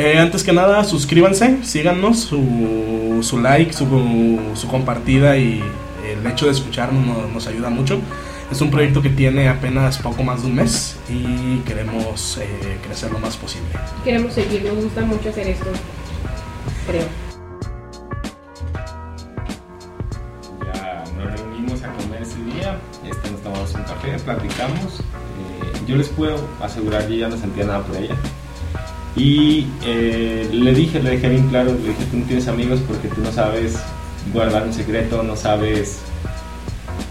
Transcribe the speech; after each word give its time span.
Eh, 0.00 0.16
antes 0.16 0.44
que 0.44 0.52
nada, 0.52 0.84
suscríbanse, 0.84 1.64
síganos, 1.64 2.20
su, 2.20 3.18
su 3.20 3.40
like, 3.40 3.72
su, 3.72 4.38
su 4.54 4.68
compartida 4.68 5.36
y 5.36 5.60
el 6.08 6.24
hecho 6.24 6.46
de 6.46 6.52
escucharnos 6.52 7.04
nos, 7.04 7.32
nos 7.32 7.46
ayuda 7.48 7.68
mucho. 7.68 7.98
Es 8.48 8.60
un 8.60 8.70
proyecto 8.70 9.02
que 9.02 9.10
tiene 9.10 9.48
apenas 9.48 9.98
poco 9.98 10.22
más 10.22 10.42
de 10.42 10.48
un 10.50 10.54
mes 10.54 10.96
y 11.08 11.58
queremos 11.66 12.38
eh, 12.38 12.78
crecer 12.86 13.10
lo 13.10 13.18
más 13.18 13.36
posible. 13.36 13.70
Queremos 14.04 14.32
seguir, 14.34 14.62
nos 14.72 14.84
gusta 14.84 15.00
mucho 15.00 15.30
hacer 15.30 15.48
esto. 15.48 15.66
Creo. 16.86 17.04
Ya 20.64 21.04
nos 21.16 21.40
reunimos 21.40 21.82
a 21.82 21.92
comer 21.92 22.22
ese 22.22 22.36
día, 22.44 22.78
este, 23.04 23.30
nos 23.32 23.42
tomamos 23.42 23.74
un 23.74 23.82
café, 23.82 24.16
platicamos. 24.24 25.00
eh, 25.00 25.80
yo 25.88 25.96
les 25.96 26.08
puedo 26.08 26.48
asegurar, 26.62 27.08
yo 27.08 27.16
ya 27.16 27.28
no 27.28 27.36
sentía 27.36 27.64
nada 27.64 27.82
por 27.82 27.96
ella. 27.96 28.14
Y 29.16 29.66
eh, 29.84 30.48
le 30.52 30.74
dije, 30.74 31.02
le 31.02 31.10
dejé 31.10 31.28
bien 31.28 31.48
claro, 31.48 31.72
le 31.72 31.88
dije, 31.88 32.04
tú 32.10 32.18
no 32.18 32.24
tienes 32.26 32.48
amigos 32.48 32.80
porque 32.86 33.08
tú 33.08 33.20
no 33.20 33.32
sabes 33.32 33.76
guardar 34.32 34.64
un 34.64 34.72
secreto, 34.72 35.22
no 35.22 35.34
sabes 35.34 36.00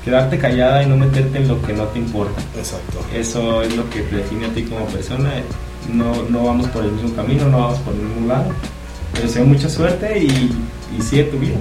quedarte 0.05 0.38
callada 0.38 0.84
y 0.84 0.85
no 0.85 0.95
meterte 0.95 1.38
en 1.38 1.48
lo 1.49 1.62
que 1.62 1.73
no 1.73 1.84
te 1.85 1.99
importa. 1.99 2.41
Exacto. 2.57 2.99
Eso 3.13 3.62
es 3.62 3.76
lo 3.76 3.90
que 3.90 4.02
te 4.02 4.18
define 4.18 4.45
a 4.45 4.49
ti 4.49 4.63
como 4.63 4.85
persona. 4.85 5.30
No, 5.91 6.23
no 6.30 6.45
vamos 6.45 6.68
por 6.68 6.85
el 6.85 6.91
mismo 6.91 7.13
camino, 7.13 7.49
no 7.49 7.59
vamos 7.59 7.80
por 7.80 7.94
ningún 7.94 8.27
lado. 8.27 8.45
Te 9.13 9.23
deseo 9.23 9.45
mucha 9.45 9.70
suerte 9.70 10.18
y, 10.18 10.52
y 10.98 11.02
sigue 11.02 11.26
tu 11.26 11.38
vida. 11.38 11.57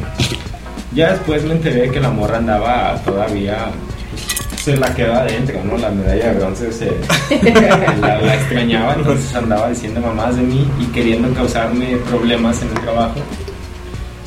Ya 0.94 1.12
después 1.12 1.44
me 1.44 1.52
enteré 1.52 1.90
que 1.90 2.00
la 2.00 2.10
morra 2.10 2.38
andaba 2.38 3.00
todavía, 3.04 3.66
se 4.66 4.76
la 4.76 4.92
quedaba 4.92 5.18
adentro, 5.18 5.62
¿no? 5.62 5.78
La 5.78 5.90
medalla 5.90 6.32
de 6.32 6.40
bronce 6.40 6.72
se, 6.72 6.86
la, 8.00 8.20
la 8.20 8.34
extrañaba, 8.34 8.94
entonces 8.94 9.32
andaba 9.32 9.68
diciendo 9.68 10.00
mamás 10.00 10.34
de 10.34 10.42
mí 10.42 10.68
y 10.80 10.86
queriendo 10.86 11.32
causarme 11.34 11.96
problemas 12.08 12.60
en 12.62 12.70
el 12.70 12.80
trabajo. 12.80 13.14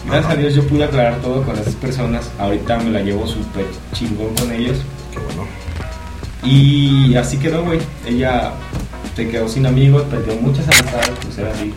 Gracias 0.05 0.31
a 0.31 0.35
Dios 0.38 0.55
yo 0.55 0.66
pude 0.66 0.86
aclarar 0.86 1.17
todo 1.17 1.44
con 1.44 1.58
esas 1.58 1.75
personas. 1.75 2.31
Ahorita 2.39 2.78
me 2.80 2.89
la 2.89 3.02
llevo 3.02 3.28
súper 3.28 3.66
chingón 3.91 4.33
con 4.36 4.50
ellos. 4.53 4.78
Qué 5.11 5.19
bueno. 5.19 5.45
Y 6.41 7.16
así 7.16 7.38
quedó, 7.38 7.66
güey. 7.66 7.80
Ella 8.08 8.53
se 9.17 9.28
quedó 9.28 9.50
sin 9.50 9.66
amigos, 9.66 10.03
perdió 10.03 10.38
muchas 10.38 10.69
amistades, 10.69 11.11
pues 11.22 11.38
era 11.38 11.52
así. 11.52 11.73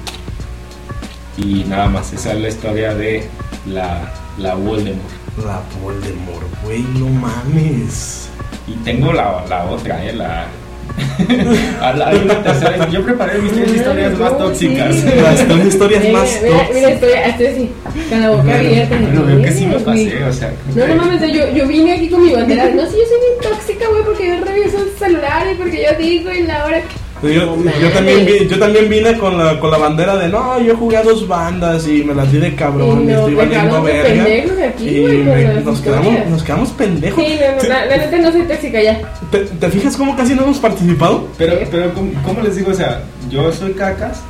Y 1.36 1.64
nada 1.64 1.88
más, 1.88 2.12
esa 2.12 2.32
es 2.32 2.40
la 2.40 2.48
historia 2.48 2.94
de 2.94 3.28
la, 3.66 4.08
la 4.38 4.54
Voldemort. 4.54 5.10
La 5.44 5.60
Voldemort, 5.82 6.62
güey, 6.62 6.82
no 6.82 7.08
mames. 7.08 8.28
Y 8.72 8.76
tengo 8.84 9.12
la, 9.12 9.44
la 9.48 9.64
otra, 9.64 10.04
¿eh? 10.04 10.12
La... 10.14 10.46
hay 12.06 12.18
una 12.18 12.42
tercera. 12.42 12.88
Yo 12.90 13.02
preparé 13.02 13.38
mis 13.38 13.52
tres 13.52 13.74
historias 13.76 14.18
más 14.18 14.36
tóxicas. 14.38 14.94
sí. 14.94 15.06
Las 15.22 15.46
tres 15.46 15.66
historias 15.66 16.02
Mira, 16.04 16.18
más 16.18 16.40
mira, 16.42 16.52
mira, 16.52 16.58
tóxicas. 16.66 16.90
estoy, 16.92 17.10
estoy 17.30 17.46
así, 17.46 17.70
con 18.10 18.20
la 18.20 18.30
boca 18.30 18.58
abierta. 18.58 18.96
Bueno, 19.00 19.24
veo 19.26 19.42
que 19.42 19.50
sí 19.52 19.66
me 19.66 19.72
Güey. 19.78 19.84
pasé, 19.84 20.24
o 20.24 20.32
sea. 20.32 20.52
No, 20.74 20.86
no 20.88 20.94
mames, 20.96 21.32
yo, 21.32 21.50
yo 21.54 21.66
vine 21.66 21.92
aquí 21.94 22.08
con 22.08 22.22
mi 22.22 22.32
bandera. 22.32 22.64
No, 22.70 22.82
sí, 22.86 22.96
yo 22.98 23.06
soy 23.08 23.20
bien 23.20 23.54
tóxica, 23.54 23.88
güey, 23.88 24.02
porque 24.04 24.28
yo 24.28 24.44
reviso 24.44 24.78
el 24.82 24.90
celular 24.98 25.46
y 25.50 25.54
porque 25.56 25.82
yo 25.84 25.98
digo 25.98 26.30
y 26.30 26.42
la 26.42 26.64
hora 26.66 26.80
que. 26.80 27.01
Yo, 27.22 27.56
No 27.56 27.70
yo 27.80 27.90
también 27.92 28.26
vi- 28.26 28.48
yo 28.48 28.58
también 28.58 28.88
vine 28.88 29.16
con 29.16 29.38
la, 29.38 29.60
con 29.60 29.70
la 29.70 29.78
bandera 29.78 30.16
de 30.16 30.28
no, 30.28 30.60
yo 30.60 30.76
jugué 30.76 30.96
a 30.96 31.02
dos 31.04 31.28
bandas 31.28 31.86
y 31.86 32.02
me 32.02 32.14
las 32.14 32.30
di 32.32 32.38
de 32.38 32.54
cabrón, 32.56 33.00
Y 33.00 33.02
y 33.02 33.06
nos 33.06 33.18
estoy 33.20 33.34
valiendo 33.36 33.64
dejamos 33.66 33.86
de 33.86 33.92
verga. 33.92 34.66
aquí, 34.68 34.88
y 34.88 35.00
me- 35.24 35.54
nos, 35.62 35.80
quedamos, 35.80 36.26
nos 36.28 36.42
quedamos 36.42 36.68
pendejos. 36.70 37.24
Sí, 37.24 37.36
no, 37.40 37.62
no, 37.62 37.68
la, 37.68 37.86
la 37.86 37.96
neta 37.96 38.18
no 38.18 38.32
soy 38.32 38.42
tóxica 38.42 38.82
ya. 38.82 39.00
¿Te, 39.30 39.38
te 39.40 39.68
fijas 39.70 39.96
cómo 39.96 40.16
casi 40.16 40.34
no 40.34 40.42
hemos 40.42 40.58
participado? 40.58 41.28
Pero, 41.38 41.58
pero 41.70 41.94
¿cómo, 41.94 42.10
cómo 42.24 42.40
les 42.42 42.56
digo? 42.56 42.72
O 42.72 42.74
sea, 42.74 43.02
yo 43.30 43.52
soy 43.52 43.72
cacas 43.72 44.20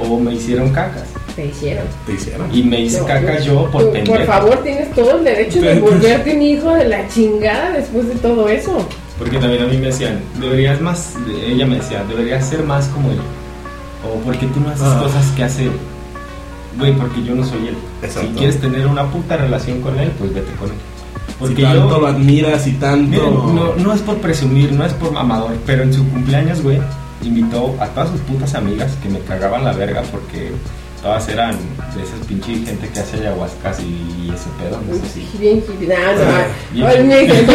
o 0.00 0.18
me 0.18 0.34
hicieron 0.34 0.70
cacas. 0.70 1.04
Te 1.36 1.46
hicieron. 1.46 1.84
Te 2.06 2.14
hicieron. 2.14 2.48
Y 2.52 2.62
me 2.62 2.80
hice 2.80 2.98
No, 3.00 3.04
cacas 3.06 3.44
yo- 3.44 3.70
por 3.70 3.82
tú, 3.84 3.92
pendejo. 3.92 4.16
Por 4.16 4.26
favor, 4.26 4.62
tienes 4.64 4.90
todo 4.92 5.18
el 5.18 5.24
derecho 5.24 5.60
de 5.60 5.74
volverte 5.80 6.32
un 6.34 6.42
hijo 6.42 6.74
de 6.74 6.88
la 6.88 7.06
chingada 7.08 7.72
después 7.72 8.08
de 8.08 8.14
todo 8.16 8.48
eso. 8.48 8.88
Porque 9.18 9.38
también 9.38 9.62
a 9.64 9.66
mí 9.66 9.76
me 9.78 9.86
decían, 9.86 10.20
deberías 10.40 10.80
más, 10.80 11.14
ella 11.44 11.66
me 11.66 11.76
decía, 11.76 12.04
deberías 12.08 12.46
ser 12.48 12.62
más 12.62 12.86
como 12.88 13.10
él. 13.10 13.18
O 14.06 14.18
porque 14.20 14.46
tú 14.46 14.60
no 14.60 14.68
haces 14.70 14.82
Ah. 14.86 15.00
cosas 15.02 15.26
que 15.32 15.42
hace 15.44 15.64
él. 15.64 15.72
Güey, 16.78 16.92
porque 16.96 17.24
yo 17.24 17.34
no 17.34 17.44
soy 17.44 17.68
él. 17.68 17.76
Exacto. 18.02 18.28
Si 18.30 18.34
quieres 18.36 18.60
tener 18.60 18.86
una 18.86 19.04
puta 19.10 19.36
relación 19.36 19.80
con 19.80 19.98
él, 19.98 20.12
pues 20.18 20.32
vete 20.32 20.52
con 20.52 20.68
él. 20.68 20.76
Porque 21.38 21.56
si 21.56 21.62
tanto 21.62 21.90
yo, 21.90 22.00
lo 22.00 22.06
admiras 22.06 22.66
y 22.68 22.72
tanto. 22.72 23.08
miren, 23.10 23.34
no, 23.56 23.74
no 23.76 23.92
es 23.92 24.00
por 24.02 24.18
presumir, 24.18 24.70
no 24.72 24.84
es 24.84 24.92
por 24.94 25.10
mamador, 25.12 25.56
pero 25.66 25.82
en 25.82 25.92
su 25.92 26.08
cumpleaños, 26.08 26.62
güey, 26.62 26.78
invitó 27.24 27.76
a 27.80 27.86
todas 27.88 28.10
sus 28.10 28.20
putas 28.20 28.54
amigas 28.54 28.92
que 29.02 29.08
me 29.08 29.18
cagaban 29.20 29.64
la 29.64 29.72
verga 29.72 30.02
porque 30.12 30.52
todas 31.08 31.28
eran 31.30 31.56
de 31.96 32.02
esas 32.02 32.20
pinche 32.28 32.52
gente 32.66 32.86
que 32.86 33.00
hace 33.00 33.16
ayahuascas 33.16 33.80
y 33.80 34.30
ese 34.30 34.50
pedo, 34.58 34.78
no 34.86 34.94
sé 34.94 35.08
si. 35.14 35.38
Bien. 35.38 35.64
No, 36.74 36.86
Oye, 36.86 37.02
me 37.02 37.20
sí, 37.20 37.46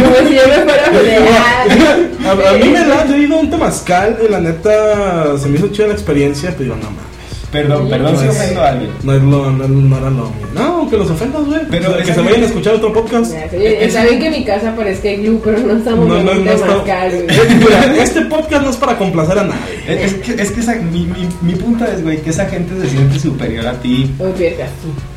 como 0.00 0.28
si 0.28 0.36
yo 0.36 0.42
me 0.46 0.54
fuera 0.62 0.86
a 0.86 2.50
a, 2.50 2.52
mí 2.52 2.68
me 2.68 2.84
da, 2.84 3.04
yo 3.06 3.14
he 3.16 3.18
ido 3.18 3.36
a 3.36 3.40
un 3.40 3.50
temazcal 3.50 4.18
y 4.24 4.30
la 4.30 4.40
neta 4.40 5.36
se 5.36 5.48
me 5.48 5.58
hizo 5.58 5.66
chida 5.68 5.88
la 5.88 5.94
experiencia, 5.94 6.50
pero 6.50 6.62
digo, 6.62 6.76
no 6.76 6.90
mames. 6.90 7.15
Perdón, 7.52 7.88
perdón 7.88 8.16
si 8.18 8.26
ofendo 8.28 8.60
a 8.60 8.68
alguien. 8.70 8.90
No, 9.02 9.12
es 9.14 9.22
lo, 9.22 9.50
no, 9.50 9.68
no 9.68 9.96
era 9.98 10.10
lo. 10.10 10.32
No, 10.54 10.88
que 10.90 10.96
los 10.96 11.10
ofendas, 11.10 11.44
güey. 11.44 11.60
Pero 11.70 11.96
que 11.98 12.12
se 12.12 12.20
vayan 12.20 12.42
a 12.42 12.46
escuchar 12.46 12.74
otro 12.74 12.92
podcast. 12.92 13.32
Está 13.34 14.04
bien 14.04 14.18
que 14.20 14.30
mi 14.30 14.44
casa 14.44 14.74
parezca 14.74 15.08
iglú, 15.10 15.40
pero 15.44 15.58
no 15.60 15.76
estamos 15.76 16.08
No, 16.08 16.18
en 16.18 16.26
no, 16.26 16.34
no 16.34 17.96
este 18.02 18.20
podcast 18.22 18.62
no 18.64 18.70
es 18.70 18.76
para 18.76 18.98
complacer 18.98 19.38
a 19.38 19.44
nadie. 19.44 19.80
Es, 19.86 20.12
es 20.12 20.14
que, 20.14 20.42
es 20.42 20.50
que 20.50 20.60
esa- 20.60 20.74
mi, 20.76 21.06
mi, 21.06 21.28
mi 21.42 21.54
punto 21.54 21.84
es, 21.84 22.02
güey, 22.02 22.20
que 22.20 22.30
esa 22.30 22.46
gente 22.46 22.78
se 22.80 22.88
siente 22.90 23.18
superior 23.18 23.66
a 23.66 23.74
ti 23.80 24.12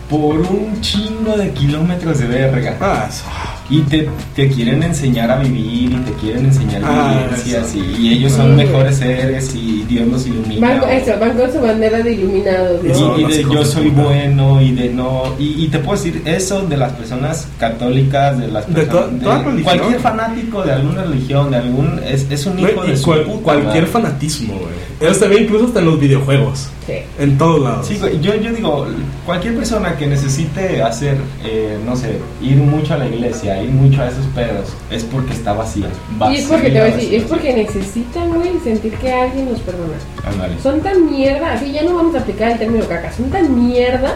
por 0.10 0.36
un 0.36 0.80
chingo 0.82 1.38
de 1.38 1.50
kilómetros 1.52 2.20
de 2.20 2.28
verga. 2.28 2.78
Ah, 2.80 3.08
eso. 3.10 3.24
Y 3.72 3.82
te, 3.82 4.10
te 4.36 4.48
quieren 4.50 4.82
enseñar 4.82 5.30
a 5.30 5.38
vivir 5.38 5.92
y 5.92 5.96
te 5.98 6.12
quieren 6.14 6.46
enseñar 6.46 6.82
Ah, 6.84 7.22
vivencias 7.24 7.76
y, 7.76 8.02
y 8.02 8.14
ellos 8.14 8.32
son 8.32 8.54
Mm. 8.54 8.56
mejores 8.56 8.96
seres 8.98 9.54
y 9.54 9.84
Dios 9.88 10.08
los 10.08 10.26
ilumina. 10.26 10.68
Van, 10.82 10.90
eso, 10.90 11.12
van 11.20 11.38
con 11.38 11.52
su 11.54 11.60
bandera 11.60 12.00
de 12.00 12.14
iluminados, 12.14 12.84
y, 12.84 12.88
¿no? 12.88 13.20
Y 13.20 13.22
los 13.22 13.32
de 13.38 13.44
yo 13.44 13.60
de 13.60 13.66
soy 13.66 13.90
bueno 13.90 14.60
y 14.62 14.72
de 14.72 14.90
no 14.90 15.36
y, 15.38 15.66
y 15.66 15.68
te 15.68 15.78
puedo 15.80 15.98
decir 16.02 16.22
eso 16.26 16.62
de 16.66 16.78
las 16.78 16.94
personas 16.94 17.48
católicas 17.60 18.40
de 18.40 18.48
las 18.48 18.68
De 18.68 18.74
personas 18.82 19.10
to- 19.12 19.24
toda 19.24 19.44
religión. 19.44 19.64
cualquier 19.64 20.00
fanático 20.00 20.64
de 20.64 20.72
alguna 20.72 21.04
religión 21.04 21.52
de 21.52 21.58
algún 21.58 22.00
es, 22.08 22.26
es 22.32 22.46
un 22.48 22.58
hijo 22.60 22.72
Güey, 22.76 22.88
de 22.88 22.94
y 22.94 22.98
su 22.98 23.06
cual- 23.06 23.24
puta 23.24 23.44
cualquier 23.44 23.68
madre. 23.84 23.86
fanatismo, 23.88 24.54
güey. 24.56 24.90
Eso 25.12 25.14
se 25.14 25.28
ve 25.30 25.42
incluso 25.44 25.66
hasta 25.68 25.80
en 25.80 25.86
los 25.86 26.00
videojuegos. 26.00 26.68
Sí. 26.86 26.94
En 27.20 27.38
todos 27.38 27.62
lados. 27.62 27.88
Sí, 27.88 27.98
yo, 28.22 28.36
yo 28.36 28.52
digo, 28.52 28.86
cualquier 29.26 29.56
persona 29.56 29.96
que 29.96 30.08
necesite 30.08 30.82
hacer, 30.82 31.16
eh, 31.46 31.78
no 31.86 31.96
sé, 31.96 32.18
ir 32.42 32.58
mucho 32.58 32.96
a 32.96 32.98
la 32.98 33.08
iglesia, 33.08 33.59
ir 33.62 33.72
mucho 33.72 34.02
a 34.02 34.10
esos 34.10 34.26
pedos, 34.28 34.70
es 34.90 35.04
porque 35.04 35.34
está 35.34 35.54
vacía. 35.54 35.88
Y 36.32 36.36
es 36.36 36.46
porque 36.46 36.70
te 36.70 36.80
voy 36.80 36.80
a 36.80 36.96
decir, 36.96 37.04
vacía, 37.04 37.18
es 37.18 37.24
porque 37.26 37.54
necesitan, 37.54 38.30
güey, 38.30 38.52
sentir 38.64 38.94
que 38.94 39.12
alguien 39.12 39.50
los 39.50 39.60
perdona. 39.62 39.94
Ándale. 40.26 40.60
Son 40.62 40.82
tan 40.82 41.10
mierda, 41.10 41.54
así 41.54 41.72
ya 41.72 41.84
no 41.84 41.96
vamos 41.96 42.16
a 42.16 42.20
aplicar 42.20 42.52
el 42.52 42.60
término 42.60 42.86
caca, 42.86 43.12
son 43.12 43.30
tan 43.30 43.68
mierda 43.68 44.16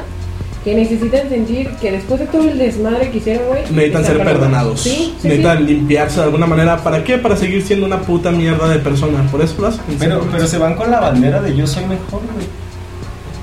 que 0.63 0.75
necesitan 0.75 1.27
sentir 1.27 1.69
que 1.81 1.91
después 1.91 2.21
de 2.21 2.27
todo 2.27 2.49
el 2.49 2.57
desmadre 2.57 3.11
que 3.11 3.17
hicieron, 3.17 3.47
güey, 3.47 3.61
Necesitan 3.63 4.05
ser 4.05 4.23
perdonados. 4.23 4.79
Sí, 4.79 5.13
sí, 5.19 5.27
Necesitan 5.27 5.57
sí. 5.57 5.63
limpiarse 5.65 6.19
de 6.19 6.23
alguna 6.23 6.45
manera. 6.45 6.77
¿Para 6.77 7.03
qué? 7.03 7.17
Para 7.17 7.35
seguir 7.35 7.61
siendo 7.63 7.85
una 7.85 8.01
puta 8.01 8.31
mierda 8.31 8.69
de 8.69 8.79
persona. 8.79 9.27
Por 9.29 9.41
eso 9.41 9.55
lo 9.59 9.67
hacen. 9.67 9.81
Pero, 9.99 10.25
pero 10.31 10.47
se 10.47 10.57
van 10.57 10.75
con 10.75 10.89
la 10.89 11.01
bandera 11.01 11.41
de 11.41 11.55
yo 11.55 11.67
soy 11.67 11.83
mejor, 11.83 12.21
güey. 12.33 12.45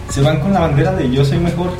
Se 0.08 0.22
van 0.22 0.40
con 0.40 0.52
la 0.52 0.60
bandera 0.60 0.92
de 0.92 1.10
yo 1.10 1.24
soy 1.24 1.38
mejor. 1.38 1.70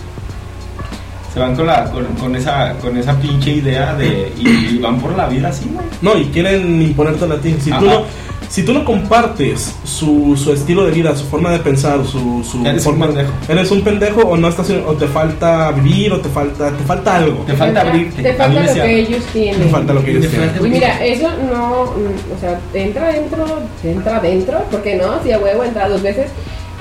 Se 1.33 1.39
van 1.39 1.55
con, 1.55 1.67
la, 1.67 1.85
con, 1.91 2.05
con 2.17 2.35
esa, 2.35 2.75
con 2.81 2.97
esa 2.97 3.17
pinche 3.19 3.53
idea 3.53 3.95
de. 3.95 4.33
Y, 4.39 4.49
y 4.75 4.79
van 4.79 4.99
por 5.01 5.17
la 5.17 5.27
vida 5.29 5.49
así, 5.49 5.71
güey. 5.73 5.87
No, 6.03 6.17
y 6.19 6.25
quieren 6.27 6.83
imponértela 6.83 7.37
a 7.37 7.39
ti. 7.41 7.55
Si 7.61 7.71
tú 7.71 7.77
Ajá. 7.77 7.85
no, 7.85 8.03
si 8.49 8.65
tú 8.65 8.75
no 8.75 8.85
compartes 8.85 9.77
su, 9.85 10.37
su 10.37 10.53
estilo 10.53 10.85
de 10.85 10.91
vida, 10.91 11.15
su 11.15 11.25
forma 11.27 11.53
de 11.53 11.61
pensar, 11.61 12.05
su, 12.05 12.43
su 12.43 12.67
Eres 12.67 12.85
un 12.85 12.93
forma, 12.95 13.07
pendejo. 13.07 13.33
eres 13.49 13.71
un 13.71 13.83
pendejo 13.83 14.23
o 14.23 14.37
no 14.37 14.49
estás 14.49 14.69
o 14.71 14.93
te 14.95 15.07
falta 15.07 15.71
vivir 15.71 16.13
o 16.13 16.21
te 16.21 16.29
falta 16.29 16.71
te 16.73 16.83
falta 16.83 17.15
algo. 17.17 17.45
Te 17.45 17.55
falta 17.55 17.81
abrirte. 17.83 18.23
Te 18.25 18.35
falta 18.35 18.61
lo 18.61 18.67
decía- 18.67 18.83
que 18.83 18.99
ellos 18.99 19.25
tienen. 19.33 19.63
Te 19.63 19.69
falta 19.69 19.93
lo 19.93 20.05
que 20.05 20.11
ellos 20.11 20.27
tienen. 20.29 20.51
Y 20.65 20.69
mira, 20.69 21.05
eso 21.07 21.29
no, 21.53 21.83
o 21.83 22.41
sea, 22.41 22.59
entra 22.75 23.07
dentro, 23.13 23.45
entra 23.85 24.19
dentro, 24.19 24.65
porque 24.69 24.97
no, 24.97 25.23
si 25.23 25.31
a 25.31 25.39
huevo 25.39 25.63
entra 25.63 25.89
dos 25.89 26.03
veces, 26.03 26.27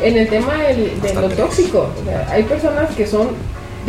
en 0.02 0.18
el 0.18 0.28
tema 0.28 0.56
del- 0.64 1.00
de 1.02 1.08
Hasta 1.10 1.22
lo 1.22 1.28
tres. 1.28 1.40
tóxico. 1.40 1.92
O 2.02 2.04
sea, 2.04 2.28
hay 2.32 2.42
personas 2.46 2.90
que 2.96 3.06
son 3.06 3.28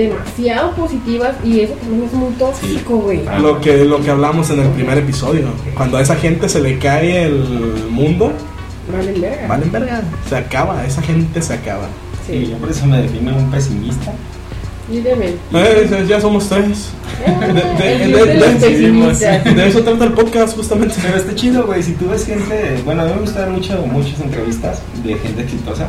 demasiado 0.08 0.72
positivas 0.72 1.34
y 1.44 1.60
eso 1.60 1.74
también 1.74 2.04
es 2.04 2.12
muy 2.12 2.32
tóxico, 2.34 2.96
güey. 2.98 3.22
Lo 3.40 3.60
que 3.60 3.84
lo 3.84 4.00
que 4.02 4.10
hablamos 4.10 4.50
en 4.50 4.60
el 4.60 4.68
primer 4.68 4.98
episodio, 4.98 5.48
cuando 5.76 5.96
a 5.98 6.02
esa 6.02 6.16
gente 6.16 6.48
se 6.48 6.60
le 6.60 6.78
cae 6.78 7.24
el 7.24 7.86
mundo, 7.90 8.32
Valen 8.92 9.20
verga. 9.20 9.46
valen 9.48 9.70
verga, 9.72 10.02
se 10.28 10.36
acaba, 10.36 10.84
esa 10.86 11.02
gente 11.02 11.40
se 11.42 11.54
acaba. 11.54 11.86
Y 12.28 12.32
Sí, 12.32 12.48
yo 12.50 12.56
por 12.58 12.70
eso 12.70 12.86
me 12.86 13.02
defino 13.02 13.36
un 13.36 13.50
pesimista. 13.50 14.12
lídeme. 14.90 15.26
Eh, 15.54 16.06
ya 16.08 16.20
somos 16.20 16.48
tres. 16.48 16.90
Ah, 17.26 17.46
De, 17.46 17.52
de- 17.52 17.92
el 17.92 17.98
de- 18.12 18.18
club 18.18 18.26
de 18.26 18.34
los 18.34 18.60
de- 18.60 18.66
pesimistas. 18.68 19.44
de 19.56 19.68
eso 19.68 19.82
trata 19.82 20.04
el 20.04 20.12
podcast 20.12 20.56
justamente. 20.56 20.94
Pero 21.02 21.16
está 21.16 21.34
chido, 21.34 21.66
güey. 21.66 21.82
Si 21.82 21.92
tú 21.92 22.08
ves 22.08 22.24
gente. 22.26 22.80
Bueno, 22.84 23.02
a 23.02 23.04
mí 23.06 23.12
me 23.14 23.20
gustan 23.20 23.52
mucho 23.52 23.84
muchas 23.86 24.20
entrevistas 24.20 24.80
de 25.04 25.14
gente 25.14 25.42
exitosa. 25.42 25.88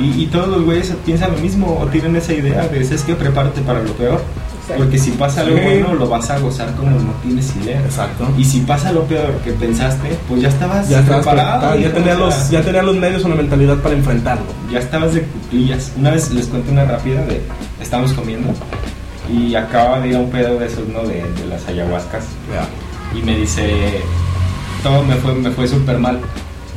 Y, 0.00 0.22
y 0.22 0.26
todos 0.26 0.48
los 0.48 0.64
güeyes 0.64 0.92
piensan 1.04 1.32
lo 1.32 1.38
mismo 1.38 1.78
o 1.80 1.86
tienen 1.86 2.16
esa 2.16 2.32
idea 2.32 2.66
de, 2.68 2.80
es 2.80 3.02
que 3.02 3.14
prepárate 3.14 3.60
para 3.62 3.82
lo 3.82 3.92
peor. 3.92 4.20
Porque 4.76 4.98
si 4.98 5.10
pasa 5.10 5.40
algo 5.40 5.56
Sí. 5.56 5.62
bueno, 5.64 5.94
lo 5.94 6.08
vas 6.08 6.30
a 6.30 6.38
gozar 6.38 6.72
como 6.76 6.92
no 6.92 7.12
tienes 7.24 7.54
idea. 7.56 7.80
Exacto. 7.80 8.28
Y 8.38 8.44
si 8.44 8.60
pasa 8.60 8.92
lo 8.92 9.02
peor 9.02 9.32
que 9.44 9.50
pensaste, 9.52 10.16
pues 10.28 10.42
ya 10.42 10.48
estabas 10.48 10.88
Ya, 10.88 11.00
estabas 11.00 11.26
preparado. 11.26 11.74
ya, 11.74 11.80
hijo, 11.88 11.90
tenía 11.96 12.14
o 12.14 12.30
sea, 12.30 12.38
los, 12.38 12.50
ya 12.50 12.62
tenía 12.62 12.82
los 12.84 12.96
medios 12.96 13.24
o 13.24 13.28
la 13.28 13.34
mentalidad 13.34 13.78
para 13.78 13.96
enfrentarlo. 13.96 14.44
ya 14.72 14.78
estabas 14.78 15.12
de 15.14 15.22
cuclillas. 15.22 15.90
Una 15.96 16.10
vez 16.10 16.30
les 16.30 16.46
cuento 16.46 16.70
una 16.70 16.84
rápida 16.84 17.24
de, 17.26 17.42
estábamos 17.82 18.12
comiendo 18.12 18.48
y 19.28 19.56
acababa 19.56 20.00
de 20.00 20.08
ir 20.10 20.16
a 20.16 20.20
un 20.20 20.30
pedo 20.30 20.56
de 20.58 20.66
esos, 20.66 20.86
¿no? 20.88 21.02
De, 21.02 21.14
de 21.16 21.46
las 21.48 21.66
ayahuascas. 21.66 22.24
Y 23.18 23.22
me 23.22 23.36
dice, 23.36 24.02
todo 24.84 25.02
me 25.02 25.16
fue, 25.16 25.34
me 25.34 25.50
fue 25.50 25.66
súper 25.66 25.98
mal. 25.98 26.20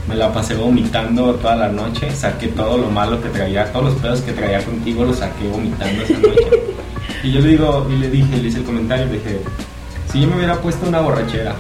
Me 0.08 0.16
la 0.16 0.34
pasé 0.34 0.56
vomitando 0.56 1.36
toda 1.36 1.56
la 1.56 1.70
noche, 1.70 2.12
saqué 2.12 2.48
todo 2.48 2.78
lo 2.78 2.90
malo 2.90 3.22
que 3.22 3.30
traía, 3.30 3.72
todos 3.72 3.86
los 3.86 3.96
pedos 3.96 4.22
que 4.22 4.34
traía 4.34 4.64
contigo 4.64 5.06
los 5.06 5.18
saqué 5.20 5.48
vomitando 5.48 6.04
esa 6.04 6.14
noche. 6.20 6.48
Y 7.24 7.32
yo 7.32 7.40
le 7.40 7.50
digo, 7.50 7.88
y 7.90 7.96
le 7.96 8.10
dije, 8.10 8.38
le 8.38 8.50
hice 8.50 8.60
el 8.60 8.66
comentario, 8.66 9.06
le 9.06 9.14
dije, 9.14 9.42
si 10.12 10.22
yo 10.22 10.28
me 10.28 10.36
hubiera 10.36 10.56
puesto 10.56 10.88
una 10.88 11.00
borrachera 11.00 11.56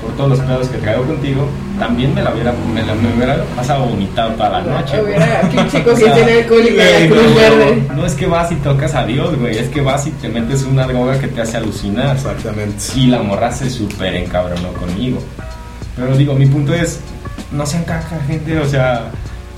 por 0.00 0.12
todos 0.16 0.30
los 0.30 0.40
pedos 0.40 0.68
que 0.68 0.78
traigo 0.78 1.04
contigo, 1.04 1.48
también 1.78 2.14
me 2.14 2.22
la 2.22 2.32
hubiera, 2.32 2.52
me 2.72 2.82
la, 2.82 2.94
me 2.94 3.14
hubiera 3.14 3.44
pasado 3.56 3.86
vomitado 3.86 4.30
toda 4.32 4.50
la 4.50 4.62
noche. 4.62 5.02
Hubiera 5.02 5.40
alcohólica 5.40 6.84
la 6.84 7.06
Cruz 7.08 7.22
no, 7.22 7.34
Verde. 7.34 7.88
no 7.94 8.06
es 8.06 8.14
que 8.14 8.26
vas 8.26 8.52
y 8.52 8.56
tocas 8.56 8.94
a 8.94 9.04
Dios, 9.04 9.36
güey, 9.38 9.56
es 9.58 9.68
que 9.68 9.80
vas 9.80 10.06
y 10.06 10.10
te 10.12 10.28
metes 10.28 10.64
una 10.64 10.86
droga 10.86 11.18
que 11.18 11.28
te 11.28 11.40
hace 11.40 11.56
alucinar. 11.56 12.16
Exactamente. 12.16 12.76
Y 12.96 13.06
la 13.06 13.22
morra 13.22 13.50
se 13.52 13.70
súper 13.70 14.14
encabronó 14.14 14.72
conmigo. 14.72 15.20
Pero 15.96 16.16
digo, 16.16 16.34
mi 16.34 16.46
punto 16.46 16.74
es, 16.74 17.00
no 17.52 17.66
sean 17.66 17.84
caca, 17.84 18.18
gente, 18.26 18.58
o 18.58 18.66
sea, 18.68 19.10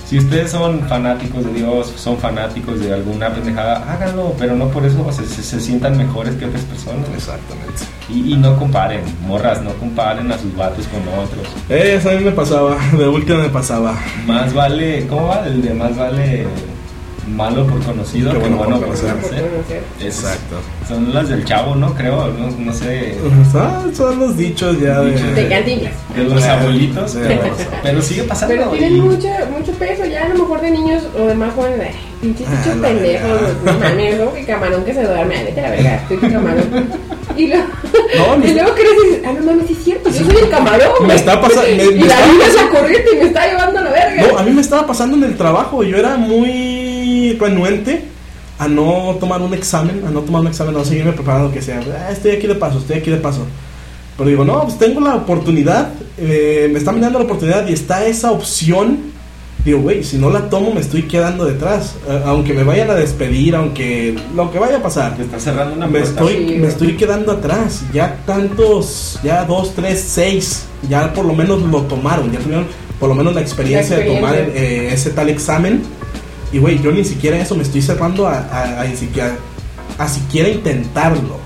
si 0.07 0.19
ustedes 0.19 0.51
son 0.51 0.81
fanáticos 0.87 1.43
de 1.45 1.53
Dios, 1.53 1.91
son 1.97 2.17
fanáticos 2.17 2.79
de 2.79 2.93
alguna 2.93 3.29
pendejada, 3.33 3.83
háganlo, 3.91 4.35
pero 4.37 4.55
no 4.55 4.67
por 4.67 4.85
eso 4.85 5.11
se, 5.11 5.25
se- 5.25 5.41
se 5.41 5.59
sientan 5.59 5.97
mejores 5.97 6.35
que 6.35 6.45
otras 6.45 6.63
personas. 6.63 7.07
Exactamente. 7.15 7.83
Y, 8.09 8.33
y 8.33 8.37
no 8.37 8.55
comparen, 8.59 9.01
morras, 9.27 9.63
no 9.63 9.71
comparen 9.73 10.31
a 10.31 10.37
sus 10.37 10.55
vatos 10.55 10.85
con 10.89 11.01
otros. 11.01 11.47
Eso 11.69 12.11
a 12.11 12.13
mí 12.13 12.23
me 12.23 12.31
pasaba, 12.31 12.77
de 12.95 13.07
última 13.07 13.39
me 13.39 13.49
pasaba. 13.49 13.97
Más 14.27 14.53
vale, 14.53 15.07
¿cómo 15.07 15.27
va? 15.29 15.43
El 15.47 15.61
de 15.63 15.73
más 15.73 15.97
vale 15.97 16.45
malo 17.27 17.65
por 17.65 17.81
conocido 17.83 18.31
que 18.33 18.37
bueno 18.37 18.57
bueno, 18.57 18.75
por 18.77 18.85
conocer. 18.87 19.11
Por 19.13 19.21
conocer. 19.21 19.49
conocer. 19.49 19.83
Es- 19.99 20.05
Exacto. 20.05 20.55
Son 20.87 21.13
las 21.13 21.29
del 21.29 21.43
chavo, 21.45 21.75
¿no? 21.75 21.93
Creo, 21.95 22.27
no, 22.27 22.49
no 22.51 22.73
sé. 22.73 23.15
Ah, 23.55 23.83
son 23.93 24.19
los 24.19 24.37
dichos 24.37 24.79
ya 24.79 25.01
Dichos 25.01 25.35
De 25.35 25.43
de... 25.43 25.91
De 26.15 26.23
los 26.23 26.43
abuelitos, 26.43 27.11
Sí, 27.11 27.19
pero, 27.81 28.01
sigue 28.01 28.23
pasando. 28.23 28.55
Pero 28.55 28.69
tienen 28.69 28.97
y- 28.97 29.01
mucho, 29.01 29.27
mucho 29.57 29.71
peso, 29.73 30.05
ya 30.05 30.25
a 30.25 30.29
lo 30.29 30.35
mejor 30.35 30.61
de 30.61 30.71
niños 30.71 31.03
o 31.17 31.21
de 31.25 31.33
más 31.35 31.53
jóvenes, 31.55 31.95
pinches 32.21 32.47
Ah, 32.47 32.55
bichos 32.63 32.77
la 32.77 32.87
pendejos. 32.87 34.33
Que 34.35 34.45
camarón 34.45 34.83
que 34.85 34.93
se 34.93 35.03
duerme, 35.03 35.43
vete 35.45 35.59
a 35.59 35.63
la 35.63 35.69
verga, 35.71 35.95
estoy 35.95 36.17
con 36.17 36.29
camarón. 36.31 36.89
Y 37.35 37.47
luego, 37.47 37.63
No, 38.17 38.45
y 38.47 38.53
luego 38.53 38.73
crees 38.75 38.91
y 39.03 39.07
dices, 39.09 39.23
ah, 39.27 39.33
no 39.39 39.45
mames, 39.45 39.67
sí 39.67 39.73
es 39.73 39.83
cierto, 39.83 40.09
yo 40.11 40.25
soy 40.25 40.35
el 40.43 40.49
camarón. 40.49 41.07
Me 41.07 41.15
está 41.15 41.41
pasando- 41.41 41.67
Y 41.69 41.75
me 41.75 42.05
la 42.05 42.13
está- 42.19 42.31
vida 42.31 42.45
es 42.47 42.55
la 42.55 42.69
corriente 42.69 43.09
y 43.13 43.17
me 43.17 43.23
está 43.23 43.47
llevando 43.47 43.79
a 43.79 43.83
la 43.83 43.91
verga. 43.91 44.27
No, 44.27 44.37
a 44.37 44.43
mí 44.43 44.51
me 44.51 44.61
estaba 44.61 44.85
pasando 44.85 45.17
en 45.17 45.23
el 45.23 45.35
trabajo. 45.35 45.83
Yo 45.83 45.97
era 45.97 46.15
muy 46.17 46.74
renuente 47.39 48.03
a 48.57 48.67
no 48.67 49.17
tomar 49.19 49.41
un 49.41 49.53
examen, 49.53 50.03
a 50.07 50.11
no 50.11 50.21
tomar 50.21 50.41
un 50.41 50.47
examen, 50.47 50.73
a 50.75 50.77
no 50.79 50.85
seguirme 50.85 51.11
preparando, 51.11 51.51
que 51.51 51.61
sea, 51.61 51.81
"Ah, 52.07 52.11
estoy 52.11 52.31
aquí 52.31 52.47
de 52.47 52.55
paso, 52.55 52.77
estoy 52.79 52.97
aquí 52.97 53.11
de 53.11 53.17
paso. 53.17 53.41
Pero 54.17 54.29
digo, 54.29 54.45
no, 54.45 54.63
pues 54.63 54.77
tengo 54.77 55.01
la 55.01 55.15
oportunidad, 55.15 55.89
eh, 56.17 56.69
me 56.71 56.79
está 56.79 56.91
mirando 56.93 57.19
la 57.19 57.25
oportunidad 57.25 57.67
y 57.67 57.73
está 57.73 58.05
esa 58.05 58.31
opción. 58.31 59.13
Digo, 59.65 59.79
güey, 59.81 60.03
si 60.03 60.17
no 60.17 60.29
la 60.29 60.47
tomo 60.49 60.71
me 60.73 60.79
estoy 60.79 61.03
quedando 61.03 61.43
detrás. 61.43 61.95
Eh, 62.07 62.21
aunque 62.25 62.53
me 62.53 62.63
vayan 62.63 62.89
a 62.91 62.93
despedir, 62.93 63.55
aunque 63.55 64.15
lo 64.35 64.51
que 64.51 64.59
vaya 64.59 64.77
a 64.77 64.81
pasar. 64.81 65.17
Te 65.17 65.23
está 65.23 65.39
cerrando 65.39 65.75
una 65.75 65.87
Me 65.87 65.99
puerta. 65.99 66.21
estoy, 66.21 66.47
Sí, 66.49 66.55
me 66.61 66.67
estoy 66.67 66.95
quedando 66.95 67.31
atrás. 67.33 67.81
Ya 67.91 68.17
tantos, 68.27 69.19
ya 69.23 69.43
dos, 69.43 69.73
tres, 69.75 70.05
seis, 70.07 70.65
ya 70.87 71.11
por 71.13 71.25
lo 71.25 71.33
menos 71.33 71.61
lo 71.63 71.81
tomaron. 71.81 72.31
Ya 72.31 72.39
tuvieron 72.39 72.67
por 72.99 73.09
lo 73.09 73.15
menos 73.15 73.33
la 73.35 73.41
experiencia, 73.41 73.97
La 73.97 74.03
de 74.05 74.15
tomar 74.15 74.35
experiencia. 74.35 74.71
eh, 74.91 74.93
ese 74.93 75.09
tal 75.09 75.29
examen. 75.29 75.81
Y 76.55 76.59
güey, 76.59 76.81
yo 76.81 76.89
ni 76.93 77.03
siquiera 77.03 77.35
eso 77.37 77.53
me 77.53 77.63
estoy 77.63 77.81
cerrando 77.81 78.29
a, 78.29 78.37
a, 78.37 78.79
a 78.83 78.95
siquiera, 78.95 79.35
a 79.97 80.07
siquiera 80.07 80.47
intentarlo. 80.47 81.37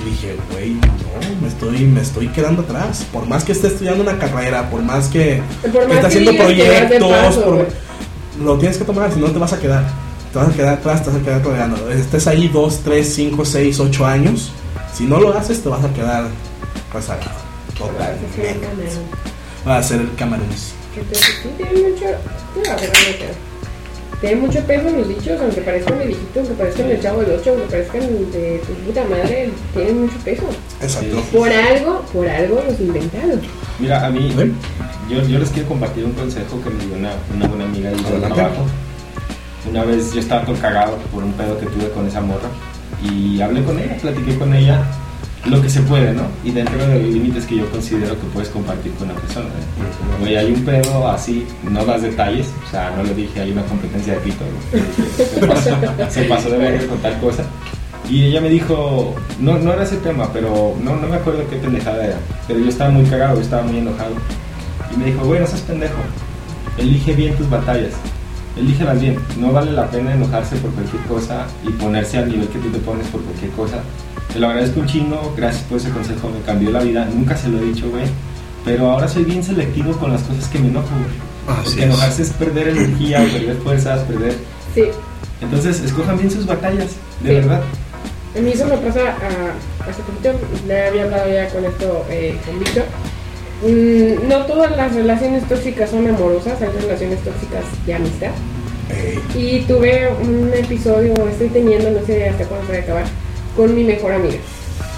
Y 0.00 0.10
dije, 0.10 0.36
güey, 0.50 0.70
no, 0.74 1.40
me 1.40 1.46
estoy, 1.46 1.84
me 1.84 2.00
estoy 2.00 2.26
quedando 2.30 2.62
atrás. 2.62 3.06
Por 3.12 3.26
más 3.28 3.44
que 3.44 3.52
esté 3.52 3.68
estudiando 3.68 4.02
una 4.02 4.18
carrera, 4.18 4.68
por 4.68 4.82
más 4.82 5.06
que, 5.06 5.40
Por 5.62 5.70
que 5.70 5.78
más 5.78 5.86
esté 5.86 6.00
que 6.00 6.06
haciendo 6.08 6.30
digas 6.32 6.48
que 6.48 6.64
vas 6.64 6.78
proyectos, 6.88 7.10
paso, 7.12 7.44
por- 7.44 7.68
lo 8.44 8.58
tienes 8.58 8.76
que 8.76 8.84
tomar, 8.84 9.12
si 9.12 9.20
no 9.20 9.28
te 9.30 9.38
vas 9.38 9.52
a 9.52 9.60
quedar. 9.60 9.84
Te 10.32 10.38
vas 10.40 10.48
a 10.48 10.52
quedar 10.52 10.74
atrás, 10.74 11.04
te 11.04 11.10
vas 11.10 11.20
a 11.20 11.22
quedar 11.24 11.44
rodeando. 11.44 11.88
Estés 11.92 12.26
ahí 12.26 12.48
2, 12.48 12.80
3, 12.84 13.14
5, 13.14 13.44
6, 13.44 13.78
8 13.78 14.04
años. 14.04 14.50
Si 14.92 15.04
no 15.04 15.20
lo 15.20 15.32
haces, 15.38 15.62
te 15.62 15.68
vas 15.68 15.84
a 15.84 15.92
quedar 15.92 16.24
rezagado. 16.92 17.30
Vas 17.78 17.86
a 17.86 18.32
ser 18.34 18.50
un 18.50 18.60
camarón. 18.60 18.88
Va 19.68 19.78
a 19.78 19.82
ser 19.84 20.00
el 20.00 20.14
camarón. 20.16 20.46
Te- 20.48 21.14
sí, 21.14 21.48
tiene 21.56 21.88
mucho. 21.88 22.04
no, 22.56 22.62
verdad 22.62 22.92
no. 23.20 23.55
Tiene 24.20 24.36
mucho 24.36 24.60
peso 24.60 24.90
los 24.90 25.08
dichos, 25.08 25.38
aunque 25.40 25.60
parezcan 25.60 25.98
de 25.98 26.06
viejito, 26.06 26.40
aunque 26.40 26.54
parezcan 26.54 26.88
del 26.88 27.02
chavo 27.02 27.20
del 27.20 27.38
8, 27.38 27.50
aunque 27.50 27.66
parezcan 27.66 28.00
de 28.32 28.62
tu 28.66 28.72
puta 28.74 29.04
madre, 29.04 29.50
tienen 29.74 30.00
mucho 30.02 30.16
peso. 30.24 30.42
Exacto. 30.80 31.22
Por 31.32 31.52
algo, 31.52 32.00
por 32.12 32.28
algo 32.28 32.62
los 32.68 32.80
inventaron. 32.80 33.40
Mira, 33.78 34.06
a 34.06 34.10
mí, 34.10 34.34
yo, 35.10 35.22
yo 35.22 35.38
les 35.38 35.50
quiero 35.50 35.68
compartir 35.68 36.04
un 36.04 36.12
consejo 36.12 36.62
que 36.62 36.70
me 36.70 36.84
dio 36.86 36.96
una, 36.96 37.12
una 37.34 37.46
buena 37.46 37.64
amiga 37.64 37.90
Adelante. 37.90 38.34
trabajo. 38.34 38.64
Una 39.68 39.84
vez 39.84 40.12
yo 40.14 40.20
estaba 40.20 40.44
todo 40.46 40.56
cagado 40.56 40.96
por 41.12 41.22
un 41.22 41.32
pedo 41.32 41.58
que 41.58 41.66
tuve 41.66 41.90
con 41.90 42.06
esa 42.06 42.20
morra 42.20 42.48
y 43.02 43.40
hablé 43.40 43.62
con 43.64 43.78
ella, 43.78 43.96
platiqué 44.00 44.38
con 44.38 44.54
ella 44.54 44.82
lo 45.48 45.62
que 45.62 45.70
se 45.70 45.80
puede, 45.82 46.12
¿no? 46.12 46.22
Y 46.44 46.50
dentro 46.50 46.76
de 46.86 47.00
los 47.00 47.08
límites 47.08 47.46
que 47.46 47.56
yo 47.56 47.70
considero 47.70 48.14
que 48.14 48.26
puedes 48.32 48.48
compartir 48.48 48.92
con 48.94 49.10
una 49.10 49.18
persona. 49.20 49.46
¿eh? 49.46 50.20
Güey, 50.20 50.36
hay 50.36 50.52
un 50.52 50.64
pedo 50.64 51.08
así, 51.08 51.46
no 51.70 51.84
das 51.84 52.02
detalles, 52.02 52.52
o 52.66 52.70
sea, 52.70 52.90
no 52.96 53.02
le 53.02 53.14
dije 53.14 53.40
hay 53.40 53.52
una 53.52 53.62
competencia 53.64 54.14
de 54.14 54.20
pito, 54.20 54.44
¿no? 54.44 56.10
se, 56.10 56.24
pasó, 56.24 56.50
de 56.50 56.58
ver 56.58 56.86
con 56.86 56.98
tal 56.98 57.18
cosa. 57.20 57.44
Y 58.10 58.24
ella 58.24 58.40
me 58.40 58.48
dijo, 58.48 59.14
no, 59.40 59.58
no 59.58 59.72
era 59.72 59.82
ese 59.82 59.96
tema, 59.96 60.32
pero 60.32 60.74
no, 60.82 60.96
no 60.96 61.08
me 61.08 61.16
acuerdo 61.16 61.48
qué 61.48 61.56
pendejada 61.56 62.06
era, 62.06 62.18
pero 62.46 62.60
yo 62.60 62.68
estaba 62.68 62.90
muy 62.90 63.04
cagado, 63.04 63.36
yo 63.36 63.42
estaba 63.42 63.62
muy 63.62 63.78
enojado. 63.78 64.14
Y 64.92 64.96
me 64.96 65.06
dijo, 65.06 65.24
güey, 65.24 65.40
no 65.40 65.46
seas 65.46 65.62
pendejo, 65.62 65.98
elige 66.78 67.14
bien 67.14 67.34
tus 67.36 67.48
batallas, 67.50 67.94
elígelas 68.56 69.00
bien, 69.00 69.18
no 69.38 69.52
vale 69.52 69.72
la 69.72 69.88
pena 69.90 70.14
enojarse 70.14 70.56
por 70.56 70.70
cualquier 70.72 71.02
cosa 71.02 71.46
y 71.64 71.70
ponerse 71.70 72.18
al 72.18 72.28
nivel 72.28 72.48
que 72.48 72.58
tú 72.58 72.68
te 72.70 72.78
pones 72.78 73.06
por 73.08 73.22
cualquier 73.22 73.50
cosa. 73.52 73.82
Te 74.36 74.40
lo 74.42 74.48
agradezco 74.48 74.80
un 74.80 74.86
chingo, 74.86 75.32
gracias 75.34 75.64
por 75.64 75.78
ese 75.78 75.88
consejo, 75.88 76.28
me 76.28 76.42
cambió 76.44 76.70
la 76.70 76.80
vida, 76.80 77.06
nunca 77.10 77.34
se 77.34 77.48
lo 77.48 77.58
he 77.58 77.62
dicho, 77.62 77.88
güey, 77.88 78.04
pero 78.66 78.90
ahora 78.90 79.08
soy 79.08 79.24
bien 79.24 79.42
selectivo 79.42 79.92
con 79.92 80.12
las 80.12 80.20
cosas 80.24 80.46
que 80.48 80.58
me 80.58 80.68
enojo, 80.68 80.90
güey. 80.90 81.58
Así 81.58 81.64
Porque 81.70 81.80
es. 81.80 81.86
enojarse 81.86 82.22
es 82.22 82.30
perder 82.34 82.68
energía, 82.68 83.26
perder 83.32 83.56
fuerzas, 83.56 84.00
perder... 84.00 84.34
Sí, 84.74 84.82
Entonces, 85.40 85.80
escojan 85.80 86.18
bien 86.18 86.30
sus 86.30 86.44
batallas, 86.44 86.88
de 87.22 87.28
Sí. 87.30 87.34
verdad. 87.34 87.62
a 88.36 88.40
mí 88.42 88.50
eso 88.52 88.66
me 88.66 88.76
pasa 88.76 89.00
a, 89.08 89.88
hace 89.90 90.02
poquito, 90.02 90.32
le 90.68 90.86
había 90.86 91.04
hablado 91.04 91.30
ya 91.32 91.48
con 91.48 91.64
esto 91.64 92.04
eh, 92.10 92.36
con 92.44 92.58
Víctor. 92.58 92.84
Mm, 93.66 94.28
no 94.28 94.44
todas 94.44 94.76
las 94.76 94.94
relaciones 94.94 95.48
tóxicas 95.48 95.88
son 95.88 96.06
amorosas, 96.08 96.60
hay 96.60 96.68
relaciones 96.78 97.20
tóxicas 97.24 97.64
de 97.86 97.94
amistad. 97.94 98.32
Y 99.34 99.60
tuve 99.62 100.10
un 100.22 100.50
episodio, 100.54 101.14
estoy 101.26 101.48
teniendo, 101.48 101.90
no 101.90 102.04
sé 102.04 102.28
hasta 102.28 102.44
cuándo 102.44 102.66
se 102.66 102.72
va 102.74 102.78
a 102.78 102.82
acabar, 102.82 103.04
con 103.56 103.74
mi 103.74 103.84
mejor 103.84 104.12
amiga. 104.12 104.36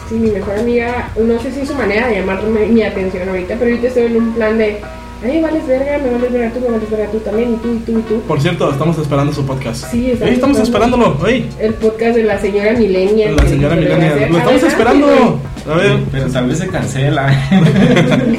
Sí, 0.08 0.14
mi 0.14 0.30
mejor 0.30 0.58
amiga, 0.58 1.10
no 1.20 1.38
sé 1.40 1.52
si 1.52 1.60
es 1.60 1.68
su 1.68 1.74
manera 1.74 2.08
de 2.08 2.16
llamarme 2.16 2.66
mi 2.66 2.82
atención 2.82 3.28
ahorita, 3.28 3.54
pero 3.58 3.70
ahorita 3.70 3.88
estoy 3.88 4.04
en 4.04 4.16
un 4.16 4.32
plan 4.32 4.56
de, 4.56 4.78
ay, 5.22 5.40
vales 5.42 5.66
verga, 5.66 5.98
me 5.98 6.10
vales 6.10 6.32
verga 6.32 6.50
tú, 6.54 6.60
me 6.60 6.68
vales 6.70 6.90
verga 6.90 7.06
tú 7.12 7.18
también, 7.18 7.52
y 7.52 7.56
tú, 7.56 7.74
y 7.74 7.78
tú, 7.80 7.98
y 7.98 8.02
tú. 8.02 8.20
Por 8.22 8.40
cierto, 8.40 8.70
estamos 8.70 8.96
esperando 8.98 9.32
su 9.34 9.44
podcast. 9.44 9.90
Sí, 9.90 10.12
Ey, 10.22 10.34
estamos 10.34 10.58
esperándolo. 10.60 11.18
Ey, 11.26 11.46
El 11.60 11.74
podcast 11.74 12.16
de 12.16 12.22
la 12.24 12.40
señora 12.40 12.72
Milenia. 12.72 13.32
la 13.32 13.46
señora 13.46 13.76
Milenia. 13.76 14.28
Lo 14.30 14.38
estamos 14.38 14.62
esperando. 14.62 15.40
A 15.70 15.74
ver. 15.74 15.98
Pero 16.10 16.26
tal 16.30 16.46
vez 16.48 16.56
se 16.58 16.68
cancela. 16.68 17.30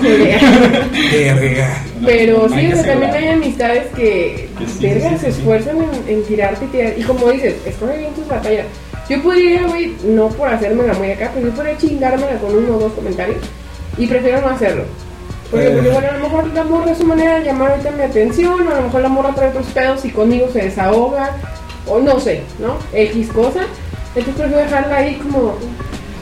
Verga. 1.12 1.84
Pero 2.06 2.50
sí, 2.50 2.68
o 2.74 2.76
sea, 2.76 2.86
también 2.86 3.12
hay 3.14 3.28
amistades 3.28 3.88
que, 3.96 4.50
Que 4.58 4.66
sí, 4.66 4.80
verga, 4.82 5.10
sí, 5.10 5.16
sí, 5.16 5.26
se 5.26 5.32
sí. 5.34 5.38
esfuerzan 5.40 5.78
en, 5.78 6.16
en 6.18 6.24
tirarte 6.24 6.66
y 6.66 6.68
tirar. 6.70 6.94
Y 6.98 7.02
como 7.04 7.30
dices, 7.30 7.56
escoge 7.66 7.98
bien 7.98 8.14
tus 8.14 8.28
batallas. 8.28 8.66
Yo 9.10 9.22
podría, 9.24 9.64
güey, 9.68 9.96
no 10.06 10.28
por 10.30 10.50
hacerme 10.50 10.86
la 10.86 10.94
muy 10.94 11.12
acá, 11.12 11.32
pero 11.34 11.48
yo 11.48 11.54
podría 11.54 11.78
chingármela 11.78 12.38
con 12.40 12.56
uno 12.56 12.76
o 12.76 12.80
dos 12.80 12.94
comentarios. 12.94 13.38
Y 13.98 14.06
prefiero 14.08 14.42
no 14.42 14.50
hacerlo. 14.50 14.84
Porque, 15.50 15.68
Eh. 15.68 15.72
porque, 15.74 15.90
bueno, 15.90 16.08
a 16.10 16.18
lo 16.18 16.24
mejor 16.24 16.48
la 16.54 16.64
morra 16.64 16.92
es 16.92 16.98
su 17.00 17.06
manera 17.06 17.40
de 17.40 17.46
llamar 17.46 17.72
ahorita 17.72 17.92
mi 17.92 18.04
atención, 18.04 18.68
o 18.68 18.72
a 18.72 18.76
lo 18.76 18.82
mejor 18.84 19.02
la 19.02 19.10
morra 19.10 19.34
trae 19.34 19.50
otros 19.50 19.66
pedos 19.68 20.06
y 20.06 20.12
conmigo 20.12 20.48
se 20.54 20.62
desahoga, 20.62 21.38
o 21.88 22.00
no 22.00 22.20
sé, 22.20 22.44
¿no? 22.60 22.76
X 22.94 23.30
cosa. 23.30 23.62
Entonces 24.16 24.36
prefiero 24.36 24.58
dejarla 24.64 24.96
ahí 24.98 25.16
como, 25.16 25.56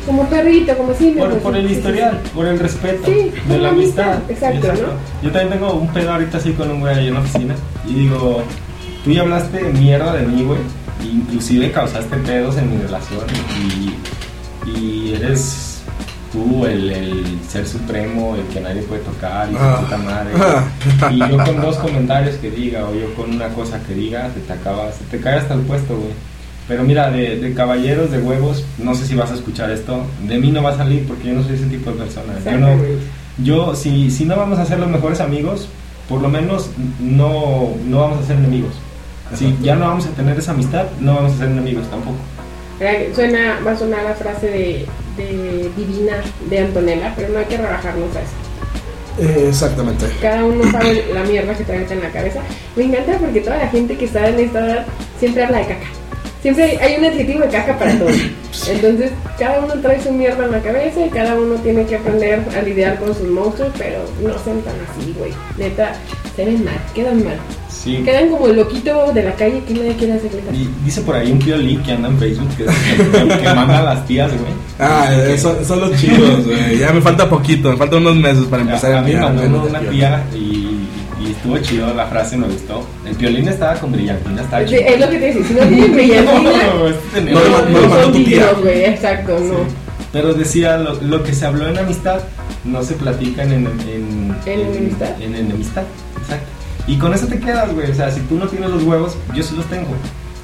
como 0.06 0.26
perrito, 0.30 0.78
como 0.78 0.94
si 0.94 1.12
Por, 1.12 1.38
por 1.40 1.58
el 1.58 1.70
historial, 1.70 2.22
por 2.34 2.46
el 2.48 2.58
respeto 2.60 3.06
Sí, 3.06 3.32
de 3.50 3.58
la 3.58 3.70
amistad, 3.70 4.20
exacto, 4.30 4.68
¿no? 4.68 4.88
Yo 5.24 5.32
también 5.32 5.50
tengo 5.60 5.74
un 5.74 5.88
pedo 5.90 6.14
ahorita 6.14 6.38
así 6.38 6.52
con 6.54 6.72
un 6.72 6.80
güey 6.80 6.96
ahí 6.96 7.08
en 7.10 7.14
la 7.16 7.20
oficina 7.20 7.56
y 7.86 7.94
digo, 7.94 8.44
tú 9.04 9.12
ya 9.12 9.22
hablaste 9.24 9.60
mierda 9.74 10.14
de 10.14 10.26
mí, 10.26 10.44
güey. 10.44 10.60
Inclusive 11.04 11.72
causaste 11.72 12.18
pedos 12.18 12.58
en 12.58 12.70
mi 12.72 12.82
relación 12.82 13.22
y, 14.66 14.70
y 14.70 15.14
eres 15.14 15.82
tú 16.32 16.66
el, 16.66 16.92
el 16.92 17.40
ser 17.48 17.66
supremo, 17.68 18.36
el 18.36 18.44
que 18.54 18.60
nadie 18.60 18.82
puede 18.82 19.02
tocar 19.02 19.48
y 19.50 19.54
su 19.54 19.60
Ah. 19.60 19.80
puta 19.82 19.98
madre. 19.98 20.32
Ah. 20.36 21.10
Y 21.12 21.20
yo 21.20 21.38
con 21.44 21.62
dos 21.62 21.78
comentarios 21.78 22.36
que 22.36 22.52
diga 22.52 22.86
o 22.86 22.94
yo 22.94 23.14
con 23.16 23.32
una 23.34 23.48
cosa 23.50 23.80
que 23.84 23.94
diga, 23.94 24.30
se 24.34 24.42
te 24.42 24.54
acaba, 24.54 24.92
se 24.92 25.04
te 25.06 25.20
cae 25.20 25.36
hasta 25.40 25.54
el 25.54 25.62
puesto, 25.62 25.96
güey. 25.96 26.12
Pero 26.68 26.84
mira, 26.84 27.10
de, 27.10 27.38
de 27.40 27.54
caballeros 27.54 28.12
de 28.12 28.18
huevos, 28.20 28.66
no 28.78 28.94
sé 28.94 29.06
si 29.06 29.16
vas 29.16 29.32
a 29.32 29.36
escuchar 29.36 29.72
esto, 29.72 30.02
de 30.28 30.38
mí 30.38 30.52
no 30.52 30.62
va 30.62 30.72
a 30.72 30.78
salir 30.78 31.08
porque 31.08 31.30
yo 31.30 31.34
no 31.36 31.44
soy 31.44 31.56
ese 31.56 31.68
tipo 31.68 31.92
de 31.92 31.98
persona. 31.98 32.34
Yo 32.44 32.58
no, 32.58 32.68
yo, 33.42 33.74
si, 33.76 34.12
si 34.12 34.26
no 34.26 34.36
vamos 34.36 34.60
a 34.60 34.66
ser 34.66 34.78
los 34.80 34.90
mejores 34.90 35.22
amigos, 35.22 35.70
por 36.10 36.22
lo 36.22 36.28
menos 36.28 36.70
no, 37.00 37.70
no 37.88 38.00
vamos 38.02 38.20
a 38.22 38.28
ser 38.28 38.36
enemigos. 38.36 38.74
Si 39.36 39.58
ya 39.62 39.76
no 39.76 39.88
vamos 39.88 40.06
a 40.06 40.10
tener 40.12 40.38
esa 40.38 40.52
amistad, 40.52 40.86
no 41.00 41.16
vamos 41.16 41.34
a 41.34 41.38
ser 41.38 41.48
enemigos 41.50 41.90
tampoco. 41.90 42.16
Suena, 43.16 43.60
va 43.66 43.72
a 43.72 43.78
sonar 43.78 44.04
la 44.04 44.14
frase 44.14 44.48
de, 44.48 44.86
de 45.18 45.70
divina 45.76 46.14
de 46.50 46.60
Antonella, 46.60 47.14
pero 47.16 47.30
no 47.30 47.40
hay 47.40 47.46
que 47.46 47.58
rebajarnos 47.58 48.16
a 48.16 48.20
eso. 48.22 48.32
Eh, 49.20 49.48
exactamente. 49.50 50.06
Cada 50.22 50.46
uno 50.46 50.70
sabe 50.72 51.06
la 51.14 51.24
mierda 51.24 51.56
que 51.56 51.64
trae 51.64 51.86
en 51.90 52.00
la 52.04 52.10
cabeza. 52.12 52.40
Me 52.76 52.84
encanta 52.84 53.18
porque 53.18 53.42
toda 53.42 53.58
la 53.58 53.68
gente 53.70 53.98
que 53.98 54.06
está 54.06 54.28
en 54.30 54.40
esta 54.40 54.60
edad 54.66 54.86
siempre 55.20 55.44
habla 55.44 55.58
de 55.60 55.66
caca. 55.68 55.88
Siempre 56.44 56.64
hay- 56.66 56.78
hay 56.78 57.00
un 57.00 57.06
adjetivo 57.06 57.40
de 57.42 57.48
caca 57.50 57.78
para 57.80 57.98
todo. 57.98 58.10
Entonces, 58.70 59.12
cada 59.40 59.60
uno 59.60 59.74
trae 59.82 60.02
su 60.04 60.12
mierda 60.12 60.46
en 60.46 60.52
la 60.52 60.62
cabeza 60.62 61.04
y 61.06 61.10
cada 61.10 61.34
uno 61.36 61.56
tiene 61.56 61.84
que 61.86 61.96
aprender 61.96 62.42
a 62.56 62.62
lidiar 62.62 62.98
con 63.00 63.14
sus 63.16 63.28
monstruos, 63.28 63.72
pero 63.78 64.00
no 64.22 64.30
sean 64.44 64.62
tan 64.62 64.76
así, 64.88 65.16
güey. 65.18 65.32
Neta, 65.58 65.94
se 66.36 66.46
ven 66.46 66.64
mal, 66.64 66.78
quedan 66.94 67.24
mal. 67.24 67.38
Sí. 67.70 68.02
Quedan 68.04 68.30
como 68.30 68.48
el 68.48 68.56
loquito 68.56 69.12
de 69.14 69.24
la 69.24 69.34
calle 69.36 69.62
que 69.68 69.74
nadie 69.74 69.94
quiere 69.96 70.14
hacerle 70.14 70.40
caso. 70.42 70.56
Y 70.56 70.70
dice 70.86 71.02
por 71.02 71.16
ahí 71.16 71.32
un 71.32 71.40
piolín 71.40 71.82
que 71.84 71.92
anda 71.92 72.08
en 72.10 72.18
Facebook 72.18 72.50
que, 72.58 72.66
que, 72.66 73.38
que 73.38 73.54
manda 73.54 73.80
a 73.80 73.84
las 73.84 74.06
tías, 74.06 74.32
güey. 74.32 74.52
Ah, 74.80 75.10
son, 75.38 75.64
son 75.66 75.80
los 75.82 75.96
chidos, 76.00 76.44
güey. 76.46 76.80
Ya 76.80 76.92
me 76.92 77.02
falta 77.02 77.30
poquito, 77.30 77.72
me 77.72 77.78
faltan 77.78 78.00
unos 78.02 78.16
meses 78.16 78.46
para 78.46 78.62
empezar 78.64 78.94
a 78.94 79.00
a 79.00 79.02
mí 79.02 79.14
me 79.14 79.20
mandó 79.20 79.64
una 79.70 79.80
tía 79.82 80.24
y, 80.34 80.88
y 81.22 81.32
estuvo 81.32 81.58
chido 81.60 81.94
la 81.94 82.06
frase, 82.08 82.38
me 82.38 82.48
gustó. 82.48 82.86
El 83.06 83.16
violín 83.16 83.48
estaba 83.48 83.76
con 83.76 83.92
brillantina, 83.92 84.42
estaba 84.42 84.66
chido. 84.66 84.82
Es 84.82 85.00
lo 85.00 85.10
que 85.10 85.18
te 85.20 85.26
decía, 85.34 85.44
si 85.48 85.54
no 85.54 85.60
tienen 85.68 85.92
brillantina, 85.96 86.52
No, 86.74 86.88
este 86.88 87.22
No, 87.22 87.40
no, 87.42 87.88
no 87.88 88.12
tu 88.12 88.24
tía. 88.24 88.24
dignos, 88.46 88.62
güey, 88.62 88.86
exacto, 88.86 89.40
no. 89.40 89.88
Pero 90.14 90.34
decía, 90.34 90.78
lo, 90.78 90.94
lo 91.02 91.22
que 91.24 91.34
se 91.34 91.46
habló 91.46 91.68
en 91.68 91.78
amistad 91.78 92.20
no 92.64 92.82
se 92.82 92.94
platica 92.96 93.44
en, 93.44 93.52
en, 93.52 93.68
en, 93.68 94.36
¿En 94.46 94.60
enemistad? 94.62 95.22
En, 95.22 95.36
enemistad. 95.36 95.84
Y 96.88 96.98
con 96.98 97.14
eso 97.14 97.28
te 97.28 97.40
quedas, 97.40 97.74
güey. 97.74 97.92
O 97.92 97.94
sea, 97.96 98.10
si 98.12 98.22
tú 98.22 98.36
no 98.38 98.48
tienes 98.48 98.70
los 98.70 98.84
huevos, 98.84 99.16
yo 99.36 99.44
sí 99.44 99.56
los 99.56 99.66
tengo. 99.66 99.90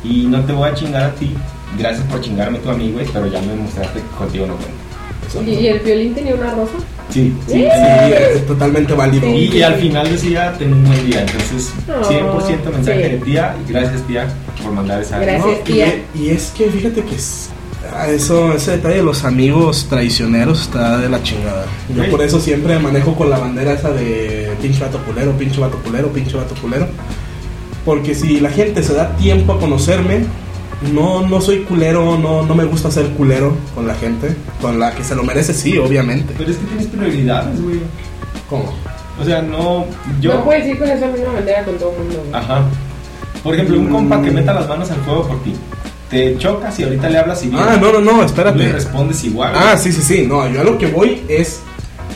Y 0.03 0.25
no 0.25 0.41
te 0.43 0.51
voy 0.53 0.69
a 0.69 0.73
chingar 0.73 1.03
a 1.03 1.15
ti. 1.15 1.33
Gracias 1.79 2.05
por 2.07 2.19
chingarme 2.21 2.59
tú 2.59 2.69
a 2.69 2.73
mí, 2.73 2.91
güey, 2.91 3.05
pero 3.12 3.27
ya 3.27 3.41
me 3.41 3.55
mostraste 3.55 4.00
que 4.01 4.17
contigo 4.17 4.45
no 4.45 4.55
cuento. 4.55 5.50
¿Y, 5.50 5.53
y 5.55 5.67
el 5.67 5.79
violín 5.79 6.13
tenía 6.13 6.35
una 6.35 6.53
rosa? 6.53 6.73
Sí, 7.09 7.33
sí. 7.47 7.53
Sí. 7.53 7.59
Sí, 7.63 8.13
es 8.35 8.45
totalmente 8.45 8.93
válido. 8.93 9.25
Sí. 9.25 9.50
Y, 9.53 9.57
y 9.57 9.62
al 9.63 9.75
final 9.75 10.09
decía, 10.09 10.53
ten 10.59 10.73
un 10.73 10.83
buen 10.83 11.05
día. 11.07 11.21
Entonces, 11.21 11.71
Oh, 11.89 12.41
100% 12.43 12.71
mensaje 12.71 13.03
sí. 13.05 13.09
de 13.12 13.17
tía. 13.19 13.55
Gracias, 13.67 14.01
tía, 14.03 14.27
por 14.62 14.71
mandar 14.73 15.01
esa. 15.01 15.17
Gracias. 15.19 15.45
No, 15.67 15.75
y, 15.75 16.21
y 16.25 16.29
es 16.29 16.51
que 16.55 16.69
fíjate 16.69 17.01
que 17.03 17.15
es- 17.15 17.50
ah, 17.95 18.09
eso, 18.09 18.53
ese 18.53 18.71
detalle 18.71 18.97
de 18.97 19.03
los 19.03 19.23
amigos 19.23 19.88
traicioneros 19.89 20.62
está 20.62 20.97
de 20.97 21.09
la 21.09 21.21
chingada. 21.23 21.65
Yo 21.95 22.09
por 22.09 22.21
eso 22.21 22.39
siempre 22.39 22.77
manejo 22.79 23.15
con 23.15 23.29
la 23.29 23.38
bandera 23.38 23.73
esa 23.73 23.91
de 23.91 24.51
pinche 24.62 24.79
vato 24.79 25.00
culero, 25.00 25.31
pinche 25.33 25.59
vato 25.59 25.77
culero, 25.77 26.09
pinche 26.09 26.35
vato 26.35 26.55
culero. 26.62 26.88
Porque 27.85 28.15
si 28.15 28.39
la 28.39 28.50
gente 28.50 28.81
se 28.83 28.93
da 28.93 29.15
tiempo 29.17 29.53
a 29.53 29.59
conocerme, 29.59 30.25
no, 30.93 31.27
no 31.27 31.41
soy 31.41 31.59
culero, 31.63 32.17
no, 32.17 32.43
no 32.43 32.55
me 32.55 32.65
gusta 32.65 32.91
ser 32.91 33.09
culero 33.12 33.55
con 33.75 33.88
la 33.88 33.95
gente. 33.95 34.35
Con 34.62 34.79
la 34.79 34.93
que 34.93 35.03
se 35.03 35.15
lo 35.15 35.23
merece, 35.23 35.53
sí, 35.53 35.77
obviamente. 35.77 36.33
Pero 36.38 36.51
es 36.51 36.57
que 36.57 36.65
tienes 36.65 36.88
prioridades, 36.88 37.62
güey. 37.62 37.79
¿Cómo? 38.50 38.73
O 39.21 39.25
sea, 39.25 39.41
no. 39.41 39.85
Yo. 40.19 40.33
No 40.33 40.43
puedes 40.43 40.67
ir 40.67 40.77
con 40.77 40.89
esa 40.89 41.07
misma 41.07 41.33
bandera 41.33 41.63
con 41.63 41.77
todo 41.77 41.91
el 41.91 41.97
mundo. 42.00 42.23
güey. 42.29 42.33
Ajá. 42.33 42.63
Por 43.43 43.53
ejemplo, 43.53 43.77
un 43.77 43.88
compa 43.89 44.21
que 44.21 44.31
meta 44.31 44.53
las 44.53 44.67
manos 44.67 44.89
al 44.89 44.97
fuego 45.01 45.27
por 45.27 45.43
ti. 45.43 45.53
Te 46.13 46.38
chocas 46.38 46.79
y 46.79 46.84
ahorita 46.84 47.10
le 47.10 47.17
hablas 47.17 47.43
y 47.43 47.50
bien. 47.50 47.62
Ah, 47.65 47.77
no, 47.82 47.91
no, 47.91 48.00
no, 48.00 48.20
Le 48.20 48.25
espérate. 48.25 48.72
respondes 48.72 49.24
igual. 49.24 49.51
Ah, 49.55 49.75
sí, 49.77 49.91
sí, 49.91 50.01
sí. 50.01 50.25
No, 50.27 50.48
yo 50.48 50.62
a 50.62 50.63
lo 50.63 50.77
que 50.77 50.86
voy 50.88 51.24
es 51.27 51.62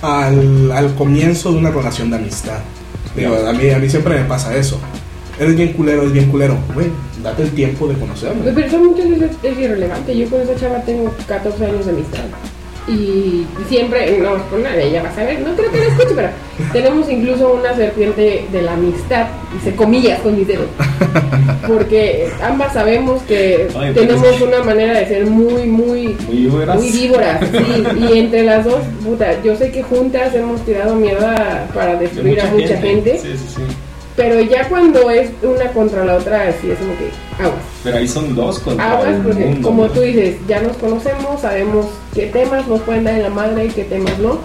al, 0.01 0.71
al 0.71 0.93
comienzo 0.95 1.51
de 1.51 1.57
una 1.57 1.71
relación 1.71 2.09
de 2.11 2.17
amistad. 2.17 2.59
Digo, 3.15 3.35
a 3.47 3.51
mí, 3.53 3.69
a 3.71 3.79
mí 3.79 3.89
siempre 3.89 4.19
me 4.19 4.25
pasa 4.25 4.55
eso. 4.55 4.79
Eres 5.39 5.55
bien 5.55 5.73
culero, 5.73 6.01
eres 6.01 6.13
bien 6.13 6.29
culero. 6.29 6.57
Güey, 6.75 6.87
date 7.23 7.41
el 7.43 7.51
tiempo 7.51 7.87
de 7.87 7.95
conocerme. 7.95 8.51
Pero 8.53 8.67
eso 8.67 8.77
muchas 8.79 9.09
veces 9.09 9.31
es 9.41 9.57
irrelevante. 9.59 10.15
Yo 10.17 10.29
con 10.29 10.41
esa 10.41 10.55
chava 10.55 10.81
tengo 10.81 11.11
14 11.27 11.65
años 11.65 11.85
de 11.85 11.91
amistad. 11.91 12.19
Y 12.87 13.45
siempre, 13.67 14.17
no, 14.17 14.41
con 14.49 14.63
nadie, 14.63 14.87
ella 14.87 15.03
va 15.03 15.09
a 15.09 15.15
saber, 15.15 15.41
no 15.41 15.53
creo 15.55 15.69
que 15.69 15.77
la 15.77 15.85
escuche, 15.87 16.13
pero 16.15 16.29
tenemos 16.71 17.09
incluso 17.09 17.53
una 17.53 17.75
serpiente 17.75 18.45
de 18.49 18.61
la 18.61 18.73
amistad, 18.73 19.27
dice 19.53 19.75
comillas 19.75 20.21
con 20.21 20.37
mis 20.37 20.47
dedos, 20.47 20.67
porque 21.67 22.29
ambas 22.41 22.71
sabemos 22.73 23.21
que 23.23 23.67
Ay, 23.77 23.91
pero 23.93 24.15
tenemos 24.15 24.41
una 24.41 24.63
manera 24.63 24.99
de 24.99 25.05
ser 25.05 25.25
muy, 25.25 25.65
muy, 25.65 26.15
Muy 26.27 26.91
víboras, 26.91 27.41
sí, 27.51 27.83
y 28.09 28.19
entre 28.19 28.43
las 28.43 28.63
dos, 28.63 28.79
puta, 29.03 29.41
yo 29.43 29.55
sé 29.57 29.69
que 29.69 29.83
juntas 29.83 30.33
hemos 30.33 30.61
tirado 30.61 30.95
mierda 30.95 31.67
para 31.73 31.95
De 31.95 32.07
destruir 32.07 32.39
a 32.39 32.45
mucha 32.45 32.77
gente, 32.77 33.19
Sí, 33.21 33.33
sí, 33.37 33.55
sí. 33.57 33.61
Pero 34.17 34.41
ya 34.41 34.67
cuando 34.67 35.09
es 35.11 35.29
una 35.43 35.71
contra 35.71 36.03
la 36.03 36.15
otra, 36.15 36.49
así 36.49 36.69
es 36.71 36.79
como 36.79 36.91
que 36.97 37.09
aguas. 37.41 37.61
Pero 37.83 37.97
ahí 37.97 38.07
son 38.07 38.35
dos 38.35 38.59
contra 38.59 38.91
Aguas 38.93 39.15
porque 39.23 39.45
mundo, 39.45 39.67
como 39.69 39.85
¿no? 39.85 39.89
tú 39.91 40.01
dices, 40.01 40.35
ya 40.47 40.59
nos 40.59 40.75
conocemos, 40.77 41.39
sabemos 41.39 41.85
qué 42.13 42.25
temas 42.25 42.67
nos 42.67 42.81
pueden 42.81 43.03
dar 43.05 43.13
en 43.13 43.23
la 43.23 43.29
madre 43.29 43.67
y 43.67 43.69
qué 43.69 43.83
temas 43.85 44.17
no. 44.19 44.39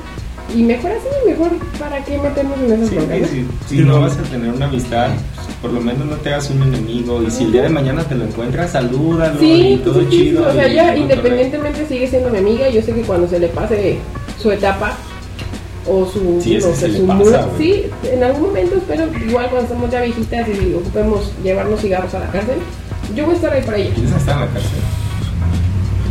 Y 0.54 0.62
mejor 0.64 0.90
así, 0.90 1.06
mejor 1.26 1.48
para 1.78 2.04
qué 2.04 2.18
meternos 2.18 2.58
en 2.58 2.72
esos 2.72 2.88
Sí, 2.90 2.94
problemas. 2.96 3.30
sí, 3.30 3.46
Si 3.68 3.76
Sí, 3.78 3.82
no 3.82 3.94
no. 3.94 4.00
vas 4.02 4.18
a 4.18 4.22
tener 4.24 4.50
una 4.52 4.66
amistad, 4.66 5.08
pues, 5.36 5.56
por 5.62 5.72
lo 5.72 5.80
menos 5.80 6.04
no 6.06 6.16
te 6.16 6.28
hagas 6.28 6.50
un 6.50 6.62
enemigo. 6.62 7.22
Y 7.22 7.30
si 7.30 7.44
el 7.44 7.52
día 7.52 7.62
de 7.62 7.68
mañana 7.70 8.04
te 8.04 8.14
lo 8.14 8.24
encuentras, 8.24 8.72
salúdalo 8.72 9.42
y 9.42 9.80
todo 9.82 10.04
chido. 10.10 10.46
o 10.46 10.52
sea, 10.52 10.68
ya 10.68 10.94
independientemente 10.94 11.86
sigue 11.88 12.06
siendo 12.06 12.28
mi 12.28 12.38
amiga, 12.38 12.68
yo 12.68 12.82
sé 12.82 12.92
que 12.92 13.00
cuando 13.00 13.26
se 13.28 13.38
le 13.38 13.48
pase 13.48 13.96
su 14.38 14.50
etapa 14.50 14.94
o 15.86 16.06
su, 16.06 16.40
Sí, 16.42 16.58
no 16.60 16.74
sé, 16.74 16.96
su 16.96 17.06
pasa, 17.06 17.18
mood, 17.18 17.34
sí, 17.58 17.84
en 18.12 18.22
algún 18.22 18.42
momento 18.42 18.76
espero 18.76 19.04
igual 19.26 19.46
cuando 19.50 19.62
estemos 19.68 19.90
ya 19.90 20.00
viejitas 20.02 20.48
y 20.48 20.74
ocupemos 20.74 21.32
llevarnos 21.42 21.80
cigarros 21.80 22.14
a 22.14 22.20
la 22.20 22.26
cárcel, 22.28 22.56
yo 23.14 23.24
voy 23.24 23.32
a 23.34 23.36
estar 23.36 23.52
ahí 23.52 23.62
para 23.62 23.76
ella. 23.78 23.90
¿Quieres 23.94 24.12
estar 24.14 24.34
en 24.34 24.40
la 24.40 24.46
cárcel? 24.46 24.70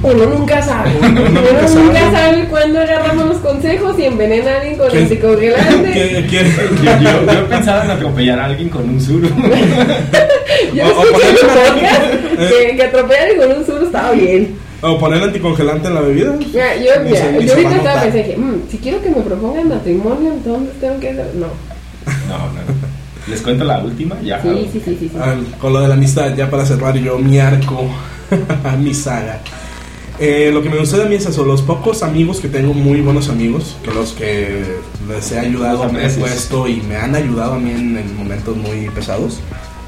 Uno 0.04 0.26
nunca 0.26 0.62
sabe. 0.64 0.90
Uno 1.00 1.10
Uno 1.22 1.30
nunca 1.30 1.62
nunca 1.70 2.00
sabe. 2.00 2.12
sabe 2.12 2.48
cuándo 2.50 2.80
agarramos 2.80 3.26
los 3.28 3.38
consejos 3.38 4.00
y 4.00 4.06
envenena 4.06 4.52
a 4.52 4.56
alguien 4.60 4.78
con 4.78 4.90
¿Quién- 4.90 5.04
anticongelante. 5.04 5.92
¿Qué- 5.94 6.28
qué- 6.28 6.44
Yo, 6.84 7.00
yo, 7.28 7.34
yo 7.34 7.48
pensaba 7.48 7.86
en 7.86 7.92
atropellar 7.92 8.40
a 8.40 8.46
alguien 8.46 8.70
con 8.70 8.90
un 8.90 9.00
suru. 9.00 9.28
Yo 10.74 10.84
escuché 10.84 11.46
una- 11.46 11.54
podcast 11.54 12.50
que, 12.50 12.76
que 12.76 12.84
atropellar 12.84 13.36
con 13.38 13.58
un 13.58 13.66
sur 13.66 13.84
estaba 13.84 14.12
bien. 14.12 14.56
¿O 14.82 14.98
poner 14.98 15.22
anticongelante 15.22 15.88
en 15.88 15.94
la 15.96 16.02
bebida? 16.02 16.32
Mira, 16.38 16.76
yo, 16.76 16.92
mira, 17.04 17.24
ahorita 17.26 17.76
estaba 17.76 18.02
pensando, 18.02 18.18
dije, 18.18 18.38
"Mm, 18.38 18.56
si 18.70 18.78
quiero 18.78 19.02
que 19.02 19.10
me 19.12 19.22
propongan 19.22 19.70
matrimonio, 19.70 20.34
entonces 20.34 20.74
tengo 20.80 21.00
que 21.00 21.10
hacer. 21.10 21.32
No. 21.36 21.48
No, 22.28 22.38
no. 22.38 22.62
Les 23.28 23.42
cuento 23.42 23.64
la 23.64 23.80
última, 23.80 24.20
ya. 24.22 24.42
Sí, 24.42 24.70
sí, 24.74 24.82
sí, 24.84 24.98
sí. 25.00 25.10
sí. 25.10 25.18
Ah, 25.20 25.36
con 25.60 25.74
lo 25.74 25.82
de 25.82 25.88
la 25.88 25.94
amistad, 25.94 26.36
ya 26.36 26.50
para 26.50 26.66
cerrar 26.66 26.96
yo 26.98 27.20
mi 27.20 27.38
arco, 27.40 27.86
mi 28.80 28.94
saga. 28.96 29.40
Eh, 30.20 30.50
lo 30.54 30.62
que 30.62 30.70
me 30.70 30.78
gusta 30.78 30.98
de 30.98 31.06
mí 31.06 31.16
es 31.16 31.26
eso, 31.26 31.46
los 31.46 31.62
pocos 31.62 32.02
amigos 32.04 32.40
que 32.40 32.48
tengo, 32.48 32.74
muy 32.74 33.02
buenos 33.02 33.30
amigos, 33.30 33.78
que 33.84 33.92
los 33.92 34.12
que 34.14 34.66
les 35.08 35.32
he 35.32 35.40
ayudado, 35.40 35.92
me 35.92 36.06
he 36.06 36.10
puesto 36.10 36.68
y 36.68 36.82
me 36.82 36.96
han 36.96 37.16
ayudado 37.16 37.54
a 37.54 37.60
mí 37.60 37.72
en, 37.72 37.98
en 37.98 38.18
momentos 38.18 38.56
muy 38.58 38.90
pesados, 38.94 39.40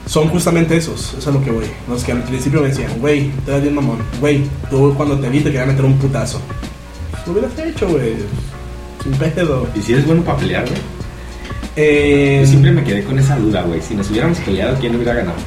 son 0.05 0.27
justamente 0.29 0.75
esos, 0.77 1.09
eso 1.09 1.17
es 1.19 1.27
a 1.27 1.31
lo 1.31 1.43
que 1.43 1.51
voy. 1.51 1.65
Los 1.87 2.03
que 2.03 2.11
al 2.11 2.23
principio 2.23 2.61
me 2.61 2.67
decían, 2.69 2.91
güey, 2.99 3.29
te 3.45 3.51
das 3.51 3.61
bien 3.61 3.73
mamón, 3.75 3.99
güey, 4.19 4.43
tú 4.69 4.93
cuando 4.95 5.17
te 5.19 5.29
vi 5.29 5.39
te 5.39 5.45
quería 5.51 5.65
meter 5.65 5.85
un 5.85 5.97
putazo. 5.97 6.39
Lo 7.25 7.31
hubieras 7.33 7.51
hecho, 7.57 7.87
güey, 7.87 8.15
sin 9.01 9.13
pedo. 9.13 9.65
¿Y 9.75 9.81
si 9.81 9.93
eres 9.93 10.05
bueno 10.05 10.21
para 10.23 10.37
pelear, 10.39 10.65
güey? 10.67 10.79
Eh, 11.75 12.39
Yo 12.41 12.47
siempre 12.49 12.71
me 12.71 12.83
quedé 12.83 13.03
con 13.03 13.17
esa 13.17 13.35
duda, 13.37 13.61
güey. 13.63 13.81
Si 13.81 13.95
nos 13.95 14.09
hubiéramos 14.11 14.37
peleado, 14.39 14.77
¿quién 14.79 14.95
hubiera 14.95 15.13
ganado? 15.13 15.37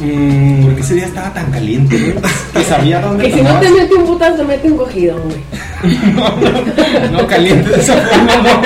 mm, 0.00 0.64
Porque 0.64 0.80
ese 0.80 0.94
día 0.96 1.06
estaba 1.06 1.32
tan 1.32 1.50
caliente, 1.50 1.96
güey. 1.96 2.16
Que 2.52 2.64
sabía 2.64 3.00
dónde 3.00 3.24
Que 3.30 3.32
si 3.36 3.40
no 3.42 3.58
te 3.60 3.70
mete 3.70 3.94
un 3.94 4.04
putazo, 4.06 4.36
te 4.38 4.44
mete 4.44 4.70
un 4.70 4.76
cogido, 4.76 5.16
güey. 5.22 5.40
No, 7.12 7.26
caliente 7.26 7.70
de 7.70 7.80
esa 7.80 7.96
forma, 7.96 8.36
no. 8.36 8.60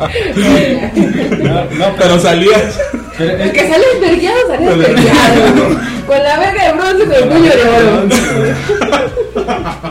No, 0.00 1.64
no, 1.76 1.96
pero, 1.98 2.18
salías... 2.18 2.78
pero 3.18 3.42
El 3.42 3.52
que 3.52 3.68
sale 3.68 3.84
vergueado, 4.00 4.38
sale 4.48 4.66
vergueado. 4.76 5.80
Con 6.06 6.18
la 6.22 6.38
verga 6.38 6.66
de 6.66 6.72
bronce, 6.72 7.04
con 7.04 7.14
el 7.14 7.28
puño 7.28 7.50
de 7.50 7.64
oro. 7.64 8.08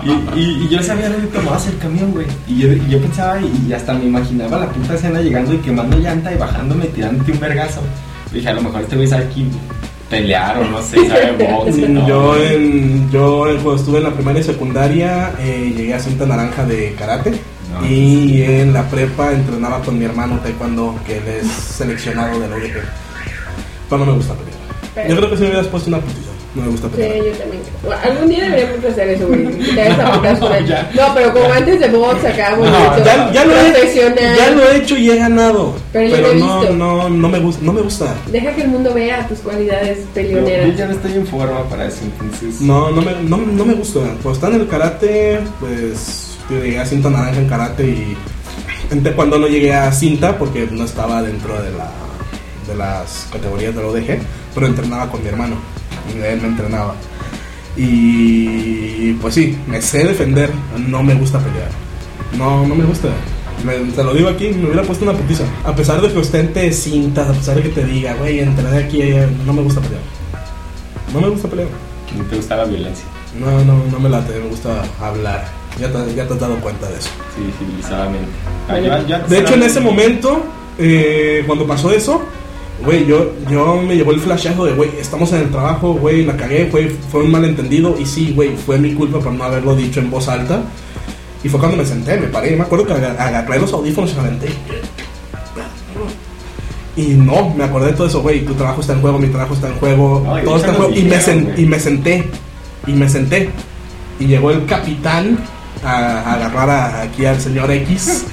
Y, 0.04 0.40
y, 0.40 0.64
y 0.64 0.70
yo 0.70 0.82
sabía 0.84 1.10
dónde 1.10 1.28
tomabas 1.28 1.68
el 1.68 1.78
camión, 1.78 2.12
güey. 2.12 2.26
Y 2.48 2.60
yo, 2.60 2.68
y 2.74 2.90
yo 2.90 3.00
pensaba 3.00 3.40
y, 3.40 3.68
y 3.68 3.74
hasta 3.74 3.94
me 3.94 4.06
imaginaba 4.06 4.60
la 4.60 4.70
puta 4.70 4.96
escena 4.96 5.22
llegando 5.22 5.54
y 5.54 5.58
quemando 5.58 5.98
llanta 5.98 6.32
y 6.32 6.38
bajándome 6.38 6.86
y 6.86 6.90
tirándote 6.90 7.32
un 7.32 7.40
vergazo. 7.40 7.82
Dije, 8.32 8.50
a 8.50 8.54
lo 8.54 8.62
mejor 8.62 8.82
este 8.82 8.96
güey 8.96 9.08
sabe 9.08 9.26
aquí 9.26 9.48
pelear 10.10 10.58
o 10.58 10.66
no 10.66 10.82
sé, 10.82 11.08
sabe 11.08 11.32
box 11.52 11.78
y 11.78 11.82
no. 11.88 12.08
Yo, 12.08 12.38
en, 12.44 13.12
yo 13.12 13.46
cuando 13.64 13.76
estuve 13.76 13.98
en 14.00 14.04
la 14.06 14.12
primaria 14.14 14.42
y 14.42 14.44
secundaria 14.44 15.32
eh, 15.40 15.74
llegué 15.76 15.94
a 15.94 16.00
cinta 16.00 16.26
naranja 16.26 16.66
de 16.66 16.96
karate. 16.98 17.34
No, 17.72 17.86
y 17.88 18.42
en 18.44 18.74
la 18.74 18.84
prepa 18.90 19.32
entrenaba 19.32 19.82
con 19.82 19.98
mi 20.00 20.06
hermano 20.06 20.40
taekwondo, 20.40 20.96
que 21.06 21.18
él 21.18 21.24
es 21.28 21.48
seleccionado 21.48 22.40
de 22.40 22.48
la 22.50 22.56
UDG. 22.56 22.82
Pero 23.90 24.00
no 24.00 24.06
me 24.08 24.14
gusta 24.18 24.34
pelear. 24.34 25.10
Yo 25.10 25.16
creo 25.18 25.30
que 25.30 25.36
si 25.38 25.44
me 25.44 25.50
hubieras 25.50 25.68
puesto 25.68 25.88
una 25.90 26.00
putiza, 26.00 26.30
no 26.56 26.62
me 26.64 26.70
gusta 26.70 26.88
Sí, 26.88 26.94
pelear. 26.96 27.26
yo 27.26 27.32
también. 27.34 27.62
Bueno, 27.84 28.02
algún 28.04 28.30
día 28.30 28.44
deberíamos 28.44 28.86
hacer 28.86 29.10
eso, 29.10 29.28
güey. 29.28 29.76
ya. 30.68 30.90
No, 30.96 31.14
pero 31.14 31.34
como 31.34 31.54
antes 31.54 31.80
de 31.80 31.88
box 31.90 32.26
acá, 32.26 32.52
No, 32.52 32.58
bonito, 32.58 33.06
ya, 33.06 33.32
ya 33.32 33.46
lo 33.46 33.54
he, 33.56 34.36
ya 34.38 34.50
lo 34.52 34.70
he 34.70 34.78
hecho 34.78 34.98
y 34.98 35.12
he 35.12 35.16
ganado. 35.18 35.76
Pero 35.94 36.10
Pero, 36.16 36.16
yo 36.16 36.22
lo 36.22 36.32
he 36.34 36.36
no, 36.40 36.60
visto. 36.60 36.76
no, 36.76 37.10
no 37.10 37.30
me 37.30 37.40
gusta, 37.40 37.62
no 37.64 37.74
me 37.74 37.82
gusta. 37.82 38.16
Deja 38.32 38.52
que 38.56 38.62
el 38.64 38.68
mundo 38.70 38.94
vea 38.94 39.28
tus 39.28 39.40
cualidades 39.40 40.00
Yo, 40.00 40.04
yo 40.06 40.10
peleoneras. 40.14 40.76
ya 40.78 40.86
no 40.88 40.92
estoy 40.94 41.14
en 41.14 41.28
forma 41.28 41.64
para 41.70 41.86
eso, 41.88 42.00
entonces. 42.04 42.62
No, 42.62 42.90
no 42.92 43.02
me, 43.02 43.14
no, 43.24 43.38
no 43.38 43.66
me 43.66 43.74
gusta. 43.76 44.00
Cuando 44.24 44.32
está 44.34 44.48
en 44.48 44.56
el 44.56 44.68
karate, 44.68 45.40
pues 45.60 46.29
yo 46.50 46.62
llegué 46.64 46.80
a 46.80 46.86
cinta 46.86 47.10
naranja 47.10 47.40
en 47.40 47.48
karate 47.48 47.84
y 47.88 48.18
en 48.92 49.02
cuando 49.14 49.38
no 49.38 49.48
llegué 49.48 49.74
a 49.74 49.92
cinta 49.92 50.38
porque 50.38 50.68
no 50.72 50.84
estaba 50.84 51.22
dentro 51.22 51.62
de 51.62 51.72
la 51.72 51.92
de 52.68 52.76
las 52.76 53.28
categorías 53.32 53.76
de 53.76 53.82
la 53.82 53.88
ODG, 53.88 54.20
pero 54.54 54.68
entrenaba 54.68 55.10
con 55.12 55.22
mi 55.24 55.30
hermano. 55.30 55.56
y 56.14 56.22
Él 56.22 56.40
me 56.42 56.48
entrenaba. 56.50 56.94
Y 57.76 59.14
pues 59.14 59.34
sí, 59.36 59.58
me 59.68 59.82
sé 59.82 60.04
defender, 60.06 60.52
no 60.88 61.02
me 61.02 61.16
gusta 61.16 61.40
pelear. 61.40 61.70
No, 62.38 62.68
no 62.68 62.76
me 62.76 62.84
gusta. 62.84 63.08
Me- 63.66 63.92
te 63.92 64.04
lo 64.04 64.14
digo 64.14 64.30
aquí, 64.30 64.50
me 64.50 64.66
hubiera 64.66 64.84
puesto 64.84 65.04
una 65.06 65.14
putiza. 65.18 65.44
A 65.66 65.76
pesar 65.76 66.00
de 66.02 66.12
que 66.12 66.20
ostente 66.20 66.72
cintas, 66.72 67.28
a 67.30 67.34
pesar 67.34 67.56
de 67.56 67.64
que 67.64 67.70
te 67.70 67.84
diga, 67.86 68.14
güey, 68.16 68.40
entrené 68.40 68.78
aquí, 68.78 69.02
allá", 69.02 69.28
no 69.46 69.54
me 69.54 69.62
gusta 69.64 69.82
pelear. 69.82 70.02
No 71.14 71.22
me 71.22 71.30
gusta 71.30 71.48
pelear. 71.48 71.70
No 72.18 72.24
te 72.26 72.36
gusta 72.36 72.56
la 72.56 72.66
violencia. 72.66 73.06
No, 73.40 73.64
no, 73.66 73.84
no 73.92 74.00
me 74.00 74.10
late, 74.10 74.40
me 74.40 74.48
gusta 74.50 74.84
hablar. 75.02 75.46
Ya 75.80 75.92
te, 75.92 76.16
ya 76.16 76.28
te 76.28 76.34
has 76.34 76.40
dado 76.40 76.56
cuenta 76.58 76.88
de 76.88 76.98
eso. 76.98 77.10
Sí, 77.36 77.54
civilizadamente. 77.60 78.28
Ah, 78.68 78.80
yo 78.80 78.94
antes 78.94 79.30
De 79.30 79.40
hecho, 79.40 79.54
en 79.56 79.64
ese 79.64 79.80
momento, 79.80 80.44
eh, 80.78 81.44
cuando 81.48 81.66
pasó 81.68 81.92
eso, 81.92 82.22
güey, 82.84 83.06
yo, 83.06 83.34
yo 83.50 83.82
me 83.82 83.96
llevó 83.96 84.12
el 84.12 84.20
flashazo 84.20 84.66
de, 84.66 84.74
güey, 84.74 84.90
estamos 85.00 85.32
en 85.34 85.40
el 85.42 85.50
trabajo, 85.52 85.94
güey, 85.94 86.26
la 86.26 86.36
cagué, 86.36 86.66
güey, 86.72 86.90
fue 87.12 87.24
un 87.24 87.32
malentendido. 87.32 87.96
Y 88.00 88.06
sí, 88.06 88.34
güey, 88.36 88.56
fue 88.58 88.78
mi 88.78 88.94
culpa 88.94 89.20
por 89.20 89.32
no 89.34 89.44
haberlo 89.44 89.76
dicho 89.76 90.00
en 90.00 90.10
voz 90.12 90.28
alta. 90.28 90.62
Y 91.44 91.50
fue 91.50 91.60
cuando 91.60 91.78
me 91.78 91.86
senté, 91.86 92.18
me 92.18 92.28
paré. 92.28 92.56
Me 92.56 92.64
acuerdo 92.64 92.86
que 92.86 92.94
aga- 92.94 93.16
agarré 93.18 93.60
los 93.60 93.72
audífonos 93.72 94.12
y 94.12 94.16
me 94.16 94.20
aventé. 94.22 94.48
Y 96.98 97.14
no, 97.14 97.54
me 97.56 97.64
acordé 97.64 97.88
de 97.88 97.94
todo 97.94 98.08
eso, 98.08 98.22
güey. 98.22 98.44
Tu 98.44 98.54
trabajo 98.56 98.82
está 98.82 98.92
en 98.94 99.00
juego, 99.02 99.18
mi 99.20 99.28
trabajo 99.28 99.54
está 99.54 99.68
en 99.70 99.76
juego, 99.76 100.22
No, 100.26 100.38
todo 100.44 100.58
está 100.58 100.70
en 100.70 100.76
juego. 100.76 100.94
Y 100.94 101.04
me, 101.04 101.16
sen- 101.18 101.54
y 101.58 101.66
me 101.66 101.80
senté, 101.80 102.28
y 102.88 102.92
me 102.92 103.08
senté. 103.08 103.50
Y 104.20 104.26
llegó 104.26 104.52
el 104.52 104.66
capitán 104.66 105.38
a, 105.84 106.34
agarrar 106.34 106.70
a- 106.70 107.02
aquí 107.02 107.26
al 107.26 107.40
señor 107.40 107.72
X. 107.72 108.26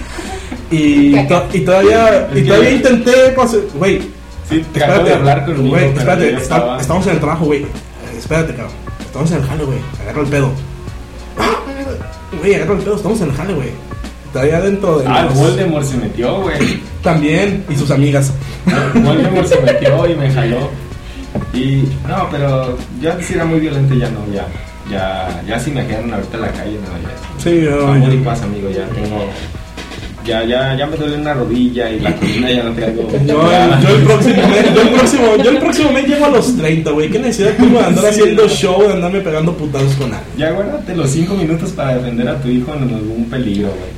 Y, 0.71 1.27
to- 1.29 1.47
y 1.53 1.61
todavía, 1.61 2.29
y 2.35 2.43
todavía 2.43 2.71
intenté, 2.71 3.13
pues, 3.35 3.57
güey. 3.75 4.01
Sí, 4.49 4.65
de 4.75 4.85
hablar 4.85 5.45
conmigo, 5.45 5.77
pero 5.77 5.89
espérate, 5.99 6.35
está- 6.37 6.79
estamos 6.81 7.07
en 7.07 7.13
el 7.15 7.19
trabajo, 7.21 7.45
güey. 7.47 7.67
Espérate, 8.17 8.53
cabrón. 8.55 8.73
Estamos 9.01 9.31
en 9.31 9.37
el 9.39 9.45
jale, 9.45 9.65
güey. 9.65 9.79
Agarra 10.03 10.21
el 10.23 10.27
pedo. 10.29 10.51
Ah, 11.39 11.51
Güey, 12.41 12.55
agarra 12.55 12.73
el 12.75 12.79
pedo, 12.81 12.97
estamos 12.97 13.21
en 13.21 13.31
el 13.31 13.35
jale, 13.37 13.55
güey. 13.55 13.69
Todavía 14.33 14.61
dentro 14.61 14.99
de. 14.99 15.07
Ah, 15.09 15.23
los- 15.23 15.35
Voldemort 15.35 15.85
se 15.87 15.97
metió, 15.97 16.41
güey. 16.43 16.81
También, 17.03 17.65
y 17.69 17.77
sus 17.77 17.91
amigas. 17.91 18.33
Voldemort 18.95 19.47
se 19.47 19.61
metió 19.61 20.07
y 20.09 20.15
me 20.15 20.31
jaló. 20.33 20.69
Y 21.53 21.89
no, 22.09 22.29
pero 22.31 22.77
yo 23.01 23.13
antes 23.13 23.31
era 23.31 23.45
muy 23.45 23.61
violento, 23.61 23.95
ya 23.95 24.09
no, 24.11 24.21
ya. 24.33 24.47
Ya, 24.91 25.43
ya 25.47 25.59
si 25.59 25.71
me 25.73 25.85
quedan 25.87 26.13
ahorita 26.13 26.37
en 26.37 26.41
la 26.43 26.53
calle, 26.53 26.79
no, 26.79 26.93
ya. 27.03 27.43
Sí, 27.43 27.61
yo- 27.63 27.89
Amor 27.89 28.13
y 28.15 28.19
paz, 28.19 28.43
amigo, 28.43 28.71
ya 28.71 28.87
tengo. 28.89 29.25
Ya, 30.25 30.45
ya, 30.45 30.77
ya 30.77 30.87
me 30.87 30.97
duele 30.97 31.19
una 31.19 31.35
rodilla 31.35 31.89
y 31.89 32.01
la 32.01 32.13
columna 32.17 32.51
ya 32.51 32.63
no 32.65 32.73
tengo. 32.73 33.09
Yo, 33.27 33.49
yo 33.81 33.89
el 33.97 34.03
próximo 34.03 34.43
mes, 34.49 34.75
yo 34.75 34.83
el 34.83 34.89
próximo, 34.89 35.37
yo 35.37 35.51
el 35.51 35.59
próximo 35.59 35.93
mes 35.93 36.07
llego 36.09 36.25
a 36.25 36.31
los 36.31 36.57
30, 36.57 36.91
güey. 36.91 37.09
¿Qué 37.11 37.19
necesidad 37.21 37.53
tengo 37.57 37.79
de 37.79 37.85
andar 37.85 38.05
Sí. 38.07 38.11
haciendo 38.23 38.49
show, 38.49 38.83
de 38.89 38.93
andarme 38.95 39.21
pegando 39.21 39.57
putazos 39.57 39.95
con 39.95 40.13
alguien? 40.13 40.37
Ya 40.37 40.51
guárdate 40.51 40.97
los 40.97 41.11
5 41.11 41.35
minutos 41.35 41.71
para 41.71 41.95
defender 41.95 42.29
a 42.29 42.41
tu 42.41 42.49
hijo 42.49 42.75
en 42.75 42.83
algún 42.93 43.29
peligro, 43.31 43.69
güey. 43.69 43.93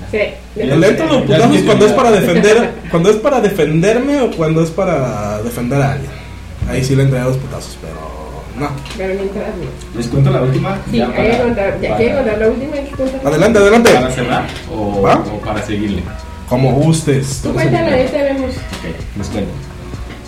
Sí. 0.57 0.63
Le 0.67 0.87
entro 0.89 1.07
los 1.07 1.23
putazos 1.23 1.55
es 1.55 1.61
que 1.61 1.67
cuando 1.67 1.87
es 1.87 1.93
para 1.93 2.11
defender, 2.11 2.71
cuando 2.91 3.11
es 3.11 3.17
para 3.17 3.41
defenderme 3.41 4.21
o 4.21 4.31
cuando 4.33 4.63
es 4.63 4.71
para 4.71 5.41
defender 5.43 5.81
a 5.81 5.93
alguien. 5.93 6.11
Ahí 6.69 6.85
sí 6.85 6.95
le 6.95 7.05
entré 7.05 7.21
a 7.21 7.25
los 7.25 7.39
putazos, 7.39 7.79
pero 7.81 8.18
no. 8.59 8.69
Pero 8.97 9.15
mientras 9.15 9.47
no. 9.57 9.99
Les 9.99 10.07
cuento 10.09 10.31
la 10.31 10.43
última. 10.43 10.79
Sí, 10.91 10.97
ya 10.99 11.07
hay 11.09 11.31
que 11.31 11.39
contar. 11.39 11.81
Ya 11.81 11.89
para- 11.89 11.97
quiero 11.99 12.17
contar 12.19 12.39
la 12.39 12.49
última. 12.49 12.75
hay 12.77 12.85
que 12.85 12.91
contar. 12.97 13.27
Adelante, 13.27 13.59
adelante. 13.59 13.91
¿Para 13.93 14.11
cerrar 14.11 14.47
o, 14.73 15.03
¿Va? 15.03 15.15
o 15.17 15.41
para 15.41 15.63
seguirle? 15.65 16.03
Como 16.49 16.73
gustes. 16.73 17.41
Tú 17.43 17.53
cuéntala, 17.53 17.93
ahorita 17.97 18.23
vemos. 18.23 18.51
Ok, 18.51 19.17
les 19.19 19.27
cuento. 19.29 19.51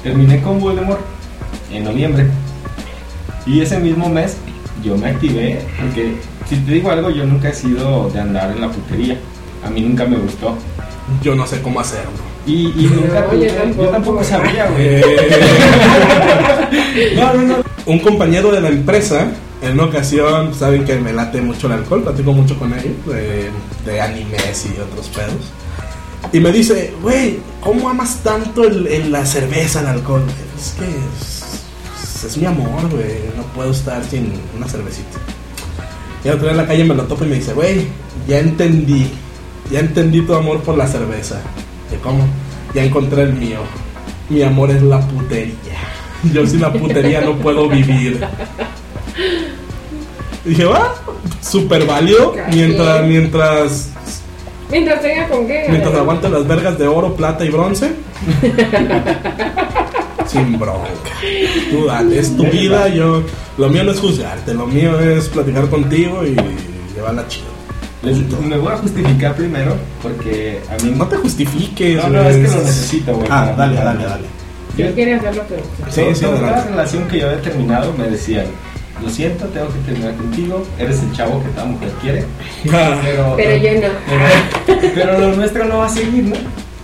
Terminé 0.03 0.41
con 0.43 0.61
Voldemort 0.61 1.01
en 1.73 1.85
noviembre. 1.85 2.27
Y 3.47 3.61
ese 3.61 3.79
mismo 3.79 4.09
mes 4.09 4.37
yo 4.85 4.97
me 4.97 5.09
activé 5.11 5.61
porque, 5.79 6.15
si 6.49 6.57
te 6.57 6.73
digo 6.73 6.91
algo, 6.91 7.11
yo 7.11 7.25
nunca 7.25 7.49
he 7.49 7.55
sido 7.55 8.09
de 8.11 8.21
andar 8.21 8.51
en 8.51 8.61
la 8.61 8.69
putería. 8.69 9.17
A 9.65 9.71
mí 9.71 9.81
nunca 9.83 10.05
me 10.05 10.17
gustó. 10.17 10.57
Yo 11.23 11.35
no 11.35 11.47
sé 11.47 11.61
cómo 11.63 11.81
hacerlo. 11.81 12.11
Y, 12.47 12.65
nunca 12.95 13.27
yo 13.33 13.83
yo, 13.83 13.89
tampoco. 13.91 14.25
sabía, 14.25 14.67
güey. 14.71 15.01
No, 17.17 17.35
no, 17.35 17.43
no. 17.43 17.57
un 17.87 17.99
compañero 18.01 18.51
de 18.53 18.61
la 18.61 18.69
empresa, 18.69 19.29
en 19.63 19.73
una 19.73 19.85
ocasión, 19.85 20.55
saben 20.55 20.85
que 20.85 20.97
me 20.97 21.13
late 21.13 21.41
mucho 21.41 21.67
el 21.67 21.75
alcohol, 21.75 22.03
platico 22.03 22.33
mucho 22.33 22.59
con 22.59 22.73
ellos, 22.73 22.93
de, 23.07 23.51
de 23.85 24.01
animes 24.01 24.67
y 24.67 24.81
otros 24.81 25.09
pedos. 25.09 26.33
Y 26.33 26.41
me 26.41 26.53
dice, 26.53 26.95
güey, 27.03 27.39
¿cómo 27.61 27.89
amas 27.89 28.19
tanto 28.23 28.65
el, 28.65 28.87
el- 28.87 29.13
la 29.13 29.27
cerveza, 29.27 29.81
el 29.81 29.87
alcohol? 29.89 30.23
Es 30.59 30.75
que 30.79 30.85
es, 30.87 32.25
es 32.25 32.37
mi 32.37 32.47
amor, 32.47 32.89
güey, 32.91 33.17
no 33.37 33.43
puedo 33.55 33.71
estar 33.73 34.03
sin 34.05 34.33
una 34.57 34.69
cervecita. 34.69 35.19
Y 36.25 36.29
otro 36.29 36.43
día 36.43 36.51
en 36.53 36.57
la 36.59 36.67
calle 36.67 36.85
me 36.85 36.95
lo 36.95 37.05
topo 37.05 37.25
y 37.25 37.29
me 37.29 37.37
dice, 37.37 37.53
güey, 37.55 37.87
ya 38.29 38.39
entendí, 38.39 39.11
ya 39.71 39.81
entendí 39.81 40.21
tu 40.23 40.35
amor 40.35 40.61
por 40.61 40.77
la 40.77 40.87
cerveza. 40.87 41.41
¿De 42.01 42.05
cómo? 42.05 42.27
Ya 42.75 42.85
encontré 42.85 43.23
el 43.25 43.35
mío. 43.35 43.59
Mi 44.31 44.43
amor 44.43 44.71
es 44.71 44.83
la 44.83 45.01
putería. 45.01 45.55
Yo 46.33 46.47
sin 46.47 46.63
la 46.63 46.73
putería 46.73 47.21
no 47.21 47.37
puedo 47.37 47.69
vivir. 47.69 48.25
Y 50.45 50.49
dije, 50.51 50.65
va, 50.65 50.95
súper 51.43 51.85
válido. 51.85 52.35
Mientras, 52.53 53.07
mientras, 53.07 53.91
Mientras 54.71 55.03
tenga 55.03 55.29
con 55.29 55.47
qué. 55.47 55.67
mientras 55.69 55.95
aguante 55.95 56.31
las 56.31 56.47
vergas 56.47 56.79
de 56.79 56.87
oro, 56.87 57.15
plata 57.15 57.45
y 57.45 57.51
bronce. 57.51 57.91
Sin 60.27 60.59
bronca. 60.59 60.89
Tú 61.71 61.87
dale, 61.87 62.19
es 62.19 62.35
tu 62.35 62.45
vida. 62.45 62.89
Yo, 62.89 63.23
lo 63.59 63.69
mío 63.69 63.85
no 63.85 63.91
es 63.93 64.01
juzgarte, 64.01 64.55
lo 64.55 64.67
mío 64.67 64.99
es 65.01 65.29
platicar 65.29 65.69
contigo 65.69 66.25
y 66.25 66.35
llevarla 66.95 67.29
chido. 67.29 67.60
Les- 68.03 68.19
me 68.41 68.57
voy 68.57 68.73
a 68.73 68.77
justificar 68.79 69.35
primero 69.35 69.77
porque 70.03 70.61
a 70.71 70.83
mí 70.83 70.93
No 70.97 71.07
te 71.07 71.17
justifiques. 71.17 71.97
No, 71.97 72.09
no, 72.09 72.23
es 72.23 72.37
que 72.37 72.57
lo 72.57 72.63
necesito, 72.65 73.15
güey. 73.15 73.29
Ah, 73.31 73.53
dale, 73.57 73.77
dale, 73.77 74.05
dale. 74.05 74.25
Si 74.77 74.83
quiere 74.95 75.15
hacerlo, 75.15 75.43
pero. 75.49 75.63
Sí, 75.91 76.03
sí, 76.15 76.25
Toda 76.25 76.41
la 76.41 76.65
relación 76.65 77.07
que 77.09 77.19
yo 77.19 77.29
había 77.29 77.43
terminado 77.43 77.93
me 77.99 78.07
decían, 78.09 78.47
lo 79.03 79.11
siento, 79.11 79.45
tengo 79.47 79.67
que 79.69 79.79
terminar 79.81 80.15
contigo, 80.15 80.65
eres 80.79 81.03
el 81.03 81.13
chavo 81.13 81.43
que 81.43 81.49
toda 81.51 81.67
mujer 81.67 81.91
quiere, 82.01 82.25
pero, 82.65 83.35
Pero 83.37 83.57
yo 83.57 83.81
no. 83.81 83.89
pero, 84.67 84.81
pero 84.95 85.19
lo 85.21 85.37
nuestro 85.37 85.65
no 85.67 85.79
va 85.79 85.87
a 85.87 85.91
seguir, 85.91 86.25
¿no? 86.25 86.37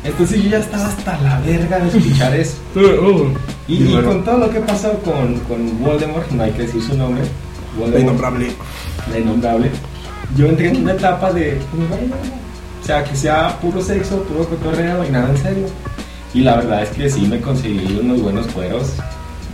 Entonces 0.05 0.42
yo 0.42 0.50
ya 0.50 0.59
estaba 0.59 0.87
hasta 0.87 1.20
la 1.20 1.40
verga 1.40 1.79
de 1.79 1.98
escuchar 1.98 2.35
eso. 2.35 2.57
Uh, 2.76 2.81
uh. 3.07 3.35
Y, 3.68 3.92
con 4.02 4.22
todo 4.24 4.38
lo 4.38 4.50
que 4.50 4.61
pasó 4.61 4.92
con, 5.00 5.35
con 5.48 5.83
Voldemort, 5.83 6.31
no 6.33 6.42
hay 6.42 6.52
que 6.52 6.62
decir 6.62 6.83
su 6.83 6.96
nombre, 6.96 7.22
La 7.22 7.81
Voldemort, 7.81 8.02
innombrable. 8.02 8.46
la 9.11 9.18
innombrable, 9.18 9.70
yo 10.37 10.47
entré 10.47 10.69
en 10.69 10.83
una 10.83 10.93
etapa 10.93 11.33
de, 11.33 11.59
pues, 11.75 11.89
bueno, 11.89 12.15
o 12.83 12.87
sea, 12.87 13.05
que 13.05 13.15
sea 13.17 13.59
puro 13.61 13.81
sexo, 13.83 14.23
puro 14.25 14.45
cotorreo 14.49 15.05
y 15.05 15.11
nada 15.11 15.31
en 15.31 15.37
serio. 15.39 15.67
Y 16.35 16.41
la 16.41 16.57
verdad 16.57 16.83
es 16.83 16.91
que 16.91 17.09
sí 17.09 17.23
me 17.27 17.41
conseguí 17.41 17.99
unos 18.01 18.21
buenos 18.23 18.47
cueros. 18.49 18.93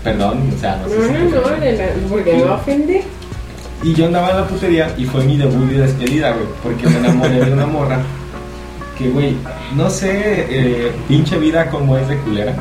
Perdón, 0.02 0.50
o 0.56 0.60
sea, 0.60 0.76
no 0.82 0.88
sé 0.88 0.96
No, 0.98 1.04
si. 1.06 1.12
no, 1.12 1.40
no, 2.02 2.08
porque 2.08 2.44
a 2.44 2.54
ofender. 2.54 3.02
Y 3.84 3.94
yo 3.94 4.06
andaba 4.06 4.30
en 4.30 4.36
la 4.38 4.46
putería 4.46 4.94
y 4.96 5.04
fue 5.04 5.24
mi 5.24 5.36
debut 5.36 5.70
y 5.70 5.74
despedida, 5.74 6.32
güey. 6.32 6.46
Porque 6.62 6.88
me 6.88 6.98
enamoré 6.98 7.44
de 7.44 7.52
una 7.52 7.66
morra. 7.66 7.98
Que, 8.98 9.08
güey, 9.10 9.36
no 9.76 9.88
sé, 9.90 10.46
eh, 10.50 10.92
pinche 11.08 11.38
vida 11.38 11.68
como 11.70 11.96
es 11.96 12.08
de 12.08 12.16
culera. 12.18 12.54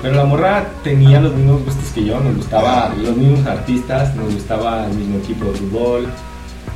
Pero 0.00 0.14
la 0.14 0.24
morra 0.24 0.66
tenía 0.82 1.20
los 1.20 1.34
mismos 1.34 1.64
gustos 1.64 1.90
que 1.94 2.04
yo. 2.04 2.18
Nos 2.20 2.36
gustaba 2.36 2.92
los 2.96 3.16
mismos 3.16 3.46
artistas, 3.46 4.14
nos 4.16 4.32
gustaba 4.34 4.86
el 4.86 4.94
mismo 4.94 5.18
equipo 5.18 5.44
de 5.46 5.52
fútbol. 5.52 6.06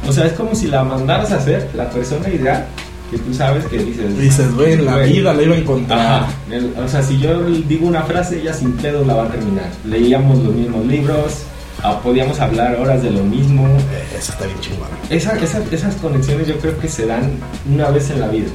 O 0.09 0.13
sea, 0.13 0.27
es 0.27 0.33
como 0.33 0.55
si 0.55 0.67
la 0.69 0.83
mandaras 0.85 1.33
a 1.33 1.37
hacer 1.37 1.69
la 1.75 1.89
persona 1.91 2.29
ideal 2.29 2.67
que 3.11 3.19
tú 3.19 3.33
sabes 3.35 3.65
que 3.67 3.79
dices. 3.79 4.19
Dices, 4.19 4.55
güey, 4.55 4.73
en 4.75 4.85
la 4.85 4.97
vida 4.99 5.33
la 5.33 5.43
iba 5.43 5.55
a 5.55 5.59
encontrar. 5.59 5.99
Ajá. 6.01 6.29
El- 6.51 6.75
o 6.77 6.89
sea, 6.89 7.03
si 7.03 7.19
yo 7.21 7.41
digo 7.45 7.87
una 7.87 8.03
frase, 8.03 8.41
ella 8.41 8.53
sin 8.53 8.73
pedo 8.73 9.05
la 9.05 9.15
va 9.15 9.25
a 9.25 9.29
terminar. 9.29 9.69
Leíamos 9.85 10.39
los 10.43 10.55
mismos 10.55 10.85
libros, 10.87 11.43
ah, 11.83 12.01
podíamos 12.03 12.39
hablar 12.41 12.77
horas 12.81 13.03
de 13.03 13.11
lo 13.13 13.23
mismo. 13.23 13.67
Eh, 13.67 14.17
Eso 14.19 14.33
está 14.33 14.47
bien 14.47 14.59
chingón. 14.61 14.89
Esa- 15.11 15.37
esa- 15.39 15.63
esas 15.71 15.95
conexiones 15.97 16.49
yo 16.49 16.57
creo 16.59 16.77
que 16.79 16.89
se 16.89 17.07
dan 17.07 17.31
una 17.73 17.91
vez 17.91 18.11
en 18.11 18.21
la 18.21 18.29
vida. 18.29 18.49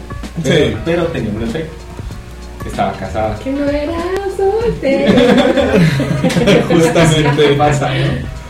Pero, 0.43 0.65
Sí. 0.67 0.75
pero 0.85 1.03
tenía 1.07 1.31
un 1.31 1.43
efecto. 1.43 1.73
Estaba 2.65 2.91
casada. 2.93 3.35
Que 3.39 3.51
no 3.51 3.65
era 3.67 3.93
soltero. 4.37 5.13
Justamente. 6.69 7.35
¿Qué 7.49 7.53
pasa? 7.55 7.89
no? 7.89 8.40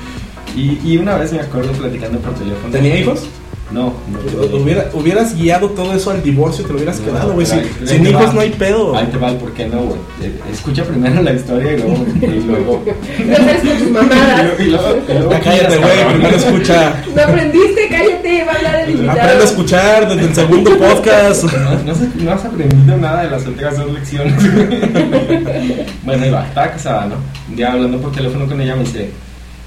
Y, 0.55 0.79
y 0.83 0.97
una 0.97 1.15
vez 1.17 1.31
me 1.33 1.39
acuerdo 1.39 1.71
platicando 1.73 2.19
por 2.19 2.33
teléfono. 2.35 2.71
¿Tenía 2.71 2.97
hijos? 2.99 3.25
No, 3.71 3.93
no 4.11 4.57
Hubiera, 4.57 4.89
hubieras 4.93 5.33
guiado 5.33 5.69
todo 5.69 5.93
eso 5.93 6.11
al 6.11 6.21
divorcio, 6.21 6.65
te 6.65 6.71
lo 6.73 6.75
hubieras 6.75 6.99
No, 6.99 7.05
quedado, 7.05 7.31
güey. 7.31 7.45
Sin, 7.47 7.59
ahí- 7.59 7.71
ahí 7.79 7.87
sin 7.87 8.03
te 8.03 8.09
hijos 8.09 8.25
va. 8.27 8.33
no 8.33 8.39
hay 8.41 8.49
pedo. 8.49 8.97
Ahí 8.97 9.05
te 9.05 9.17
va 9.17 9.29
el 9.29 9.37
por 9.37 9.53
qué 9.53 9.65
no, 9.69 9.77
güey. 9.83 9.99
Eh, 10.21 10.39
Escucha 10.51 10.83
primero 10.83 11.21
la 11.21 11.31
historia 11.31 11.71
y 11.71 11.77
luego. 11.77 12.05
Y 12.21 12.25
luego, 12.47 12.83
No 12.85 13.35
tus 13.37 13.87
y 13.87 13.91
mamadas. 13.91 14.43
luego, 14.43 14.61
y 14.61 14.65
luego- 14.65 14.97
y 15.07 15.13
luego 15.13 15.29
cállate, 15.41 15.77
güey. 15.77 16.07
Primero 16.11 16.35
escucha. 16.35 17.03
No 17.15 17.21
aprendiste, 17.21 17.87
cállate, 17.89 18.43
va 18.43 18.51
a 18.51 18.55
hablar 18.57 18.75
el 18.81 18.89
invitado. 18.89 19.19
Aprende 19.21 19.41
a 19.41 19.45
escuchar 19.45 20.09
desde 20.09 20.25
el 20.27 20.35
segundo 20.35 20.77
podcast. 20.77 21.43
No, 21.45 21.83
no 21.85 21.91
has- 21.93 22.15
no 22.17 22.31
has 22.33 22.43
aprendido 22.45 22.97
nada 22.97 23.23
de 23.23 23.29
las 23.31 23.47
últimas 23.47 23.77
dos 23.77 23.93
lecciones. 23.93 24.53
güey. 24.53 24.67
bueno, 26.03 26.25
iba, 26.25 26.45
estaba 26.45 26.71
casada, 26.71 27.05
¿no? 27.05 27.15
Un 27.49 27.55
día 27.55 27.71
hablando 27.71 27.97
por 28.01 28.11
teléfono 28.11 28.45
con 28.47 28.59
ella 28.59 28.75
me 28.75 28.83
dice, 28.83 29.11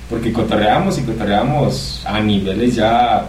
porque 0.08 0.32
cotorreamos 0.32 0.98
y 0.98 1.02
cotorreamos 1.02 2.02
a 2.04 2.20
niveles 2.20 2.76
ya 2.76 3.26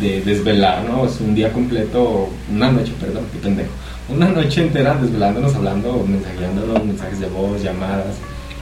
de 0.00 0.20
desvelar, 0.22 0.84
¿no? 0.84 1.06
Es 1.06 1.20
un 1.20 1.34
día 1.34 1.52
completo, 1.52 2.28
una 2.52 2.70
noche, 2.70 2.92
perdón, 3.00 3.24
qué 3.32 3.38
pendejo. 3.38 3.70
Una 4.08 4.28
noche 4.28 4.62
entera 4.62 4.94
desvelándonos, 4.94 5.54
hablando, 5.54 6.04
mensajeándonos, 6.06 6.84
mensajes 6.84 7.20
de 7.20 7.26
voz, 7.28 7.62
llamadas. 7.62 8.16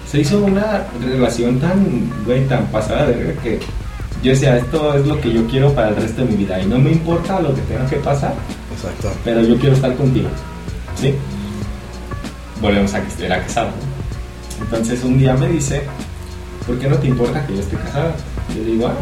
Se 0.09 0.21
hizo 0.21 0.45
una 0.45 0.85
relación 1.03 1.59
tan, 1.59 2.11
güey, 2.25 2.47
tan 2.47 2.67
pasada 2.67 3.07
de 3.07 3.15
verga 3.15 3.43
que 3.43 3.59
yo 4.23 4.31
decía, 4.31 4.57
esto 4.57 4.95
es 4.95 5.05
lo 5.07 5.21
que 5.21 5.33
yo 5.33 5.45
quiero 5.49 5.73
para 5.73 5.89
el 5.89 5.97
resto 5.97 6.23
de 6.23 6.29
mi 6.29 6.37
vida 6.37 6.61
y 6.61 6.67
no 6.67 6.79
me 6.79 6.93
importa 6.93 7.41
lo 7.41 7.53
que 7.55 7.61
tenga 7.63 7.87
que 7.87 7.97
pasar, 7.97 8.35
Exacto. 8.73 9.13
pero 9.25 9.43
yo 9.43 9.57
quiero 9.57 9.75
estar 9.75 9.95
contigo. 9.97 10.29
¿Sí? 10.95 11.13
Volvemos 12.61 12.95
a 12.95 13.01
que 13.01 13.09
esté 13.09 13.27
casado. 13.27 13.71
Entonces 14.61 15.03
un 15.03 15.19
día 15.19 15.35
me 15.35 15.49
dice, 15.49 15.83
¿por 16.66 16.79
qué 16.79 16.88
no 16.88 16.96
te 16.96 17.09
importa 17.09 17.46
que 17.46 17.55
yo 17.55 17.61
esté 17.61 17.77
casada? 17.77 18.14
Yo 18.55 18.62
le 18.62 18.70
digo, 18.72 18.87
ah, 18.87 18.94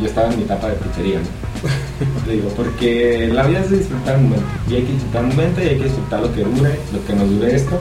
yo 0.00 0.06
estaba 0.06 0.30
en 0.30 0.36
mi 0.38 0.44
etapa 0.44 0.68
de 0.68 0.74
putería. 0.74 1.18
¿no? 1.20 2.26
Le 2.26 2.32
digo, 2.34 2.48
porque 2.50 3.28
la 3.32 3.46
vida 3.46 3.60
es 3.60 3.70
de 3.70 3.78
disfrutar 3.78 4.16
un 4.16 4.24
momento. 4.24 4.46
Y 4.70 4.74
hay 4.74 4.82
que 4.82 4.92
disfrutar 4.92 5.24
un 5.24 5.30
momento 5.30 5.62
y 5.62 5.68
hay 5.68 5.78
que 5.78 5.84
disfrutar 5.84 6.20
lo 6.20 6.34
que 6.34 6.44
dure, 6.44 6.78
lo 6.92 7.04
que 7.04 7.12
nos 7.14 7.30
dure 7.30 7.56
esto. 7.56 7.78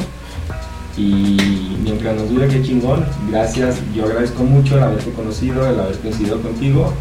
Y 0.97 1.77
mientras 1.83 2.15
nos 2.15 2.29
dure, 2.29 2.47
qué 2.47 2.61
chingón. 2.63 3.05
Gracias, 3.29 3.77
yo 3.95 4.05
agradezco 4.05 4.43
mucho 4.43 4.77
el 4.77 4.83
haberte 4.83 5.11
conocido, 5.11 5.69
el 5.69 5.79
haber 5.79 5.97
coincidido 5.99 6.41
contigo. 6.41 6.93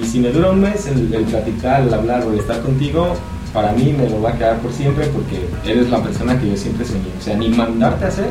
Y 0.00 0.04
si 0.04 0.20
me 0.20 0.30
dura 0.30 0.50
un 0.50 0.60
mes, 0.60 0.86
el, 0.86 1.12
el 1.12 1.24
platicar, 1.24 1.82
el 1.82 1.92
hablar 1.92 2.24
o 2.24 2.32
el 2.32 2.38
estar 2.38 2.62
contigo, 2.62 3.16
para 3.52 3.72
mí 3.72 3.92
me 3.92 4.08
lo 4.08 4.22
va 4.22 4.30
a 4.30 4.38
quedar 4.38 4.58
por 4.58 4.72
siempre 4.72 5.06
porque 5.06 5.48
eres 5.68 5.90
la 5.90 6.00
persona 6.00 6.38
que 6.38 6.48
yo 6.48 6.56
siempre 6.56 6.86
soñé. 6.86 7.10
O 7.18 7.22
sea, 7.22 7.36
ni 7.36 7.48
mandarte 7.48 8.04
a 8.04 8.08
hacer 8.08 8.28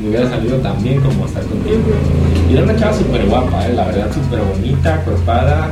me 0.00 0.08
hubiera 0.08 0.28
salido 0.30 0.56
tan 0.58 0.82
bien 0.82 1.00
como 1.00 1.26
estar 1.26 1.42
contigo. 1.44 1.76
Y 2.48 2.54
era 2.54 2.62
una 2.64 2.76
chava 2.76 2.94
súper 2.96 3.26
guapa, 3.26 3.66
¿eh? 3.66 3.72
la 3.74 3.84
verdad, 3.86 4.12
súper 4.12 4.40
bonita, 4.40 4.96
cuerpada. 5.04 5.70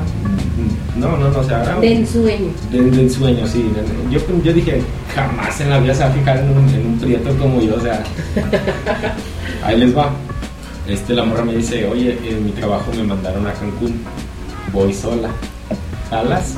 No, 0.97 1.17
no, 1.17 1.29
no, 1.29 1.39
o 1.39 1.45
sea, 1.45 1.63
era 1.63 1.79
De 1.79 1.93
ensueño. 1.93 2.51
de, 2.73 2.81
de 2.91 3.03
ensueño, 3.03 3.47
sí. 3.47 3.71
Yo, 4.11 4.19
yo 4.43 4.53
dije, 4.53 4.81
jamás 5.15 5.61
en 5.61 5.71
la 5.71 5.79
vida 5.79 5.95
se 5.95 6.01
va 6.05 6.07
a 6.09 6.13
fijar 6.13 6.39
en 6.39 6.49
un, 6.57 6.69
en 6.71 6.87
un 6.87 6.99
prieto 6.99 7.37
como 7.37 7.61
yo, 7.61 7.77
o 7.77 7.81
sea. 7.81 8.03
Ahí 9.65 9.79
les 9.79 9.97
va. 9.97 10.11
Este, 10.89 11.15
la 11.15 11.25
morra 11.25 11.45
me 11.45 11.55
dice, 11.55 11.87
oye, 11.87 12.19
en 12.25 12.45
mi 12.45 12.51
trabajo 12.53 12.91
me 12.97 13.03
mandaron 13.03 13.47
a 13.47 13.53
Cancún. 13.53 14.01
Voy 14.73 14.93
sola. 14.95 15.29
¿Jalas? 16.11 16.55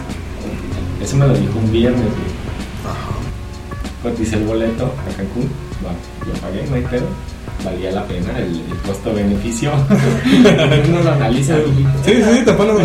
Eso 1.02 1.16
me 1.16 1.26
lo 1.26 1.34
dijo 1.34 1.58
un 1.58 1.72
viernes, 1.72 2.00
güey. 2.00 2.38
Coticé 4.14 4.36
el 4.36 4.44
boleto 4.44 4.84
a 4.84 5.16
Cancún. 5.16 5.50
Va, 5.84 5.90
yo 6.26 6.32
pagué, 6.40 6.64
no 6.68 6.76
hay 6.76 6.82
pedo. 6.82 7.06
Valía 7.64 7.90
la 7.90 8.04
pena 8.06 8.38
el, 8.38 8.54
el 8.70 8.76
costo-beneficio. 8.86 9.72
Uno 10.88 11.02
lo 11.02 11.10
analiza. 11.12 11.56
Sí, 12.04 12.12
sí, 12.14 12.22
sí, 12.22 12.44
te 12.44 12.52
pones. 12.52 12.76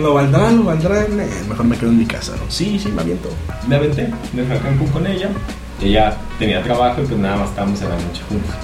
Lo 0.00 0.14
valdrá, 0.14 0.50
lo 0.52 0.62
valdrá. 0.64 1.02
Eh, 1.02 1.28
Mejor 1.48 1.64
me 1.66 1.76
quedo 1.76 1.90
en 1.90 1.98
mi 1.98 2.06
casa, 2.06 2.32
¿no? 2.36 2.42
Sí, 2.48 2.78
sí, 2.78 2.88
me 2.90 3.02
aviento. 3.02 3.28
me 3.68 3.76
aventé, 3.76 4.08
me 4.32 4.44
fui 4.44 4.56
a 4.56 4.60
Cancún 4.60 4.86
con 4.88 5.06
ella. 5.06 5.28
Ella 5.82 6.16
tenía 6.38 6.62
trabajo 6.62 7.02
y 7.02 7.06
pues 7.06 7.18
nada 7.18 7.36
más 7.38 7.48
estábamos 7.50 7.82
en 7.82 7.88
la 7.88 7.96
noche 7.96 8.22
juntos. 8.28 8.54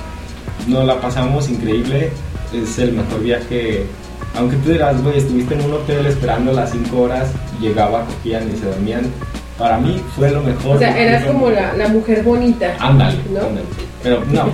Nos 0.69 0.85
la 0.87 1.01
pasamos 1.01 1.49
increíble, 1.49 2.11
es 2.53 2.79
el 2.79 2.93
mejor 2.93 3.21
viaje. 3.23 3.87
Aunque 4.37 4.57
tú 4.59 4.71
dirás, 4.71 5.03
güey, 5.03 5.19
estuviste 5.19 5.55
en 5.55 5.63
un 5.63 5.73
hotel 5.73 6.07
esperando 6.07 6.53
las 6.53 6.71
5 6.71 6.97
horas, 6.97 7.31
llegaba, 7.61 8.05
cogían 8.05 8.49
y 8.55 8.57
se 8.57 8.67
dormían. 8.67 9.03
Para 9.59 9.79
mí 9.79 10.01
fue 10.15 10.31
lo 10.31 10.43
mejor. 10.43 10.77
O 10.77 10.79
sea, 10.79 10.97
eras 10.97 11.25
como 11.25 11.51
la, 11.51 11.73
la 11.75 11.89
mujer 11.89 12.23
bonita. 12.23 12.75
Ándale, 12.79 13.17
¿No? 13.33 13.41
ándale. 13.41 13.67
Pero 14.03 14.23
no, 14.27 14.53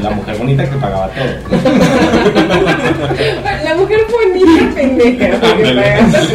la 0.00 0.10
mujer 0.10 0.38
bonita 0.38 0.68
que 0.68 0.76
pagaba 0.76 1.08
todo. 1.08 1.60
La 3.64 3.74
mujer 3.76 4.00
bonita, 4.10 4.74
pendeja. 4.74 5.26
Ándale. 5.34 5.82
pagas. 5.82 6.28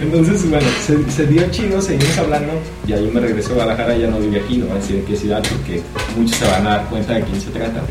Entonces, 0.00 0.48
bueno, 0.48 0.66
se, 0.84 1.10
se 1.10 1.26
dio 1.26 1.42
chido, 1.50 1.80
seguimos 1.80 2.16
hablando. 2.16 2.52
Ya 2.86 2.96
yo 2.98 3.10
me 3.12 3.20
regreso 3.20 3.50
a 3.50 3.54
Guadalajara, 3.56 3.96
ya 3.96 4.06
no 4.08 4.18
vive 4.18 4.40
aquí, 4.40 4.56
no 4.56 4.66
voy 4.66 4.76
a 4.76 4.80
decir 4.80 4.96
en 4.96 5.04
qué 5.04 5.16
ciudad, 5.16 5.42
porque 5.48 5.82
muchos 6.16 6.36
se 6.38 6.46
van 6.46 6.66
a 6.66 6.70
dar 6.70 6.84
cuenta 6.86 7.14
de 7.14 7.22
quién 7.22 7.40
se 7.40 7.50
trata. 7.50 7.82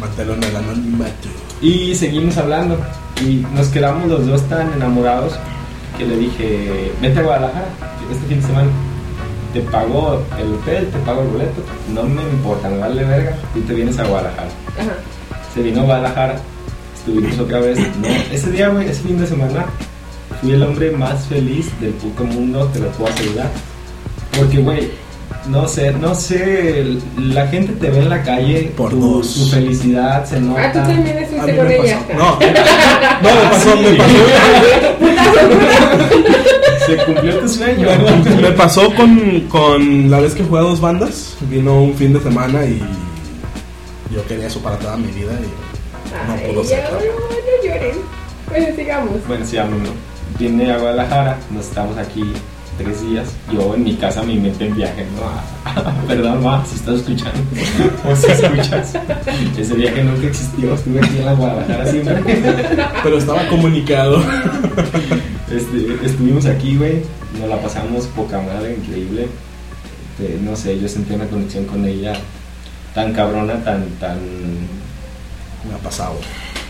Mátalo 0.00 0.34
en 0.34 0.42
el 0.42 0.56
anonimato. 0.56 1.28
Y 1.62 1.94
seguimos 1.94 2.36
hablando. 2.36 2.76
Y 3.24 3.46
nos 3.54 3.68
quedamos 3.68 4.08
los 4.08 4.26
dos 4.26 4.42
tan 4.48 4.72
enamorados 4.72 5.34
que 5.96 6.04
le 6.06 6.16
dije, 6.16 6.92
vete 7.00 7.20
a 7.20 7.22
Guadalajara 7.22 7.68
este 8.10 8.26
fin 8.26 8.40
de 8.40 8.46
semana. 8.46 8.70
Te 9.52 9.60
pago 9.60 10.22
el 10.38 10.54
hotel, 10.54 10.88
te 10.88 10.98
pago 11.00 11.22
el 11.22 11.28
boleto. 11.28 11.62
No 11.94 12.02
me 12.02 12.22
importa, 12.22 12.68
me 12.68 12.78
vale 12.78 13.04
verga. 13.04 13.36
Tú 13.54 13.60
te 13.62 13.74
vienes 13.74 13.98
a 13.98 14.04
Guadalajara. 14.04 14.48
Ajá. 14.78 14.96
Se 15.54 15.62
vino 15.62 15.82
a 15.82 15.84
Guadalajara. 15.84 16.36
Estuvimos 16.96 17.38
otra 17.38 17.60
vez. 17.60 17.78
No, 17.78 18.08
ese 18.32 18.50
día, 18.50 18.68
güey, 18.68 18.88
ese 18.88 19.02
fin 19.02 19.18
de 19.18 19.26
semana, 19.26 19.66
fui 20.40 20.52
el 20.52 20.62
hombre 20.62 20.90
más 20.90 21.26
feliz 21.26 21.68
del 21.80 21.92
puto 21.92 22.24
mundo, 22.24 22.68
te 22.72 22.80
lo 22.80 22.88
puedo 22.92 23.12
asegurar. 23.12 23.50
Porque, 24.36 24.58
güey, 24.58 24.90
no 25.48 25.68
sé, 25.68 25.92
no 25.92 26.14
sé, 26.14 26.84
la 27.18 27.46
gente 27.48 27.72
te 27.74 27.90
ve 27.90 27.98
en 27.98 28.08
la 28.08 28.22
calle, 28.22 28.72
Por 28.76 28.90
tu, 28.90 28.98
dos. 29.18 29.34
tu 29.34 29.46
felicidad 29.50 30.24
se 30.24 30.40
nota. 30.40 30.62
Ah, 30.64 30.72
tú 30.72 30.78
también 30.78 31.18
estuviste 31.18 31.56
con 31.56 31.68
me 31.68 31.76
ella. 31.76 31.98
pasó. 32.08 32.18
No, 32.18 32.38
no, 33.22 33.34
me 33.34 33.50
pasó, 33.50 33.76
me 33.76 33.94
pasó. 33.94 34.14
Se 36.86 36.96
cumplió 37.04 37.38
tu 37.38 37.48
sueño. 37.48 37.88
Me 38.40 38.50
pasó 38.52 38.94
con, 38.94 39.40
con 39.48 40.10
la 40.10 40.20
vez 40.20 40.34
que 40.34 40.44
jugué 40.44 40.60
a 40.60 40.62
dos 40.62 40.80
bandas. 40.80 41.36
Vino 41.50 41.82
un 41.82 41.94
fin 41.94 42.12
de 42.12 42.20
semana 42.20 42.64
y 42.64 42.80
yo 44.14 44.24
quería 44.26 44.46
eso 44.46 44.60
para 44.60 44.78
toda 44.78 44.96
mi 44.96 45.08
vida. 45.08 45.32
Y 45.32 46.26
no 46.28 46.32
Ay, 46.34 46.50
pudo 46.52 46.62
ya, 46.62 46.68
ser. 46.68 46.84
no, 46.92 46.98
no 46.98 47.64
lloren. 47.64 47.96
Bueno, 48.48 48.66
sigamos. 48.76 49.26
Bueno, 49.26 49.44
sí, 49.46 49.56
a 49.58 49.64
mí 49.64 49.78
no. 49.82 49.90
Vine 50.38 50.72
a 50.72 50.78
Guadalajara, 50.78 51.38
nos 51.50 51.66
estamos 51.66 51.96
aquí 51.96 52.22
tres 52.76 53.00
días. 53.02 53.28
Yo 53.52 53.74
en 53.74 53.84
mi 53.84 53.94
casa 53.94 54.22
mi 54.22 54.38
mente 54.38 54.66
en 54.66 54.74
viaje, 54.74 55.06
¿no? 55.14 56.06
Perdón, 56.08 56.42
ma, 56.42 56.64
si 56.66 56.76
estás 56.76 56.96
escuchando. 56.96 57.40
O 58.10 58.16
si 58.16 58.30
escuchas. 58.30 58.94
Ese 59.58 59.74
viaje 59.74 60.04
nunca 60.04 60.26
existió, 60.26 60.74
estuve 60.74 60.98
aquí 61.00 61.18
en 61.18 61.26
la 61.26 61.34
Guadalajara 61.34 61.86
siempre. 61.86 62.22
Pero 63.02 63.18
estaba 63.18 63.46
comunicado. 63.48 64.22
Este, 65.50 66.06
estuvimos 66.06 66.46
aquí, 66.46 66.76
güey. 66.76 67.02
Nos 67.40 67.48
la 67.48 67.60
pasamos 67.60 68.06
poca 68.08 68.40
madre, 68.40 68.76
increíble. 68.76 69.28
Este, 70.18 70.38
no 70.40 70.54
sé, 70.54 70.78
yo 70.78 70.88
sentí 70.88 71.14
una 71.14 71.26
conexión 71.26 71.64
con 71.64 71.84
ella 71.84 72.14
tan 72.94 73.12
cabrona, 73.12 73.54
tan, 73.64 73.88
tan 73.98 74.18
Me 75.68 75.74
ha 75.74 75.78
pasado. 75.78 76.14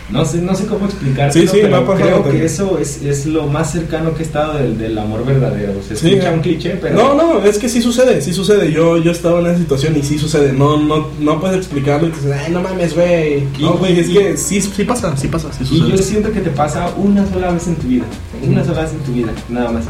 No 0.07 0.23
sé, 0.23 0.37
no 0.39 0.53
sé 0.53 0.67
cómo 0.67 0.85
explicar, 0.85 1.33
Sí, 1.33 1.47
pero 1.51 1.83
creo 1.95 2.19
también. 2.19 2.37
que 2.37 2.45
eso 2.45 2.77
es, 2.77 3.01
es 3.01 3.25
lo 3.25 3.47
más 3.47 3.71
cercano 3.71 4.13
que 4.13 4.21
he 4.21 4.25
estado 4.25 4.53
del, 4.53 4.77
del 4.77 4.95
amor 4.99 5.25
verdadero. 5.25 5.73
Se 5.87 5.95
escucha 5.95 6.31
un 6.31 6.41
cliché, 6.41 6.77
pero 6.79 6.95
No, 6.95 7.15
no, 7.15 7.43
es 7.43 7.57
que 7.57 7.67
sí 7.67 7.81
sucede, 7.81 8.21
sí 8.21 8.31
sucede. 8.31 8.71
Yo, 8.71 8.97
yo 8.97 9.11
estaba 9.11 9.39
en 9.39 9.47
esa 9.47 9.57
situación 9.57 9.97
y 9.97 10.03
sí 10.03 10.19
sucede. 10.19 10.53
No, 10.53 10.77
no, 10.77 11.07
no 11.19 11.39
puedes 11.41 11.57
explicarlo 11.57 12.07
y 12.07 12.11
te 12.11 12.17
dices, 12.17 12.33
ay, 12.45 12.51
no 12.51 12.61
mames, 12.61 12.93
güey. 12.93 13.47
No, 13.59 13.73
güey, 13.77 13.99
es 13.99 14.09
y- 14.09 14.13
que 14.13 14.37
sí, 14.37 14.61
sí 14.61 14.83
pasa, 14.83 15.17
sí 15.17 15.27
pasa, 15.27 15.51
sí 15.51 15.63
Y 15.71 15.79
yo 15.79 15.85
sucede. 15.85 16.03
siento 16.03 16.31
que 16.31 16.41
te 16.41 16.51
pasa 16.51 16.87
una 16.97 17.25
sola 17.27 17.49
vez 17.49 17.65
en 17.65 17.75
tu 17.75 17.87
vida. 17.87 18.05
Una 18.47 18.63
sola 18.63 18.81
vez 18.83 18.91
en 18.91 18.99
tu 18.99 19.11
vida, 19.11 19.31
nada 19.49 19.71
más. 19.71 19.85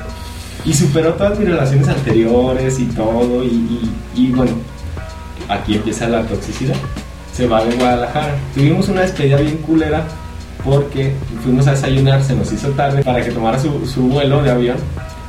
Y 0.63 0.73
superó 0.73 1.13
todas 1.15 1.37
mis 1.37 1.49
relaciones 1.49 1.89
anteriores 1.89 2.79
y 2.79 2.85
todo. 2.85 3.43
Y, 3.43 3.47
y- 3.47 3.91
y 4.15 4.27
bueno, 4.31 4.53
aquí 5.49 5.75
empieza 5.75 6.07
la 6.07 6.25
toxicidad. 6.25 6.75
Se 7.35 7.47
va 7.47 7.63
de 7.65 7.75
Guadalajara. 7.75 8.35
Tuvimos 8.53 8.87
una 8.87 9.01
despedida 9.01 9.37
bien 9.37 9.57
culera 9.57 10.03
porque 10.63 11.11
fuimos 11.43 11.67
a 11.67 11.71
desayunar, 11.71 12.23
se 12.23 12.33
nos 12.35 12.51
hizo 12.51 12.69
tarde 12.69 13.03
para 13.03 13.23
que 13.23 13.31
tomara 13.31 13.59
su, 13.59 13.85
su 13.85 14.03
vuelo 14.03 14.41
de 14.41 14.51
avión. 14.51 14.77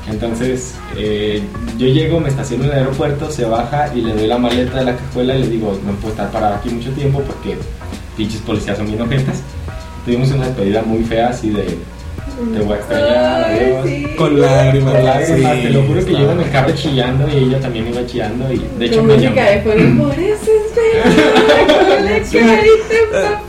Entonces, 0.09 0.77
eh, 0.97 1.43
yo 1.77 1.87
llego, 1.89 2.21
me 2.21 2.29
estaciono 2.29 2.65
en 2.65 2.71
el 2.71 2.77
aeropuerto, 2.77 3.29
se 3.31 3.45
baja 3.45 3.91
y 3.95 4.03
le 4.03 4.15
doy 4.15 4.29
la 4.29 4.39
maleta 4.39 4.79
de 4.79 4.85
la 4.85 4.97
cajuela 4.97 5.35
y 5.35 5.41
le 5.41 5.49
digo, 5.49 5.77
no 5.85 5.93
puedo 5.95 6.13
estar 6.15 6.31
parado 6.31 6.55
aquí 6.55 6.71
mucho 6.71 6.91
tiempo 6.93 7.21
porque 7.23 7.59
pinches 8.17 8.41
policías 8.43 8.79
son 8.79 8.87
bien 8.87 9.01
ojetes. 9.03 9.43
Tuvimos 10.05 10.31
una 10.31 10.47
despedida 10.47 10.83
muy 10.83 11.03
fea 11.03 11.31
así 11.31 11.51
de, 11.51 11.65
te 12.55 12.61
voy 12.61 12.75
a 12.75 12.77
extrañar, 12.77 13.45
Ay, 13.47 13.59
adiós. 13.61 13.87
sí. 13.87 14.07
Con 14.17 14.41
lágrimas, 14.41 14.95
Con 14.95 15.05
lágrimas, 15.05 15.57
sí, 15.57 15.63
te 15.63 15.71
lo 15.71 15.83
juro 15.83 16.05
que 16.05 16.13
yo 16.13 16.19
iba 16.21 16.33
en 16.33 16.41
el 16.41 16.51
carro 16.51 16.73
chillando 16.77 17.29
y 17.29 17.37
ella 17.45 17.61
también 17.61 17.89
iba 17.89 18.07
chillando 18.07 18.53
y 18.53 18.65
de 18.79 18.87
hecho 18.87 19.03
me 19.03 19.19
llamó. 19.19 19.35
de 19.35 19.43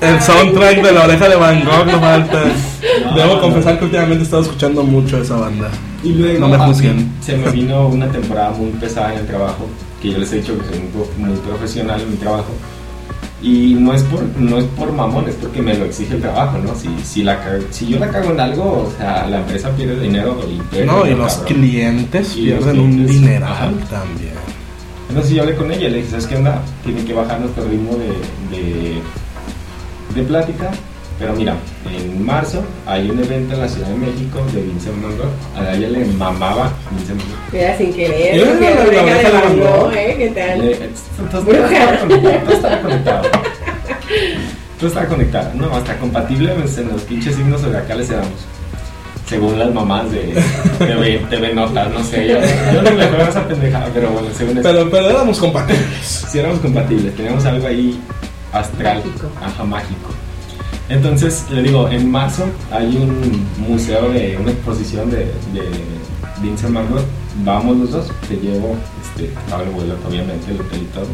El 0.01 0.21
soundtrack 0.21 0.81
de 0.81 0.91
la 0.91 1.03
oreja 1.05 1.29
de 1.29 1.35
Van 1.35 1.63
Gogh 1.63 1.85
no 1.85 1.99
falta. 1.99 2.43
Debo 3.15 3.41
confesar 3.41 3.77
que 3.79 3.85
últimamente 3.85 4.21
he 4.21 4.23
estado 4.23 4.43
escuchando 4.43 4.83
mucho 4.83 5.21
esa 5.21 5.35
banda. 5.35 5.69
Y 6.03 6.13
luego 6.13 6.39
No 6.39 6.47
me 6.49 6.55
a 6.55 6.59
mí 6.59 6.73
juzguen. 6.73 7.11
se 7.21 7.35
me 7.37 7.49
vino 7.51 7.87
una 7.87 8.07
temporada 8.11 8.51
muy 8.51 8.69
pesada 8.71 9.13
en 9.13 9.19
el 9.19 9.25
trabajo, 9.27 9.67
que 10.01 10.11
yo 10.11 10.17
les 10.19 10.31
he 10.33 10.37
dicho 10.37 10.57
que 10.59 10.65
soy 10.67 10.79
muy, 10.79 11.29
muy 11.29 11.37
profesional 11.39 12.01
en 12.01 12.11
mi 12.11 12.17
trabajo. 12.17 12.53
Y 13.41 13.75
no 13.75 13.93
es 13.93 14.01
por 14.03 14.23
no 14.39 14.57
es 14.57 14.65
por 14.65 14.91
mamón, 14.91 15.27
es 15.29 15.35
porque 15.35 15.61
me 15.61 15.75
lo 15.75 15.85
exige 15.85 16.15
el 16.15 16.21
trabajo, 16.21 16.57
¿no? 16.57 16.73
Si, 16.75 16.87
si, 17.03 17.23
la, 17.23 17.39
si 17.69 17.87
yo 17.87 17.99
la 17.99 18.09
cago 18.09 18.31
en 18.31 18.39
algo, 18.39 18.63
o 18.91 18.93
sea, 18.97 19.27
la 19.29 19.39
empresa 19.39 19.69
pierde 19.75 19.99
dinero 19.99 20.39
y 20.49 20.59
pierde 20.71 20.85
No, 20.87 21.05
y 21.05 21.13
los 21.13 21.33
cabrón. 21.35 21.55
clientes 21.55 22.35
Y 22.35 22.47
los 22.47 22.63
pierden 22.63 22.79
un 22.79 23.05
dineral 23.05 23.43
ajá. 23.51 23.69
también. 23.91 24.33
Entonces 25.09 25.31
yo 25.33 25.41
hablé 25.43 25.55
con 25.55 25.71
ella 25.71 25.87
y 25.87 25.91
le 25.91 25.97
dije, 25.97 26.09
¿sabes 26.11 26.27
qué 26.27 26.35
onda? 26.35 26.61
Tiene 26.83 27.03
que 27.05 27.13
bajar 27.13 27.39
nuestro 27.39 27.63
ritmo 27.65 27.95
de, 27.97 28.57
de, 28.57 29.01
de 30.15 30.23
plática. 30.27 30.71
Pero 31.19 31.33
mira, 31.33 31.55
en 31.91 32.23
marzo 32.23 32.63
hay 32.85 33.09
un 33.09 33.17
evento 33.17 33.55
en 33.55 33.61
la 33.61 33.67
Ciudad 33.67 33.87
de 33.87 33.95
México 33.95 34.39
de 34.53 34.61
Vincent 34.61 35.01
Gogh. 35.01 35.31
A 35.59 35.73
ella 35.73 35.89
le 35.89 36.05
mamaba 36.05 36.71
Vincent 36.91 37.19
Gogh. 37.21 37.53
Mira, 37.53 37.75
sin 37.77 37.91
querer, 37.93 38.35
de 38.59 38.95
Van 38.97 39.33
Van 39.33 39.59
Gogh, 39.59 39.83
Gogh. 39.85 39.93
¿eh? 39.95 40.15
¿Qué 40.17 40.29
tal? 40.29 40.61
Todo 41.31 41.51
estaba 42.53 42.81
conectado, 42.81 43.27
todo 44.79 44.87
estaba 44.89 45.07
conectado. 45.07 45.49
No, 45.55 45.75
hasta 45.75 45.97
compatible 45.97 46.53
en 46.53 46.61
los 46.89 47.01
pinches 47.01 47.35
signos 47.35 47.61
zodiacales 47.61 48.09
éramos. 48.11 48.45
Según 49.27 49.59
las 49.59 49.73
mamás 49.73 50.09
de 50.09 50.33
TV, 50.79 51.25
TV 51.29 51.53
Notas, 51.53 51.91
no 51.91 52.01
sé. 52.01 52.27
Yo, 52.27 52.37
yo 52.73 52.81
no 52.81 52.91
me 52.91 53.03
acuerdo 53.03 53.25
de 53.25 53.29
esa 53.29 53.47
pendejada, 53.47 53.89
pero 53.93 54.09
bueno, 54.11 54.29
según 54.33 54.57
eso. 54.57 54.63
Pero, 54.63 54.89
pero 54.89 55.09
éramos 55.09 55.37
compatibles. 55.37 56.25
Si 56.29 56.39
éramos 56.39 56.59
compatibles, 56.59 57.13
teníamos 57.13 57.43
algo 57.45 57.67
ahí 57.67 57.99
astral. 58.53 58.97
Mágico. 58.97 59.27
Ajá, 59.41 59.63
mágico. 59.65 60.09
Entonces, 60.87 61.45
le 61.51 61.63
digo, 61.63 61.89
en 61.89 62.09
marzo 62.09 62.45
hay 62.71 62.95
un 62.95 63.45
museo 63.67 64.09
de 64.09 64.37
una 64.37 64.51
exposición 64.51 65.11
de, 65.11 65.25
de 65.53 65.63
Vincent 66.41 66.73
Van 66.73 66.89
Gogh. 66.89 67.03
Vamos 67.43 67.77
los 67.77 67.91
dos, 67.91 68.11
te 68.29 68.37
llevo, 68.37 68.77
este, 69.03 69.33
pago 69.49 69.63
el 69.63 69.69
vuelo, 69.71 69.95
obviamente, 70.07 70.51
el 70.51 70.61
hotel 70.61 70.83
y 70.83 70.85
todo. 70.85 71.07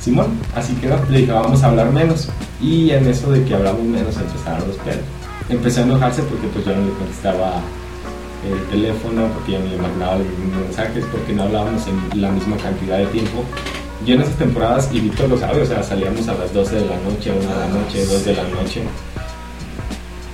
Simón, 0.00 0.28
así 0.56 0.72
quedó. 0.76 0.98
Le 1.10 1.18
dije, 1.18 1.32
vamos 1.32 1.62
a 1.62 1.66
hablar 1.66 1.92
menos. 1.92 2.30
Y 2.62 2.90
en 2.90 3.06
eso 3.06 3.30
de 3.30 3.44
que 3.44 3.54
hablamos 3.54 3.82
menos 3.82 4.16
empezaron 4.16 4.66
los 4.66 4.78
pedos. 4.78 5.04
Empecé 5.50 5.80
a 5.80 5.82
enojarse 5.82 6.22
porque 6.22 6.46
pues 6.46 6.64
yo 6.64 6.74
no 6.76 6.86
le 6.86 6.92
contestaba 6.92 7.60
el 8.48 8.62
teléfono, 8.68 9.26
porque 9.34 9.52
yo 9.52 9.58
no 9.58 9.66
le 9.66 9.76
mandaba 9.76 10.16
los 10.16 10.26
mismos 10.26 10.62
mensajes, 10.62 11.04
porque 11.10 11.32
no 11.32 11.42
hablábamos 11.42 11.82
en 11.88 12.20
la 12.20 12.30
misma 12.30 12.56
cantidad 12.56 12.98
de 12.98 13.06
tiempo. 13.06 13.44
Yo 14.06 14.14
en 14.14 14.22
esas 14.22 14.36
temporadas, 14.36 14.88
y 14.92 15.00
Víctor 15.00 15.28
lo 15.28 15.38
sabe, 15.38 15.60
o 15.62 15.66
sea, 15.66 15.82
salíamos 15.82 16.26
a 16.28 16.34
las 16.34 16.54
12 16.54 16.76
de 16.76 16.86
la 16.86 16.96
noche, 16.98 17.32
1 17.32 17.40
de 17.40 17.46
la 17.46 17.66
noche, 17.66 18.06
2 18.06 18.24
de 18.24 18.34
la 18.34 18.42
noche. 18.44 18.82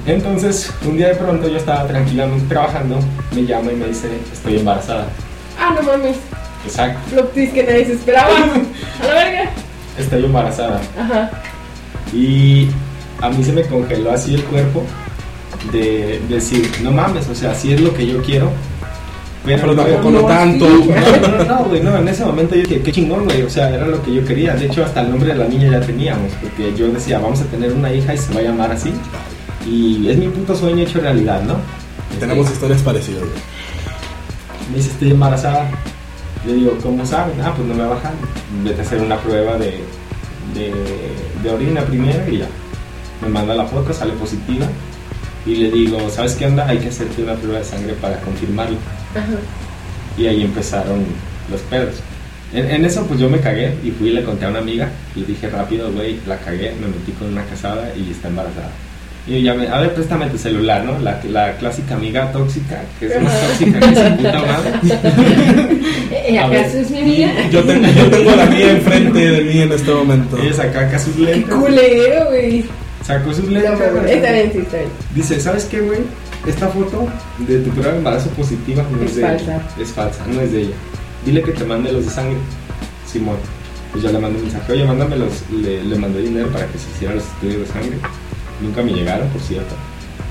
Entonces, 0.06 0.70
un 0.84 0.96
día 0.98 1.08
de 1.08 1.14
pronto 1.14 1.48
yo 1.48 1.56
estaba 1.56 1.86
tranquilamente 1.86 2.46
trabajando, 2.46 2.98
me 3.34 3.44
llama 3.44 3.72
y 3.72 3.76
me 3.76 3.86
dice, 3.86 4.08
estoy 4.32 4.58
embarazada. 4.58 5.08
Ah, 5.58 5.74
no 5.74 5.82
mames. 5.82 6.16
Exacto, 6.64 7.24
twist 7.34 7.54
que 7.54 7.64
nadie 7.64 7.86
se 7.86 7.92
esperaba. 7.94 8.30
A 9.02 9.06
la 9.06 9.14
verga. 9.14 9.50
estoy 9.98 10.24
embarazada. 10.24 10.80
Ajá. 10.98 11.30
Y 12.12 12.68
a 13.20 13.30
mí 13.30 13.42
se 13.42 13.52
me 13.52 13.62
congeló 13.62 14.12
así 14.12 14.34
el 14.34 14.44
cuerpo 14.44 14.84
de 15.72 16.20
decir, 16.28 16.70
no 16.82 16.90
mames, 16.92 17.28
o 17.28 17.34
sea, 17.34 17.54
sí 17.54 17.72
es 17.72 17.80
lo 17.80 17.92
que 17.94 18.06
yo 18.06 18.22
quiero. 18.22 18.50
Pero 19.44 19.74
luego- 19.74 19.82
tampoco 19.90 20.10
no 20.10 20.20
no, 20.22 20.26
tanto. 20.26 20.66
No, 20.68 21.28
no, 21.38 21.44
no, 21.44 21.64
güey, 21.66 21.80
no, 21.80 21.96
en 21.96 22.08
ese 22.08 22.24
momento 22.24 22.56
yo 22.56 22.62
dije, 22.62 22.80
qué 22.82 22.90
chingón, 22.92 23.24
güey, 23.26 23.42
o 23.42 23.50
sea, 23.50 23.70
era 23.70 23.86
lo 23.86 24.02
que 24.02 24.12
yo 24.12 24.24
quería. 24.24 24.54
De 24.56 24.66
hecho, 24.66 24.84
hasta 24.84 25.02
el 25.02 25.10
nombre 25.10 25.28
de 25.32 25.36
la 25.38 25.46
niña 25.46 25.70
ya 25.70 25.80
teníamos, 25.80 26.32
porque 26.42 26.74
yo 26.76 26.88
decía, 26.88 27.20
vamos 27.20 27.40
a 27.40 27.44
tener 27.44 27.72
una 27.72 27.92
hija 27.92 28.12
y 28.14 28.18
se 28.18 28.34
va 28.34 28.40
a 28.40 28.42
llamar 28.42 28.72
así. 28.72 28.92
Y 29.64 30.08
es 30.08 30.16
mi 30.16 30.26
puto 30.28 30.56
sueño 30.56 30.82
hecho 30.82 31.00
realidad, 31.00 31.42
¿no? 31.42 31.56
Tenemos 32.18 32.50
historias 32.50 32.82
parecidas. 32.82 33.20
güey. 33.20 33.32
Me 34.70 34.76
dice, 34.78 34.90
estoy 34.90 35.10
embarazada. 35.12 35.70
Le 36.44 36.52
digo, 36.54 36.76
¿cómo 36.82 37.04
saben? 37.06 37.40
Ah, 37.40 37.52
pues 37.54 37.68
no 37.68 37.74
me 37.74 37.84
bajan. 37.84 38.14
Vete 38.64 38.80
a 38.80 38.84
hacer 38.84 39.00
una 39.00 39.16
prueba 39.18 39.56
de, 39.58 39.80
de, 40.54 40.72
de 41.42 41.50
orina 41.50 41.82
primero 41.82 42.20
y 42.30 42.38
ya. 42.38 42.46
Me 43.22 43.28
manda 43.28 43.54
la 43.54 43.64
foto, 43.64 43.92
sale 43.92 44.12
positiva. 44.14 44.66
Y 45.46 45.54
le 45.56 45.70
digo, 45.70 46.10
¿sabes 46.10 46.34
qué 46.34 46.46
onda? 46.46 46.66
Hay 46.68 46.78
que 46.78 46.88
hacerte 46.88 47.22
una 47.22 47.34
prueba 47.34 47.58
de 47.58 47.64
sangre 47.64 47.92
para 47.94 48.20
confirmarlo. 48.20 48.76
Ajá. 49.14 49.26
Y 50.18 50.26
ahí 50.26 50.42
empezaron 50.42 51.04
los 51.50 51.60
pedos. 51.62 51.94
En, 52.52 52.70
en 52.70 52.84
eso 52.84 53.04
pues 53.06 53.20
yo 53.20 53.28
me 53.28 53.38
cagué 53.40 53.74
y 53.84 53.90
fui 53.90 54.08
y 54.08 54.12
le 54.12 54.24
conté 54.24 54.46
a 54.46 54.48
una 54.48 54.58
amiga. 54.58 54.88
Le 55.14 55.24
dije 55.24 55.48
rápido, 55.48 55.92
güey, 55.92 56.18
la 56.26 56.36
cagué, 56.38 56.72
me 56.80 56.88
metí 56.88 57.12
con 57.12 57.28
una 57.28 57.44
casada 57.44 57.92
y 57.96 58.10
está 58.10 58.28
embarazada. 58.28 58.70
Y 59.28 59.32
yo 59.34 59.52
llamé, 59.52 59.66
a 59.68 59.80
ver, 59.80 59.92
préstame 59.94 60.26
tu 60.26 60.38
celular, 60.38 60.84
¿no? 60.84 60.98
La, 61.00 61.20
la 61.30 61.56
clásica 61.56 61.94
amiga 61.96 62.30
tóxica, 62.30 62.80
que 63.00 63.06
es 63.06 63.20
más 63.22 63.40
tóxica 63.40 63.80
que 63.80 63.86
su 63.86 64.16
puta 64.16 64.42
madre. 64.42 64.72
Ver. 66.10 66.38
¿Acaso 66.38 66.78
es 66.78 66.90
mi 66.90 67.00
amiga? 67.00 67.48
Yo 67.50 67.62
tengo, 67.64 67.86
yo 67.88 68.08
tengo 68.08 68.30
a 68.30 68.36
la 68.36 68.46
mía 68.46 68.70
enfrente 68.70 69.18
de 69.18 69.40
mí 69.42 69.58
en 69.60 69.72
este 69.72 69.90
momento. 69.92 70.38
Ella 70.38 70.62
acá 70.62 70.98
sus 70.98 71.14
Qué 71.16 71.22
lentes. 71.22 71.54
culero, 71.54 72.26
güey. 72.28 72.64
Sacó 73.04 73.32
sus 73.32 73.44
No, 73.44 73.50
lentes. 73.60 73.72
pero 73.78 74.06
está 74.06 74.32
bien, 74.32 74.50
sí, 74.52 74.58
está 74.58 74.76
bien. 74.78 74.88
Dice, 75.14 75.40
¿sabes 75.40 75.64
qué, 75.66 75.80
güey? 75.80 76.00
Esta 76.46 76.68
foto 76.68 77.08
de 77.38 77.58
tu 77.60 77.70
prueba 77.70 77.92
de 77.92 77.98
embarazo 77.98 78.30
positiva 78.30 78.84
no 78.90 79.02
es, 79.04 79.10
Es 79.10 79.16
de 79.16 79.22
falsa. 79.22 79.44
ella. 79.44 79.68
Es 79.80 79.88
falsa, 79.92 80.26
no 80.26 80.40
es 80.40 80.52
de 80.52 80.60
ella. 80.62 80.74
Dile 81.24 81.42
que 81.42 81.52
te 81.52 81.64
mande 81.64 81.92
los 81.92 82.04
de 82.04 82.10
sangre. 82.10 82.36
Simón. 83.10 83.36
Pues 83.92 84.02
ya 84.04 84.12
le 84.12 84.18
mandé 84.18 84.36
un 84.38 84.44
mensaje, 84.44 84.72
oye, 84.72 84.84
mándamelos. 84.84 85.32
Le, 85.52 85.82
le 85.84 85.96
mandé 85.96 86.20
dinero 86.22 86.48
para 86.48 86.66
que 86.66 86.78
se 86.78 86.88
hiciera 86.90 87.14
los 87.14 87.24
estudios 87.24 87.60
de 87.60 87.66
sangre. 87.66 87.96
Nunca 88.60 88.82
me 88.82 88.92
llegaron, 88.92 89.28
por 89.28 89.40
cierto. 89.40 89.74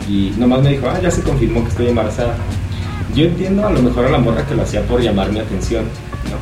Y 0.07 0.33
nomás 0.37 0.61
me 0.61 0.71
dijo, 0.71 0.87
ah, 0.89 0.99
ya 1.01 1.09
se 1.09 1.21
confirmó 1.21 1.63
que 1.63 1.69
estoy 1.69 1.87
embarazada. 1.87 2.35
Yo 3.15 3.25
entiendo 3.25 3.65
a 3.65 3.71
lo 3.71 3.81
mejor 3.81 4.05
a 4.05 4.09
la 4.09 4.17
morra 4.17 4.45
que 4.45 4.55
lo 4.55 4.63
hacía 4.63 4.81
por 4.83 5.01
llamar 5.01 5.31
mi 5.31 5.39
atención, 5.39 5.83
¿no? 6.29 6.37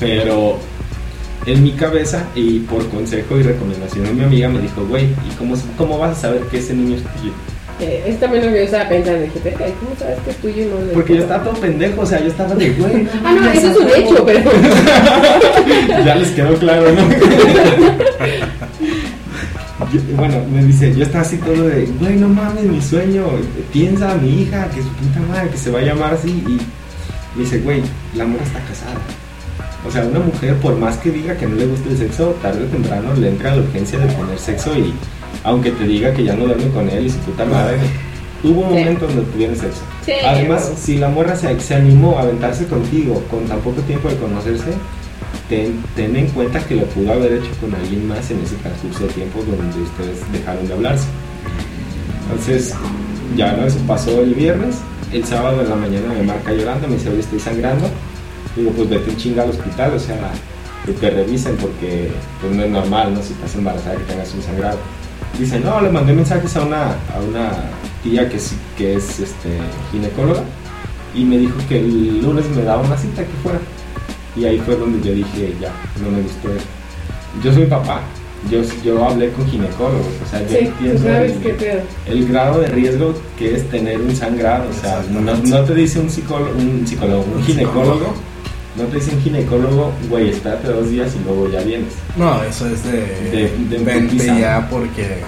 Pero 0.00 0.58
en 1.46 1.62
mi 1.62 1.72
cabeza 1.72 2.24
y 2.34 2.60
por 2.60 2.88
consejo 2.88 3.38
y 3.38 3.42
recomendación 3.42 4.04
de 4.06 4.12
mi 4.12 4.24
amiga 4.24 4.48
me 4.48 4.60
dijo, 4.60 4.84
güey, 4.86 5.04
¿y 5.04 5.34
cómo, 5.38 5.54
cómo 5.76 5.98
vas 5.98 6.16
a 6.18 6.20
saber 6.22 6.42
que 6.44 6.58
ese 6.58 6.74
niño 6.74 6.96
es 6.96 7.02
tuyo? 7.02 7.32
Eh, 7.80 8.04
es 8.06 8.20
también 8.20 8.46
lo 8.46 8.52
que 8.52 8.58
yo 8.58 8.64
estaba 8.66 8.88
pensando. 8.88 9.20
Dije, 9.22 9.40
"Verga, 9.42 9.66
¿cómo 9.80 9.96
sabes 9.98 10.18
que 10.24 10.30
es 10.30 10.36
tuyo 10.36 10.62
y 10.62 10.66
no 10.66 10.76
Porque 10.94 11.16
yo 11.16 11.22
otro?" 11.24 11.34
estaba 11.34 11.50
todo 11.50 11.60
pendejo, 11.60 12.00
o 12.02 12.06
sea, 12.06 12.20
yo 12.20 12.28
estaba 12.28 12.54
de, 12.54 12.70
güey. 12.70 13.08
Ah, 13.24 13.36
no, 13.40 13.50
eso 13.50 13.70
es 13.72 13.76
un 13.76 13.88
hecho, 13.88 14.24
pero. 14.24 14.50
ya 16.04 16.14
les 16.14 16.28
quedó 16.30 16.54
claro, 16.54 16.84
¿no? 16.92 17.02
Yo- 19.92 20.00
bueno, 20.16 20.36
me 20.52 20.64
dice, 20.64 20.94
yo 20.94 21.02
estaba 21.02 21.22
así 21.22 21.36
todo 21.38 21.68
de, 21.68 21.86
güey, 22.00 22.14
no 22.16 22.28
mames, 22.28 22.62
mi 22.64 22.80
sueño, 22.80 23.24
piensa 23.72 24.12
a 24.12 24.14
mi 24.16 24.42
hija, 24.42 24.68
que 24.70 24.80
su 24.80 24.88
puta 24.88 25.20
madre, 25.28 25.50
que 25.50 25.56
se 25.58 25.70
va 25.72 25.80
a 25.80 25.82
llamar 25.82 26.14
así. 26.14 26.30
Y 26.30 26.58
me 27.36 27.44
dice, 27.44 27.58
güey, 27.58 27.82
la 28.14 28.24
mujer 28.24 28.46
está 28.46 28.60
casada. 28.60 28.94
O 29.86 29.90
sea, 29.90 30.02
una 30.04 30.18
mujer, 30.20 30.54
por 30.56 30.76
más 30.78 30.96
que 30.98 31.10
diga 31.10 31.36
que 31.36 31.46
no 31.46 31.56
le 31.56 31.66
gusta 31.66 31.90
el 31.90 31.98
sexo, 31.98 32.34
tarde 32.40 32.64
o 32.64 32.66
temprano 32.68 33.12
le 33.14 33.28
entra 33.28 33.54
la 33.54 33.62
urgencia 33.62 33.98
de 33.98 34.06
tener 34.06 34.38
sexo 34.38 34.74
y 34.78 34.92
aunque 35.44 35.70
te 35.72 35.84
diga 35.84 36.12
que 36.14 36.24
ya 36.24 36.34
no 36.34 36.46
duerme 36.46 36.68
con 36.68 36.88
él 36.88 37.06
y 37.06 37.10
su 37.10 37.18
puta 37.18 37.44
madre, 37.44 37.76
hubo 38.42 38.62
un 38.62 38.68
Sí. 38.72 38.78
momento 38.78 39.06
donde 39.06 39.22
tuvieron 39.32 39.56
sexo. 39.56 39.82
Sí, 40.06 40.12
Además, 40.26 40.72
si 40.78 40.96
la 40.96 41.08
morra 41.10 41.36
se, 41.36 41.58
se 41.60 41.74
animó 41.74 42.18
a 42.18 42.22
aventarse 42.22 42.66
contigo 42.66 43.22
con 43.30 43.44
tan 43.44 43.58
poco 43.60 43.80
tiempo 43.82 44.08
de 44.08 44.16
conocerse, 44.16 44.72
ten, 45.50 45.82
ten 45.94 46.16
en 46.16 46.28
cuenta 46.28 46.60
que 46.60 46.76
lo 46.76 46.84
pudo 46.86 47.12
haber 47.12 47.34
hecho 47.34 47.50
con 47.60 47.74
alguien 47.74 48.08
más 48.08 48.30
en 48.30 48.40
ese 48.42 48.54
transcurso 48.56 49.06
de 49.06 49.12
tiempo 49.12 49.40
donde 49.46 49.82
ustedes 49.82 50.20
dejaron 50.32 50.66
de 50.66 50.72
hablarse. 50.74 51.04
Entonces, 52.30 52.74
ya 53.36 53.52
no, 53.52 53.66
eso 53.66 53.78
pasó 53.86 54.20
el 54.22 54.34
viernes. 54.34 54.76
El 55.12 55.24
sábado 55.24 55.60
en 55.60 55.68
la 55.68 55.76
mañana 55.76 56.08
me 56.18 56.22
marca 56.24 56.52
llorando, 56.52 56.88
me 56.88 56.94
dice, 56.94 57.10
oye, 57.10 57.20
estoy 57.20 57.38
sangrando. 57.38 57.86
Digo, 58.56 58.70
pues 58.70 58.88
vete 58.88 59.10
un 59.10 59.16
chinga 59.16 59.42
al 59.42 59.50
hospital, 59.50 59.92
o 59.94 59.98
sea, 59.98 60.16
que 60.86 60.92
te 60.92 61.10
revisen 61.10 61.56
porque 61.56 62.10
pues, 62.40 62.52
no 62.54 62.62
es 62.62 62.70
normal, 62.70 63.14
¿no? 63.14 63.22
Si 63.22 63.32
estás 63.32 63.54
embarazada 63.54 63.96
que 63.96 64.04
tengas 64.04 64.32
un 64.34 64.42
sangrado. 64.42 64.78
Dice, 65.38 65.58
no, 65.58 65.80
le 65.80 65.90
mandé 65.90 66.12
mensajes 66.12 66.56
a 66.56 66.62
una, 66.62 66.90
a 66.92 67.20
una 67.28 67.50
tía 68.04 68.28
que, 68.28 68.38
sí- 68.38 68.56
que 68.78 68.94
es 68.94 69.18
este, 69.18 69.50
ginecóloga 69.90 70.42
y 71.14 71.24
me 71.24 71.38
dijo 71.38 71.54
que 71.68 71.80
el 71.80 72.22
lunes 72.22 72.44
me 72.54 72.62
daba 72.62 72.82
una 72.82 72.96
cita 72.96 73.22
que 73.22 73.32
fuera. 73.42 73.58
Y 74.36 74.44
ahí 74.44 74.58
fue 74.64 74.76
donde 74.76 75.06
yo 75.08 75.14
dije, 75.14 75.54
ya, 75.60 75.70
no 76.02 76.10
me 76.10 76.22
gustó 76.22 76.48
esto. 76.52 76.68
Yo 77.42 77.52
soy 77.52 77.66
papá 77.66 78.00
yo, 78.50 78.60
yo 78.84 79.02
hablé 79.02 79.30
con 79.32 79.46
ginecólogos, 79.48 80.06
o 80.22 80.30
sea, 80.30 80.40
yo 80.42 80.48
Sí, 80.48 80.54
tú 80.66 80.84
entiendo 80.84 81.02
sabes 81.02 81.32
el, 81.32 81.38
qué 81.38 81.48
pedo. 81.54 81.80
el 82.06 82.28
grado 82.28 82.60
de 82.60 82.66
riesgo 82.66 83.14
que 83.38 83.54
es 83.56 83.66
tener 83.70 83.98
un 84.02 84.14
sangrado, 84.14 84.64
o 84.68 84.80
sea, 84.82 85.02
no, 85.10 85.20
no 85.22 85.60
te 85.64 85.74
dice 85.74 85.98
un 85.98 86.10
psicólogo, 86.10 86.50
un 86.58 86.86
psicólogo, 86.86 87.22
un 87.24 87.38
Un 87.38 87.42
ginecólogo, 87.42 88.12
no 88.76 88.84
te 88.84 88.96
dice 88.96 89.14
un 89.14 89.22
ginecólogo, 89.22 89.92
güey, 90.08 90.30
espérate 90.30 90.68
dos 90.68 90.90
días 90.90 91.12
y 91.14 91.24
luego 91.24 91.48
ya 91.50 91.60
vienes. 91.60 91.92
No, 92.16 92.42
eso 92.42 92.66
es 92.68 92.82
de, 92.84 93.00
De- 93.30 93.56
de 93.78 93.84
vente 93.84 94.26
ya 94.40 94.66
porque 94.70 95.18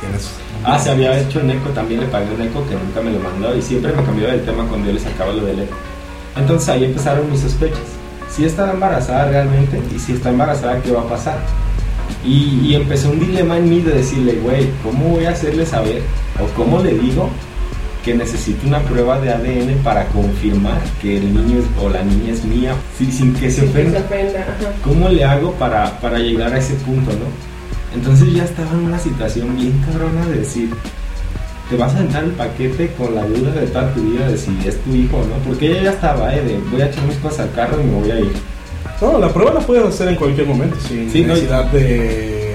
tienes. 0.00 0.30
Ah, 0.64 0.78
se 0.78 0.90
había 0.90 1.18
hecho 1.18 1.40
en 1.40 1.50
eco, 1.52 1.70
también 1.70 2.00
le 2.00 2.06
pagué 2.08 2.34
un 2.34 2.42
eco 2.42 2.62
que 2.68 2.74
nunca 2.74 3.00
me 3.02 3.10
lo 3.12 3.18
mandó 3.20 3.56
y 3.56 3.62
siempre 3.62 3.92
me 3.94 4.02
cambió 4.02 4.26
del 4.28 4.44
tema 4.44 4.64
cuando 4.66 4.88
yo 4.88 4.92
le 4.92 5.00
sacaba 5.00 5.32
lo 5.32 5.44
del 5.46 5.60
eco. 5.60 5.76
Entonces 6.36 6.68
ahí 6.68 6.84
empezaron 6.84 7.30
mis 7.30 7.40
sospechas. 7.40 7.80
Si 8.30 8.44
está 8.44 8.70
embarazada 8.70 9.28
realmente 9.28 9.80
y 9.94 9.98
si 9.98 10.12
está 10.12 10.28
embarazada, 10.30 10.80
¿qué 10.82 10.92
va 10.92 11.00
a 11.00 11.08
pasar? 11.08 11.38
Y, 12.24 12.60
y 12.66 12.74
empezó 12.74 13.10
un 13.10 13.18
dilema 13.20 13.56
en 13.56 13.70
mí 13.70 13.80
de 13.80 13.92
decirle, 13.94 14.34
güey, 14.42 14.68
¿cómo 14.84 15.08
voy 15.16 15.24
a 15.24 15.30
hacerle 15.30 15.64
saber 15.64 16.02
o 16.38 16.46
cómo 16.56 16.80
le 16.82 16.92
digo 16.94 17.30
que 18.04 18.14
necesito 18.14 18.66
una 18.66 18.80
prueba 18.80 19.20
de 19.20 19.30
ADN 19.30 19.74
para 19.84 20.06
confirmar 20.06 20.80
que 21.02 21.18
el 21.18 21.34
niño 21.34 21.58
es- 21.60 21.82
o 21.82 21.88
la 21.90 22.02
niña 22.02 22.32
es 22.32 22.44
mía 22.44 22.72
sí, 22.98 23.10
sin 23.12 23.34
que 23.34 23.50
se 23.50 23.60
Sí, 23.62 23.66
que 23.66 23.72
se 23.90 23.98
ofenda? 23.98 24.46
¿Cómo 24.82 25.08
le 25.08 25.24
hago 25.24 25.52
para, 25.54 25.98
para 26.00 26.18
llegar 26.18 26.52
a 26.52 26.58
ese 26.58 26.74
punto, 26.74 27.10
no? 27.12 27.50
Entonces 27.94 28.32
ya 28.32 28.44
estaba 28.44 28.70
en 28.72 28.84
una 28.86 28.98
situación 28.98 29.54
bien 29.56 29.72
cabrona 29.84 30.24
de 30.26 30.38
decir, 30.38 30.70
te 31.68 31.76
vas 31.76 31.94
a 31.94 32.00
entrar 32.00 32.24
el 32.24 32.30
paquete 32.32 32.92
con 32.96 33.14
la 33.14 33.24
duda 33.26 33.50
de 33.52 33.66
toda 33.66 33.92
tu 33.94 34.00
vida 34.02 34.28
de 34.28 34.36
si 34.38 34.50
es 34.66 34.76
tu 34.82 34.94
hijo 34.94 35.18
o 35.18 35.26
no, 35.26 35.34
porque 35.46 35.70
ella 35.72 35.82
ya 35.84 35.90
estaba, 35.90 36.34
eh, 36.34 36.40
de 36.42 36.58
voy 36.70 36.80
a 36.82 36.86
echar 36.86 37.04
mis 37.04 37.16
cosas 37.18 37.40
al 37.40 37.52
carro 37.52 37.80
y 37.80 37.84
me 37.84 38.00
voy 38.00 38.10
a 38.10 38.18
ir. 38.20 38.32
No, 39.00 39.18
la 39.18 39.28
prueba 39.32 39.52
la 39.54 39.60
puedes 39.60 39.84
hacer 39.84 40.08
en 40.08 40.14
cualquier 40.16 40.46
momento, 40.46 40.76
sin 40.88 41.10
Sí, 41.10 41.22
no, 41.22 41.28
necesidad 41.34 41.64
de, 41.72 42.49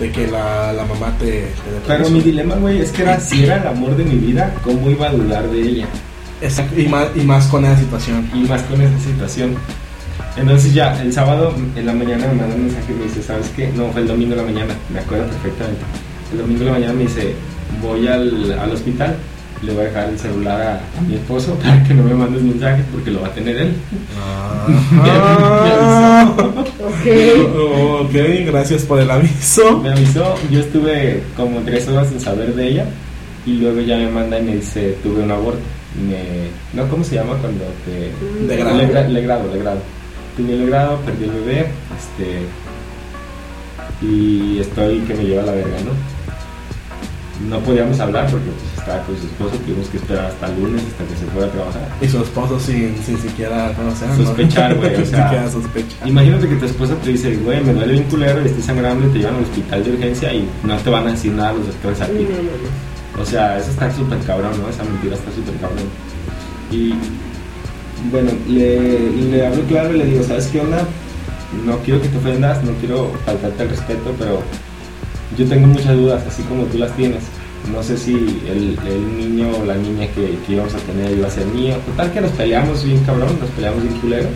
de 0.00 0.10
que 0.10 0.26
la, 0.26 0.72
la 0.72 0.84
mamá 0.84 1.14
te, 1.18 1.26
te 1.26 1.50
Pero 1.86 2.08
mi 2.08 2.20
dilema, 2.20 2.54
güey, 2.56 2.80
es 2.80 2.90
que 2.90 3.02
era, 3.02 3.20
si 3.20 3.44
era 3.44 3.58
el 3.58 3.66
amor 3.66 3.96
de 3.96 4.04
mi 4.04 4.16
vida, 4.16 4.54
¿cómo 4.64 4.88
iba 4.88 5.08
a 5.08 5.12
dudar 5.12 5.48
de 5.50 5.60
ella? 5.60 5.86
Exacto, 6.40 6.80
y, 6.80 6.88
más, 6.88 7.08
y 7.14 7.20
más 7.20 7.46
con 7.48 7.64
esa 7.66 7.78
situación. 7.78 8.28
Y 8.34 8.40
más 8.40 8.62
con 8.62 8.80
esa 8.80 8.98
situación. 8.98 9.56
Entonces 10.36 10.72
ya, 10.72 11.00
el 11.02 11.12
sábado 11.12 11.54
en 11.76 11.84
la 11.84 11.92
mañana 11.92 12.26
me 12.28 12.34
manda 12.34 12.54
un 12.54 12.64
mensaje 12.64 12.92
y 12.92 12.96
me 12.96 13.04
dice, 13.04 13.22
¿sabes 13.22 13.50
qué? 13.54 13.70
No, 13.76 13.90
fue 13.90 14.00
el 14.00 14.08
domingo 14.08 14.32
en 14.32 14.38
la 14.38 14.44
mañana, 14.44 14.74
me 14.88 15.00
acuerdo 15.00 15.26
perfectamente. 15.26 15.82
El 16.32 16.38
domingo 16.38 16.60
en 16.60 16.66
la 16.66 16.72
mañana 16.72 16.92
me 16.94 17.02
dice, 17.02 17.34
voy 17.82 18.08
al, 18.08 18.58
al 18.58 18.72
hospital, 18.72 19.16
le 19.62 19.72
voy 19.72 19.82
a 19.82 19.88
dejar 19.88 20.08
el 20.08 20.18
celular 20.18 20.60
a, 20.62 20.98
a 20.98 21.02
mi 21.02 21.14
esposo 21.14 21.54
para 21.62 21.82
que 21.84 21.94
no 21.94 22.02
me 22.04 22.14
mandes 22.14 22.42
mensajes 22.42 22.84
porque 22.92 23.10
lo 23.10 23.20
va 23.22 23.28
a 23.28 23.34
tener 23.34 23.56
él. 23.56 23.72
Ah. 24.20 24.66
Ok. 26.80 28.02
ok, 28.02 28.14
gracias 28.46 28.82
por 28.84 29.00
el 29.00 29.10
aviso. 29.10 29.78
Me 29.82 29.90
avisó, 29.90 30.34
yo 30.50 30.60
estuve 30.60 31.22
como 31.36 31.60
tres 31.60 31.88
horas 31.88 32.08
sin 32.08 32.20
saber 32.20 32.54
de 32.54 32.68
ella 32.68 32.86
y 33.46 33.54
luego 33.54 33.80
ya 33.80 33.96
me 33.96 34.08
manda 34.10 34.38
y 34.38 34.42
me 34.42 34.56
dice, 34.56 34.96
tuve 35.02 35.22
un 35.22 35.30
aborto. 35.30 35.60
Me, 36.06 36.48
no, 36.80 36.88
¿cómo 36.88 37.02
se 37.04 37.16
llama 37.16 37.34
cuando 37.40 37.64
te... 37.84 38.46
De 38.46 38.56
grado. 38.56 38.76
Legra- 38.78 39.08
legrado, 39.08 39.52
legrado. 39.52 39.78
Tuve 40.36 40.52
el 40.52 40.60
legrado, 40.60 40.96
perdí 40.98 41.24
el 41.24 41.30
bebé, 41.30 41.66
este... 41.98 42.40
Y 44.06 44.58
estoy 44.60 45.00
que 45.00 45.14
me 45.14 45.24
lleva 45.24 45.42
a 45.42 45.46
la 45.46 45.52
verga, 45.52 45.76
¿no? 45.84 45.90
No 47.48 47.58
podíamos 47.60 47.98
hablar 47.98 48.30
porque 48.30 48.50
pues, 48.50 48.78
estaba 48.78 49.02
con 49.04 49.16
su 49.16 49.24
esposo, 49.26 49.56
tuvimos 49.64 49.88
que 49.88 49.96
esperar 49.96 50.26
hasta 50.26 50.46
el 50.46 50.60
lunes, 50.60 50.82
hasta 50.82 51.04
que 51.04 51.16
se 51.20 51.26
fuera 51.32 51.46
a 51.48 51.50
trabajar. 51.50 51.88
Y 52.02 52.06
su 52.08 52.18
esposo 52.22 52.60
sin, 52.60 52.94
sin 53.02 53.16
siquiera 53.18 53.72
conocer. 53.72 54.08
¿no? 54.08 54.16
Sospechar, 54.26 54.74
güey, 54.76 54.94
o 54.94 54.96
sin 54.98 55.06
sea. 55.06 55.24
siquiera 55.24 55.50
sospechar. 55.50 56.06
Imagínate 56.08 56.48
que 56.48 56.56
tu 56.56 56.64
esposa 56.66 56.94
te 57.02 57.10
dice, 57.10 57.36
güey, 57.36 57.62
me 57.64 57.72
duele 57.72 57.92
bien 57.94 58.04
culero 58.04 58.42
y 58.42 58.46
estoy 58.46 58.62
sangrando 58.62 59.06
y 59.06 59.10
te 59.10 59.18
llevan 59.20 59.36
al 59.36 59.42
hospital 59.44 59.84
de 59.84 59.90
urgencia 59.92 60.34
y 60.34 60.48
no 60.64 60.76
te 60.76 60.90
van 60.90 61.06
a 61.08 61.12
decir 61.12 61.32
nada 61.32 61.52
los 61.54 61.66
doctores 61.66 62.00
a 62.02 62.08
No, 62.08 62.12
ti. 62.12 62.24
no, 62.24 62.30
no. 63.16 63.22
O 63.22 63.24
sea, 63.24 63.58
eso 63.58 63.70
está 63.70 63.90
súper 63.94 64.18
cabrón, 64.20 64.52
¿no? 64.62 64.68
Esa 64.68 64.84
mentira 64.84 65.14
está 65.14 65.30
súper 65.32 65.54
cabrón. 65.56 65.88
Y 66.70 66.94
bueno, 68.10 68.30
le, 68.48 69.10
le 69.30 69.46
hablo 69.46 69.62
claro 69.64 69.94
y 69.94 69.98
le 69.98 70.04
digo, 70.06 70.22
¿sabes 70.24 70.46
qué 70.48 70.60
onda? 70.60 70.86
No 71.66 71.78
quiero 71.78 72.00
que 72.02 72.08
te 72.08 72.16
ofendas, 72.18 72.62
no 72.64 72.72
quiero 72.74 73.12
faltarte 73.26 73.62
el 73.64 73.70
respeto, 73.70 74.14
pero 74.18 74.42
yo 75.36 75.46
tengo 75.46 75.66
muchas 75.66 75.96
dudas, 75.96 76.24
así 76.26 76.42
como 76.44 76.64
tú 76.64 76.78
las 76.78 76.94
tienes. 76.96 77.22
No 77.72 77.82
sé 77.82 77.96
si 77.96 78.12
el, 78.48 78.76
niño 79.16 79.50
o 79.60 79.64
la 79.64 79.76
niña 79.76 80.06
que, 80.08 80.38
que 80.46 80.52
íbamos 80.52 80.74
a 80.74 80.78
tener 80.78 81.12
iba 81.12 81.28
a 81.28 81.30
ser 81.30 81.46
mío. 81.46 81.76
Total 81.86 82.12
que 82.12 82.20
nos 82.20 82.30
peleamos 82.32 82.84
bien 82.84 83.02
cabrón, 83.04 83.38
nos 83.40 83.50
peleamos 83.50 83.82
bien 83.82 83.94
culero. 84.00 84.28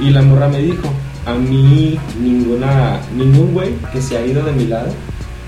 Y 0.00 0.10
la 0.10 0.22
morra 0.22 0.48
me 0.48 0.60
dijo, 0.60 0.88
a 1.24 1.34
mí 1.34 1.98
ninguna, 2.20 3.00
ningún 3.16 3.52
güey 3.52 3.70
que 3.92 4.02
se 4.02 4.18
ha 4.18 4.26
ido 4.26 4.44
de 4.44 4.52
mi 4.52 4.66
lado 4.66 4.92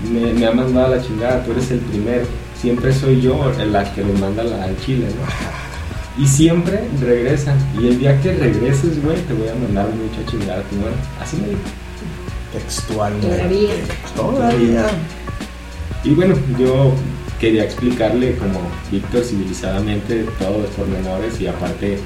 me, 0.07 0.45
ha 0.45 0.51
mandado 0.51 0.93
a 0.93 0.97
la 0.97 1.01
chingada, 1.01 1.43
tú 1.43 1.51
eres 1.51 1.71
el 1.71 1.79
primero. 1.79 2.25
Siempre 2.59 2.93
soy 2.93 3.21
yo 3.21 3.51
la 3.71 3.93
que 3.93 4.03
le 4.03 4.13
manda 4.13 4.43
al 4.43 4.77
chile, 4.79 5.07
¿no? 5.07 6.23
Y 6.23 6.27
siempre 6.27 6.81
regresan. 6.99 7.57
Y 7.79 7.87
el 7.87 7.99
día 7.99 8.19
que 8.21 8.33
regreses, 8.33 9.01
güey, 9.03 9.17
te 9.21 9.33
voy 9.33 9.47
a 9.47 9.55
mandar 9.55 9.87
mucho 9.89 10.21
a 10.21 10.29
chingar 10.29 10.59
a 10.59 10.63
tu 10.63 10.75
madre. 10.75 10.95
Así 11.21 11.37
me 11.37 11.47
dijo. 11.49 11.59
Textualmente. 12.53 13.27
Todavía. 13.27 13.73
Todavía. 14.15 14.85
Y 16.03 16.11
bueno, 16.11 16.35
yo 16.57 16.93
quería 17.39 17.63
explicarle 17.63 18.35
como 18.37 18.59
Víctor 18.91 19.23
civilizadamente 19.23 20.25
todos 20.39 20.61
los 20.63 20.69
pormenores 20.71 21.39
y 21.39 21.47
aparte 21.47 21.99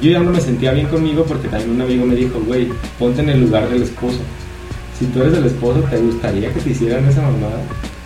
yo 0.00 0.10
ya 0.10 0.18
no 0.18 0.32
me 0.32 0.40
sentía 0.40 0.72
bien 0.72 0.88
conmigo 0.88 1.24
porque 1.24 1.48
también 1.48 1.70
un 1.70 1.80
amigo 1.80 2.04
me 2.04 2.16
dijo, 2.16 2.40
güey, 2.40 2.68
ponte 2.98 3.22
en 3.22 3.28
el 3.28 3.42
lugar 3.42 3.68
del 3.68 3.82
esposo. 3.82 4.18
Si 4.98 5.06
tú 5.06 5.22
eres 5.22 5.38
el 5.38 5.46
esposo, 5.46 5.80
¿te 5.82 5.98
gustaría 5.98 6.52
que 6.52 6.60
te 6.60 6.70
hicieran 6.70 7.08
esa 7.08 7.22
mamada? 7.22 7.62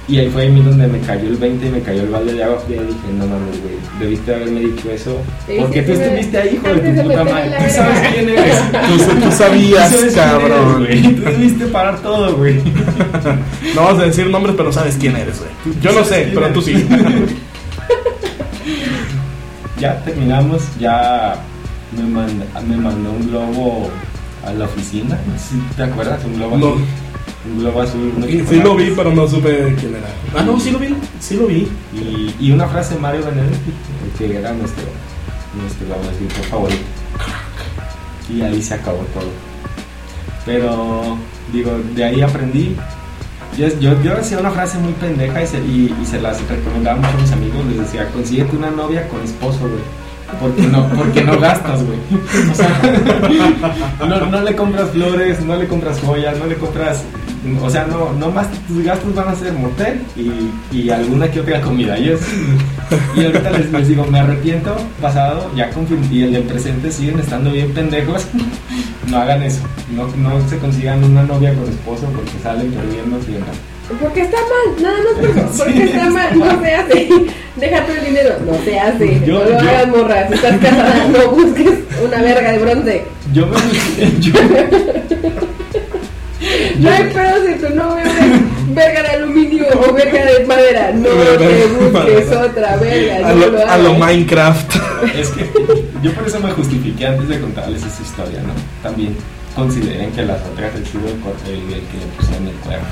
Y 0.09 0.19
ahí 0.21 0.29
fue 0.31 0.47
a 0.47 0.51
mí 0.51 0.61
donde 0.63 0.87
me 0.87 1.01
cayó 1.01 1.27
el 1.29 1.37
20 1.37 1.67
y 1.67 1.71
me 1.71 1.81
cayó 1.81 2.03
el 2.03 2.11
balde 2.11 2.33
de 2.35 2.45
agua 2.45 2.61
fría 2.65 2.77
y 2.81 2.87
dije, 2.87 2.99
no 3.19 3.27
mames, 3.27 3.61
güey, 3.61 3.75
debiste 3.99 4.35
haberme 4.37 4.61
dicho 4.61 4.89
eso. 4.93 5.21
Porque 5.59 5.83
tú 5.83 5.93
estuviste 5.93 6.39
ahí, 6.39 6.55
hijo 6.55 6.69
de 6.81 6.93
tu 6.93 7.03
puta 7.03 7.25
madre. 7.25 7.51
Tú 7.67 7.75
sabes 7.75 8.09
quién 8.15 8.29
eres. 8.29 8.71
Tú, 8.71 8.99
tú 8.99 9.21
Tú 9.21 9.33
sabías, 9.33 9.93
quién 9.97 10.15
cabrón. 10.15 10.87
eres, 10.87 11.03
güey. 11.03 11.15
Tú 11.17 11.23
debiste 11.23 11.67
parar 11.67 11.99
todo, 12.01 12.37
güey. 12.37 12.61
No 13.75 13.83
vamos 13.83 14.01
a 14.03 14.07
decir 14.07 14.29
nombres, 14.31 14.55
pero 14.57 14.73
sabes 14.73 14.97
quién 14.99 15.17
eres, 15.17 15.39
güey. 15.41 15.51
Yo 15.83 15.91
no 15.93 16.05
¿Sabes 16.05 16.27
sé, 16.29 16.31
pero 16.33 16.49
tú 16.53 16.63
sí. 16.63 16.87
ya 19.81 20.01
terminamos, 20.05 20.63
ya 20.79 21.35
me, 21.97 22.03
manda, 22.05 22.45
me 22.67 22.77
mandó 22.77 23.11
un 23.11 23.29
globo 23.29 23.91
a 24.47 24.53
la 24.53 24.65
oficina. 24.67 25.19
¿Te 25.77 25.83
acuerdas? 25.83 26.25
Un 26.25 26.35
globo 26.37 26.57
No. 26.57 26.77
Sí 28.49 28.61
lo 28.61 28.75
vi, 28.77 28.93
pero 28.97 29.13
no 29.15 29.27
supe 29.29 29.75
quién 29.79 29.95
era. 29.95 30.09
Ah, 30.37 30.43
no, 30.43 30.59
sí 30.59 30.71
lo 30.71 30.79
vi. 30.79 30.95
Sí 31.21 31.37
lo 31.37 31.47
vi. 31.47 31.69
Y, 31.95 32.35
y 32.41 32.53
una 32.53 32.67
frase 32.67 32.95
de 32.95 33.01
Mario 33.01 33.25
Benedetti, 33.25 33.73
que 34.19 34.37
era 34.39 34.53
nuestro, 34.53 34.85
nuestro 35.61 36.11
escritor 36.11 36.45
favorito. 36.47 36.83
Y 38.29 38.43
ahí 38.43 38.63
se 38.63 38.75
acabó 38.75 38.99
todo. 39.15 39.31
Pero, 40.45 41.17
digo, 41.53 41.79
de 41.95 42.05
ahí 42.05 42.21
aprendí. 42.21 42.77
Yo, 43.57 43.69
yo, 43.81 44.01
yo 44.03 44.15
decía 44.15 44.39
una 44.39 44.51
frase 44.51 44.79
muy 44.79 44.93
pendeja 44.93 45.43
y 45.43 45.47
se, 45.47 45.59
y, 45.59 45.95
y 46.03 46.07
se 46.07 46.21
las 46.21 46.47
recomendaba 46.49 46.99
mucho 46.99 47.17
a 47.17 47.21
mis 47.21 47.33
amigos. 47.33 47.65
Les 47.67 47.79
decía, 47.79 48.09
consíguete 48.11 48.57
una 48.57 48.71
novia 48.71 49.09
con 49.09 49.23
esposo, 49.23 49.61
güey. 49.61 50.07
Porque 50.41 50.63
no, 50.63 50.89
porque 50.89 51.23
no 51.23 51.39
gastas, 51.39 51.83
güey. 51.85 51.99
O 52.51 52.55
sea, 52.55 52.81
no, 54.09 54.27
no 54.27 54.43
le 54.43 54.57
compras 54.57 54.91
flores, 54.91 55.41
no 55.41 55.57
le 55.57 55.69
compras 55.69 56.01
joyas, 56.01 56.37
no 56.39 56.47
le 56.47 56.57
compras. 56.57 57.05
O 57.63 57.71
sea, 57.71 57.85
no, 57.87 58.13
no 58.15 58.31
más 58.31 58.49
tus 58.67 58.83
gastos 58.85 59.15
van 59.15 59.29
a 59.29 59.35
ser 59.37 59.53
motel 59.53 60.01
y, 60.17 60.77
y 60.77 60.91
alguna 60.91 61.31
que 61.31 61.41
otra 61.41 61.61
comida. 61.61 61.97
Y, 61.99 62.09
es, 62.11 62.21
y 63.17 63.25
ahorita 63.25 63.51
les, 63.53 63.71
les 63.73 63.89
digo, 63.89 64.05
me 64.07 64.19
arrepiento, 64.19 64.77
pasado, 65.01 65.51
ya 65.55 65.71
confirmé, 65.71 66.07
y 66.11 66.23
el 66.25 66.33
del 66.33 66.43
presente 66.43 66.91
siguen 66.91 67.21
estando 67.21 67.51
bien 67.53 67.73
pendejos. 67.73 68.27
No 69.09 69.19
hagan 69.19 69.41
eso. 69.45 69.61
No, 69.95 70.09
no 70.17 70.49
se 70.49 70.59
consigan 70.59 71.05
una 71.05 71.23
novia 71.23 71.55
con 71.55 71.63
esposo 71.69 72.07
porque 72.13 72.33
salen 72.43 72.73
perdiendo 72.73 73.19
tiempo. 73.19 73.47
Porque 74.03 74.23
está 74.23 74.37
mal, 74.39 74.83
nada 74.83 74.97
más 74.99 75.21
por 75.21 75.39
eso. 75.45 75.59
Porque 75.59 75.73
Sí. 75.75 75.83
está 75.93 76.11
mal, 76.11 76.37
no 76.37 76.61
se 76.61 76.75
hace. 76.75 77.09
Deja 77.55 77.85
todo 77.87 77.97
el 77.99 78.05
dinero, 78.05 78.35
no 78.45 78.55
se 78.65 78.81
hace. 78.81 79.23
Yo- 79.25 79.45
no 79.45 79.45
lo 79.45 79.51
yo- 79.51 79.59
hagas, 79.61 79.87
morra. 79.89 80.27
Si 80.27 80.35
estás 80.35 80.59
casada, 80.59 81.07
no 81.07 81.31
busques 81.31 81.71
una 82.05 82.21
verga 82.21 82.51
de 82.51 82.59
bronce. 82.59 83.05
Yo 83.33 83.47
me. 83.47 83.57
Yo, 84.21 84.33
No 86.81 86.91
hay 86.91 87.05
pedo 87.05 87.47
si 87.47 87.55
tu 87.67 87.75
novio 87.75 88.05
es 88.05 88.75
verga 88.75 89.03
de 89.03 89.09
aluminio 89.09 89.65
o 89.89 89.93
verga 89.93 90.25
de 90.25 90.47
madera. 90.47 90.93
No 90.93 91.09
te 91.09 91.67
busques 91.67 92.33
otra 92.37 92.77
verga. 92.77 93.29
A 93.29 93.33
No 93.33 93.47
lo, 93.47 93.53
lo 93.53 93.59
a 93.71 93.79
lo 93.79 93.89
hagas. 93.91 93.99
Minecraft. 93.99 94.77
Es 95.19 95.29
que 95.31 95.51
yo 96.03 96.13
por 96.13 96.27
eso 96.27 96.41
me 96.41 96.51
justifiqué 96.53 97.07
antes 97.07 97.29
de 97.29 97.41
contarles 97.41 97.83
esta 97.85 98.03
historia, 98.03 98.41
¿no? 98.43 98.53
También 98.83 99.17
consideren 99.55 100.11
que 100.13 100.23
las 100.23 100.41
otras 100.53 100.75
el, 100.75 100.83
cor- 100.83 101.35
el, 101.47 101.55
el 101.55 101.81
que 101.81 101.99
le 101.99 102.07
pusieron 102.19 102.47
el 102.49 102.55
cuerno. 102.57 102.87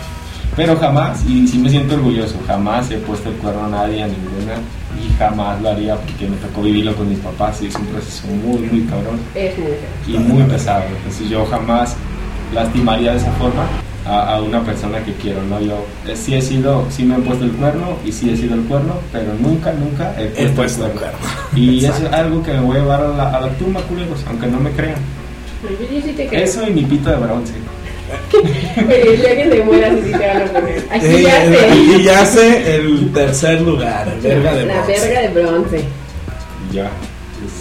Pero 0.56 0.76
jamás, 0.78 1.18
y 1.28 1.48
sí 1.48 1.58
me 1.58 1.68
siento 1.68 1.94
orgulloso, 1.96 2.36
jamás 2.46 2.88
he 2.90 2.96
puesto 2.98 3.28
el 3.28 3.34
cuerno 3.36 3.64
a 3.66 3.68
nadie, 3.70 4.04
a 4.04 4.06
ninguna, 4.06 4.54
y 4.96 5.12
jamás 5.18 5.60
lo 5.60 5.70
haría 5.70 5.96
porque 5.96 6.28
me 6.28 6.36
tocó 6.36 6.62
vivirlo 6.62 6.94
con 6.94 7.08
mis 7.08 7.18
papás 7.18 7.60
y 7.60 7.66
es 7.66 7.74
un 7.74 7.86
proceso 7.86 8.28
muy, 8.28 8.58
muy 8.60 8.82
cabrón 8.86 9.18
Es 9.34 9.52
muy 9.58 10.14
y 10.14 10.18
muy 10.18 10.42
pesado. 10.44 10.84
Entonces 10.96 11.28
yo 11.28 11.44
jamás 11.46 11.96
lastimaría 12.54 13.12
de 13.12 13.18
esa 13.18 13.32
forma. 13.32 13.66
a, 14.06 14.34
a 14.34 14.42
una 14.42 14.62
persona 14.62 14.98
que 15.02 15.12
quiero, 15.14 15.42
¿no? 15.44 15.58
Yo 15.62 15.82
eh, 16.06 16.14
sí 16.14 16.34
he 16.34 16.42
sido, 16.42 16.84
sí 16.90 17.04
me 17.04 17.14
han 17.14 17.22
puesto 17.22 17.44
el 17.46 17.52
cuerno 17.52 17.96
y 18.04 18.12
sí 18.12 18.28
he 18.28 18.36
sido 18.36 18.54
el 18.54 18.60
cuerno, 18.64 18.96
pero 19.10 19.32
nunca, 19.40 19.72
nunca 19.72 20.12
he 20.18 20.26
puesto, 20.26 20.42
He 20.42 20.48
puesto 20.54 20.84
el 20.84 20.90
el 20.92 20.98
cuerno. 20.98 21.18
cuerno. 21.18 21.38
Y 21.56 21.84
eso 21.86 22.06
es 22.06 22.12
algo 22.12 22.42
que 22.42 22.52
me 22.52 22.60
voy 22.60 22.76
a 22.76 22.80
llevar 22.80 23.00
a 23.02 23.08
la, 23.08 23.30
a 23.30 23.40
la 23.40 23.48
tumba, 23.54 23.80
culeros, 23.82 24.22
aunque 24.28 24.46
no 24.48 24.60
me 24.60 24.70
crean. 24.72 24.96
Yo, 25.62 25.70
yo 25.70 26.02
sí 26.06 26.12
te 26.12 26.26
creo. 26.26 26.44
Eso 26.44 26.68
y 26.68 26.72
mi 26.72 26.82
pito 26.82 27.08
de 27.08 27.16
bronce. 27.16 27.54
El 28.76 29.20
día 29.22 29.36
que 29.36 29.50
se 29.50 29.62
muera, 29.64 29.88
sí, 29.90 30.00
sí 30.04 30.12
te 30.12 30.26
van 30.26 30.42
a 30.42 30.44
poner. 30.52 30.86
Aquí 30.90 31.06
Eh, 31.06 31.96
y 32.02 32.08
el 32.68 33.12
tercer 33.14 33.60
lugar, 33.62 34.06
verga 34.22 34.52
de 34.54 34.66
La 34.66 34.74
bronce. 34.74 35.00
verga 35.00 35.20
de 35.22 35.28
bronce. 35.42 35.84
Y 36.70 36.74
ya. 36.74 36.90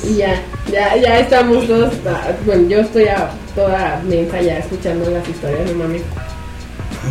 Y 0.03 0.15
ya, 0.15 0.41
ya, 0.71 0.95
ya 0.97 1.19
estamos 1.19 1.65
todos. 1.67 1.93
Bueno, 2.45 2.67
yo 2.67 2.79
estoy 2.79 3.05
a 3.05 3.29
toda 3.55 4.01
mensa 4.07 4.41
ya 4.41 4.57
escuchando 4.57 5.09
las 5.09 5.27
historias, 5.27 5.71
no 5.71 5.83
mames. 5.83 6.01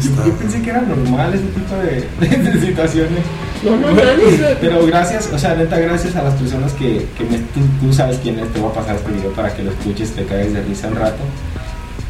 Yo, 0.02 0.26
yo 0.26 0.32
pensé 0.34 0.62
que 0.62 0.70
era 0.70 0.80
normal 0.82 1.34
ese 1.34 1.44
tipo 1.44 1.74
de, 1.76 2.50
de 2.50 2.60
situaciones. 2.60 3.24
No, 3.62 3.76
no 3.76 3.88
mames. 3.88 4.56
Pero 4.60 4.86
gracias, 4.86 5.30
o 5.32 5.38
sea, 5.38 5.54
neta, 5.54 5.78
gracias 5.78 6.16
a 6.16 6.22
las 6.22 6.34
personas 6.34 6.72
que, 6.72 7.06
que 7.16 7.24
me, 7.24 7.38
tú, 7.38 7.60
tú 7.80 7.92
sabes 7.92 8.18
quién 8.22 8.38
es, 8.38 8.52
te 8.52 8.60
voy 8.60 8.70
a 8.70 8.74
pasar 8.74 8.96
este 8.96 9.10
video 9.10 9.32
para 9.32 9.54
que 9.54 9.62
lo 9.62 9.70
escuches, 9.70 10.12
te 10.12 10.24
caes 10.24 10.52
de 10.52 10.62
risa 10.62 10.88
un 10.88 10.96
rato. 10.96 11.22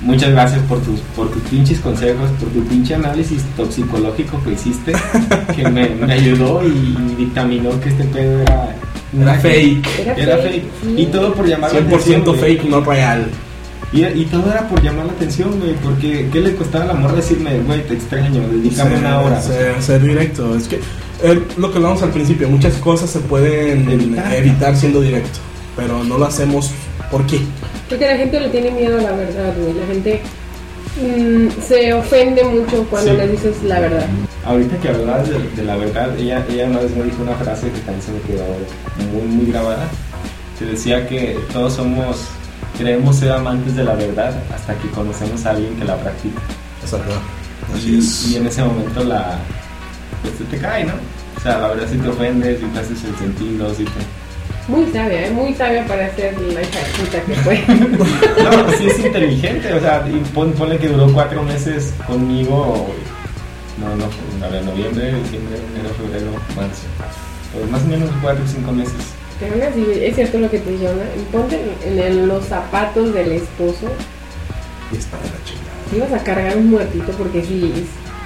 Muchas 0.03 0.31
gracias 0.31 0.61
por 0.63 0.81
tus, 0.81 0.99
por 1.15 1.31
tus 1.31 1.43
pinches 1.45 1.79
consejos, 1.79 2.29
por 2.41 2.49
tu 2.49 2.65
pinche 2.65 2.97
análisis 2.97 3.45
toxicológico 3.57 4.43
que 4.43 4.53
hiciste, 4.53 4.93
que 5.55 5.69
me, 5.69 5.91
me 5.91 6.13
ayudó 6.13 6.61
y 6.67 7.15
dictaminó 7.17 7.79
que 7.81 7.91
este 7.91 8.05
pedo 8.05 8.41
era, 8.41 8.75
Era 9.21 9.35
fake. 9.35 9.89
Era, 10.01 10.15
Era 10.15 10.37
fake, 10.39 10.53
fake. 10.53 10.65
sí. 10.85 10.95
Y 11.03 11.07
todo 11.07 11.35
por 11.35 11.47
llamar 11.47 11.73
la 11.73 11.81
100% 11.81 11.85
atención. 11.87 12.25
güey. 12.25 12.39
fake, 12.41 12.65
no 12.65 12.81
real. 12.81 13.27
Y, 13.93 14.05
y 14.05 14.25
todo 14.31 14.51
era 14.51 14.67
por 14.69 14.83
llamar 14.83 15.05
la 15.07 15.13
atención, 15.13 15.59
güey, 15.61 15.75
porque 15.75 16.29
¿qué 16.33 16.41
le 16.41 16.55
costaba 16.57 16.85
al 16.85 16.91
amor 16.93 17.15
decirme, 17.15 17.59
güey, 17.61 17.87
te 17.87 17.93
extraño, 17.95 18.41
dedícame 18.51 18.91
Ser- 18.91 18.99
una 19.01 19.21
hora? 19.21 19.43
Ser, 19.43 19.83
ser 19.83 20.01
directo. 20.03 20.57
Es 20.57 20.67
que 20.67 20.77
eh, 21.23 21.43
lo 21.59 21.71
que 21.71 21.77
hablamos 21.77 22.03
al 22.03 22.11
principio, 22.11 22.49
muchas 22.49 22.73
cosas 22.77 23.11
se 23.11 23.19
pueden 23.21 23.87
Evitar. 23.91 24.35
evitar, 24.35 24.77
siendo 24.77 25.03
directo, 25.03 25.39
pero 25.77 26.03
no 26.05 26.17
lo 26.17 26.25
hacemos. 26.25 26.71
¿Por 27.11 27.27
qué? 27.27 27.39
Porque 27.91 28.07
la 28.07 28.17
gente 28.17 28.41
le 28.41 28.49
tiene 28.49 28.71
miedo 28.71 28.99
a 28.99 29.03
la 29.03 29.13
verdad, 29.13 29.53
güey. 29.61 29.75
La 29.75 29.87
gente 29.87 30.21
mm, 30.97 31.49
se 31.63 31.93
ofende 31.93 32.45
mucho 32.45 32.87
cuando 32.89 33.11
Sí. 33.13 33.17
le 33.19 33.29
dices 33.29 33.63
la 33.65 33.79
verdad. 33.81 34.07
Ahorita 34.45 34.77
que 34.79 34.89
hablabas 34.89 35.29
de, 35.29 35.39
de 35.39 35.65
la 35.65 35.77
verdad, 35.77 36.19
ella, 36.19 36.45
ella 36.51 36.67
una 36.67 36.81
vez 36.81 36.95
me 36.97 37.05
dijo 37.05 37.23
una 37.23 37.35
frase 37.37 37.71
que 37.71 37.79
también 37.81 38.03
se 38.03 38.11
me 38.13 38.21
quedó 38.23 38.45
muy, 39.13 39.23
muy 39.23 39.53
grabada, 39.53 39.87
que 40.59 40.65
decía 40.65 41.07
que 41.09 41.39
todos 41.53 41.75
somos, 41.75 42.27
creemos 42.77 43.17
ser 43.17 43.33
amantes 43.33 43.77
de 43.77 43.85
la 43.85 43.95
verdad 43.95 44.35
hasta 44.55 44.75
que 44.75 44.89
conocemos 44.89 45.47
a 45.47 45.51
alguien 45.51 45.77
que 45.77 45.85
la 45.85 45.97
practica. 45.97 46.41
Exacto. 46.83 47.13
Así 47.73 47.95
Y, 47.95 47.99
es. 47.99 48.29
y 48.33 48.37
en 48.37 48.47
ese 48.49 48.65
momento 48.65 49.05
la, 49.05 49.39
pues 50.23 50.35
se 50.39 50.45
te 50.45 50.59
cae, 50.59 50.85
¿no? 50.87 50.95
O 51.37 51.41
sea, 51.41 51.59
la 51.59 51.69
verdad 51.69 51.87
si 51.91 51.97
te 51.99 52.09
ofendes, 52.09 52.59
si 52.61 52.67
te 52.67 52.79
haces 52.81 53.05
el 53.05 53.17
sentido, 53.17 53.75
si 53.75 53.85
te... 53.85 53.91
Muy 54.69 54.87
sabia, 54.93 55.27
¿eh? 55.27 55.31
Muy 55.31 55.55
sabia 55.55 55.85
para 55.87 56.15
ser 56.15 56.37
la 56.41 56.63
hija 56.63 56.79
puta 56.99 57.21
que 57.23 57.35
fue. 57.37 57.65
No, 58.45 58.73
sí 58.79 58.87
es 58.87 58.99
inteligente, 58.99 59.73
o 59.73 59.81
sea, 59.81 60.05
y 60.09 60.19
pon- 60.35 60.53
ponle 60.53 60.79
que 60.79 60.89
duró 60.89 61.13
cuatro 61.13 61.43
meses 61.43 61.93
conmigo, 62.07 62.89
no, 63.83 63.97
no, 63.97 64.47
a 64.47 64.49
ver, 64.49 64.65
noviembre, 64.65 65.15
diciembre, 65.23 65.59
enero, 65.75 65.95
febrero, 65.97 66.31
marzo, 66.57 66.83
Pues 67.53 67.71
más 67.71 67.83
o 67.83 67.87
menos 67.87 68.11
cuatro 68.23 68.45
o 68.45 68.49
cinco 68.49 68.73
meses. 68.73 68.95
Pero 69.41 69.55
aún 69.55 69.63
así, 69.63 69.85
es 70.05 70.15
cierto 70.15 70.39
lo 70.39 70.51
que 70.51 70.59
te 70.61 70.71
dijeron, 70.71 70.97
¿no? 70.99 71.05
ponte 71.39 71.61
en, 71.85 71.99
en 71.99 72.29
los 72.29 72.45
zapatos 72.47 73.13
del 73.13 73.33
esposo. 73.33 73.87
Y 74.93 74.97
está 74.97 75.17
de 75.19 75.25
la 75.25 75.45
chingada. 75.45 76.07
Ibas 76.09 76.21
a 76.21 76.25
cargar 76.25 76.57
un 76.57 76.71
muertito 76.71 77.13
porque 77.13 77.43
si, 77.43 77.73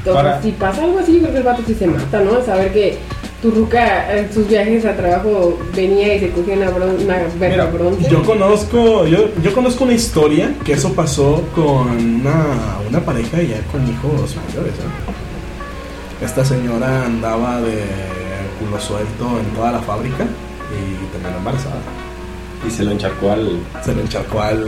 Para- 0.04 0.40
si 0.42 0.52
pasa 0.52 0.84
algo 0.84 0.98
así, 0.98 1.14
yo 1.14 1.20
creo 1.20 1.32
que 1.32 1.38
el 1.38 1.42
vato 1.44 1.62
sí 1.66 1.74
se 1.74 1.86
mata, 1.86 2.20
¿no? 2.20 2.44
Saber 2.44 2.72
que 2.72 2.98
tu 3.42 3.50
ruca 3.50 4.16
en 4.16 4.32
sus 4.32 4.46
viajes 4.48 4.84
a 4.84 4.96
trabajo 4.96 5.58
venía 5.74 6.14
y 6.14 6.20
se 6.20 6.30
cogía 6.30 6.54
una, 6.54 6.70
bron- 6.70 7.02
una 7.02 7.18
verga 7.38 7.66
bronce. 7.66 8.08
Yo 8.10 8.22
conozco, 8.22 9.06
yo, 9.06 9.30
yo 9.42 9.52
conozco 9.52 9.84
una 9.84 9.92
historia 9.94 10.54
que 10.64 10.74
eso 10.74 10.92
pasó 10.94 11.42
con 11.54 11.88
una, 12.20 12.78
una 12.88 13.00
pareja 13.00 13.42
ya 13.42 13.60
con 13.72 13.82
hijos 13.88 14.36
mayores. 14.46 14.74
¿eh? 14.74 15.05
Esta 16.20 16.44
señora 16.44 17.04
andaba 17.04 17.60
de 17.60 17.84
culo 18.58 18.80
suelto 18.80 19.38
en 19.38 19.46
toda 19.54 19.72
la 19.72 19.80
fábrica 19.80 20.24
y 20.24 21.12
terminó 21.12 21.38
embarazada. 21.38 21.76
Y 22.66 22.70
se 22.70 22.84
lo 22.84 22.90
encharcó 22.92 23.30
al, 23.32 23.60
Se 23.84 23.94
le 23.94 24.00
encharcó 24.02 24.40
al, 24.40 24.58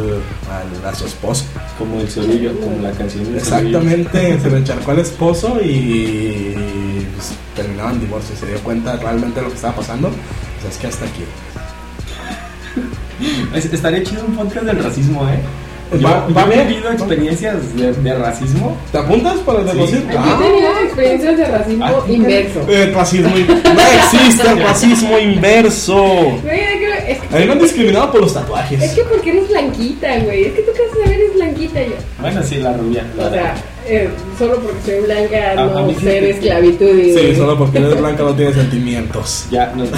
al- 0.50 0.86
a 0.86 0.94
su 0.94 1.06
esposo. 1.06 1.44
como 1.78 2.00
el 2.00 2.08
solillo, 2.10 2.52
como 2.60 2.80
la 2.82 2.92
canción 2.92 3.24
del 3.24 3.36
Exactamente, 3.38 4.38
se 4.40 4.50
le 4.50 4.58
encharcó 4.58 4.90
al 4.92 4.98
esposo 5.00 5.58
y 5.62 6.54
pues, 7.16 7.32
terminaban 7.56 7.94
en 7.94 8.00
divorcio. 8.00 8.36
Se 8.36 8.46
dio 8.46 8.58
cuenta 8.60 8.96
realmente 8.96 9.36
de 9.40 9.42
lo 9.42 9.48
que 9.48 9.56
estaba 9.56 9.74
pasando. 9.76 10.10
Pues 10.60 10.74
es 10.74 10.78
que 10.80 10.86
hasta 10.86 11.06
aquí. 11.06 11.24
Estaría 13.54 14.02
chido 14.04 14.24
un 14.26 14.36
podcast 14.36 14.66
del 14.66 14.84
racismo, 14.84 15.26
¿eh? 15.28 15.40
Yo, 15.92 16.06
Va- 16.06 16.26
yo 16.28 16.52
he 16.52 16.64
vivido 16.66 16.90
experiencias 16.92 17.76
de, 17.76 17.92
de 17.92 18.14
racismo. 18.14 18.76
¿Te 18.92 18.98
apuntas 18.98 19.36
para 19.38 19.60
el 19.60 19.68
Sí. 19.68 19.76
Yo 20.12 20.18
he 20.20 20.48
tenido 20.48 20.70
experiencias 20.84 21.36
de 21.38 21.44
racismo 21.46 21.84
Ah. 21.86 22.04
inverso. 22.08 22.60
El 22.68 22.94
racismo 22.94 23.30
no 23.30 23.80
existe 24.16 24.48
el 24.50 24.58
racismo 24.62 25.18
inverso. 25.18 26.04
Güey, 26.42 26.60
es 26.60 26.66
que- 26.78 27.12
es 27.12 27.18
que- 27.20 27.36
A 27.36 27.38
mí 27.40 27.46
me 27.46 27.52
han 27.52 27.58
discriminado 27.58 28.10
por 28.12 28.20
los 28.20 28.30
Es 28.30 28.34
tatuajes. 28.34 28.92
que 28.92 29.02
porque 29.04 29.30
eres 29.30 29.48
blanquita, 29.48 30.18
güey. 30.20 30.44
Es 30.46 30.52
que 30.54 30.62
tú 30.62 30.72
saber 31.02 31.18
eres 31.20 31.34
blanquita 31.34 31.80
yo. 31.82 31.94
Bueno, 32.20 32.42
sí, 32.42 32.56
la 32.56 32.72
rubia. 32.74 33.06
O 33.18 33.30
sea, 33.30 33.54
eh, 33.88 34.08
solo 34.38 34.56
porque 34.60 34.78
soy 34.84 35.00
blanca 35.06 35.52
A- 35.52 35.54
no 35.66 35.78
a 35.78 35.82
mí 35.86 35.94
sí 35.98 36.04
ser 36.04 36.24
esclavitud. 36.24 36.96
y- 36.98 37.14
Sí, 37.14 37.36
solo 37.36 37.56
porque 37.58 37.78
eres 37.78 37.98
blanca 38.00 38.22
no 38.22 38.34
tiene 38.34 38.52
sentimientos. 38.54 39.46
Ya, 39.50 39.72
no, 39.74 39.84
no. 39.84 39.90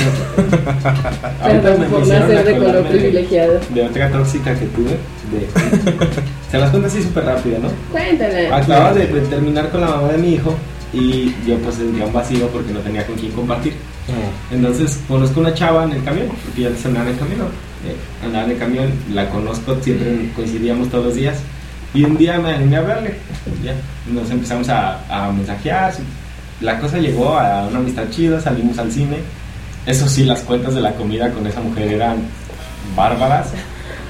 Ahorita 1.43 1.77
me 1.77 1.87
por 1.87 2.07
nacer 2.07 2.45
de 2.45 2.57
color 2.59 2.85
privilegiado. 2.87 3.61
de 3.75 3.83
otra 3.83 4.11
tóxica 4.11 4.55
que 4.59 4.67
tuve. 4.67 4.91
De... 4.91 5.47
Se 6.51 6.59
las 6.59 6.71
cuento 6.71 6.89
así 6.89 7.03
súper 7.03 7.25
rápido, 7.25 7.59
¿no? 7.61 7.69
Cuéntala. 7.93 8.57
Acababa 8.57 8.95
de, 8.95 9.07
de 9.07 9.21
terminar 9.23 9.71
con 9.71 9.81
la 9.81 9.89
mamá 9.89 10.09
de 10.13 10.19
mi 10.19 10.35
hijo 10.35 10.55
y 10.93 11.33
yo 11.47 11.57
pues 11.59 11.77
sentía 11.77 12.05
un 12.07 12.13
vacío 12.13 12.49
porque 12.49 12.73
no 12.73 12.81
tenía 12.81 13.07
con 13.07 13.15
quién 13.17 13.33
compartir. 13.33 13.75
Entonces 14.51 14.99
conozco 15.07 15.39
una 15.39 15.55
chava 15.55 15.85
en 15.85 15.93
el 15.93 16.03
camión, 16.03 16.27
porque 16.45 16.63
ya 16.63 16.69
antes 16.69 16.85
andaba 16.85 17.07
en 17.07 17.13
el 17.13 17.19
camión. 17.21 17.39
eh, 17.87 17.95
andaba 18.25 18.45
en 18.47 18.51
el 18.51 18.59
camión, 18.59 18.91
la 19.15 19.29
conozco, 19.31 19.77
siempre 19.81 20.31
coincidíamos 20.35 20.89
todos 20.91 21.05
los 21.07 21.15
días. 21.15 21.37
Y 21.95 22.05
un 22.05 22.17
día 22.17 22.39
me 22.39 22.53
animé 22.53 22.77
a 22.77 22.81
hablarle. 22.81 23.15
Ya, 23.65 23.75
nos 24.13 24.31
empezamos 24.31 24.69
a, 24.69 24.99
a 25.09 25.33
mensajear. 25.33 25.93
La 26.61 26.79
cosa 26.79 26.99
llegó 26.99 27.37
a 27.39 27.67
una 27.67 27.79
amistad 27.79 28.05
chida, 28.11 28.41
salimos 28.41 28.79
al 28.79 28.93
cine. 28.93 29.17
Eso 29.87 30.09
sí, 30.09 30.25
las 30.25 30.41
cuentas 30.43 30.75
de 30.75 30.81
la 30.83 30.93
comida 30.93 31.31
con 31.31 31.47
esa 31.47 31.61
mujer 31.61 31.89
eran 31.93 32.19
bárbaras, 32.95 33.49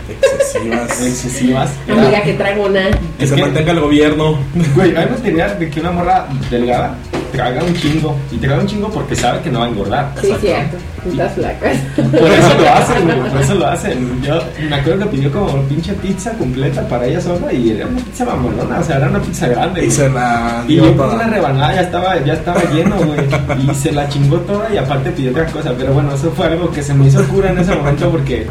Excesivas. 0.08 1.00
excesivas. 1.00 1.70
Era- 1.86 2.02
Amiga, 2.02 2.22
que 2.22 2.32
tragona. 2.34 2.90
Que 3.18 3.24
Es 3.24 3.30
se 3.30 3.36
que- 3.36 3.42
mantenga 3.42 3.72
el 3.72 3.80
gobierno. 3.80 4.38
Güey, 4.74 4.96
hay 4.96 5.06
más 5.08 5.22
teoría 5.22 5.48
de 5.54 5.70
que 5.70 5.80
una 5.80 5.92
morra 5.92 6.26
delgada 6.50 6.94
traga 7.30 7.62
un 7.64 7.74
chingo. 7.74 8.16
Y 8.30 8.36
traga 8.36 8.60
un 8.60 8.66
chingo 8.66 8.88
porque 8.90 9.14
sabe 9.16 9.40
que 9.40 9.50
no 9.50 9.60
va 9.60 9.66
a 9.66 9.68
engordar. 9.68 10.12
Sí, 10.20 10.32
cierto. 10.40 10.76
Estás 11.08 11.32
flacas. 11.32 11.76
Por 11.96 12.30
eso 12.30 12.54
lo 12.60 12.68
hacen, 12.68 13.04
güey, 13.06 13.30
por 13.30 13.40
eso 13.40 13.54
lo 13.54 13.66
hacen. 13.66 14.22
Yo 14.22 14.38
me 14.68 14.76
acuerdo 14.76 15.04
que 15.10 15.16
pidió 15.16 15.32
como 15.32 15.62
pinche 15.62 15.94
pizza 15.94 16.32
completa 16.32 16.86
para 16.88 17.06
ella 17.06 17.20
sola 17.22 17.50
y 17.52 17.70
era 17.70 17.86
una 17.86 18.00
pizza 18.00 18.24
mamolona, 18.26 18.78
o 18.80 18.84
sea, 18.84 18.96
era 18.96 19.08
una 19.08 19.20
pizza 19.22 19.48
grande. 19.48 19.80
Y 19.80 19.84
güey. 19.86 19.96
se 19.96 20.08
la 20.10 20.64
Y 20.68 20.76
yo 20.76 20.96
con 20.96 21.14
una 21.14 21.26
rebanada 21.26 21.74
ya 21.74 21.80
estaba, 21.80 22.22
ya 22.24 22.34
estaba 22.34 22.62
lleno, 22.74 22.96
güey. 22.96 23.20
Y 23.70 23.74
se 23.74 23.92
la 23.92 24.08
chingó 24.10 24.36
toda 24.40 24.72
y 24.74 24.76
aparte 24.76 25.10
pidió 25.10 25.30
otra 25.30 25.46
cosa. 25.46 25.72
Pero 25.78 25.94
bueno, 25.94 26.14
eso 26.14 26.30
fue 26.32 26.46
algo 26.46 26.70
que 26.70 26.82
se 26.82 26.92
me 26.92 27.06
hizo 27.06 27.24
cura 27.28 27.50
en 27.50 27.58
ese 27.58 27.74
momento 27.74 28.10
porque 28.10 28.46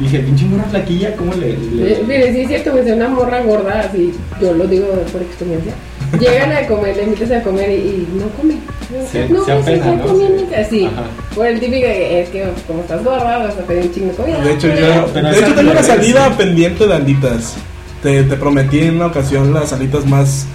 dije, 0.00 0.18
pinche 0.20 0.44
morra 0.46 0.64
flaquilla, 0.70 1.14
¿cómo 1.16 1.34
le...? 1.34 1.56
le- 1.56 2.02
Mire, 2.06 2.32
sí 2.32 2.40
es 2.40 2.48
cierto, 2.48 2.72
pues 2.72 2.84
de 2.86 2.94
una 2.94 3.08
morra 3.08 3.42
gorda, 3.42 3.80
así, 3.80 4.12
yo 4.40 4.52
lo 4.54 4.66
digo 4.66 4.86
por 5.12 5.22
experiencia. 5.22 5.72
Llegan 6.18 6.52
a 6.52 6.66
comer, 6.66 6.96
le 6.96 7.02
invitas 7.04 7.30
a 7.30 7.42
comer 7.42 7.70
y, 7.70 7.74
y 7.74 8.08
no 8.18 8.28
come. 8.30 8.54
Se- 9.10 9.28
no, 9.28 9.44
se 9.44 9.62
sí, 9.64 9.78
ya 9.80 9.92
¿no? 9.96 10.06
comí, 10.06 10.24
Sí. 10.48 10.54
Así. 10.54 10.84
Ajá. 10.86 11.02
Por 11.34 11.46
el 11.46 11.58
típico 11.60 11.86
que 11.86 12.22
es 12.22 12.28
que 12.28 12.44
como 12.66 12.80
estás 12.80 13.02
gorda, 13.04 13.38
vas 13.38 13.54
a 13.58 13.62
pedir 13.66 13.84
un 13.86 13.92
chingo 13.94 14.06
de 14.08 14.14
comida. 14.14 14.38
De 14.40 14.52
hecho, 14.52 14.68
Pero- 14.68 14.94
yo, 14.94 15.06
Pero 15.12 15.28
de 15.30 15.38
hecho 15.40 15.54
tengo 15.54 15.70
una 15.72 15.82
salida 15.82 16.28
versión. 16.28 16.36
pendiente 16.38 16.86
de 16.86 16.94
alitas. 16.94 17.54
Te, 18.02 18.22
te 18.22 18.36
prometí 18.36 18.80
en 18.80 18.96
una 18.96 19.06
ocasión 19.06 19.52
las 19.54 19.72
alitas 19.72 20.04
más 20.06 20.46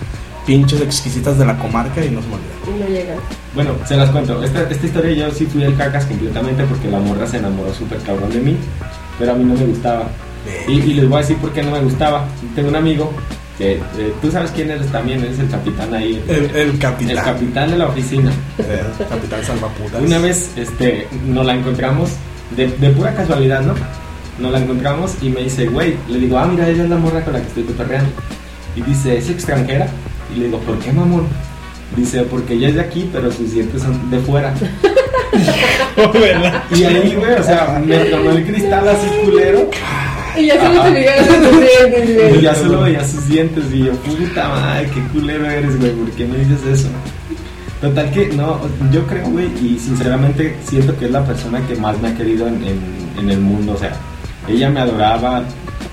pinches 0.46 0.82
exquisitas 0.82 1.38
de 1.38 1.46
la 1.46 1.58
comarca 1.58 2.04
y 2.04 2.10
no 2.10 2.22
se 2.22 2.28
me 2.28 2.36
olvidó. 2.36 2.78
Y 2.78 2.80
no 2.84 2.88
llegan. 3.00 3.18
Bueno, 3.56 3.72
se 3.88 3.98
las 3.98 4.10
cuento. 4.12 4.42
Esta, 4.44 4.62
esta 4.70 4.86
historia 4.86 5.12
yo 5.28 5.32
sí 5.34 5.46
fui 5.48 5.64
el 5.64 5.76
cacas 5.76 6.06
completamente 6.06 6.64
porque 6.66 6.88
la 6.88 7.00
morra 7.00 7.26
se 7.28 7.38
enamoró 7.38 7.74
súper 7.74 7.98
cabrón 8.00 8.30
de 8.32 8.40
mí, 8.40 8.58
pero 9.18 9.32
a 9.32 9.36
mí 9.36 9.44
no 9.44 9.56
me 9.56 9.66
gustaba. 9.66 10.08
Y, 10.68 10.74
y 10.74 10.94
les 10.94 11.08
voy 11.10 11.18
a 11.18 11.22
decir 11.22 11.38
por 11.38 11.52
qué 11.52 11.62
no 11.64 11.72
me 11.72 11.80
gustaba. 11.82 12.26
Tengo 12.56 12.70
un 12.70 12.76
amigo 12.76 13.12
que 13.60 13.74
eh, 13.74 14.14
tú 14.22 14.32
sabes 14.32 14.52
quién 14.52 14.72
eres 14.72 14.88
también, 14.88 15.20
eres 15.22 15.38
el 15.38 15.50
capitán 15.50 15.94
ahí. 15.94 16.24
El, 16.30 16.46
el 16.46 16.56
el 16.56 16.80
capitán. 16.80 17.26
capitán 17.26 17.70
de 17.70 17.78
la 17.78 17.88
oficina. 17.88 18.32
El 18.58 19.08
capitán 19.08 19.44
salvaputas. 19.44 20.02
Una 20.02 20.18
vez 20.18 20.52
este, 20.56 21.08
nos 21.28 21.46
la 21.46 21.56
encontramos, 21.56 22.12
de, 22.56 22.68
de 22.68 22.90
pura 22.92 23.14
casualidad, 23.14 23.62
¿no? 23.62 23.76
Nos 24.40 24.52
la 24.54 24.60
encontramos 24.60 25.16
y 25.22 25.30
me 25.30 25.44
dice, 25.44 25.68
güey, 25.68 25.96
le 26.08 26.20
digo, 26.20 26.40
ah, 26.40 26.48
mira, 26.48 26.70
ella 26.70 26.84
es 26.84 26.90
la 26.90 26.96
morra 26.96 27.24
con 27.24 27.34
la 27.34 27.42
que 27.42 27.48
estoy 27.48 27.64
cotorreando. 27.64 28.10
Y 28.78 28.82
dice, 28.82 29.18
¿es 29.18 29.30
extranjera? 29.30 29.88
Y 30.34 30.40
le 30.40 30.46
digo, 30.46 30.60
¿por 30.60 30.80
qué, 30.80 30.94
mamón? 30.94 31.28
Dice, 31.98 32.24
porque 32.24 32.54
ella 32.54 32.70
es 32.70 32.76
de 32.76 32.82
aquí, 32.82 33.10
pero 33.12 33.30
sus 33.30 33.52
dientes 33.52 33.82
son 33.82 34.10
de 34.10 34.20
fuera. 34.20 34.54
Y 36.72 36.84
ahí, 36.84 37.16
güey, 37.16 37.34
o 37.34 37.44
sea, 37.44 37.82
me 37.86 37.98
tomó 38.06 38.32
el 38.32 38.46
cristal 38.46 38.88
así 38.88 39.08
culero. 39.26 39.70
Y 40.40 40.46
ya 40.48 40.56
solo 40.62 40.80
Ajá. 40.82 40.88
se 40.88 40.94
veían 40.94 41.26
sus 41.26 41.60
dientes, 41.60 42.16
güey. 42.16 42.38
Y 42.38 42.42
ya 42.42 42.56
solo 42.56 42.82
veía 42.82 43.08
sus 43.08 43.28
dientes. 43.28 43.64
Y 43.74 43.80
yo, 43.86 43.92
puta 43.94 44.48
madre, 44.50 44.90
qué 44.94 45.02
culero 45.14 45.46
eres, 45.50 45.80
güey, 45.80 45.92
¿por 45.92 46.12
qué 46.12 46.26
me 46.26 46.38
dices 46.38 46.66
eso? 46.80 46.88
Total 47.82 48.12
que, 48.12 48.28
no, 48.30 48.60
yo 48.92 49.06
creo, 49.08 49.30
güey, 49.30 49.48
y 49.62 49.80
sinceramente 49.80 50.56
siento 50.68 50.96
que 50.98 51.06
es 51.06 51.12
la 51.12 51.24
persona 51.24 51.62
que 51.66 51.76
más 51.76 51.98
me 52.02 52.10
ha 52.10 52.16
querido 52.16 52.48
en, 52.48 52.56
en- 52.64 53.00
en 53.20 53.30
el 53.30 53.40
mundo. 53.40 53.74
O 53.74 53.78
sea, 53.78 53.92
ella 54.48 54.70
me 54.70 54.80
adoraba. 54.82 55.44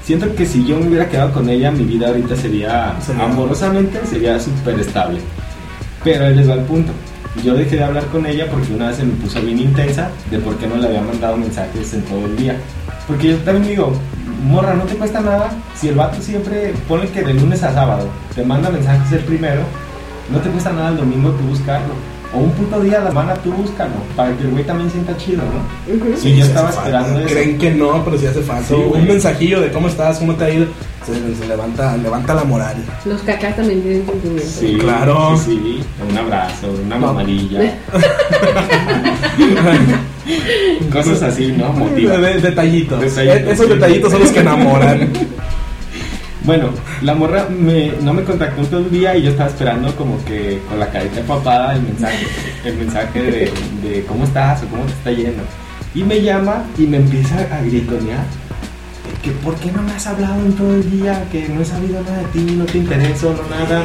Siento 0.04 0.32
que 0.34 0.46
si 0.46 0.64
yo 0.64 0.78
me 0.78 0.88
hubiera 0.88 1.08
quedado 1.08 1.32
con 1.32 1.48
ella, 1.48 1.70
mi 1.70 1.84
vida 1.84 2.08
ahorita 2.08 2.36
sería, 2.36 2.94
Sería- 3.04 3.24
amorosamente, 3.24 4.00
sería 4.08 4.38
súper 4.40 4.78
estable. 4.80 5.20
Pero 6.04 6.26
ahí 6.26 6.34
les 6.34 6.48
va 6.48 6.54
el 6.54 6.60
punto. 6.62 6.92
Yo 7.44 7.54
dejé 7.54 7.76
de 7.76 7.84
hablar 7.84 8.06
con 8.06 8.24
ella 8.26 8.46
porque 8.50 8.72
una 8.72 8.88
vez 8.88 8.96
se 8.96 9.04
me 9.04 9.12
puso 9.14 9.40
bien 9.42 9.58
intensa 9.60 10.10
de 10.30 10.38
por 10.38 10.56
qué 10.56 10.66
no 10.66 10.76
le 10.76 10.86
había 10.88 11.02
mandado 11.02 11.36
mensajes 11.36 11.92
en 11.94 12.02
todo 12.02 12.24
el 12.26 12.36
día. 12.36 12.56
Porque 13.06 13.28
yo 13.30 13.36
también 13.38 13.68
digo, 13.68 13.92
morra, 14.42 14.74
no 14.74 14.84
te 14.84 14.96
cuesta 14.96 15.20
nada. 15.20 15.50
Si 15.74 15.88
el 15.88 15.94
vato 15.94 16.20
siempre 16.20 16.74
pone 16.88 17.08
que 17.08 17.22
de 17.22 17.34
lunes 17.34 17.62
a 17.62 17.72
sábado 17.72 18.08
te 18.34 18.44
manda 18.44 18.70
mensajes 18.70 19.12
el 19.12 19.24
primero, 19.24 19.62
no 20.30 20.38
te 20.40 20.50
cuesta 20.50 20.72
nada 20.72 20.90
el 20.90 20.96
domingo 20.96 21.30
tú 21.30 21.44
buscarlo. 21.44 21.94
O 22.34 22.38
un 22.38 22.50
puto 22.52 22.80
día 22.80 22.98
a 22.98 23.04
la 23.04 23.10
semana 23.10 23.34
tú 23.34 23.52
búscalo. 23.52 23.92
Para 24.16 24.36
que 24.36 24.42
el 24.44 24.50
güey 24.50 24.64
también 24.64 24.90
sienta 24.90 25.16
chido, 25.16 25.42
¿no? 25.42 25.94
Ujú. 25.94 26.16
Sí, 26.20 26.30
yo 26.30 26.36
sí 26.36 26.40
estaba 26.50 26.70
esperando 26.70 27.08
falta. 27.08 27.20
eso. 27.24 27.34
Creen 27.34 27.58
que 27.58 27.70
no, 27.70 28.04
pero 28.04 28.18
sí 28.18 28.26
hace 28.26 28.42
falta. 28.42 28.68
Sí, 28.68 28.74
güey. 28.74 29.02
un 29.02 29.08
mensajillo 29.08 29.60
de 29.60 29.70
cómo 29.72 29.88
estás, 29.88 30.18
cómo 30.18 30.34
te 30.34 30.44
ha 30.44 30.50
ido, 30.50 30.66
se, 31.06 31.36
se 31.36 31.46
levanta, 31.48 31.96
levanta 31.96 32.34
la 32.34 32.44
moral. 32.44 32.76
Los 33.04 33.22
cacas 33.22 33.56
también 33.56 33.80
tienen 33.82 34.06
sentimientos. 34.06 34.50
Sí, 34.50 34.76
Claro. 34.78 35.36
Sí, 35.38 35.60
sí. 35.62 35.80
Un 36.10 36.18
abrazo, 36.18 36.66
una 36.84 36.98
No. 36.98 37.06
mamadilla. 37.06 37.78
Cosas 40.92 41.22
así, 41.22 41.52
¿no? 41.52 41.72
Motiva. 41.72 42.18
De- 42.18 42.40
detallitos. 42.40 43.00
Detallitos, 43.00 43.36
Eh, 43.48 43.52
Esos 43.52 43.66
sí. 43.66 43.72
detallitos 43.74 44.12
son 44.12 44.20
los 44.22 44.30
que 44.32 44.40
enamoran. 44.40 45.10
Bueno, 46.46 46.70
la 47.02 47.12
morra 47.16 47.48
no 48.02 48.14
me 48.14 48.22
contactó 48.22 48.62
todo 48.66 48.78
el 48.78 48.90
día 48.90 49.16
y 49.16 49.22
yo 49.22 49.30
estaba 49.30 49.50
esperando 49.50 49.92
como 49.96 50.24
que 50.24 50.62
con 50.68 50.78
la 50.78 50.88
carita 50.88 51.18
empapada 51.18 51.74
el 51.74 51.82
mensaje, 51.82 52.24
el 52.64 52.76
mensaje 52.76 53.50
de, 53.82 54.04
cómo 54.06 54.22
estás 54.22 54.62
o 54.62 54.66
cómo 54.68 54.84
te 54.84 54.92
está 54.92 55.10
yendo. 55.10 55.42
Y 55.92 56.04
me 56.04 56.22
llama 56.22 56.64
y 56.78 56.82
me 56.82 56.98
empieza 56.98 57.36
a 57.52 57.62
gritonear 57.62 58.24
que 59.24 59.32
por 59.32 59.56
qué 59.56 59.72
no 59.72 59.82
me 59.82 59.90
has 59.90 60.06
hablado 60.06 60.40
en 60.46 60.52
todo 60.52 60.72
el 60.72 60.88
día, 60.88 61.24
que 61.32 61.48
no 61.48 61.62
he 61.62 61.64
sabido 61.64 62.00
nada 62.04 62.18
de 62.18 62.24
ti, 62.26 62.54
no 62.56 62.64
te 62.64 62.78
intereso, 62.78 63.34
no 63.34 63.56
nada. 63.56 63.82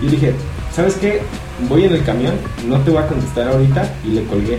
Y 0.00 0.06
dije, 0.08 0.34
¿sabes 0.74 0.94
qué? 0.94 1.22
Voy 1.68 1.84
en 1.84 1.92
el 1.92 2.02
camión, 2.02 2.34
no 2.66 2.78
te 2.80 2.90
voy 2.90 3.04
a 3.04 3.06
contestar 3.06 3.46
ahorita 3.46 3.88
y 4.04 4.08
le 4.08 4.24
colgué. 4.24 4.58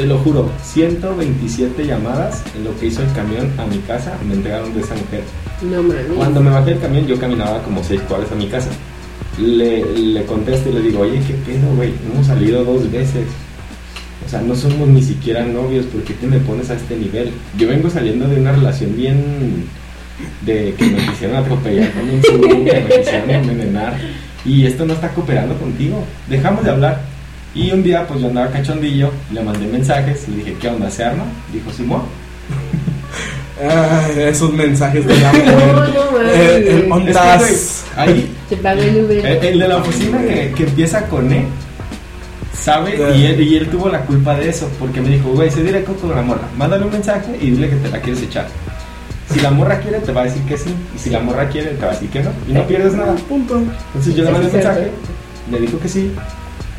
Te 0.00 0.06
lo 0.06 0.16
juro, 0.20 0.48
127 0.62 1.84
llamadas 1.84 2.42
en 2.56 2.64
lo 2.64 2.74
que 2.78 2.86
hizo 2.86 3.02
el 3.02 3.12
camión 3.12 3.52
a 3.58 3.66
mi 3.66 3.76
casa 3.80 4.16
me 4.26 4.32
entregaron 4.32 4.72
de 4.72 4.80
esa 4.80 4.94
mujer. 4.94 5.22
No 5.60 5.82
mames. 5.82 6.06
Cuando 6.16 6.40
me 6.40 6.48
bajé 6.48 6.70
del 6.70 6.80
camión, 6.80 7.06
yo 7.06 7.18
caminaba 7.18 7.62
como 7.62 7.84
seis 7.84 8.00
cuadras 8.08 8.32
a 8.32 8.34
mi 8.34 8.46
casa. 8.46 8.70
Le, 9.38 9.84
le 9.84 10.24
contesto 10.24 10.70
y 10.70 10.72
le 10.72 10.80
digo, 10.80 11.00
oye, 11.00 11.20
¿qué 11.26 11.34
pedo, 11.34 11.74
güey? 11.76 11.92
Hemos 12.10 12.28
salido 12.28 12.64
dos 12.64 12.90
veces. 12.90 13.26
O 14.24 14.28
sea, 14.30 14.40
no 14.40 14.54
somos 14.54 14.88
ni 14.88 15.02
siquiera 15.02 15.44
novios, 15.44 15.84
¿por 15.84 16.02
qué 16.02 16.14
te 16.14 16.26
me 16.26 16.38
pones 16.38 16.70
a 16.70 16.76
este 16.76 16.96
nivel? 16.96 17.32
Yo 17.58 17.68
vengo 17.68 17.90
saliendo 17.90 18.26
de 18.26 18.40
una 18.40 18.52
relación 18.52 18.96
bien... 18.96 19.66
de 20.46 20.72
que 20.78 20.86
me 20.86 20.96
quisieron 21.08 21.36
atropellar 21.36 21.92
con 21.92 22.08
un 22.08 22.64
que 22.64 22.72
me 22.72 22.96
quisieron 22.96 23.28
envenenar. 23.28 23.98
Y 24.46 24.64
esto 24.64 24.86
no 24.86 24.94
está 24.94 25.10
cooperando 25.10 25.58
contigo. 25.58 26.02
Dejamos 26.26 26.64
de 26.64 26.70
hablar. 26.70 27.19
Y 27.54 27.70
un 27.72 27.82
día, 27.82 28.06
pues 28.06 28.20
yo 28.20 28.28
andaba 28.28 28.48
cachondillo, 28.50 29.10
le 29.32 29.42
mandé 29.42 29.66
mensajes 29.66 30.24
y 30.28 30.30
le 30.32 30.36
dije, 30.38 30.56
¿qué 30.60 30.68
onda? 30.68 30.88
¿Se 30.90 31.04
arma? 31.04 31.24
Dijo, 31.52 31.70
Simón. 31.72 32.02
Ay, 33.60 34.22
esos 34.22 34.52
mensajes 34.52 35.04
de 35.06 35.14
No, 35.20 35.28
amor. 35.28 35.88
no. 35.92 36.20
Eh, 36.22 36.56
el 36.56 36.68
Es 36.68 36.84
que, 36.84 36.92
ondas. 36.92 37.38
güey, 37.40 37.54
ahí 37.96 38.34
Se 38.48 38.56
pagó 38.56 38.80
el 38.80 39.04
Uber. 39.04 39.26
El, 39.26 39.58
de 39.58 39.68
la 39.68 39.76
oficina 39.78 40.18
que, 40.22 40.52
que 40.56 40.62
empieza 40.64 41.06
con 41.08 41.30
E, 41.32 41.44
sabe, 42.58 42.96
y 43.16 43.24
él, 43.26 43.40
y 43.40 43.56
él 43.56 43.68
tuvo 43.68 43.88
la 43.88 44.00
culpa 44.02 44.34
de 44.36 44.48
eso, 44.48 44.70
porque 44.78 45.00
me 45.00 45.08
dijo, 45.10 45.30
güey, 45.30 45.50
sé 45.50 45.62
directo 45.62 45.92
con 45.94 46.14
la 46.14 46.22
morra, 46.22 46.42
mándale 46.56 46.84
un 46.84 46.92
mensaje 46.92 47.36
y 47.40 47.50
dile 47.50 47.68
que 47.68 47.76
te 47.76 47.88
la 47.88 48.00
quieres 48.00 48.22
echar. 48.22 48.46
Si 49.32 49.40
la 49.40 49.50
morra 49.50 49.78
quiere, 49.80 49.98
te 50.00 50.12
va 50.12 50.22
a 50.22 50.24
decir 50.24 50.42
que 50.42 50.56
sí, 50.56 50.74
y 50.94 50.98
si 50.98 51.10
la 51.10 51.20
morra 51.20 51.48
quiere, 51.48 51.70
te 51.70 51.82
va 51.84 51.88
a 51.90 51.94
decir 51.94 52.08
que 52.10 52.22
no, 52.22 52.30
y 52.48 52.52
no 52.52 52.66
pierdes 52.66 52.94
nada. 52.94 53.14
Punto. 53.28 53.60
Entonces 53.88 54.14
yo 54.14 54.24
le 54.24 54.30
mandé 54.30 54.46
un 54.48 54.52
mensaje, 54.54 54.90
me 55.50 55.58
dijo 55.58 55.78
que 55.78 55.88
sí, 55.88 56.12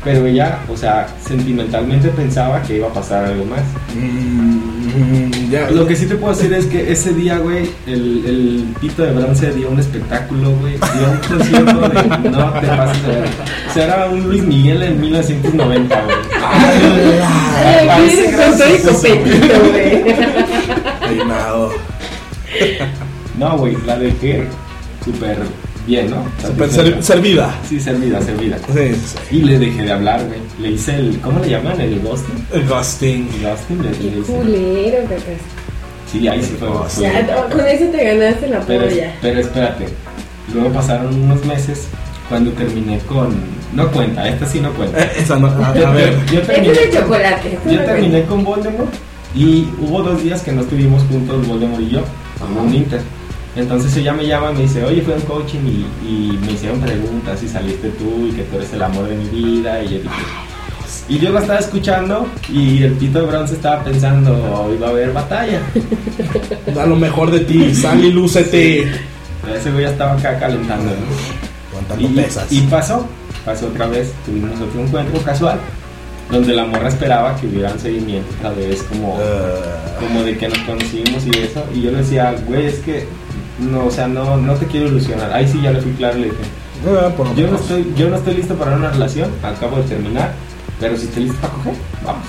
pero 0.04 0.26
ella, 0.26 0.58
o 0.68 0.76
sea, 0.76 1.06
sentimentalmente 1.24 2.08
pensaba 2.08 2.60
que 2.62 2.76
iba 2.76 2.88
a 2.88 2.92
pasar 2.92 3.24
algo 3.24 3.44
más. 3.44 3.62
Mm. 3.94 5.72
Lo 5.74 5.86
que 5.86 5.94
sí 5.94 6.06
te 6.06 6.16
puedo 6.16 6.34
decir 6.34 6.52
es 6.52 6.66
que 6.66 6.90
ese 6.90 7.14
día, 7.14 7.38
güey, 7.38 7.70
el, 7.86 8.24
el 8.26 8.74
pito 8.80 9.02
de 9.02 9.12
bronce 9.12 9.52
dio 9.52 9.70
un 9.70 9.78
espectáculo, 9.78 10.50
güey. 10.56 10.74
Dio 10.74 11.10
un 11.10 11.38
concierto 11.38 11.88
de 11.88 12.30
no 12.30 12.52
te 12.52 12.66
pases 12.66 13.06
de 13.06 13.14
ver. 13.14 13.28
O 13.68 13.72
sea, 13.72 13.84
era 13.84 14.06
un 14.08 14.24
Luis 14.24 14.42
Miguel 14.42 14.82
en 14.82 15.00
1990, 15.00 16.02
güey. 16.04 16.16
Ay, 16.44 17.86
Parece 17.86 18.24
¿qué 18.24 18.32
con 18.32 18.58
todo 18.58 18.68
y 18.68 18.72
gracioso, 18.72 18.98
copetito, 18.98 19.60
güey. 19.70 20.04
No, 23.38 23.58
güey, 23.58 23.76
la 23.86 23.98
dejé 23.98 24.46
súper 25.04 25.38
bien, 25.86 26.10
¿no? 26.10 26.24
Servida. 27.02 27.54
Sí, 27.68 27.80
servida, 27.80 28.20
servida. 28.22 28.56
Sí, 28.72 28.94
sí. 28.94 29.36
Y 29.36 29.42
le 29.42 29.58
dejé 29.58 29.82
de 29.82 29.92
hablar, 29.92 30.24
güey. 30.26 30.38
Le 30.60 30.70
hice 30.76 30.94
el, 30.96 31.18
¿cómo 31.20 31.40
le 31.40 31.50
llaman? 31.50 31.80
El 31.80 32.00
ghosting. 32.00 32.46
El 32.52 32.66
ghosting. 32.68 33.28
El 33.34 33.42
ghosting, 33.50 33.82
le, 33.82 33.90
le 33.90 34.18
hice. 34.20 34.32
culero, 34.32 34.98
cacas. 35.04 35.40
Sí, 36.10 36.28
ahí 36.28 36.42
sí 36.42 36.54
fue. 36.58 36.68
fue- 36.88 37.02
Ya, 37.02 37.22
no, 37.22 37.48
con 37.56 37.66
eso 37.66 37.84
te 37.86 38.04
ganaste 38.04 38.48
la 38.48 38.60
Pero, 38.60 38.84
polla. 38.86 39.14
pero 39.22 39.40
espérate, 39.40 39.86
luego 40.52 40.68
pasaron 40.70 41.14
unos 41.22 41.44
meses 41.44 41.86
cuando 42.28 42.50
terminé 42.52 42.98
con... 43.00 43.34
No 43.72 43.90
cuenta, 43.90 44.28
esta 44.28 44.44
sí 44.46 44.60
no 44.60 44.70
cuenta. 44.74 45.02
Eh, 45.02 45.10
esa 45.18 45.38
no. 45.38 45.46
A, 45.46 45.74
Yo- 45.74 45.86
a 45.88 45.90
ver. 45.92 46.14
yo 46.30 46.40
Este 46.40 46.52
terminé, 46.52 46.72
es 46.74 46.92
de 46.92 46.98
chocolate. 46.98 47.58
yo 47.66 47.72
no 47.72 47.84
terminé 47.84 48.22
con 48.24 48.44
Voldemort 48.44 48.92
y 49.34 49.66
hubo 49.80 50.02
dos 50.02 50.22
días 50.22 50.42
que 50.42 50.52
no 50.52 50.60
estuvimos 50.60 51.02
juntos 51.04 51.46
Voldemort 51.48 51.80
y 51.80 51.88
yo, 51.88 52.00
en 52.00 52.58
un 52.68 52.74
inter. 52.74 53.00
Entonces 53.54 53.94
ella 53.96 54.12
me 54.14 54.26
llama 54.26 54.50
y 54.52 54.54
me 54.54 54.62
dice, 54.62 54.82
oye, 54.84 55.02
fui 55.02 55.12
a 55.12 55.16
un 55.16 55.22
coaching 55.22 55.58
y, 55.60 55.86
y 56.08 56.38
me 56.46 56.52
hicieron 56.52 56.80
preguntas 56.80 57.42
y 57.42 57.48
saliste 57.48 57.90
tú 57.90 58.28
y 58.28 58.32
que 58.32 58.42
tú 58.44 58.56
eres 58.56 58.72
el 58.72 58.82
amor 58.82 59.08
de 59.08 59.16
mi 59.16 59.28
vida. 59.28 59.82
Y 59.82 59.88
yo 59.88 59.98
dije... 59.98 60.08
Y 61.08 61.18
yo 61.18 61.30
la 61.32 61.40
estaba 61.40 61.58
escuchando 61.58 62.26
y 62.48 62.82
el 62.84 62.92
pito 62.92 63.20
de 63.20 63.26
bronce 63.26 63.54
estaba 63.54 63.82
pensando, 63.82 64.32
hoy 64.66 64.78
va 64.78 64.86
a 64.86 64.90
haber 64.90 65.12
batalla. 65.12 65.60
Da 66.74 66.86
lo 66.86 66.96
mejor 66.96 67.30
de 67.30 67.40
ti. 67.40 67.74
Sal 67.74 68.02
y 68.04 68.10
lúcete. 68.12 68.82
Ese 69.54 69.70
güey 69.72 69.84
ya 69.84 69.90
estaba 69.90 70.12
acá 70.12 70.38
calentando, 70.38 70.84
¿no? 70.92 71.70
Aguantando 71.72 72.04
Y, 72.04 72.06
pesas. 72.14 72.50
y 72.52 72.60
pasó, 72.62 73.06
pasó 73.44 73.66
otra 73.66 73.86
vez, 73.88 74.12
tuvimos 74.24 74.58
otro 74.60 74.80
encuentro 74.80 75.20
casual, 75.22 75.58
donde 76.30 76.54
la 76.54 76.64
morra 76.66 76.88
esperaba 76.88 77.34
que 77.36 77.48
hubiera 77.48 77.72
un 77.72 77.80
seguimiento 77.80 78.28
otra 78.38 78.50
vez, 78.52 78.82
como, 78.84 79.18
Eh, 79.20 79.54
como 80.00 80.22
de 80.22 80.38
que 80.38 80.48
nos 80.48 80.58
conocimos 80.58 81.26
y 81.26 81.38
eso, 81.40 81.64
y 81.74 81.82
yo 81.82 81.90
le 81.90 81.98
decía, 81.98 82.34
güey, 82.46 82.66
es 82.66 82.76
que, 82.76 83.06
no, 83.58 83.86
o 83.86 83.90
sea, 83.90 84.06
no, 84.08 84.36
no 84.36 84.54
te 84.54 84.66
quiero 84.66 84.88
ilusionar, 84.88 85.32
ahí 85.32 85.46
sí 85.48 85.60
ya 85.62 85.72
le 85.72 85.80
fui 85.80 85.92
claro, 85.92 86.18
le 86.18 86.24
dije, 86.26 86.36
por 87.16 87.28
lo 87.28 87.34
yo 87.34 87.48
no 87.48 87.56
estoy, 87.56 87.92
yo 87.96 88.08
no 88.08 88.16
estoy 88.16 88.34
listo 88.34 88.54
para 88.54 88.76
una 88.76 88.90
relación, 88.90 89.30
acabo 89.42 89.76
de 89.76 89.82
terminar, 89.84 90.32
pero 90.80 90.96
si 90.96 91.04
estoy 91.04 91.24
listo 91.24 91.38
para 91.40 91.52
coger, 91.54 91.74
vamos. 92.04 92.22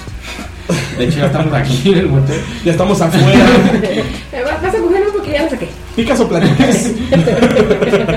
De 0.97 1.05
hecho 1.05 1.17
ya 1.19 1.25
estamos 1.25 1.53
aquí 1.53 1.91
en 1.91 1.97
el 1.97 2.07
motel. 2.07 2.39
Ya 2.63 2.71
estamos 2.71 3.01
afuera. 3.01 3.27
Eh, 4.31 4.41
va- 4.45 4.57
Vas 4.61 4.73
a 4.73 4.77
cogerlo 4.79 5.11
porque 5.11 5.31
ya 5.31 5.43
lo 5.43 5.49
saqué. 5.49 5.67
¿Picas 5.95 6.19
o 6.21 6.27
platicas? 6.27 6.89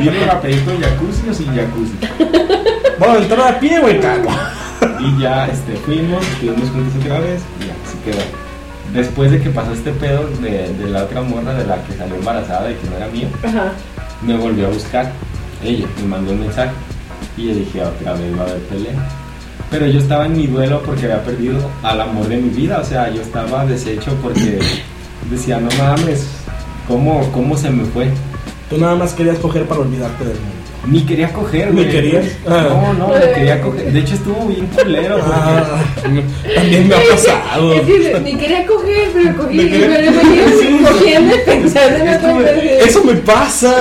Viendo 0.00 0.26
rapidito 0.26 0.70
jacuzzi 0.80 1.28
o 1.28 1.34
sin 1.34 1.46
jacuzzi. 1.54 1.92
Bueno, 2.98 3.16
entrar 3.18 3.54
a 3.54 3.60
pie, 3.60 3.80
güey. 3.80 3.98
Y 5.00 5.20
ya 5.20 5.46
este, 5.46 5.74
fuimos, 5.84 6.22
estuvimos 6.28 6.70
juntos 6.70 6.92
otra 7.02 7.20
vez 7.20 7.42
y 7.60 7.66
ya, 7.66 7.74
así 7.86 7.98
quedó. 8.04 8.45
Después 8.96 9.30
de 9.30 9.40
que 9.40 9.50
pasó 9.50 9.72
este 9.72 9.92
pedo 9.92 10.26
de, 10.40 10.72
de 10.72 10.88
la 10.90 11.04
otra 11.04 11.20
morra 11.20 11.52
de 11.52 11.66
la 11.66 11.82
que 11.84 11.92
salió 11.92 12.16
embarazada 12.16 12.70
y 12.70 12.74
que 12.76 12.88
no 12.88 12.96
era 12.96 13.06
mío, 13.08 13.28
Ajá. 13.44 13.72
me 14.22 14.36
volvió 14.36 14.66
a 14.66 14.70
buscar. 14.70 15.12
Ella 15.62 15.86
me 16.00 16.08
mandó 16.08 16.32
un 16.32 16.40
mensaje 16.40 16.72
y 17.36 17.48
yo 17.48 17.54
dije, 17.54 17.82
otra 17.84 18.14
vez 18.14 18.34
va 18.38 18.44
a 18.44 18.46
haber 18.46 18.62
pelea. 18.62 18.94
Pero 19.70 19.86
yo 19.86 19.98
estaba 19.98 20.26
en 20.26 20.36
mi 20.36 20.46
duelo 20.46 20.82
porque 20.82 21.04
había 21.04 21.22
perdido 21.22 21.58
al 21.82 22.00
amor 22.00 22.26
de 22.28 22.38
mi 22.38 22.48
vida, 22.50 22.78
o 22.80 22.84
sea, 22.84 23.10
yo 23.10 23.20
estaba 23.20 23.66
deshecho 23.66 24.12
porque 24.22 24.60
decía, 25.30 25.60
no 25.60 25.68
mames, 25.78 26.26
¿cómo, 26.88 27.30
cómo 27.32 27.56
se 27.56 27.68
me 27.68 27.84
fue? 27.84 28.08
Tú 28.70 28.78
nada 28.78 28.94
más 28.94 29.12
querías 29.12 29.38
coger 29.38 29.66
para 29.66 29.80
olvidarte 29.82 30.24
del 30.24 30.36
mundo. 30.38 30.56
Ni 30.86 31.04
quería 31.04 31.32
coger, 31.32 31.68
Ni 31.74 31.82
güey. 31.82 31.90
querías. 31.90 32.24
Ah. 32.46 32.68
No, 32.96 33.08
no, 33.08 33.14
ni 33.18 33.34
quería 33.34 33.60
coger. 33.60 33.92
De 33.92 33.98
hecho, 33.98 34.14
estuvo 34.14 34.46
bien 34.46 34.66
culero. 34.68 35.16
porque- 35.18 35.32
Ah, 35.34 35.84
también 36.54 36.88
me 36.88 36.94
ha 36.94 36.98
pasado. 37.10 37.72
Es 37.74 37.80
que 37.82 38.20
ni 38.22 38.36
quería 38.36 38.66
coger, 38.66 39.08
pero 39.12 39.36
cogí. 39.36 39.56
Ni 39.56 39.68
quería- 39.70 39.88
Pero 39.88 40.12
venía 40.12 40.44
cogiendo 40.90 41.34
y 41.34 41.38
pensando 41.40 41.96
en 42.04 42.08
otra. 42.14 42.50
Eso 42.86 43.02
me 43.04 43.14
pasa. 43.14 43.74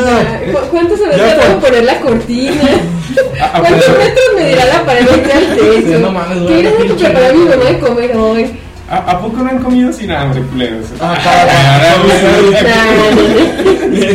¿Cu- 0.51 0.68
¿Cuántos 0.72 0.99
horas 1.01 1.18
Ya, 1.18 1.36
tardó 1.38 1.60
por- 1.60 1.70
poner 1.70 1.84
la 1.86 1.99
cortina? 1.99 2.53
¿Cuántos 3.60 3.89
metros 3.89 4.26
me 4.36 4.47
dirá 4.49 4.66
la 4.66 4.84
pared 4.86 5.06
de 5.06 5.32
al 5.34 5.56
techo? 5.56 5.99
No 5.99 6.12
mames, 6.12 6.41
güey, 6.41 6.47
¿Qué 6.56 6.60
era 6.62 6.70
lo 6.72 6.78
que 6.78 7.34
mi 7.38 7.45
mamá 7.45 7.64
de 7.70 7.80
comer 7.80 8.18
hoy? 8.18 8.49
¿A, 8.89 8.97
a 8.97 9.19
poco 9.19 9.38
no 9.41 9.49
han 9.49 9.59
comido 9.59 9.91
sin 9.91 10.11
hambre, 10.11 10.41
culeros? 10.43 10.86
Ah, 11.01 11.17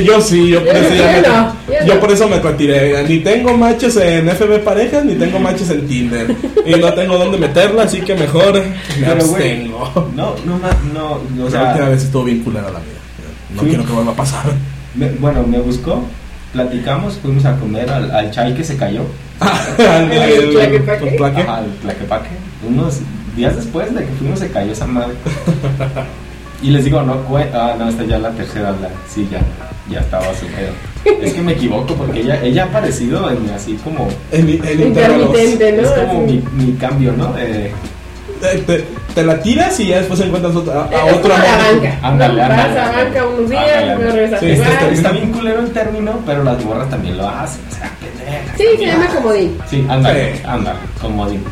Yo 0.04 0.20
sí, 0.20 0.48
yo 0.50 0.64
por 0.64 0.76
eso 0.76 0.94
Yo 0.94 1.04
me, 1.04 1.20
no, 1.22 1.52
yo 1.66 1.86
yo 1.86 1.94
no. 1.94 2.00
por 2.00 2.12
eso 2.12 2.28
me 2.28 2.38
retiré. 2.38 3.02
Ni 3.08 3.18
tengo 3.20 3.56
matches 3.56 3.96
en 3.96 4.28
FB 4.28 4.60
Parejas, 4.62 5.04
ni 5.04 5.14
tengo 5.14 5.38
matches 5.38 5.70
en 5.70 5.86
Tinder. 5.86 6.34
Y 6.66 6.74
no 6.74 6.92
tengo 6.92 7.18
dónde 7.18 7.38
meterla, 7.38 7.84
así 7.84 8.00
que 8.00 8.14
mejor 8.14 8.52
me 8.54 8.62
Pero, 9.06 9.12
abstengo. 9.12 10.10
No, 10.14 10.34
no, 10.44 10.58
ma- 10.58 10.76
no, 10.92 11.44
o 11.44 11.50
sea, 11.50 11.62
la 11.62 11.68
última 11.70 11.88
vez 11.88 12.04
estuvo 12.04 12.24
bien 12.24 12.40
culera 12.40 12.66
la 12.70 12.80
vida. 12.80 12.98
No 13.54 13.62
Sí. 13.62 13.68
quiero 13.68 13.86
que 13.86 13.92
vuelva 13.92 14.12
a 14.12 14.16
pasar. 14.16 14.44
me- 14.94 15.10
bueno, 15.12 15.42
me 15.44 15.58
buscó, 15.58 16.04
platicamos, 16.52 17.18
fuimos 17.20 17.44
a 17.44 17.56
comer 17.56 17.90
al, 17.90 18.10
al 18.10 18.30
chai 18.30 18.54
que 18.54 18.64
se 18.64 18.76
cayó, 18.76 19.02
plaque. 21.16 21.40
Ajá, 21.42 21.56
al 21.58 21.66
Tlaquepaque. 21.82 22.28
Unos 22.68 22.98
días 23.36 23.56
después 23.56 23.94
de 23.94 24.04
que 24.04 24.12
fuimos 24.12 24.38
se 24.38 24.50
cayó 24.50 24.72
esa 24.72 24.86
madre. 24.86 25.14
Y 26.62 26.70
les 26.70 26.84
digo, 26.84 27.00
no, 27.02 27.26
cue- 27.26 27.48
ah, 27.54 27.74
no, 27.78 27.88
esta 27.88 28.04
ya 28.04 28.16
es 28.16 28.22
la 28.22 28.30
tercera, 28.32 28.70
la, 28.72 28.90
sí, 29.08 29.26
ya, 29.30 29.40
ya 29.90 30.00
estaba 30.00 30.26
su 30.34 30.46
pedo. 30.46 31.16
Es 31.22 31.32
que 31.32 31.40
me 31.40 31.52
equivoco 31.52 31.94
porque 31.94 32.20
ella, 32.20 32.38
ella 32.42 32.64
ha 32.64 32.66
aparecido 32.66 33.30
en 33.30 33.48
así 33.50 33.74
como, 33.82 34.08
El, 34.30 34.48
el 34.66 34.80
intervalos. 34.82 35.28
Intermitente, 35.28 35.72
¿no? 35.72 35.82
es 35.82 35.90
como 35.92 36.20
mi, 36.26 36.44
mi 36.52 36.72
cambio, 36.74 37.12
¿no? 37.16 37.34
Eh, 37.38 37.72
Eh, 38.42 38.64
Te, 38.66 38.84
te 39.14 39.22
la 39.22 39.38
tiras 39.42 39.78
y 39.80 39.88
ya 39.88 39.98
después 39.98 40.18
encuentras 40.20 40.54
otra, 40.56 40.84
a, 40.84 41.08
Es 41.08 41.12
otro 41.14 41.34
amor. 41.34 41.46
banca. 41.46 41.98
Ándale, 42.02 42.40
Vas 42.40 42.50
ándale, 42.50 42.78
a 42.80 42.86
ándale. 42.88 43.04
banca 43.04 43.26
unos 43.26 43.50
días, 43.50 43.62
Ándale, 43.66 43.94
luego 43.96 44.12
regresas 44.12 44.40
Sí, 44.40 44.46
está- 44.50 44.88
está- 44.90 45.10
bien 45.12 45.32
culero 45.32 45.60
el 45.60 45.70
término, 45.72 46.18
pero 46.26 46.44
las 46.44 46.64
morras 46.64 46.88
también 46.90 47.16
lo 47.18 47.28
hacen, 47.28 47.60
o 47.70 47.74
sea, 47.74 47.90
pendejas. 48.00 48.56
Sí, 48.56 48.64
se 48.78 48.86
llama 48.86 49.06
comodín. 49.08 49.58
Sí, 49.68 49.86
ándale, 49.88 50.36
Sí. 50.36 50.42
ándale, 50.46 50.78
comodín. 51.00 51.42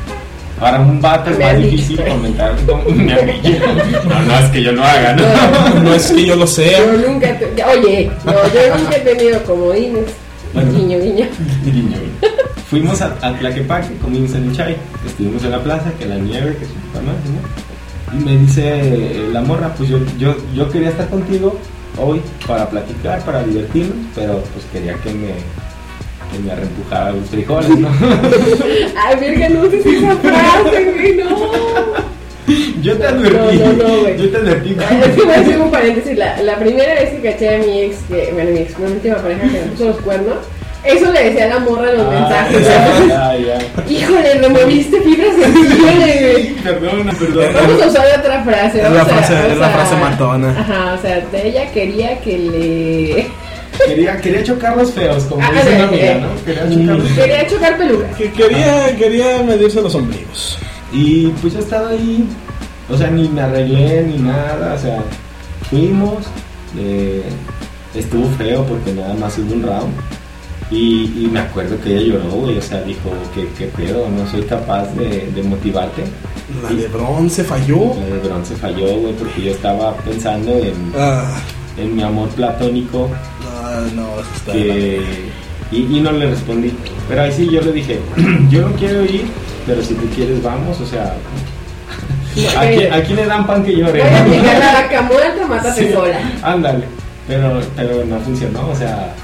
Para 0.61 0.81
un 0.81 1.01
vato 1.01 1.31
es 1.31 1.39
más 1.39 1.57
difícil 1.57 2.01
comentar 2.05 2.55
con 2.67 2.85
mi 3.07 3.13
amiga. 3.13 3.67
No, 4.09 4.23
no, 4.23 4.39
es 4.39 4.51
que 4.51 4.63
yo 4.63 4.73
lo 4.73 4.83
haga, 4.83 5.15
¿no? 5.15 5.81
No 5.83 5.95
es 5.95 6.11
que 6.11 6.25
yo 6.27 6.35
lo 6.35 6.41
Yo 6.43 6.47
sea. 6.47 6.81
nunca, 7.07 7.39
te- 7.39 7.65
oye, 7.65 8.11
no, 8.25 8.33
yo 8.33 8.77
nunca 8.79 8.97
he 8.97 9.01
tenido 9.01 9.43
comodines. 9.45 10.05
Bueno. 10.53 10.73
Guiño, 10.73 10.99
guiño. 10.99 11.27
Guiño. 11.65 11.97
Fuimos 12.69 13.01
a, 13.03 13.15
a 13.23 13.33
Tlaquepaque, 13.39 13.95
comimos 14.03 14.35
en 14.35 14.45
el 14.51 14.57
chai, 14.57 14.77
estuvimos 15.07 15.43
en 15.45 15.51
la 15.53 15.63
plaza, 15.63 15.91
que 15.99 16.07
la 16.07 16.17
nieve, 16.17 16.57
que 16.57 16.65
es 16.65 16.71
un 16.71 16.81
puta 16.83 17.01
madre, 17.01 17.21
¿no? 17.33 18.19
Y 18.21 18.25
me 18.25 18.37
dice 18.45 18.63
eh, 18.67 19.29
la 19.33 19.41
morra, 19.43 19.73
pues 19.77 19.89
yo, 19.91 19.99
yo, 20.19 20.35
yo 20.55 20.69
quería 20.71 20.89
estar 20.91 21.09
contigo 21.09 21.59
hoy 21.99 22.21
para 22.47 22.69
platicar, 22.69 23.21
para 23.25 23.43
divertirnos, 23.43 23.97
pero 24.15 24.43
pues 24.55 24.65
quería 24.73 24.95
que 24.95 25.11
me, 25.13 25.29
que 26.33 26.39
me 26.41 26.53
arrempujara 26.53 27.13
los 27.13 27.29
frijoles, 27.31 27.69
¿no? 27.79 27.89
Ay, 29.07 29.17
virgen, 29.21 29.55
no 29.55 29.61
uses 29.63 29.85
esa 29.87 30.17
frase, 30.23 30.85
güey, 30.95 31.17
no. 31.17 32.09
Yo 32.83 32.97
te 32.97 33.03
No, 33.03 33.09
advertí, 33.11 33.59
no, 33.59 33.73
no, 33.73 34.01
güey. 34.01 34.17
yo 34.17 34.31
te 34.31 34.37
advertí. 34.39 34.77
Ay, 34.89 35.01
Es 35.05 35.09
que 35.17 35.23
voy 35.23 35.35
a 35.35 35.41
hacer 35.41 35.61
un 35.61 35.71
paréntesis. 35.71 36.17
La, 36.17 36.41
la 36.43 36.57
primera 36.59 36.95
vez 36.95 37.11
que 37.11 37.21
caché 37.31 37.55
a 37.57 37.59
mi 37.59 37.81
ex, 37.83 37.97
que, 38.09 38.31
bueno, 38.33 38.51
mi 38.53 38.59
ex, 38.61 38.79
mi 38.79 38.93
última 38.93 39.17
pareja 39.17 39.41
que 39.43 39.49
me 39.49 39.59
puso 39.67 39.85
los 39.87 39.97
cuernos, 40.01 40.37
eso 40.85 41.13
le 41.13 41.25
decía 41.25 41.45
a 41.45 41.49
la 41.49 41.59
morra 41.59 41.91
en 41.91 41.99
los 41.99 42.07
Ah, 42.07 42.47
mensajes. 42.51 43.09
ya, 43.09 43.37
ya. 43.37 43.93
Híjole, 43.93 44.35
removiste 44.35 45.01
fibras 45.03 45.35
sensibles, 45.39 46.21
güey. 46.33 46.55
Perdona, 46.63 47.13
perdona. 47.13 47.61
Vamos 47.61 47.83
a 47.83 47.87
usar 47.89 48.19
otra 48.19 48.45
frase. 48.45 48.79
Es 48.83 48.91
la 48.93 49.03
a- 49.03 49.07
frase- 49.07 49.53
es 49.53 49.59
la 49.59 49.67
a- 49.67 49.71
frase 49.71 49.97
matona. 49.97 50.51
Ajá, 50.59 50.95
o 50.95 51.03
sea, 51.03 51.23
ella 51.45 51.71
quería 51.73 52.19
que 52.21 52.39
le. 52.39 53.27
Quería, 53.87 54.21
quería 54.21 54.43
chocar 54.45 54.77
los 54.77 54.93
feos, 54.93 55.25
como 55.25 55.43
Ah, 55.43 55.51
dice 55.53 55.75
una 55.77 55.85
amiga, 55.89 56.15
¿no? 56.17 56.45
Quería 56.45 56.69
chocar 56.69 56.97
los. 56.99 57.09
Quería 57.13 57.47
chocar 57.47 57.79
pelucas. 57.79 58.17
Que 58.17 58.33
quería, 58.33 58.97
quería 58.97 59.43
medirse 59.43 59.81
los 59.81 59.95
ombligos. 59.95 60.59
Y 60.93 61.29
pues 61.41 61.53
yo 61.55 61.61
estaba 61.61 61.91
ahí, 61.91 62.27
o 62.91 62.97
sea, 62.97 63.09
ni 63.11 63.29
me 63.29 63.41
arreglé 63.43 64.03
ni 64.03 64.19
nada, 64.19 64.75
o 64.75 64.79
sea, 64.79 65.03
fuimos, 65.71 66.25
eh, 66.79 67.23
estuvo 67.95 68.27
feo 68.37 68.65
porque 68.65 68.93
nada 68.93 69.15
más 69.15 69.37
hubo 69.39 69.55
un 69.55 69.63
round. 69.63 69.95
Y, 70.71 71.05
y 71.25 71.29
me 71.33 71.41
acuerdo 71.41 71.81
que 71.81 71.97
ella 71.97 72.15
lloró, 72.15 72.31
güey, 72.31 72.59
o 72.59 72.63
sea, 72.63 72.83
dijo, 72.83 73.11
¿qué, 73.35 73.49
qué 73.57 73.67
pedo? 73.69 74.07
No 74.11 74.31
soy 74.31 74.43
capaz 74.43 74.85
de, 74.97 75.31
de 75.35 75.43
motivarte. 75.43 76.03
La 76.63 76.69
de 76.77 76.89
bronce 76.89 77.43
falló. 77.43 77.95
La 77.99 78.17
de 78.17 78.19
bronce 78.29 78.55
falló, 78.55 78.87
güey, 78.99 79.15
porque 79.15 79.43
yo 79.43 79.51
estaba 79.53 79.95
pensando 79.99 80.51
en, 80.53 80.75
Ah, 80.99 81.39
en 81.79 81.97
mi 81.97 82.03
amor 82.03 82.29
platónico 82.31 83.09
no, 83.71 84.03
no, 84.03 84.21
eso 84.21 84.31
está. 84.37 84.53
que, 84.53 85.01
y, 85.71 85.77
y 85.97 86.01
no 86.01 86.13
le 86.13 86.31
respondí. 86.31 86.73
Pero 87.09 87.23
ahí 87.23 87.33
sí 87.33 87.49
yo 87.51 87.61
le 87.61 87.73
dije, 87.73 88.01
yo 88.51 88.69
no 88.69 88.75
quiero 88.77 89.05
ir, 89.05 89.27
pero 89.67 89.83
si 89.83 89.95
tú 89.95 90.07
quieres 90.15 90.43
vamos, 90.43 90.81
o 90.81 90.87
sea, 90.87 91.15
aquí, 92.59 92.85
aquí 92.87 93.15
le 93.15 93.27
dan 93.27 93.47
pan 93.47 93.65
que 93.65 93.77
llore. 93.77 94.01
Voy 94.01 94.01
a 94.11 94.21
aplicar 94.23 94.59
la 94.59 94.73
vaca 94.83 95.03
muerta, 95.03 95.47
mátate 95.47 95.87
Sí, 95.87 95.93
sola. 95.93 96.19
Ándale, 96.43 96.85
pero, 97.27 97.61
pero 97.77 98.05
no 98.05 98.19
funcionó, 98.21 98.69
o 98.69 98.75
sea, 98.75 99.15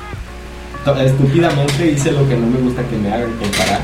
estúpidamente 1.04 1.90
hice 1.90 2.12
lo 2.12 2.28
que 2.28 2.36
no 2.36 2.46
me 2.46 2.58
gusta 2.58 2.82
que 2.88 2.96
me 2.96 3.12
hagan 3.12 3.32
comparar. 3.32 3.80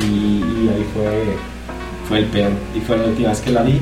Y, 0.00 0.04
y 0.04 0.70
ahí 0.74 0.86
fue, 0.94 1.36
fue 2.08 2.18
el 2.20 2.24
peor, 2.26 2.50
y 2.74 2.80
fue 2.80 2.96
la 2.96 3.04
última 3.04 3.28
vez 3.30 3.40
que 3.40 3.50
la 3.50 3.62
vi. 3.62 3.80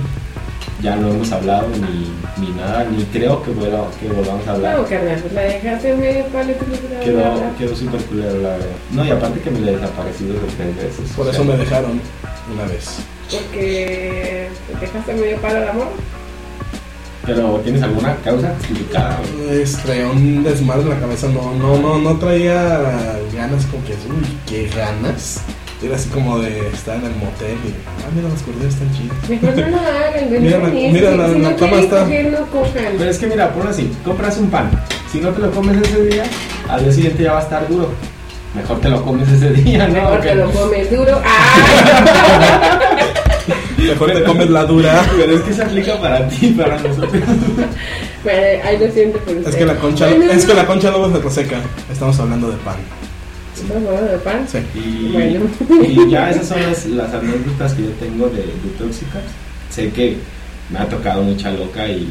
Ya 0.83 0.97
no 0.97 1.11
hemos 1.11 1.31
hablado 1.31 1.69
ni, 1.69 2.11
ni 2.47 2.53
nada, 2.55 2.85
ni 2.85 3.05
creo 3.05 3.43
que, 3.43 3.51
vuelva- 3.51 3.91
que 4.01 4.09
volvamos 4.09 4.47
a 4.49 4.53
hablar. 4.53 4.79
No, 4.79 4.85
carnal, 4.87 5.19
pues 5.21 5.33
la 5.35 5.41
dejaste 5.43 5.91
en 5.91 6.01
medio 6.01 6.25
palo. 6.29 6.53
tú 6.55 6.65
no 6.71 6.77
quieres 6.79 7.05
Quedó, 7.05 7.25
hablar. 7.27 7.53
quedó 7.59 7.77
súper 7.77 8.01
culero, 8.05 8.39
la 8.39 8.49
verdad. 8.51 8.67
No, 8.93 9.05
y 9.05 9.11
aparte 9.11 9.41
que 9.41 9.51
me 9.51 9.61
le 9.61 9.73
he 9.73 9.77
desaparecido 9.77 10.35
de 10.35 10.41
tres 10.57 10.77
veces. 10.77 11.11
Por 11.15 11.29
eso 11.29 11.37
sea, 11.45 11.45
me 11.53 11.57
dejaron 11.59 12.01
una 12.55 12.65
vez. 12.65 12.97
Porque 13.31 14.49
te 14.75 14.81
dejaste 14.87 15.13
en 15.13 15.21
medio 15.21 15.37
palo 15.39 15.59
el 15.63 15.69
amor. 15.69 15.89
Pero, 17.27 17.61
¿tienes 17.63 17.83
alguna 17.83 18.17
causa 18.25 18.55
justificada? 18.59 19.21
Es, 19.51 19.77
traía 19.83 20.09
un 20.09 20.43
desmadre 20.43 20.83
en 20.85 20.89
la 20.91 20.99
cabeza, 21.01 21.29
no, 21.29 21.53
no, 21.55 21.77
no, 21.79 21.99
no 21.99 22.17
traía 22.19 23.19
ganas 23.35 23.67
como 23.67 23.85
que, 23.85 23.93
uy, 23.93 24.39
qué 24.49 24.69
ganas. 24.75 25.43
Era 25.83 25.97
así 25.97 26.11
como 26.11 26.39
de 26.39 26.69
estar 26.69 26.97
en 26.97 27.07
el 27.07 27.15
motel 27.17 27.57
y, 27.65 27.73
ah, 28.05 28.11
mira, 28.15 28.29
las 28.29 28.43
corderas 28.43 28.75
están 28.75 28.93
chidas. 28.93 29.17
Mejor 29.31 29.57
no 29.57 29.69
lo 29.71 29.79
hagan, 29.89 30.29
güey. 30.29 30.41
Mira 30.41 30.59
no 30.59 30.67
la- 30.67 30.73
mira 30.75 31.11
la- 31.13 31.29
si 31.33 31.39
la 31.39 31.51
no 31.51 31.57
cama 31.57 31.81
está- 31.81 32.01
coger, 32.05 32.33
no 32.33 32.47
cojan. 32.49 32.95
Pero 32.99 33.11
es 33.11 33.19
que 33.19 33.27
mira, 33.27 33.51
ponlo 33.55 33.71
así, 33.71 33.91
compras 34.05 34.37
un 34.37 34.51
pan, 34.51 34.71
si 35.11 35.21
no 35.21 35.31
te 35.31 35.41
lo 35.41 35.51
comes 35.53 35.79
ese 35.81 36.05
día, 36.05 36.25
al 36.69 36.85
día 36.85 36.93
siguiente 36.93 37.23
ya 37.23 37.33
va 37.33 37.39
a 37.39 37.43
estar 37.43 37.67
duro. 37.67 37.89
Mejor 38.55 38.79
te 38.81 38.91
lo 38.91 39.03
comes 39.03 39.27
ese 39.31 39.51
día, 39.55 39.89
¿no? 39.89 39.95
Mejor 39.95 40.21
te 40.21 40.35
lo 40.35 40.51
comes 40.51 40.91
duro. 40.91 41.23
Mejor 43.79 44.13
te 44.13 44.25
comes 44.25 44.51
la 44.51 44.65
dura. 44.65 45.03
Pero 45.17 45.37
es 45.37 45.41
que 45.43 45.53
se 45.55 45.63
aplica 45.63 45.99
para 45.99 46.29
ti, 46.29 46.49
para 46.49 46.77
nosotros. 46.79 47.11
bueno, 48.25 48.41
ahí 48.65 48.79
lo 48.79 48.91
siento 48.93 49.19
por 49.21 49.35
usted. 49.35 49.49
Es 49.49 49.57
que 49.57 49.65
la 49.67 49.77
concha, 49.77 50.07
Bueno, 50.09 50.33
es 50.33 50.45
que 50.45 50.55
la 50.55 50.67
concha 50.67 50.91
luego 50.91 51.11
se 51.11 51.19
reseca. 51.23 51.57
Estamos 51.91 52.19
hablando 52.21 52.51
de 52.51 52.57
pan. 52.59 52.77
¿Estamos 53.63 53.89
hablando 53.89 54.13
de 54.13 54.19
pan? 54.19 54.47
Sí. 54.51 54.59
Y, 54.75 55.13
Bueno. 55.13 55.41
y 55.87 56.11
ya 56.11 56.31
esas 56.31 56.49
son 56.49 56.63
las, 56.63 56.87
las 56.87 57.13
anécdotas 57.15 57.75
que 57.75 57.83
yo 57.85 57.91
tengo 58.01 58.29
de, 58.29 58.39
de 58.43 58.71
tóxicas. 58.79 59.23
Sé 59.71 59.91
que 59.91 60.17
me 60.71 60.79
ha 60.79 60.87
tocado 60.89 61.23
mucha 61.23 61.51
loca 61.53 61.87
y, 61.89 62.09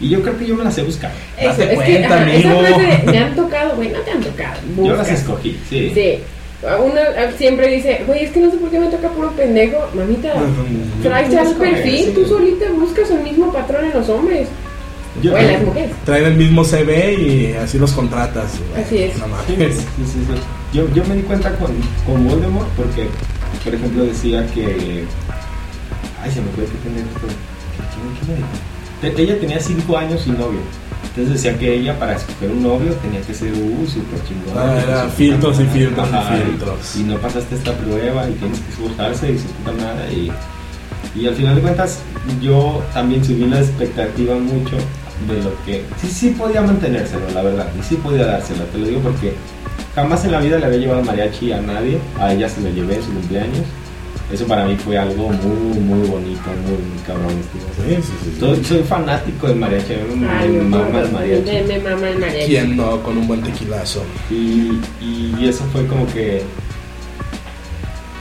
y 0.00 0.08
yo 0.08 0.22
creo 0.22 0.38
que 0.38 0.46
yo 0.46 0.54
me 0.56 0.64
las 0.64 0.76
he 0.78 0.82
buscado. 0.82 1.14
Eso, 1.38 1.48
Date 1.50 1.62
es 1.64 1.68
que 1.70 1.74
cuenta, 1.76 2.06
esa 2.32 2.48
amigo. 2.50 2.60
frase 2.60 2.82
de, 3.06 3.12
me 3.12 3.18
han 3.18 3.36
tocado, 3.36 3.76
güey, 3.76 3.88
no 3.90 3.98
te 4.00 4.10
han 4.10 4.20
tocado. 4.20 4.60
Yo 4.76 4.96
las 4.96 5.10
escogí, 5.10 5.56
sí. 5.68 5.90
Sí. 5.94 6.18
Uno 6.62 6.94
ah, 7.18 7.28
siempre 7.36 7.66
dice, 7.74 8.02
güey, 8.06 8.22
es 8.24 8.30
que 8.30 8.38
no 8.38 8.48
sé 8.50 8.56
por 8.58 8.70
qué 8.70 8.78
me 8.78 8.86
toca 8.86 9.08
puro 9.08 9.30
pendejo. 9.32 9.78
Mamita, 9.94 10.32
traes 11.02 11.28
Tú 11.30 11.38
al 11.38 11.46
escoges, 11.48 11.70
perfil, 11.72 12.04
sí. 12.06 12.12
tú 12.14 12.24
solita 12.26 12.66
buscas 12.78 13.10
el 13.10 13.20
mismo 13.24 13.52
patrón 13.52 13.84
en 13.86 13.92
los 13.92 14.08
hombres. 14.08 14.46
Yo- 15.20 15.34
o 15.34 15.38
en 15.38 15.52
las 15.52 15.62
mujeres. 15.62 15.90
Traen 16.04 16.24
el 16.26 16.34
mismo 16.36 16.64
CV 16.64 17.14
y 17.14 17.52
así 17.54 17.78
los 17.78 17.90
contratas. 17.92 18.52
Así 18.80 18.98
es. 18.98 19.18
No 19.18 19.24
Sí, 19.46 19.52
mames. 19.56 19.74
sí, 19.76 19.82
sí, 20.06 20.12
sí. 20.26 20.40
Yo, 20.72 20.88
yo 20.94 21.04
me 21.04 21.16
di 21.16 21.22
cuenta 21.22 21.54
con, 21.56 21.70
con 22.06 22.26
Voldemort 22.26 22.68
porque, 22.70 23.08
por 23.64 23.74
ejemplo, 23.74 24.04
decía 24.04 24.46
que. 24.48 25.04
Ay, 26.22 26.30
se 26.30 26.40
me 26.40 26.48
fue 26.52 26.64
que 26.64 26.78
tener 26.78 27.04
esto. 27.04 29.22
Ella 29.22 29.40
tenía 29.40 29.60
5 29.60 29.98
años 29.98 30.22
sin 30.22 30.38
novio. 30.38 30.60
Entonces 31.14 31.42
decía 31.42 31.58
que 31.58 31.74
ella 31.74 31.98
para 31.98 32.16
escoger 32.16 32.50
un 32.50 32.62
novio 32.62 32.94
tenía 33.02 33.20
que 33.20 33.34
ser 33.34 33.52
uh, 33.52 33.86
súper 33.86 34.24
chingón. 34.24 34.56
Ah, 34.56 34.80
era 34.82 35.08
filtros 35.08 35.60
y 35.60 35.64
filtros 35.64 36.08
y 36.08 36.42
filtros. 36.42 36.96
Y 36.96 37.02
no 37.02 37.18
pasaste 37.18 37.56
esta 37.56 37.72
prueba 37.72 38.30
y 38.30 38.32
tienes 38.34 38.58
que 38.60 38.70
esforzarse 38.70 39.32
y 39.32 39.38
su 39.38 39.44
puta 39.48 39.72
nada. 39.72 40.10
Y, 40.10 40.32
y 41.14 41.26
al 41.26 41.34
final 41.34 41.56
de 41.56 41.60
cuentas, 41.60 41.98
yo 42.40 42.82
también 42.94 43.22
subí 43.22 43.44
la 43.44 43.58
expectativa 43.58 44.36
mucho 44.36 44.76
de 45.28 45.42
lo 45.42 45.52
que. 45.66 45.84
Sí, 46.00 46.08
sí 46.08 46.30
podía 46.30 46.62
mantenérselo, 46.62 47.28
la 47.34 47.42
verdad. 47.42 47.68
Y 47.78 47.82
sí 47.82 47.96
podía 47.96 48.24
dárselo. 48.24 48.64
Te 48.64 48.78
lo 48.78 48.86
digo 48.86 49.00
porque 49.00 49.34
jamás 49.94 50.24
en 50.24 50.32
la 50.32 50.40
vida 50.40 50.58
le 50.58 50.66
había 50.66 50.78
llevado 50.78 51.02
mariachi 51.02 51.52
a 51.52 51.60
nadie. 51.60 51.98
A 52.18 52.32
ella 52.32 52.48
se 52.48 52.60
lo 52.60 52.70
llevé 52.70 52.96
en 52.96 53.02
su 53.02 53.12
cumpleaños. 53.12 53.64
Eso 54.32 54.46
para 54.46 54.64
mí 54.64 54.76
fue 54.76 54.96
algo 54.96 55.28
muy, 55.28 55.78
muy 55.80 56.08
bonito, 56.08 56.40
muy, 56.64 56.72
muy 56.72 56.98
cabrón. 57.06 57.32
Sí, 57.52 57.96
sí, 57.96 58.02
sí, 58.02 58.30
sí. 58.32 58.40
Soy, 58.40 58.64
soy 58.64 58.82
fanático 58.82 59.46
del 59.48 59.56
mariachi, 59.56 59.92
a 59.92 59.96
mí 59.98 60.16
me, 60.16 60.28
Ay, 60.28 60.48
me 60.48 60.62
mama 60.62 61.00
el 61.00 61.12
mariachi. 61.12 61.50
me, 61.50 61.62
me 61.64 61.78
mama 61.90 62.08
el 62.08 62.18
mariachi. 62.18 62.46
¿Quién 62.46 62.76
no 62.76 63.02
con 63.02 63.18
un 63.18 63.26
buen 63.28 63.42
tequilazo? 63.42 64.02
Y, 64.30 64.80
y 65.02 65.36
eso 65.46 65.64
fue 65.72 65.86
como 65.86 66.06
que 66.06 66.42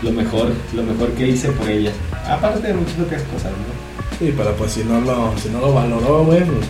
lo 0.01 0.11
mejor, 0.11 0.51
lo 0.76 0.84
mejor 0.84 1.11
que 1.11 1.28
hice 1.30 1.49
por 1.51 1.69
ella. 1.69 1.91
Aparte 2.28 2.67
de 2.67 2.74
muchas 2.74 2.99
otras 2.99 3.22
cosas, 3.24 3.51
¿no? 3.51 4.17
Sí, 4.19 4.34
pero 4.36 4.53
pues 4.55 4.74
si 4.74 4.84
no 4.84 4.99
lo, 4.99 5.34
si 5.41 5.47
no 5.49 5.61
lo 5.61 5.74
valoró, 5.74 6.26
güey, 6.26 6.43
pues, 6.43 6.67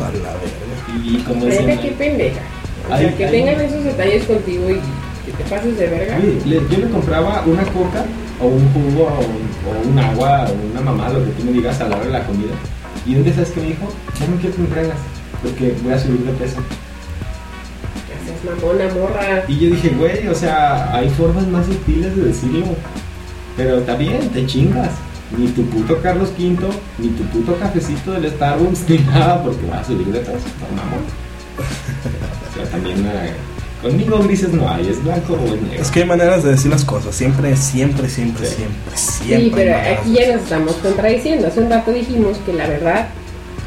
a 0.00 0.12
la 0.12 0.32
verga. 0.34 1.04
Y 1.04 1.16
como 1.24 1.44
decía, 1.46 1.80
qué 1.80 1.90
pendeja. 1.90 2.40
O 2.88 2.92
Ay, 2.92 3.06
sea, 3.06 3.16
que 3.16 3.24
ay. 3.26 3.30
tengan 3.32 3.60
esos 3.60 3.84
detalles 3.84 4.24
contigo 4.24 4.70
y 4.70 4.74
que 5.26 5.32
te 5.36 5.44
pases 5.50 5.76
de 5.78 5.86
verga. 5.88 6.16
Oye, 6.18 6.38
yo 6.70 6.78
le 6.78 6.88
compraba 6.90 7.42
una 7.46 7.62
coca 7.64 8.04
o 8.40 8.46
un 8.46 8.72
jugo 8.72 9.04
o 9.04 9.18
un, 9.20 9.86
o 9.86 9.88
un 9.90 9.98
agua 9.98 10.46
o 10.48 10.70
una 10.72 10.80
mamá, 10.80 11.08
lo 11.10 11.24
que 11.24 11.30
tú 11.32 11.44
me 11.44 11.52
digas 11.52 11.80
a 11.80 11.88
la 11.88 11.96
hora 11.96 12.06
de 12.06 12.12
la 12.12 12.24
comida. 12.24 12.52
Y 13.06 13.14
un 13.16 13.24
día, 13.24 13.34
¿sabes 13.34 13.50
qué 13.50 13.60
me 13.60 13.66
dijo? 13.68 13.88
Ya 14.18 14.26
no 14.26 14.36
quiero 14.36 14.56
que 14.56 14.62
me 14.62 14.68
traigas 14.68 14.96
porque 15.42 15.74
voy 15.82 15.92
a 15.92 15.98
subir 15.98 16.20
de 16.20 16.32
peso. 16.32 16.56
Que 18.06 18.14
seas 18.26 18.60
mamona, 18.60 18.84
morra. 18.94 19.44
Y 19.48 19.58
yo 19.58 19.70
dije, 19.74 19.88
güey, 19.90 20.26
o 20.28 20.34
sea, 20.34 20.94
hay 20.94 21.08
formas 21.10 21.46
más 21.48 21.66
sutiles 21.66 22.16
de 22.16 22.22
decirlo. 22.24 22.66
Pero 23.56 23.78
está 23.78 23.94
bien, 23.96 24.28
te 24.30 24.46
chingas. 24.46 24.90
Ni 25.36 25.46
tu 25.48 25.64
puto 25.66 25.96
Carlos 26.02 26.30
V, 26.36 26.56
ni 26.98 27.08
tu 27.10 27.22
puto 27.24 27.56
cafecito 27.56 28.12
del 28.12 28.30
Starbucks, 28.32 28.88
ni 28.88 28.98
nada, 28.98 29.42
porque 29.44 29.64
vas 29.70 29.80
a 29.82 29.84
subir 29.84 30.06
de 30.08 30.18
peso. 30.20 30.32
No, 30.60 30.76
mamón. 30.76 31.04
También 32.70 32.98
eh, 33.06 33.32
conmigo 33.82 34.18
grises 34.20 34.50
no 34.50 34.68
hay, 34.70 34.88
es 34.88 35.02
blanco 35.02 35.34
o 35.34 35.44
es 35.54 35.60
negro. 35.62 35.82
Es 35.82 35.90
que 35.90 36.00
hay 36.00 36.06
maneras 36.06 36.42
de 36.44 36.50
decir 36.52 36.70
las 36.70 36.84
cosas, 36.84 37.14
siempre, 37.14 37.56
siempre, 37.56 38.08
siempre, 38.08 38.46
Sí. 38.46 38.54
siempre, 38.56 38.96
siempre. 38.96 39.40
Sí, 39.46 39.52
pero 39.54 39.76
aquí 39.76 40.12
ya 40.12 40.32
nos 40.32 40.42
estamos 40.42 40.74
contradiciendo. 40.76 41.46
Hace 41.48 41.60
un 41.60 41.70
rato 41.70 41.90
dijimos 41.92 42.38
que 42.46 42.52
la 42.52 42.66
verdad, 42.68 43.08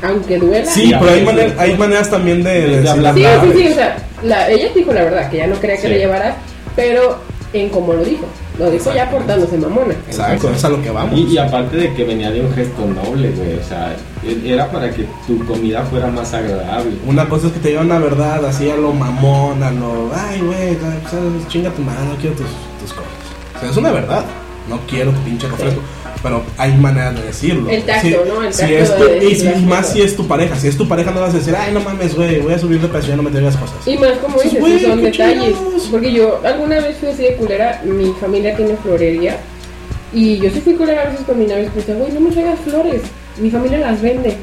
aunque 0.02 0.38
duela. 0.38 0.66
Sí, 0.72 0.92
pero 1.00 1.12
hay, 1.12 1.24
maneras, 1.26 1.52
sí. 1.54 1.58
hay 1.60 1.78
maneras 1.78 2.10
también 2.10 2.44
de, 2.44 2.50
De 2.54 2.62
de 2.62 2.76
decir 2.78 2.90
hablar. 2.90 3.16
Sí, 3.16 3.24
sí, 3.24 3.58
sí, 3.64 3.68
o 3.70 3.74
sea, 3.76 3.98
la- 4.24 4.50
ella 4.50 4.68
dijo 4.76 4.94
la 4.94 5.04
verdad, 5.04 5.30
que 5.30 5.38
ya 5.38 5.48
no 5.48 5.56
creía 5.56 5.76
que 5.78 5.82
Sí. 5.84 5.88
le 5.90 5.98
llevara, 6.00 6.36
pero 6.76 7.20
en 7.54 7.70
cómo 7.70 7.94
lo 7.94 8.04
dijo. 8.04 8.26
Lo 8.60 8.70
dijo 8.70 8.94
ya 8.94 9.10
portándose 9.10 9.58
mamona. 9.58 9.94
Exacto, 10.08 10.50
es 10.52 10.64
a 10.64 10.70
lo 10.70 10.82
que 10.82 10.92
vamos. 10.92 11.18
Y, 11.20 11.24
y 11.24 11.38
aparte 11.40 11.76
de 11.76 11.94
que 11.96 12.04
venía 12.04 12.30
de 12.30 12.42
un 12.42 12.54
gesto 12.54 12.86
noble, 12.86 13.32
güey, 13.32 13.58
o 13.58 13.64
sea, 13.64 13.96
e- 14.24 14.42
era 14.54 14.70
para 14.72 14.92
que 14.92 15.08
tu 15.26 15.44
comida 15.46 15.82
fuera 15.84 16.08
más 16.08 16.34
agradable. 16.34 16.92
Una 17.08 17.28
cosa 17.28 17.48
es 17.48 17.54
que 17.54 17.60
te 17.60 17.70
digan 17.70 17.90
la 17.90 17.98
verdad, 17.98 18.46
así 18.46 18.70
a 18.70 18.76
lo 18.76 18.94
mamón, 18.94 19.64
a 19.64 19.72
lo, 19.72 20.12
ay, 20.14 20.40
güey, 20.42 20.76
pues, 20.76 21.48
chinga 21.48 21.72
tu 21.72 21.82
madre, 21.82 22.06
no 22.10 22.16
quiero 22.18 22.36
tus, 22.36 22.46
tus 22.80 22.94
cosas. 22.94 23.10
O 23.56 23.60
sea, 23.60 23.70
es 23.72 23.78
una 23.78 23.92
verdad, 23.92 24.24
no 24.70 24.80
quiero 24.88 25.12
tu 25.12 25.20
pinche 25.22 25.48
refresco, 25.48 25.82
pero 26.24 26.42
hay 26.58 26.74
maneras 26.74 27.16
de 27.16 27.24
decirlo. 27.24 27.70
El 27.70 27.84
tacto, 27.84 28.08
Si- 28.08 28.16
¿no? 28.30 28.44
El 28.44 28.54
si 28.54 28.62
tacto 28.62 28.76
es 28.78 28.96
tu- 28.98 29.04
de 29.04 29.26
y, 29.30 29.36
si- 29.36 29.44
las 29.46 29.62
más 29.62 29.90
si 29.90 30.02
es 30.02 30.16
tu 30.16 30.26
pareja, 30.28 30.56
si 30.56 30.68
es 30.70 30.78
tu 30.78 30.88
pareja 30.88 31.12
no 31.12 31.20
vas 31.22 31.36
a 31.36 31.38
decir, 31.38 31.54
ay, 31.56 31.74
no 31.74 31.82
mames, 31.82 32.16
güey, 32.16 32.40
voy 32.40 32.54
a 32.54 32.58
subir 32.60 32.80
de 32.82 32.88
peso, 32.88 33.10
ya 33.10 33.16
no 33.18 33.24
me 33.24 33.30
traigas 33.30 33.56
cosas. 33.58 33.76
Y 33.86 33.98
más 33.98 34.14
como 34.20 34.42
dices, 34.42 34.82
son 34.82 35.02
detalles. 35.04 35.56
Porque 35.92 36.12
yo 36.14 36.40
alguna 36.44 36.80
vez 36.80 36.98
fui 36.98 37.10
así 37.10 37.24
de 37.24 37.36
culera, 37.36 37.82
mi 37.84 38.14
familia 38.20 38.56
tiene 38.56 38.76
florería. 38.78 39.38
Y 40.14 40.38
yo 40.38 40.50
sí 40.50 40.62
fui 40.62 40.74
culera 40.76 41.02
a 41.02 41.10
veces 41.10 41.26
con 41.26 41.38
mi 41.38 41.46
novio, 41.46 41.70
pues 41.74 41.86
güey, 41.88 42.12
no 42.14 42.20
me 42.22 42.32
traigas 42.32 42.60
flores, 42.62 43.02
mi 43.38 43.50
familia 43.52 43.80
las 43.80 44.02
vende. 44.02 44.38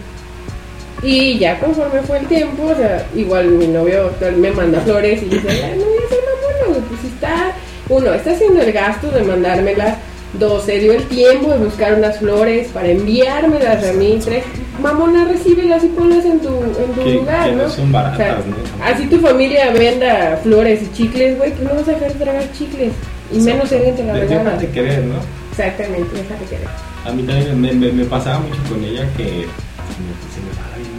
Y 1.03 1.39
ya 1.39 1.59
conforme 1.59 2.03
fue 2.03 2.19
el 2.19 2.27
tiempo, 2.27 2.65
o 2.67 2.75
sea, 2.77 3.07
igual 3.17 3.47
mi 3.47 3.67
novio 3.69 4.11
me 4.37 4.51
manda 4.51 4.81
flores 4.81 5.23
y 5.23 5.27
dice, 5.27 5.49
"Ay, 5.49 5.79
no 5.79 5.85
voy 5.87 5.97
a 6.05 6.09
ser 6.11 6.19
mamona, 6.27 6.67
güey, 6.69 6.81
pues 6.91 7.05
está, 7.15 7.53
uno, 7.89 8.13
está 8.13 8.33
haciendo 8.33 8.61
el 8.61 8.71
gasto 8.73 9.11
de 9.11 9.23
mandármelas, 9.23 9.97
dos, 10.39 10.65
se 10.65 10.79
dio 10.79 10.93
el 10.93 11.05
tiempo 11.05 11.51
de 11.51 11.59
buscar 11.59 11.95
unas 11.95 12.19
flores 12.19 12.69
para 12.69 12.89
enviármelas 12.89 13.85
a 13.89 13.93
mí, 13.93 14.19
tres, 14.25 14.45
mamona, 14.81 15.25
recíbelas 15.25 15.83
y 15.85 15.89
ponlas 15.89 16.25
en 16.25 16.41
tu, 16.41 16.49
en 16.49 16.93
tu 16.95 17.03
Que, 17.05 17.15
lugar, 17.15 17.51
que 17.51 17.57
¿no? 17.57 17.63
no 17.65 17.71
son 17.71 17.93
baratas, 17.93 18.19
O 18.39 18.43
sea, 18.43 18.45
¿no? 18.79 18.85
Así 18.85 19.07
tu 19.07 19.19
familia 19.19 19.71
venda 19.73 20.39
flores 20.43 20.83
y 20.83 20.93
chicles, 20.97 21.37
güey, 21.39 21.53
pues 21.53 21.63
no 21.69 21.75
vas 21.75 21.89
a 21.89 21.93
dejar 21.93 22.13
de 22.13 22.25
tragar 22.25 22.53
chicles. 22.53 22.93
Y 23.33 23.39
menos 23.41 23.71
alguien 23.73 23.95
te 23.97 24.05
la 24.05 24.15
De- 24.15 24.21
regala. 24.21 24.45
Déjate 24.51 24.69
querer, 24.71 25.05
¿no? 25.05 25.15
Exactamente, 25.53 26.17
déjate 26.17 26.45
querer. 26.47 26.69
A 27.05 27.11
mí 27.13 27.23
también 27.23 27.61
me, 27.61 27.73
me- 27.73 27.93
me 27.93 28.05
pasaba 28.05 28.39
mucho 28.41 28.61
con 28.69 28.83
ella 28.85 29.07
que 29.17 29.25
se 29.25 29.31
me, 29.31 30.13
se 30.33 30.41
me 30.41 30.55
paraba 30.57 30.77
bien. 30.77 30.91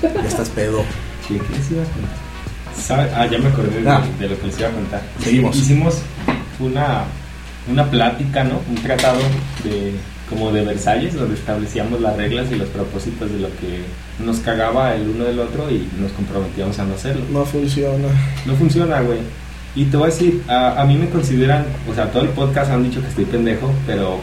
Ya 0.22 0.28
estás 0.28 0.48
pedo. 0.50 0.82
¿Qué, 1.26 1.34
qué 1.38 1.56
les 1.56 1.70
iba 1.72 1.82
a 1.82 1.86
contar? 1.86 2.28
¿Sabe? 2.80 3.10
Ah, 3.14 3.26
ya 3.26 3.38
me 3.38 3.48
acordé 3.48 3.80
de, 3.82 3.82
de 3.82 4.28
lo 4.28 4.40
que 4.40 4.46
les 4.46 4.58
iba 4.60 4.68
a 4.68 4.72
contar. 4.72 5.02
Seguimos. 5.20 5.56
Hicimos 5.56 5.98
una, 6.60 7.02
una 7.70 7.90
plática, 7.90 8.44
¿no? 8.44 8.60
Un 8.68 8.76
tratado 8.76 9.18
de 9.64 9.92
como 10.28 10.52
de 10.52 10.62
Versalles, 10.62 11.14
donde 11.14 11.34
establecíamos 11.36 12.00
las 12.02 12.14
reglas 12.16 12.46
y 12.52 12.56
los 12.56 12.68
propósitos 12.68 13.32
de 13.32 13.38
lo 13.38 13.48
que 13.48 13.82
nos 14.24 14.38
cagaba 14.40 14.94
el 14.94 15.08
uno 15.08 15.24
del 15.24 15.38
otro 15.40 15.70
y 15.70 15.88
nos 16.00 16.12
comprometíamos 16.12 16.78
a 16.78 16.84
no 16.84 16.94
hacerlo. 16.94 17.22
No 17.32 17.44
funciona. 17.46 18.08
No 18.44 18.54
funciona, 18.54 19.00
güey. 19.00 19.18
Y 19.74 19.84
te 19.86 19.96
voy 19.96 20.08
a 20.10 20.12
decir, 20.12 20.42
a, 20.48 20.80
a 20.82 20.84
mí 20.84 20.96
me 20.96 21.08
consideran, 21.08 21.64
o 21.90 21.94
sea, 21.94 22.10
todo 22.10 22.24
el 22.24 22.28
podcast 22.30 22.70
han 22.70 22.82
dicho 22.84 23.00
que 23.00 23.08
estoy 23.08 23.24
pendejo, 23.24 23.72
pero 23.86 24.20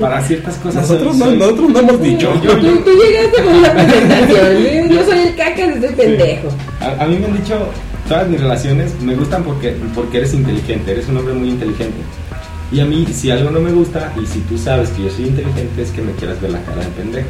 para 0.00 0.22
ciertas 0.22 0.56
cosas 0.56 0.86
soy- 0.86 0.96
Nosotros 1.04 1.16
no, 1.18 1.24
soy- 1.26 1.38
nosotros 1.38 1.70
no 1.70 1.78
hemos 1.80 2.02
dicho. 2.02 2.34
Yo- 2.42 2.58
yo- 2.58 2.74
tú, 2.74 2.80
tú 2.84 2.90
llegaste 2.90 3.42
con 3.44 3.62
la 3.62 3.72
presentación. 3.72 4.56
¿eh? 4.56 4.86
Yo 4.90 5.04
soy 5.04 5.18
el 5.20 5.36
caca 5.36 5.66
de 5.68 5.72
este 5.86 5.88
pendejo. 5.90 6.48
A, 6.80 7.04
a 7.04 7.06
mí 7.06 7.16
me 7.18 7.26
han 7.26 7.36
dicho, 7.36 7.68
todas 8.08 8.28
mis 8.28 8.40
relaciones 8.40 8.92
me 9.02 9.14
gustan 9.14 9.44
porque, 9.44 9.76
porque 9.94 10.18
eres 10.18 10.32
inteligente, 10.34 10.92
eres 10.92 11.08
un 11.08 11.18
hombre 11.18 11.34
muy 11.34 11.50
inteligente. 11.50 11.98
Y 12.72 12.80
a 12.80 12.84
mí, 12.84 13.06
si 13.12 13.30
algo 13.30 13.50
no 13.50 13.60
me 13.60 13.70
gusta, 13.72 14.12
y 14.20 14.26
si 14.26 14.40
tú 14.40 14.58
sabes 14.58 14.90
que 14.90 15.04
yo 15.04 15.10
soy 15.10 15.26
inteligente, 15.26 15.82
es 15.82 15.90
que 15.92 16.02
me 16.02 16.12
quieras 16.12 16.40
ver 16.40 16.50
la 16.50 16.62
cara 16.62 16.82
de 16.82 16.88
pendejo. 16.88 17.28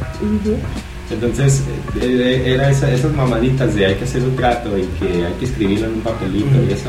Entonces, 1.11 1.63
eh, 2.01 2.03
eh, 2.03 2.55
era 2.55 2.71
esa- 2.71 2.91
esas 2.91 3.13
mamaditas 3.13 3.75
de 3.75 3.87
hay 3.87 3.95
que 3.95 4.05
hacer 4.05 4.23
un 4.23 4.35
trato 4.35 4.77
y 4.77 4.83
que 4.99 5.25
hay 5.25 5.33
que 5.39 5.45
escribirlo 5.45 5.87
en 5.87 5.93
un 5.95 6.01
papelito 6.01 6.49
y 6.69 6.73
eso, 6.73 6.89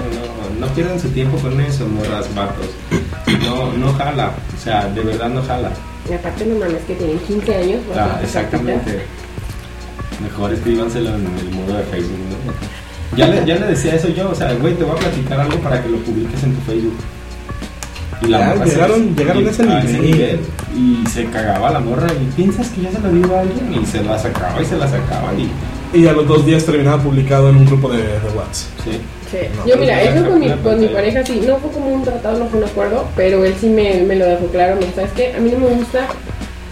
no, 0.59 0.65
no 0.65 0.73
pierdan 0.73 0.99
su 0.99 1.09
tiempo 1.09 1.37
con 1.37 1.59
eso, 1.61 1.85
morras, 1.87 2.33
vatos. 2.33 2.65
No, 3.45 3.73
no 3.73 3.93
jala, 3.93 4.31
o 4.57 4.63
sea, 4.63 4.87
de 4.89 5.01
verdad 5.01 5.29
no 5.29 5.43
jala. 5.43 5.69
Y 6.09 6.13
aparte, 6.13 6.45
no 6.45 6.55
mames, 6.57 6.81
que 6.87 6.95
tienen 6.95 7.19
15 7.19 7.55
años. 7.55 7.81
Ah, 7.95 8.19
exactamente. 8.23 9.01
Mejor 10.23 10.53
escríbanselo 10.53 11.09
en 11.09 11.25
el 11.37 11.49
muro 11.51 11.73
de 11.73 11.83
Facebook, 11.83 12.17
¿no? 13.11 13.17
Ya 13.17 13.27
le, 13.27 13.45
ya 13.45 13.55
le 13.55 13.67
decía 13.67 13.93
eso 13.95 14.07
yo, 14.09 14.31
o 14.31 14.35
sea, 14.35 14.53
güey, 14.55 14.73
te 14.75 14.83
voy 14.83 14.95
a 14.95 14.99
platicar 14.99 15.39
algo 15.41 15.57
para 15.59 15.81
que 15.83 15.89
lo 15.89 15.97
publiques 15.99 16.43
en 16.43 16.55
tu 16.55 16.61
Facebook. 16.61 16.95
Y 18.21 18.29
Ya, 18.29 18.37
morra 18.39 18.65
se- 18.65 18.71
llegaron- 18.75 19.15
llegaron 19.15 19.47
a 19.47 19.49
ese 19.51 19.99
nivel. 19.99 20.39
Y 20.75 21.03
se 21.09 21.25
cagaba 21.25 21.71
la 21.71 21.79
morra 21.79 22.07
y 22.13 22.25
piensas 22.35 22.69
que 22.69 22.81
ya 22.81 22.91
se 22.91 22.99
lo 22.99 23.09
digo 23.09 23.35
a 23.35 23.41
alguien 23.41 23.81
y 23.81 23.85
se 23.85 24.03
la 24.03 24.17
sacaba 24.17 24.61
y 24.61 24.65
se 24.65 24.77
la 24.77 24.87
sacaba 24.87 25.33
y 25.35 25.49
Y 25.97 26.05
a 26.07 26.11
los 26.13 26.27
dos 26.27 26.45
días 26.45 26.65
terminaba 26.65 27.01
publicado 27.01 27.49
en 27.49 27.57
un 27.57 27.65
grupo 27.65 27.89
de, 27.89 27.99
de 27.99 28.29
WhatsApp. 28.35 28.69
sí. 28.83 28.91
Sí. 29.31 29.37
No, 29.57 29.67
Yo 29.67 29.75
mira, 29.77 30.01
eso 30.03 30.25
con 30.25 30.39
mi, 30.39 30.47
la 30.47 30.55
con 30.57 30.79
mi 30.79 30.87
pareja 30.87 31.21
sí, 31.25 31.41
no 31.45 31.57
fue 31.57 31.69
como 31.71 31.89
un 31.89 32.01
tratado, 32.01 32.39
no 32.39 32.45
fue 32.45 32.59
un 32.59 32.65
acuerdo, 32.65 33.05
pero 33.13 33.43
él 33.43 33.53
sí 33.59 33.67
me, 33.67 34.01
me 34.03 34.15
lo 34.15 34.25
dejó 34.25 34.45
claro, 34.47 34.75
me 34.75 34.81
dijo, 34.85 34.93
¿sabes 34.95 35.11
qué? 35.17 35.33
A 35.35 35.39
mí 35.39 35.51
no 35.51 35.59
me 35.59 35.67
gusta 35.75 36.07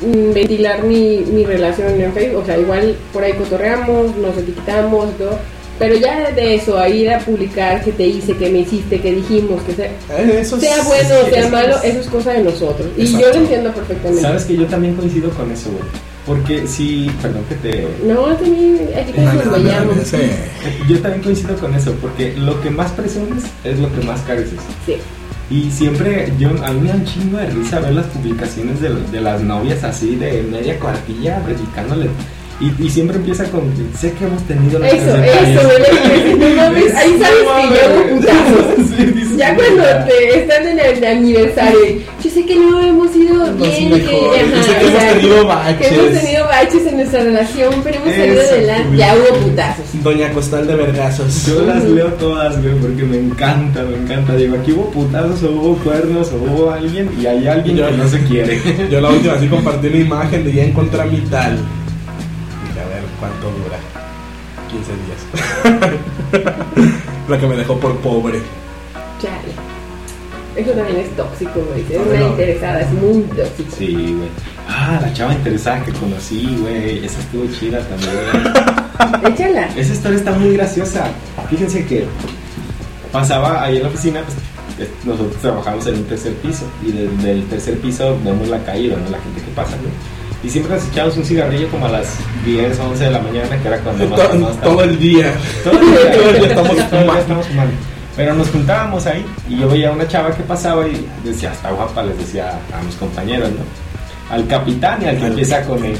mm, 0.01 0.33
ventilar 0.33 0.83
mi, 0.83 1.17
mi 1.33 1.43
relación 1.45 1.99
en 1.99 2.13
Facebook, 2.13 2.43
o 2.43 2.45
sea, 2.45 2.57
igual 2.57 2.95
por 3.11 3.23
ahí 3.25 3.33
cotorreamos, 3.33 4.15
nos 4.15 4.37
etiquetamos 4.37 5.09
y 5.09 5.17
todo, 5.21 5.37
pero 5.79 5.95
ya 5.95 6.31
de 6.31 6.55
eso, 6.55 6.77
a 6.77 6.87
ir 6.89 7.09
a 7.11 7.19
publicar 7.19 7.83
que 7.83 7.91
te 7.91 8.05
hice, 8.07 8.35
que 8.37 8.49
me 8.49 8.59
hiciste, 8.59 8.99
que 9.01 9.13
dijimos, 9.13 9.61
que 9.63 9.73
sea, 9.73 9.91
Eso 10.39 10.59
sea 10.59 10.81
bueno 10.83 11.09
o 11.25 11.29
sea 11.29 11.45
es- 11.45 11.51
malo, 11.51 11.75
eso 11.83 11.99
es 11.99 12.07
cosa 12.07 12.31
de 12.33 12.43
nosotros. 12.43 12.87
Y 12.97 13.11
yo 13.11 13.27
lo 13.29 13.35
entiendo 13.35 13.71
perfectamente. 13.73 14.21
Sabes 14.21 14.45
que 14.45 14.55
yo 14.55 14.65
también 14.65 14.95
coincido 14.95 15.29
con 15.31 15.51
eso, 15.51 15.69
güey. 15.71 15.83
Porque 16.25 16.65
si, 16.65 17.11
perdón 17.21 17.43
que 17.47 17.55
te 17.55 17.87
No, 18.03 18.35
también, 18.35 18.79
aquí 18.97 19.11
dale, 19.15 20.03
sí. 20.03 20.17
Yo 20.89 20.99
también 20.99 21.21
coincido 21.21 21.55
con 21.57 21.75
eso, 21.75 21.93
porque 22.01 22.33
lo 22.35 22.59
que 22.61 22.71
más 22.71 22.91
presumes 22.93 23.43
es 23.63 23.77
lo 23.77 23.93
que 23.93 24.01
más 24.05 24.21
careces. 24.21 24.59
Sí. 24.87 24.95
Y 25.51 25.69
siempre, 25.69 26.33
yo, 26.39 26.49
a 26.63 26.71
mí 26.71 26.81
me 26.81 26.89
da 26.89 26.95
un 26.95 27.05
chingo 27.05 27.37
de 27.37 27.45
risa 27.45 27.79
ver 27.79 27.93
las 27.93 28.07
publicaciones 28.07 28.81
de, 28.81 28.89
de 29.11 29.21
las 29.21 29.41
novias 29.41 29.83
así 29.83 30.15
de 30.15 30.41
media 30.41 30.79
cuartilla, 30.79 31.39
dedicándole. 31.47 32.07
Y, 32.61 32.71
y 32.85 32.89
siempre 32.89 33.17
empieza 33.17 33.43
con, 33.51 33.63
sé 33.99 34.13
que 34.13 34.23
hemos 34.23 34.41
tenido 34.43 34.81
Eso, 34.83 34.95
nuestros 34.95 35.25
eso, 35.25 35.67
detalles". 35.67 36.37
no 36.39 36.55
mames, 36.55 36.95
ahí 36.95 37.19
sabes 37.19 37.43
que 37.43 37.75
ya 37.75 37.89
hubo 37.91 38.15
putazos. 38.15 38.87
Sí, 38.97 39.37
Ya 39.37 39.55
cuando 39.55 39.83
te 40.07 40.39
están 40.39 40.67
en 40.69 40.79
el 40.79 41.03
aniversario, 41.03 41.79
yo 42.23 42.29
sé 42.31 42.45
que 42.45 42.55
no 42.55 42.79
hemos 42.79 43.13
ido 43.13 43.43
bien, 43.55 43.89
que, 43.89 43.89
Yo 43.89 43.95
sé 43.97 44.03
que 44.05 44.15
o 44.15 44.35
hemos 44.35 44.65
sea, 44.65 45.13
tenido 45.15 45.41
que 45.41 45.45
baches. 45.47 45.91
hemos 45.91 46.21
tenido 46.21 46.45
baches 46.47 46.87
en 46.87 46.95
nuestra 46.95 47.23
relación, 47.23 47.73
pero 47.83 47.95
hemos 47.97 48.15
salido 48.15 48.41
Eso, 48.41 48.53
adelante, 48.53 48.97
ya 48.97 49.15
hubo 49.15 49.37
putazos. 49.39 49.85
Doña 50.01 50.31
Costal 50.31 50.67
de 50.67 50.75
Vergazos. 50.75 51.45
Yo 51.47 51.61
las 51.65 51.83
leo 51.83 52.07
todas, 52.13 52.61
güey, 52.63 52.75
porque 52.75 53.03
me 53.03 53.17
encanta, 53.17 53.83
me 53.83 53.97
encanta. 53.97 54.33
Digo, 54.37 54.55
aquí 54.55 54.71
hubo 54.71 54.89
putazos, 54.91 55.43
o 55.43 55.51
hubo 55.51 55.75
cuernos, 55.79 56.31
o 56.31 56.35
hubo 56.37 56.71
alguien, 56.71 57.09
y 57.21 57.25
hay 57.25 57.45
alguien 57.47 57.75
Yo- 57.75 57.89
que 57.89 57.97
no 57.97 58.07
se 58.07 58.19
quiere. 58.23 58.61
Yo 58.89 59.01
la 59.01 59.09
última 59.09 59.33
así 59.33 59.47
compartí 59.47 59.87
una 59.87 59.97
imagen 59.97 60.45
de 60.45 60.53
ya 60.53 60.63
encontré 60.63 61.01
a 61.01 61.05
mi 61.05 61.17
tal. 61.29 61.57
Cuánto 63.25 63.51
dura. 63.57 63.79
15 64.69 64.91
días. 65.05 65.21
La 67.29 67.39
que 67.39 67.47
me 67.47 67.55
dejó 67.55 67.79
por 67.79 67.97
pobre. 67.99 68.41
Chale. 69.21 69.53
Eso 70.55 70.71
también 70.71 70.99
es 70.99 71.15
tóxico, 71.15 71.59
güey. 71.69 71.81
Es 71.81 71.89
No, 71.97 72.03
una 72.11 72.19
no. 72.19 72.27
interesada, 72.29 72.81
es 72.81 72.91
muy 72.91 73.23
tóxico. 73.23 73.75
Sí, 73.77 73.93
güey. 74.17 74.29
Ah, 74.69 74.99
la 75.01 75.13
chava 75.13 75.33
interesada 75.33 75.83
que 75.83 75.91
conocí, 75.93 76.57
güey. 76.61 77.03
Esa 77.05 77.19
estuvo 77.19 77.45
chida 77.59 77.79
también. 77.81 78.13
Échala. 79.33 79.67
Esa 79.75 79.93
historia 79.93 80.17
está 80.19 80.31
muy 80.33 80.53
graciosa. 80.55 81.05
Fíjense 81.49 81.85
que 81.85 82.05
pasaba 83.11 83.63
ahí 83.63 83.77
en 83.77 83.83
la 83.83 83.89
oficina, 83.89 84.21
pues, 84.23 84.37
eh, 84.87 84.91
nosotros 85.03 85.35
trabajamos 85.41 85.85
en 85.87 85.95
un 85.95 86.03
tercer 86.05 86.33
piso 86.35 86.65
y 86.85 86.91
desde 86.91 87.31
el 87.31 87.45
tercer 87.47 87.77
piso 87.79 88.17
vemos 88.23 88.47
la 88.47 88.63
calle, 88.63 88.89
¿no? 88.89 89.09
La 89.09 89.19
gente 89.21 89.41
que 89.41 89.51
pasa, 89.55 89.75
güey. 89.77 89.91
Y 90.45 90.49
siempre 90.49 90.75
nos 90.75 90.87
echamos 90.87 91.17
un 91.17 91.25
cigarrillo 91.25 91.67
como 91.69 91.87
a 91.87 91.89
las 91.89 92.07
10, 92.45 92.79
11 92.79 93.03
de 93.05 93.11
la 93.11 93.19
mañana, 93.19 93.57
que 93.61 93.67
era 93.67 93.79
cuando 93.79 94.07
más 94.09 94.29
To- 94.29 94.35
más 94.37 94.61
todo 94.61 94.83
el 94.83 94.99
día. 94.99 95.33
todo 95.63 95.79
el 95.79 95.85
día, 95.87 96.11
Todo 96.13 96.29
el 96.29 96.35
día 96.39 96.47
estamos 96.47 96.69
todo 96.69 96.77
el 96.77 96.77
día 96.77 96.87
fumando. 96.99 97.19
estamos 97.21 97.47
fumando. 97.47 97.73
Pero 98.15 98.33
nos 98.33 98.47
juntábamos 98.49 99.05
ahí 99.07 99.25
y 99.49 99.57
yo 99.59 99.67
veía 99.69 99.89
a 99.89 99.91
una 99.91 100.07
chava 100.07 100.31
que 100.35 100.43
pasaba 100.43 100.87
y 100.87 101.05
decía, 101.23 101.51
está 101.51 101.71
guapa, 101.71 102.01
les 102.03 102.17
decía 102.17 102.51
a 102.73 102.81
mis 102.83 102.95
compañeros, 102.95 103.49
¿no? 103.49 104.33
Al 104.33 104.47
capitán 104.47 105.01
y 105.03 105.05
al 105.07 105.17
que 105.17 105.25
empieza 105.27 105.61
con 105.63 105.83
él. 105.83 105.97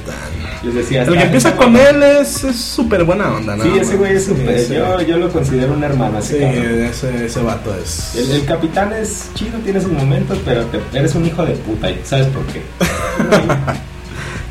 Les 0.63 0.73
decía, 0.73 1.01
El 1.01 1.07
que 1.09 1.13
"Está- 1.13 1.25
empieza 1.25 1.55
con 1.57 1.73
guapa". 1.73 1.89
él 1.89 2.03
es 2.03 2.27
súper 2.55 3.03
buena 3.03 3.33
onda, 3.35 3.55
¿no? 3.57 3.63
Sí, 3.65 3.71
ese 3.79 3.95
güey 3.97 4.13
es 4.13 4.25
súper. 4.25 4.59
Sí. 4.61 4.73
Yo, 4.75 5.01
yo 5.01 5.17
lo 5.17 5.29
considero 5.29 5.73
un 5.73 5.83
hermano. 5.83 6.19
Ese 6.19 6.37
Sí, 6.39 6.43
cabrón. 6.43 6.83
ese, 6.85 7.25
ese 7.25 7.41
vato 7.41 7.75
es. 7.83 8.15
El, 8.15 8.31
el 8.31 8.45
capitán 8.45 8.93
es 8.93 9.29
chido, 9.35 9.57
tiene 9.59 9.81
sus 9.81 9.91
momentos, 9.91 10.37
pero 10.45 10.63
te- 10.67 10.79
eres 10.97 11.13
un 11.15 11.25
hijo 11.25 11.45
de 11.45 11.51
puta 11.53 11.89
sabes 12.03 12.27
por 12.27 12.43
qué. 12.45 12.61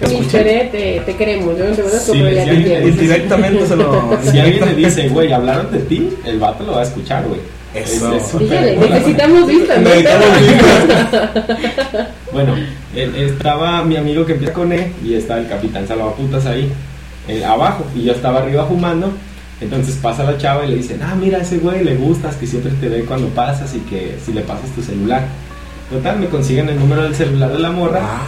Eh, 0.01 0.69
te, 0.73 1.01
te 1.07 1.17
queremos. 1.17 1.57
Yo 1.57 1.69
no 1.69 1.75
te 1.75 1.83
conozco, 1.83 2.13
Sí, 2.13 2.21
pero 2.23 2.31
ya 2.35 2.45
sí, 2.45 2.51
te 2.51 2.57
sí, 2.57 2.63
quiero. 2.65 2.89
Indirectamente 2.89 3.67
se 3.67 3.77
lo. 3.77 4.19
Si 4.31 4.39
alguien 4.39 4.65
le 4.67 4.75
dice, 4.75 5.09
güey, 5.09 5.33
hablaron 5.33 5.71
de 5.71 5.79
ti, 5.81 6.09
el 6.25 6.39
vato 6.39 6.65
lo 6.65 6.73
va 6.73 6.81
a 6.81 6.85
escuchar, 6.85 7.25
güey. 7.27 7.41
Eso. 7.75 8.39
Dígale, 8.39 8.77
buena 8.77 8.97
necesitamos 8.99 9.47
vistas, 9.49 9.81
¿no? 9.81 9.89
Necesitamos 9.89 10.29
Bueno, 12.33 12.55
él- 12.95 13.17
estaba 13.17 13.83
mi 13.85 13.97
amigo 13.97 14.25
que 14.25 14.33
empieza 14.33 14.53
con 14.55 14.73
E 14.73 14.93
y 15.05 15.15
está 15.15 15.39
el 15.39 15.49
capitán 15.49 15.87
salvaputas 15.89 16.47
ahí, 16.47 16.71
eh, 17.27 17.45
abajo, 17.45 17.85
y 17.95 18.05
yo 18.05 18.13
estaba 18.13 18.41
arriba 18.41 18.65
fumando. 18.67 19.13
Entonces 19.61 19.97
pasa 20.01 20.23
la 20.25 20.37
chava 20.39 20.65
y 20.67 20.71
le 20.71 20.77
dicen, 20.77 21.01
ah, 21.03 21.15
mira, 21.19 21.39
a 21.39 21.43
ese 21.43 21.59
güey 21.59 21.83
le 21.85 21.95
gustas, 21.97 22.37
que 22.37 22.47
siempre 22.47 22.73
te 22.81 22.89
ve 22.89 23.05
cuando 23.05 23.29
pasas 23.29 23.75
y 23.75 23.79
que 23.81 24.17
si 24.25 24.33
le 24.33 24.43
pasas 24.43 24.71
tu 24.71 24.83
celular. 24.83 25.23
Total, 25.91 26.19
me 26.19 26.27
consiguen 26.27 26.69
el 26.71 26.79
número 26.79 27.03
del 27.03 27.15
celular 27.15 27.53
de 27.53 27.59
la 27.59 27.71
morra. 27.71 28.01
Ah, 28.03 28.27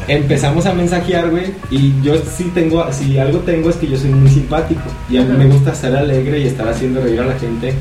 está. 0.00 0.12
Empezamos 0.12 0.64
a 0.66 0.72
mensajear, 0.72 1.30
güey, 1.30 1.52
y 1.70 1.92
yo 2.02 2.14
sí 2.16 2.50
tengo, 2.54 2.84
si 2.92 3.18
algo 3.18 3.38
tengo 3.40 3.68
es 3.70 3.76
que 3.76 3.86
yo 3.86 3.96
soy 3.98 4.10
muy 4.10 4.30
simpático 4.30 4.80
y 5.10 5.18
a 5.18 5.22
mí 5.22 5.36
me 5.36 5.46
gusta 5.46 5.74
ser 5.74 5.94
alegre 5.94 6.40
y 6.40 6.46
estar 6.46 6.66
haciendo 6.68 7.00
reír 7.02 7.20
a 7.20 7.26
la 7.26 7.38
gente. 7.38 7.74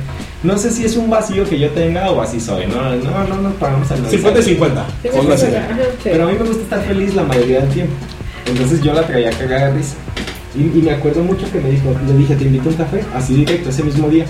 No 0.43 0.57
sé 0.57 0.70
si 0.70 0.86
es 0.86 0.95
un 0.97 1.09
vacío 1.09 1.43
que 1.49 1.57
yo 1.57 1.70
tenga 1.70 2.11
o 2.11 2.22
así 2.22 2.39
soy, 2.39 2.66
no, 2.68 2.95
no, 2.95 3.24
no 3.28 3.41
nos 3.41 3.53
pagamos 3.53 3.89
al 3.89 4.05
50 4.05 4.39
y 4.39 4.43
50. 4.43 4.86
Sí, 5.01 5.09
Ponlo 5.16 5.34
así. 5.34 5.45
ajá, 5.47 5.78
sí. 6.03 6.09
Pero 6.11 6.24
a 6.28 6.32
mí 6.32 6.38
me 6.39 6.45
gusta 6.45 6.63
estar 6.63 6.82
feliz 6.82 7.16
la 7.16 7.24
mayoría 7.24 7.61
del 7.61 7.70
tiempo. 7.70 7.93
Entonces 8.45 8.82
yo 8.82 8.93
la 8.93 9.07
traía 9.07 9.32
cagada 9.32 9.68
de 9.68 9.78
risa. 9.78 9.95
Y, 10.55 10.78
y 10.78 10.82
me 10.84 10.91
acuerdo 10.91 11.24
mucho 11.24 11.49
que 11.51 11.59
me 11.59 11.72
dijo, 11.72 11.95
le 12.05 12.13
dije, 12.13 12.36
te 12.36 12.43
invito 12.43 12.70
a 12.70 12.72
un 12.74 12.78
café, 12.78 13.01
así 13.16 13.34
directo, 13.34 13.70
ese 13.70 13.84
mismo 13.84 14.07
día. 14.09 14.26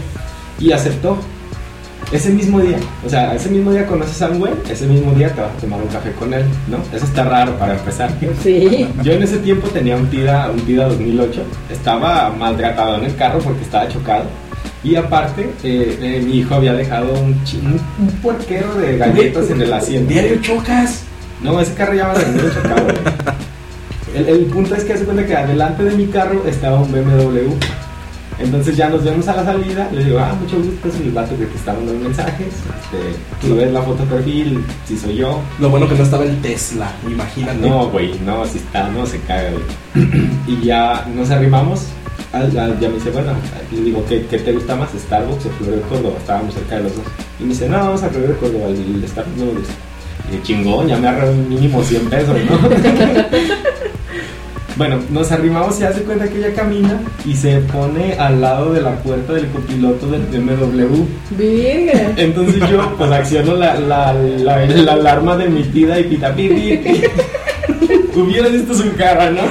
Y 0.59 0.71
aceptó. 0.71 1.17
Ese 2.11 2.29
mismo 2.29 2.59
día, 2.61 2.77
o 3.05 3.09
sea, 3.09 3.33
ese 3.33 3.49
mismo 3.49 3.71
día 3.71 3.85
conoces 3.87 4.21
a 4.21 4.29
un 4.29 4.39
güey, 4.39 4.53
ese 4.69 4.85
mismo 4.85 5.11
día 5.13 5.29
te 5.33 5.41
vas 5.41 5.51
a 5.51 5.57
tomar 5.59 5.81
un 5.81 5.87
café 5.87 6.11
con 6.11 6.33
él, 6.33 6.45
¿no? 6.69 6.77
Eso 6.95 7.03
está 7.05 7.23
raro 7.23 7.57
para 7.57 7.73
empezar. 7.73 8.11
Sí. 8.43 8.87
Yo 9.03 9.13
en 9.13 9.23
ese 9.23 9.37
tiempo 9.39 9.67
tenía 9.69 9.95
un 9.95 10.07
Tida, 10.07 10.49
un 10.51 10.59
Tida 10.61 10.87
2008, 10.87 11.41
estaba 11.71 12.29
maltratado 12.29 12.97
en 12.97 13.05
el 13.05 13.15
carro 13.15 13.39
porque 13.39 13.63
estaba 13.63 13.87
chocado. 13.89 14.23
Y 14.83 14.95
aparte, 14.95 15.49
eh, 15.63 15.97
eh, 15.99 16.21
mi 16.23 16.37
hijo 16.37 16.53
había 16.53 16.73
dejado 16.73 17.11
un, 17.11 17.43
chi- 17.43 17.57
un, 17.65 18.07
puerquero 18.21 18.75
de 18.75 18.97
galletas 18.97 19.49
en 19.49 19.61
el 19.61 19.73
asiento. 19.73 20.13
Diario 20.13 20.39
chocas. 20.43 21.01
No, 21.41 21.59
ese 21.59 21.73
carro 21.73 21.95
ya 21.95 22.05
va 22.07 22.13
a 22.13 22.17
venir 22.19 22.43
chocado. 22.53 22.83
güey. 22.83 22.95
El, 24.15 24.29
el 24.29 24.45
punto 24.45 24.75
es 24.75 24.85
que 24.85 24.93
hace 24.93 25.03
cuenta 25.03 25.25
que 25.25 25.35
adelante 25.35 25.83
de 25.83 25.91
mi 25.97 26.05
carro 26.05 26.45
estaba 26.47 26.79
un 26.79 26.89
BMW. 26.89 27.49
Entonces 28.37 28.75
ya 28.75 28.89
nos 28.89 29.03
vemos 29.03 29.27
a 29.27 29.35
la 29.35 29.45
salida. 29.45 29.89
Le 29.91 30.03
digo, 30.03 30.19
ah, 30.19 30.35
mucho 30.39 30.57
gusto, 30.57 30.91
soy 30.91 31.07
el 31.07 31.11
vato 31.11 31.37
que 31.37 31.45
te 31.45 31.55
está 31.55 31.73
mensajes. 31.73 32.47
Este, 32.47 33.47
tú 33.47 33.55
ves 33.55 33.71
la 33.71 33.81
foto 33.81 34.03
de 34.03 34.09
perfil, 34.15 34.63
si 34.85 34.97
soy 34.97 35.15
yo. 35.17 35.39
Lo 35.59 35.69
bueno 35.69 35.87
que 35.87 35.95
no 35.95 36.03
estaba 36.03 36.23
el 36.25 36.41
Tesla, 36.41 36.91
imagínate. 37.07 37.67
No, 37.67 37.89
güey, 37.89 38.19
no, 38.25 38.45
si 38.45 38.57
está, 38.57 38.89
no 38.89 39.05
se 39.05 39.19
caga, 39.21 39.51
güey. 39.51 40.07
y 40.47 40.65
ya 40.65 41.05
nos 41.15 41.29
arrimamos. 41.31 41.83
al- 42.33 42.51
ya 42.51 42.89
me 42.89 42.95
dice, 42.95 43.11
bueno, 43.11 43.31
le 43.71 43.81
digo, 43.81 44.03
¿qué, 44.09 44.25
qué 44.29 44.37
te 44.39 44.51
gusta 44.51 44.75
más? 44.75 44.89
¿Starbucks 44.91 45.45
o 45.45 45.49
Florida 45.51 45.77
de 45.77 45.81
Córdoba? 45.83 46.15
Estábamos 46.19 46.53
cerca 46.53 46.75
de 46.77 46.83
los 46.83 46.95
dos. 46.95 47.05
Y 47.39 47.43
me 47.43 47.49
dice, 47.49 47.69
no, 47.69 47.77
vamos 47.77 48.03
a 48.03 48.09
Florida 48.09 48.29
de 48.33 48.37
Córdoba, 48.37 48.67
el, 48.67 49.07
Starbucks 49.07 49.37
no 49.37 49.45
me 49.45 49.51
gusta. 49.59 49.73
Y 50.27 50.31
dije, 50.31 50.43
chingón, 50.43 50.87
ya 50.87 50.97
me 50.97 51.07
agarré 51.07 51.31
mínimo 51.33 51.81
100 51.83 52.09
pesos, 52.09 52.35
¿no? 52.49 52.59
bueno, 54.77 54.99
nos 55.09 55.31
arrimamos 55.31 55.79
y 55.79 55.83
hace 55.83 56.01
cuenta 56.01 56.27
que 56.27 56.37
ella 56.37 56.53
camina 56.53 56.99
y 57.25 57.33
se 57.35 57.57
pone 57.61 58.13
al 58.13 58.41
lado 58.41 58.73
de 58.73 58.81
la 58.81 58.95
puerta 58.97 59.33
del 59.33 59.47
copiloto 59.47 60.07
del 60.07 60.21
BMW. 60.23 61.03
Virga. 61.37 62.13
Entonces 62.17 62.61
yo 62.69 62.93
pues 62.97 63.11
acciono 63.11 63.55
la, 63.55 63.79
la, 63.79 64.13
la, 64.13 64.65
la 64.65 64.93
alarma 64.93 65.37
de 65.37 65.47
mi 65.49 65.63
tida 65.63 65.99
y 65.99 66.03
pita 66.05 66.33
pi, 66.35 66.49
pi, 66.49 66.77
pi. 66.77 67.01
Hubiera 68.19 68.47
visto 68.49 68.73
su 68.73 68.93
cara, 68.95 69.29
¿no? 69.31 69.41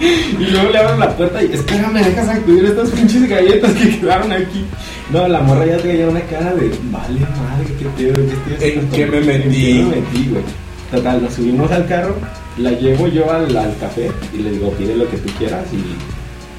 Y 0.00 0.44
luego 0.44 0.70
le 0.70 0.78
abro 0.78 0.96
la 0.96 1.10
puerta 1.16 1.42
y 1.42 1.52
espérame, 1.52 2.04
deja 2.04 2.24
sacudir 2.24 2.64
estas 2.66 2.90
pinches 2.90 3.28
galletas 3.28 3.72
que 3.72 3.98
quedaron 3.98 4.32
aquí. 4.32 4.64
No, 5.10 5.26
la 5.26 5.40
morra 5.40 5.66
ya 5.66 5.78
traía 5.78 6.06
una 6.06 6.20
cara 6.20 6.54
de 6.54 6.70
vale 6.90 7.20
madre, 7.20 7.74
qué 7.78 7.86
pedo, 7.96 8.14
qué 8.14 8.32
estoy 8.34 8.54
haciendo? 8.54 8.80
¿En 8.82 8.88
qué 8.90 9.06
me 9.06 9.20
metí? 9.20 9.78
¿En 9.80 9.90
qué 9.90 9.96
me 9.96 9.96
metí, 9.96 10.28
güey? 10.30 10.67
Total, 10.90 11.22
nos 11.22 11.34
subimos 11.34 11.70
al 11.70 11.86
carro, 11.86 12.14
la 12.56 12.70
llevo 12.70 13.08
yo 13.08 13.30
al, 13.30 13.54
al 13.56 13.76
café 13.78 14.10
y 14.32 14.38
le 14.38 14.52
digo, 14.52 14.70
pide 14.72 14.96
lo 14.96 15.08
que 15.10 15.18
tú 15.18 15.28
quieras 15.38 15.64
y 15.72 15.82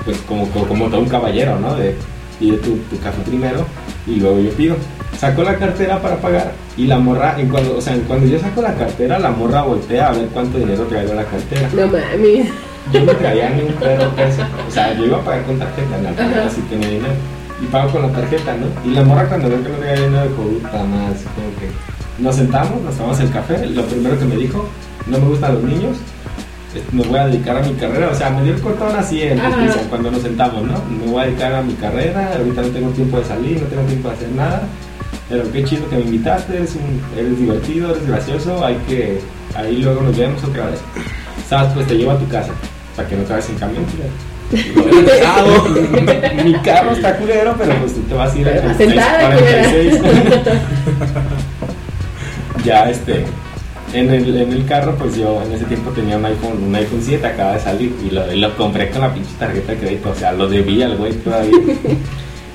pues 0.06 0.18
como, 0.28 0.48
como, 0.50 0.68
como 0.68 0.86
todo 0.88 1.02
un 1.02 1.10
caballero, 1.10 1.60
¿no? 1.60 1.76
De 1.76 1.96
pide 2.40 2.58
tu, 2.58 2.78
tu 2.90 3.00
café 3.00 3.22
primero 3.24 3.66
y 4.08 4.16
luego 4.16 4.40
yo 4.40 4.52
pido. 4.52 4.76
Saco 5.18 5.44
la 5.44 5.56
cartera 5.58 6.00
para 6.02 6.18
pagar 6.18 6.54
y 6.78 6.86
la 6.86 6.98
morra, 7.00 7.36
en 7.40 7.50
cuando, 7.50 7.76
o 7.78 7.82
sea, 7.82 7.94
en 7.96 8.02
cuando 8.02 8.28
yo 8.28 8.40
saco 8.40 8.62
la 8.62 8.74
cartera, 8.76 9.20
la 9.20 9.32
morra 9.32 9.64
voltea 9.64 10.10
a 10.10 10.14
ver 10.14 10.28
cuánto 10.28 10.58
dinero 10.60 10.84
traigo 10.84 11.12
en 11.12 11.18
la 11.18 11.26
cartera. 11.26 11.70
No 11.74 11.88
mames. 11.88 12.48
Yo 12.94 13.02
no 13.04 13.12
traía 13.14 13.50
ni 13.50 13.64
un 13.64 13.74
perro 13.74 14.10
peso. 14.16 14.42
O 14.68 14.72
sea, 14.72 14.94
yo 14.96 15.06
iba 15.06 15.18
a 15.18 15.22
pagar 15.26 15.44
con 15.44 15.60
tarjeta, 15.60 15.98
en 15.98 16.04
la 16.04 16.12
tarjeta 16.12 16.42
Ajá. 16.42 16.50
sí 16.50 16.62
tenía 16.70 16.88
dinero. 16.88 17.14
Y 17.62 17.66
pago 17.66 17.92
con 17.92 18.02
la 18.04 18.10
tarjeta, 18.10 18.56
¿no? 18.56 18.90
Y 18.90 18.94
la 18.94 19.04
morra 19.04 19.26
cuando 19.28 19.50
veo 19.50 19.62
que 19.62 19.70
no 19.70 19.76
traía 19.76 20.06
dinero, 20.06 20.24
dijo, 20.30 20.44
puta 20.44 20.84
madre, 20.84 21.16
así 21.16 21.26
como 21.36 21.50
que... 21.60 21.99
Nos 22.22 22.36
sentamos, 22.36 22.82
nos 22.82 22.96
tomamos 22.96 23.20
el 23.22 23.32
café, 23.32 23.66
lo 23.68 23.84
primero 23.86 24.18
que 24.20 24.26
me 24.26 24.36
dijo, 24.36 24.66
no 25.08 25.18
me 25.20 25.26
gustan 25.28 25.54
los 25.56 25.64
niños, 25.64 25.98
eh, 26.76 26.84
me 26.92 27.04
voy 27.04 27.18
a 27.18 27.28
dedicar 27.28 27.56
a 27.58 27.62
mi 27.62 27.74
carrera, 27.76 28.10
o 28.12 28.16
sea, 28.16 28.30
me 28.30 28.44
dio 28.44 28.54
el 28.56 28.62
cortón 28.62 28.94
así 28.98 29.22
en 29.22 29.40
cuando 29.90 30.12
nos 30.12 30.22
sentamos, 30.22 30.64
¿no? 30.64 30.82
Me 30.90 31.10
voy 31.12 31.22
a 31.24 31.26
dedicar 31.28 31.54
a 31.54 31.62
mi 31.62 31.74
carrera, 31.76 32.34
ahorita 32.38 32.62
no 32.62 32.68
tengo 32.70 32.90
tiempo 32.92 33.18
de 33.20 33.26
salir, 33.26 33.62
no 33.62 33.68
tengo 33.68 33.84
tiempo 33.84 34.10
de 34.10 34.16
hacer 34.16 34.30
nada, 34.32 34.62
pero 35.30 35.50
qué 35.52 35.64
chido 35.64 35.90
que 35.90 35.96
me 35.96 36.02
invitaste, 36.02 36.58
eres, 36.58 36.76
un- 36.76 37.02
eres 37.18 37.40
divertido, 37.40 37.92
eres 37.92 38.06
gracioso, 38.08 38.66
hay 38.66 38.76
que, 38.88 39.20
ahí 39.56 39.78
luego 39.78 40.02
nos 40.02 40.18
vemos 40.18 40.44
otra 40.44 40.66
vez. 40.66 40.80
Sabes, 41.48 41.72
pues 41.74 41.88
te 41.88 41.96
llevo 41.96 42.12
a 42.12 42.20
tu 42.20 42.28
casa, 42.28 42.52
para 42.98 43.08
que 43.08 43.16
no 43.16 43.24
te 43.24 43.34
vayas 43.34 43.50
en 43.50 43.56
camión, 43.56 43.84
mi 46.44 46.54
carro 46.64 46.92
está 46.92 47.16
culero, 47.18 47.56
pero 47.58 47.74
pues 47.76 47.94
tú 47.94 48.02
te 48.02 48.16
vas 48.16 48.34
a 48.34 48.38
ir 48.38 48.50
a 48.50 48.52
Pero 48.52 48.76
36, 48.76 48.94
sentada, 48.96 49.36
46. 49.38 50.02
ya 52.64 52.90
este 52.90 53.26
en 53.94 54.10
el, 54.12 54.38
en 54.38 54.52
el 54.54 54.66
carro 54.66 54.96
pues 54.96 55.16
yo 55.16 55.42
en 55.44 55.52
ese 55.54 55.66
tiempo 55.66 55.92
tenía 55.92 56.18
un 56.18 56.26
iPhone, 56.26 56.64
un 56.64 56.76
iPhone 56.76 57.02
7 57.02 57.26
acaba 57.26 57.54
de 57.54 57.60
salir 57.60 57.96
y 58.06 58.12
lo, 58.36 58.56
compré 58.56 58.90
con 58.90 59.02
la 59.02 59.14
pinche 59.14 59.32
tarjeta 59.40 59.72
de 59.72 59.78
crédito, 59.80 60.12
o 60.12 60.16
sea, 60.16 60.32
lo 60.34 60.48
debía 60.48 60.86
al 60.86 60.98
güey 60.98 61.14
todavía. 61.14 61.58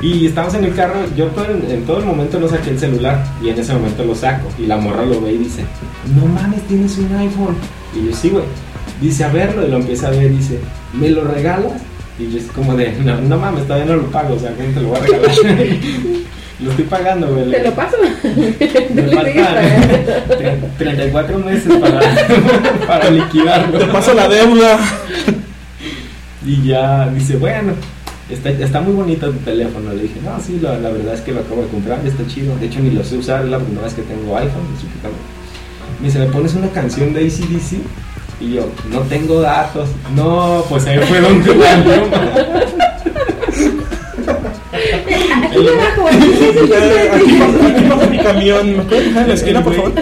Y 0.01 0.27
estamos 0.27 0.53
en 0.53 0.65
el 0.65 0.75
carro, 0.75 1.01
yo 1.17 1.29
todo 1.29 1.47
en 1.47 1.85
todo 1.87 1.99
el 1.99 2.05
momento 2.05 2.39
no 2.39 2.47
saqué 2.47 2.71
el 2.71 2.79
celular 2.79 3.25
y 3.43 3.49
en 3.49 3.59
ese 3.59 3.73
momento 3.73 4.05
lo 4.05 4.15
saco 4.15 4.49
y 4.59 4.67
la 4.67 4.77
morra 4.77 5.07
lo 5.07 5.19
ve 5.23 5.33
y 5.33 5.39
dice, 5.39 5.65
no 6.15 6.27
mames, 6.27 6.61
tienes 6.63 6.99
un 6.99 7.15
iPhone. 7.15 7.57
Y 7.95 8.07
yo 8.07 8.15
sí, 8.15 8.29
güey. 8.29 8.45
Dice, 9.01 9.25
a 9.25 9.29
verlo 9.29 9.67
y 9.67 9.71
lo 9.71 9.79
empieza 9.79 10.09
a 10.09 10.11
ver 10.11 10.25
y 10.25 10.37
dice, 10.37 10.59
¿me 10.93 11.09
lo 11.09 11.25
regalas? 11.25 11.81
Y 12.19 12.31
yo 12.31 12.39
es 12.39 12.47
como 12.47 12.77
de, 12.77 12.93
no, 13.03 13.19
no 13.19 13.39
mames, 13.39 13.65
todavía 13.65 13.87
no 13.87 14.03
lo 14.03 14.11
pago, 14.11 14.35
o 14.35 14.39
sea, 14.39 14.53
¿quién 14.53 14.75
te 14.75 14.81
lo 14.81 14.91
va 14.91 14.99
a 14.99 15.01
regalar? 15.01 15.31
lo 16.61 16.71
estoy 16.71 16.85
pagando, 16.87 17.27
güey. 17.29 17.51
Te 17.51 17.63
lo 17.65 17.71
paso. 17.73 17.97
Me 18.23 19.09
sigues 19.09 19.15
faltan 19.15 19.45
pagando. 19.45 20.29
tre- 20.39 20.61
34 20.79 21.39
meses 21.39 21.73
para, 21.81 22.01
para 22.87 23.11
liquidarlo. 23.11 23.79
Te 23.79 23.87
paso 23.87 24.15
la 24.15 24.29
deuda. 24.29 24.79
Y 26.47 26.63
ya 26.69 27.09
dice, 27.09 27.37
bueno, 27.37 27.73
está, 28.31 28.51
está 28.51 28.81
muy 28.81 28.93
bonito 28.93 29.31
tu 29.31 29.39
teléfono. 29.39 29.93
Le 29.95 30.03
dije, 30.03 30.21
no, 30.25 30.39
sí, 30.41 30.59
la, 30.63 30.79
la 30.79 30.91
verdad 30.91 31.15
es 31.15 31.21
que 31.23 31.33
lo 31.33 31.41
acabo 31.41 31.63
de 31.63 31.69
comprar, 31.69 31.99
está 32.07 32.27
chido. 32.27 32.55
De 32.59 32.67
hecho, 32.67 32.81
ni 32.81 32.91
lo 32.91 33.03
sé 33.03 33.17
usar, 33.17 33.45
es 33.45 33.51
la 33.51 33.59
primera 33.59 33.83
vez 33.85 33.95
que 33.95 34.03
tengo 34.03 34.37
iPhone. 34.37 34.63
Me 36.01 36.07
dice, 36.09 36.19
¿me 36.19 36.27
pones 36.27 36.55
una 36.55 36.69
canción 36.69 37.13
de 37.15 37.21
ACDC? 37.27 37.79
Y 38.41 38.55
yo, 38.55 38.69
no 38.91 39.01
tengo 39.03 39.41
datos. 39.41 39.89
No, 40.15 40.65
pues 40.69 40.87
ahí 40.87 40.99
fue 40.99 41.21
donde. 41.21 41.51
aquí 45.55 45.69
abajo, 45.69 46.09
aquí 48.03 48.11
mi 48.11 48.19
camión. 48.19 48.77
¿Me 48.77 48.83
puedes 48.85 49.05
dejar 49.07 49.23
en 49.23 49.29
la 49.29 49.35
esquina, 49.35 49.59
El 49.59 49.65
por 49.65 49.73
güey- 49.75 49.77
favor? 49.77 49.93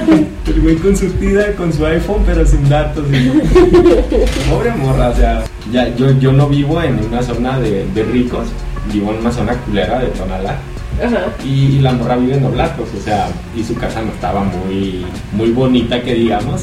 El 0.46 0.60
güey 0.60 0.76
con 0.76 0.96
su 0.96 1.06
tida, 1.12 1.52
con 1.56 1.72
su 1.72 1.84
iPhone, 1.86 2.22
pero 2.26 2.46
sin 2.46 2.68
datos. 2.68 3.04
y- 3.12 4.50
Pobre 4.50 4.70
morra, 4.72 5.10
o 5.10 5.14
sea, 5.16 5.44
ya, 5.72 5.94
yo, 5.96 6.10
yo 6.18 6.32
no 6.32 6.48
vivo 6.48 6.80
en 6.82 6.98
una 7.04 7.22
zona 7.22 7.58
de, 7.60 7.86
de 7.94 8.02
ricos, 8.04 8.46
vivo 8.92 9.12
en 9.12 9.18
una 9.20 9.32
zona 9.32 9.54
culera 9.54 9.98
de 10.00 10.06
Tonalá. 10.08 10.58
Ajá. 11.02 11.26
Y, 11.44 11.48
y 11.76 11.78
la 11.80 11.92
morra 11.92 12.16
vive 12.16 12.36
en 12.36 12.44
Oblacos, 12.44 12.88
o 12.98 13.02
sea, 13.02 13.28
y 13.56 13.64
su 13.64 13.74
casa 13.74 14.02
no 14.02 14.12
estaba 14.12 14.44
muy, 14.44 15.04
muy 15.32 15.50
bonita, 15.50 16.02
que 16.02 16.14
digamos, 16.14 16.62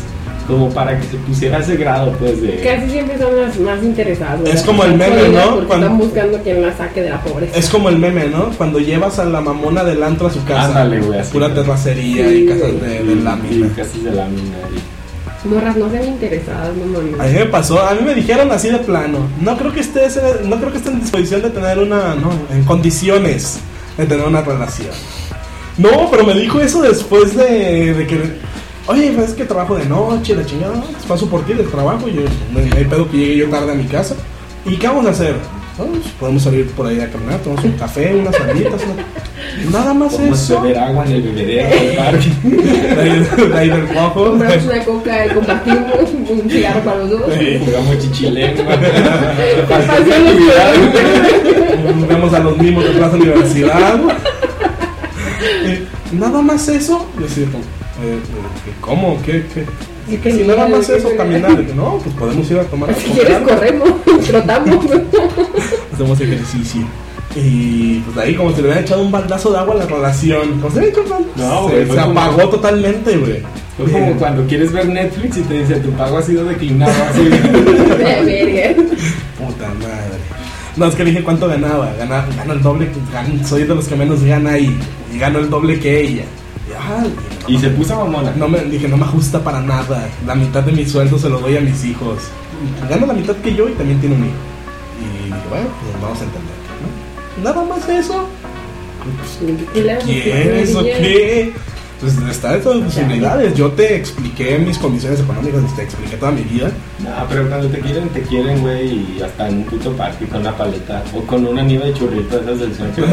como 0.50 0.70
para 0.72 1.00
que 1.00 1.08
se 1.08 1.16
pusiera 1.18 1.58
a 1.58 1.62
ese 1.62 1.78
grado, 1.78 2.12
pues, 2.20 2.42
de... 2.42 2.58
Casi 2.62 2.90
siempre 2.90 3.18
son 3.18 3.40
las 3.40 3.58
más 3.60 3.82
interesadas. 3.82 4.42
güey. 4.42 4.52
Es 4.52 4.62
como 4.64 4.84
el 4.84 4.96
meme, 4.98 5.30
¿no? 5.30 5.66
Cuando- 5.68 5.86
están 5.86 5.98
buscando 5.98 6.38
quien 6.40 6.62
la 6.62 6.76
saque 6.76 7.02
de 7.04 7.10
la 7.12 7.22
pobreza. 7.22 7.58
Es 7.58 7.70
como 7.70 7.88
el 7.90 7.98
meme, 8.00 8.28
¿no? 8.28 8.50
Cuando 8.58 8.80
llevas 8.80 9.18
a 9.20 9.26
la 9.26 9.40
mamona 9.40 9.84
del 9.86 10.04
antro 10.04 10.28
a 10.28 10.32
su 10.34 10.44
casa. 10.44 10.66
Ándale, 10.66 11.00
güey, 11.00 11.20
así. 11.20 11.32
Pura 11.32 11.54
terracería 11.54 12.28
Sí, 12.28 12.36
y 12.36 12.46
casas 12.48 12.82
de, 12.82 13.04
de 13.04 13.16
lámina. 13.16 13.68
Y 13.68 13.70
casas 13.70 14.04
de 14.04 14.12
lámina. 14.12 14.58
y- 14.76 15.00
Morras 15.48 15.78
no 15.78 15.90
sean 15.90 16.04
interesadas, 16.04 16.72
no 16.76 17.00
A 17.00 17.02
no. 17.02 17.30
mí 17.30 17.34
me 17.34 17.46
pasó, 17.46 17.80
a 17.80 17.94
mí 17.94 18.02
me 18.06 18.14
dijeron 18.14 18.52
así 18.52 18.70
de 18.70 18.80
plano. 18.80 19.20
No 19.40 19.58
creo 19.58 19.72
que 19.72 19.80
estés, 19.80 20.20
no 20.44 20.58
creo 20.58 20.70
que 20.72 20.80
esté 20.80 20.90
en 20.90 21.00
disposición 21.00 21.42
de 21.44 21.50
tener 21.50 21.80
una, 21.80 22.14
no, 22.16 22.30
en 22.54 22.64
condiciones 22.66 23.60
de 23.98 24.06
tener 24.06 24.28
una 24.28 24.42
relación. 24.42 24.90
No, 25.78 26.12
pero 26.12 26.26
me 26.26 26.34
dijo 26.34 26.60
eso 26.60 26.82
después 26.82 27.38
de, 27.38 27.94
de 27.94 28.06
que, 28.06 28.20
oye, 28.90 29.12
pues 29.16 29.30
es 29.30 29.36
que 29.36 29.46
trabajo 29.46 29.76
de 29.78 29.86
noche, 29.86 30.36
la 30.36 30.46
chingada, 30.46 30.74
pues 30.82 31.06
paso 31.08 31.28
por 31.30 31.46
ti 31.46 31.54
del 31.54 31.70
trabajo 31.70 32.08
y 32.08 32.14
yo, 32.16 32.22
no 32.52 32.60
hay 32.60 32.84
pedo 32.86 33.10
que 33.10 33.18
llegue 33.18 33.38
yo 33.38 33.50
tarde 33.50 33.72
a 33.72 33.76
mi 33.76 33.86
casa. 33.86 34.16
¿Y 34.66 34.76
qué 34.78 34.88
vamos 34.88 35.06
a 35.06 35.12
hacer? 35.12 35.36
"No, 35.78 35.86
pues, 35.86 36.02
podemos 36.20 36.44
salir 36.44 36.68
por 36.72 36.86
ahí 36.88 37.00
a 37.00 37.10
caminar, 37.10 37.40
tomamos 37.40 37.64
un 37.64 37.72
café, 37.74 38.14
unas 38.14 38.36
salitas, 38.36 38.82
una- 38.84 39.72
nada 39.80 39.94
más 39.94 40.14
Podemos 40.14 40.42
eso. 40.42 40.62
beber 40.62 40.78
agua 40.80 41.06
en 41.06 41.12
el 41.14 41.22
bebedero 41.22 41.70
del 41.70 41.96
parque. 41.98 42.30
De 42.44 43.58
ahí, 43.58 43.70
de 43.70 43.78
del. 43.78 44.14
Compramos 44.14 44.66
una 44.66 44.84
coca 44.86 45.26
y 45.26 45.30
compartimos 45.30 45.84
un 46.30 46.50
cigarro 46.50 46.80
para 46.82 46.98
los 46.98 47.10
dos. 47.12 47.22
Sí. 47.40 47.60
Jugamos 47.66 48.00
chichilengua. 48.00 48.76
Vemos 52.10 52.34
a 52.34 52.40
los 52.40 52.58
mismos 52.58 52.84
de 52.84 52.90
Plaza 52.92 53.16
Universidad. 53.16 54.00
Eh, 55.66 55.88
nada 56.12 56.42
más 56.42 56.68
eso. 56.68 57.06
Yo 57.20 57.28
como, 57.28 57.46
eh, 58.02 58.16
eh, 58.18 58.72
¿cómo? 58.82 59.22
¿Qué? 59.26 59.46
qué? 59.54 59.66
Sí, 60.10 60.18
Que 60.18 60.32
si 60.32 60.44
nada 60.44 60.68
más 60.68 60.90
eso, 60.90 61.10
caminar. 61.16 61.52
No, 61.76 62.00
pues 62.04 62.16
podemos 62.16 62.50
ir 62.50 62.60
a 62.60 62.64
tomar 62.64 62.94
Si 62.96 63.12
quieres, 63.12 63.38
corremos, 63.40 63.90
trotamos. 64.28 64.86
Hacemos 65.94 66.20
ejercicio. 66.22 66.82
Y 67.36 68.00
pues 68.00 68.18
ahí 68.18 68.34
como 68.36 68.50
si 68.50 68.56
le 68.58 68.62
hubieran 68.64 68.84
echado 68.84 69.04
un 69.04 69.12
baldazo 69.12 69.52
de 69.52 69.60
agua 69.60 69.76
a 69.76 69.78
la 69.78 69.86
relación. 69.86 70.60
Como 70.60 70.74
se, 70.74 70.92
No, 71.36 71.68
se, 71.68 71.74
güey, 71.74 71.80
se 71.82 71.86
fue 71.86 71.96
como- 71.98 72.20
apagó 72.20 72.50
totalmente, 72.50 73.18
güey. 73.18 73.44
Fue 73.78 73.92
como 73.92 74.14
cuando 74.16 74.46
quieres 74.48 74.74
ver 74.74 74.88
Netflix 74.90 75.38
y 75.38 75.42
te 75.42 75.60
dice 75.62 75.76
tu 75.76 75.92
pago 75.92 76.18
ha 76.18 76.22
sido 76.24 76.44
declinado 76.44 76.92
así. 77.10 77.30
Puta 79.38 79.68
madre. 79.68 80.20
No, 80.76 80.86
es 80.88 80.96
que 80.96 81.04
dije 81.06 81.24
cuánto 81.24 81.48
ganaba. 81.48 81.94
Gana, 81.98 82.26
gano 82.38 82.54
el 82.54 82.62
doble. 82.62 82.88
que- 82.88 83.16
gan- 83.16 83.44
soy 83.46 83.64
de 83.64 83.76
los 83.76 83.88
que 83.88 83.96
menos 83.96 84.24
gana 84.24 84.58
y, 84.58 84.76
y 85.14 85.20
gano 85.20 85.40
el 85.40 85.50
doble 85.50 85.80
que 85.80 86.02
ella. 86.02 86.24
Y, 87.48 87.56
Y 87.56 87.60
se 87.60 87.70
puso 87.70 87.96
mamona. 87.96 88.32
no 88.36 88.48
me, 88.48 88.60
dije, 88.66 88.88
no 88.88 88.98
me 88.98 89.06
ajusta 89.06 89.44
para 89.44 89.62
nada. 89.62 90.10
La 90.26 90.36
mitad 90.36 90.64
de 90.64 90.72
mi 90.72 90.86
sueldo 90.86 91.18
se 91.18 91.30
lo 91.30 91.40
doy 91.40 91.58
a 91.58 91.62
mis 91.62 91.84
hijos. 91.86 92.20
Gana 92.90 93.06
la 93.06 93.14
mitad 93.14 93.36
que 93.38 93.54
yo 93.56 93.70
y 93.70 93.74
también 93.74 94.00
tiene 94.00 94.16
un 94.16 94.26
hijo. 94.26 94.34
Y 95.00 95.26
dije, 95.26 95.48
bueno, 95.50 95.68
pues 95.82 96.02
vamos 96.02 96.20
a 96.20 96.24
entender. 96.24 96.54
¿no? 97.38 97.44
Nada 97.44 97.66
más 97.66 97.90
eso. 97.90 98.28
¿Qué 99.74 99.92
haces? 99.92 100.06
¿Quieres 100.06 100.76
o 100.76 100.84
¿Qué? 100.84 100.92
qué? 100.92 101.54
Pues 102.02 102.18
está 102.30 102.54
de 102.54 102.60
todas 102.60 102.80
las 102.80 102.94
posibilidades. 102.94 103.56
Yo 103.56 103.72
te 103.72 103.96
expliqué 103.96 104.58
mis 104.58 104.78
condiciones 104.78 105.20
económicas, 105.20 105.62
te 105.76 105.84
expliqué 105.84 106.18
toda 106.18 106.32
mi 106.32 106.44
vida. 106.44 106.72
No, 107.04 107.12
pero 107.30 107.48
cuando 107.48 107.68
te 107.70 107.80
quieren, 107.80 108.10
te 108.10 108.22
quieren, 108.24 108.60
güey, 108.62 108.88
y 109.18 109.22
hasta 109.24 109.48
en 109.48 109.58
un 109.60 109.64
puto 109.64 109.94
parque 109.94 110.26
con 110.26 110.42
una 110.42 110.56
paleta 110.56 111.02
o 111.16 111.22
con 111.22 111.48
una 111.48 111.64
nieve 111.64 111.86
de 111.88 111.94
churrito 111.94 112.42
esas 112.42 112.60
del 112.60 112.74
centro. 112.74 113.06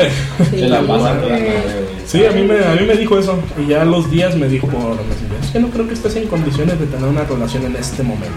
Sí, 0.51 0.51
Te 0.51 0.68
la 0.68 0.80
pasan 0.80 1.20
toda 1.20 1.28
güey. 1.39 1.41
madre, 1.49 1.82
güey. 1.82 2.07
Sí, 2.07 2.26
a 2.26 2.32
mí, 2.32 2.43
me, 2.43 2.64
a 2.64 2.74
mí 2.74 2.84
me 2.87 2.97
dijo 2.97 3.16
eso. 3.18 3.39
Y 3.64 3.68
ya 3.68 3.82
a 3.82 3.84
los 3.84 4.11
días 4.11 4.34
me 4.37 4.49
dijo 4.49 4.66
por 4.66 4.80
Messenger, 4.97 5.39
es 5.41 5.51
que 5.53 5.61
no 5.61 5.68
creo 5.70 5.87
que 5.87 5.95
estés 5.95 6.16
en 6.16 6.26
condiciones 6.26 6.78
de 6.80 6.87
tener 6.87 7.09
una 7.09 7.22
relación 7.24 7.64
en 7.66 7.76
este 7.76 8.03
momento. 8.03 8.28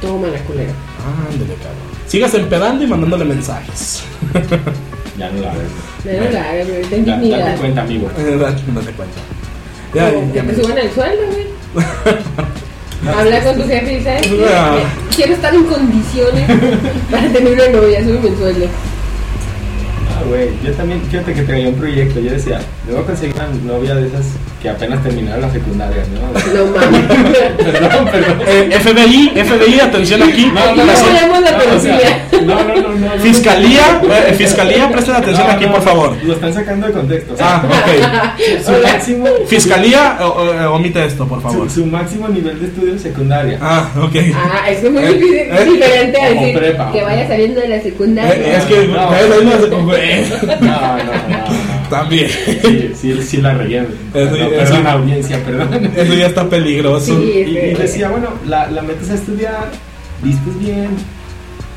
Toma 0.00 0.26
la 0.26 0.38
culera. 0.40 0.72
Ándale, 1.30 1.54
cabrón. 1.54 1.94
Sigas 2.08 2.34
empedando 2.34 2.82
y 2.84 2.86
mandándole 2.86 3.24
mensajes. 3.26 4.02
Ya 5.16 5.30
no 5.30 5.42
la 5.42 5.52
ves. 5.54 6.18
No 6.20 6.30
la 6.32 6.50
hagas, 6.50 6.68
güey. 6.68 6.82
Ten 6.86 7.04
Da- 7.06 7.16
dignidad. 7.16 7.38
Date 7.46 7.58
cuenta, 7.60 7.82
amigo. 7.82 8.10
Eh, 8.18 8.36
da- 8.36 8.50
Date 8.50 8.92
cuenta. 8.96 9.20
Ya, 9.94 10.10
ya 10.12 10.32
que 10.32 10.42
me 10.42 10.52
te 10.52 10.60
suban 10.64 10.78
el 10.78 10.90
sueldo, 10.90 11.22
güey. 11.30 11.46
Habla 13.06 13.40
con 13.44 13.56
tu 13.56 13.68
jefe 13.68 13.98
y 13.98 15.14
quiero 15.14 15.34
estar 15.34 15.54
en 15.54 15.64
condiciones 15.64 16.50
para 17.10 17.28
tener 17.28 17.52
una 17.52 17.68
novia, 17.68 18.02
súbeme 18.02 18.28
el 18.28 18.36
sueldo. 18.36 18.66
Ah, 20.10 20.22
güey, 20.28 20.50
yo 20.64 20.72
también, 20.72 21.02
fíjate 21.02 21.34
que 21.34 21.42
traía 21.42 21.68
un 21.68 21.74
proyecto. 21.74 22.20
Yo 22.20 22.30
decía, 22.32 22.60
a 22.86 23.02
conseguir 23.02 23.34
una 23.34 23.72
novia 23.74 23.94
de 23.94 24.06
esas 24.08 24.26
que 24.60 24.68
apenas 24.70 25.02
terminaron 25.02 25.40
la 25.42 25.50
secundaria, 25.50 26.02
¿no? 26.12 26.20
No 26.54 26.78
mames. 26.78 27.02
perdón, 27.72 28.04
perdón. 28.10 28.38
Eh, 28.46 28.78
FBI, 28.80 29.32
FBI, 29.44 29.80
atención 29.80 30.22
aquí. 30.22 30.46
no, 30.46 30.74
La- 30.76 30.84
no. 30.84 30.92
Ponemos 30.92 31.40
la 31.40 31.58
policía. 31.58 32.26
no, 32.32 32.62
no, 32.62 32.74
no, 32.74 32.88
no, 32.88 33.16
no. 33.16 33.22
Fiscalía, 33.22 34.00
eh, 34.28 34.34
fiscalía, 34.36 34.88
presten 34.90 35.16
atención 35.16 35.46
No, 35.46 35.52
aquí, 35.54 35.66
no, 35.66 35.72
por 35.72 35.82
favor. 35.82 36.16
Lo 36.24 36.34
están 36.34 36.52
sacando 36.54 36.86
de 36.86 36.92
contexto. 36.92 37.34
Ah, 37.40 37.62
ok. 37.68 38.64
su 38.64 38.72
máximo, 38.82 39.26
Fiscalía, 39.48 40.18
o- 40.20 40.24
o- 40.26 40.74
omite 40.74 41.04
esto, 41.04 41.26
por 41.26 41.40
favor. 41.42 41.68
su, 41.70 41.80
su 41.80 41.86
máximo 41.86 42.28
nivel 42.28 42.60
de 42.60 42.66
estudio 42.66 42.98
secundaria. 42.98 43.58
Ah, 43.60 43.88
ok. 44.00 44.14
Ah, 44.34 44.70
es 44.70 44.82
muy 44.90 45.02
Eh, 45.02 45.08
difícil- 45.14 45.36
eh, 45.50 45.64
diferente 45.64 46.22
a 46.22 46.30
decir 46.30 46.58
prepa. 46.58 46.92
que 46.92 47.02
vaya 47.02 47.26
saliendo 47.28 47.60
de 47.60 47.68
la 47.68 47.80
secundaria. 47.82 48.34
Eh, 48.34 48.56
es 48.58 48.64
que, 48.64 48.86
No. 48.88 48.94
¿sabes? 49.10 49.30
Ahí 49.32 49.44
no 49.44 49.52
se 49.64 49.68
conjugue. 49.70 50.26
No, 50.60 50.66
no, 50.66 51.04
no, 51.04 51.28
no. 51.28 51.63
También. 51.98 52.28
Sí, 52.62 52.92
sí, 53.00 53.22
sí 53.22 53.36
la 53.38 53.54
regué. 53.54 53.78
Eso- 53.78 53.88
Perdón, 54.12 54.40
eso- 54.40 54.56
perdón, 54.72 54.86
audiencia, 54.86 55.44
perdón. 55.44 55.90
Eso 55.96 56.14
ya 56.14 56.26
está 56.26 56.48
peligroso. 56.48 57.06
Sí. 57.20 57.32
Y, 57.46 57.58
y 57.58 57.74
decía, 57.74 58.08
bueno, 58.10 58.28
la, 58.46 58.70
la 58.70 58.82
metes 58.82 59.10
a 59.10 59.14
estudiar, 59.14 59.70
vistes 60.22 60.58
bien, 60.60 60.90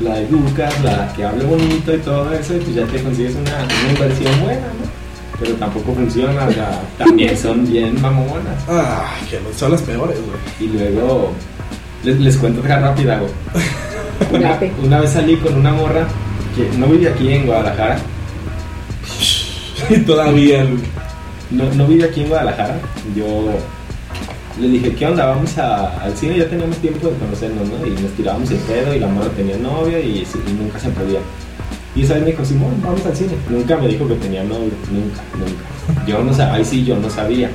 la 0.00 0.18
educas, 0.20 0.74
la 0.82 1.12
que 1.14 1.24
hable 1.24 1.44
bonito 1.44 1.94
y 1.94 1.98
todo 1.98 2.32
eso, 2.32 2.54
y 2.56 2.58
pues 2.60 2.74
ya 2.76 2.84
te 2.86 3.02
consigues 3.02 3.34
una, 3.34 3.64
una 3.64 3.92
inversión 3.92 4.40
buena, 4.42 4.60
¿no? 4.60 4.98
Pero 5.40 5.54
tampoco 5.54 5.94
funciona, 5.94 6.46
o 6.46 6.52
sea, 6.52 6.80
también 6.98 7.36
son 7.36 7.66
bien 7.70 8.00
mamonas. 8.00 8.64
Ah, 8.68 9.14
que 9.30 9.38
son 9.56 9.72
las 9.72 9.82
peores, 9.82 10.16
güey. 10.18 10.68
Y 10.70 10.72
luego, 10.72 11.32
les, 12.04 12.18
les 12.20 12.36
cuento 12.36 12.60
otra 12.60 12.78
rápida, 12.80 13.18
güey. 13.20 13.32
Una, 14.82 14.98
vez 15.00 15.10
salí 15.10 15.36
con 15.36 15.54
una 15.54 15.72
morra 15.72 16.06
que 16.56 16.76
no 16.76 16.86
vive 16.88 17.08
aquí 17.08 17.32
en 17.32 17.46
Guadalajara, 17.46 17.98
todavía 20.06 20.66
no, 21.50 21.64
no 21.74 21.86
vive 21.86 22.04
aquí 22.04 22.22
en 22.22 22.28
Guadalajara. 22.28 22.78
Yo 23.16 23.50
le 24.60 24.68
dije, 24.68 24.94
¿qué 24.94 25.06
onda? 25.06 25.26
Vamos 25.26 25.56
al 25.56 26.16
cine, 26.16 26.38
ya 26.38 26.48
teníamos 26.48 26.76
tiempo 26.78 27.08
de 27.08 27.16
conocernos, 27.16 27.68
¿no? 27.68 27.86
Y 27.86 27.90
nos 27.90 28.12
tirábamos 28.12 28.50
el 28.50 28.58
pedo 28.58 28.94
y 28.94 28.98
la 28.98 29.08
morra 29.08 29.28
tenía 29.30 29.56
novia 29.56 30.00
y, 30.00 30.26
nunca 30.58 30.78
se 30.78 30.90
podía. 30.90 31.20
Y 31.94 32.02
esa 32.02 32.14
vez 32.14 32.22
me 32.22 32.30
dijo, 32.30 32.44
Simón, 32.44 32.74
vamos 32.82 33.04
al 33.06 33.16
cine. 33.16 33.32
Nunca 33.48 33.76
me 33.76 33.88
dijo 33.88 34.06
que 34.06 34.14
tenía 34.16 34.44
novio, 34.44 34.70
nunca, 34.92 35.22
nunca. 35.38 36.06
Yo 36.06 36.22
no 36.22 36.34
sabía, 36.34 36.54
ahí 36.54 36.64
sí 36.64 36.84
yo 36.84 36.96
no 36.96 37.08
sabía. 37.08 37.50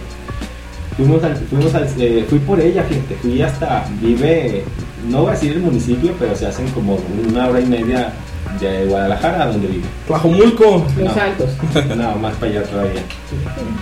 Fuimos 0.97 1.23
al, 1.23 1.35
fuimos 1.35 1.73
al, 1.75 1.87
eh, 1.99 2.25
fui 2.29 2.39
por 2.39 2.59
ella, 2.59 2.83
fíjate, 2.83 3.15
fui 3.15 3.41
hasta, 3.41 3.85
vive, 3.99 4.63
no 5.09 5.21
voy 5.21 5.29
a 5.29 5.33
decir 5.33 5.53
el 5.53 5.59
municipio, 5.59 6.13
pero 6.19 6.35
se 6.35 6.45
hacen 6.45 6.67
como 6.69 6.99
una 7.27 7.47
hora 7.47 7.59
y 7.59 7.65
media 7.65 8.13
de 8.59 8.85
Guadalajara 8.85 9.43
a 9.43 9.47
donde 9.47 9.67
vive. 9.67 9.83
Tlajomulco, 10.07 10.85
Los 10.97 11.15
No. 11.15 11.21
altos. 11.21 11.49
No, 11.97 12.15
más 12.15 12.35
para 12.35 12.51
allá 12.51 12.63
todavía. 12.63 13.01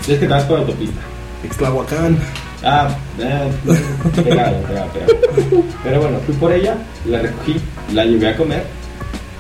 Es 0.02 0.08
que 0.08 0.16
te 0.16 0.28
vas 0.28 0.44
por 0.44 0.60
autopista. 0.60 1.02
Ixtlahuacán. 1.44 2.18
Ah, 2.64 2.90
eh, 3.20 3.52
pegado, 4.24 4.58
pegado, 4.62 4.88
pegado. 4.92 5.64
Pero 5.84 6.02
bueno, 6.02 6.20
fui 6.26 6.36
por 6.36 6.52
ella, 6.54 6.76
la 7.08 7.20
recogí, 7.20 7.56
la 7.92 8.06
llevé 8.06 8.30
a 8.30 8.38
comer, 8.38 8.64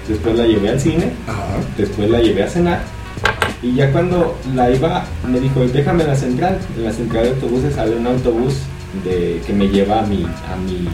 después 0.07 0.35
la 0.35 0.47
llevé 0.47 0.69
al 0.69 0.79
cine, 0.79 1.11
Ajá. 1.27 1.43
después 1.77 2.09
la 2.09 2.19
llevé 2.19 2.43
a 2.43 2.49
cenar. 2.49 2.79
Y 3.61 3.75
ya 3.75 3.91
cuando 3.91 4.35
la 4.55 4.71
iba, 4.71 5.05
me 5.27 5.39
dijo, 5.39 5.59
déjame 5.67 6.01
en 6.03 6.09
la 6.09 6.15
central. 6.15 6.57
En 6.75 6.83
la 6.83 6.91
central 6.91 7.25
de 7.25 7.29
autobuses 7.29 7.75
sale 7.75 7.95
un 7.95 8.07
autobús 8.07 8.55
de, 9.05 9.39
que 9.45 9.53
me 9.53 9.67
lleva 9.67 9.99
a 9.99 10.01
mi, 10.01 10.23
a 10.23 10.55
mi 10.55 10.87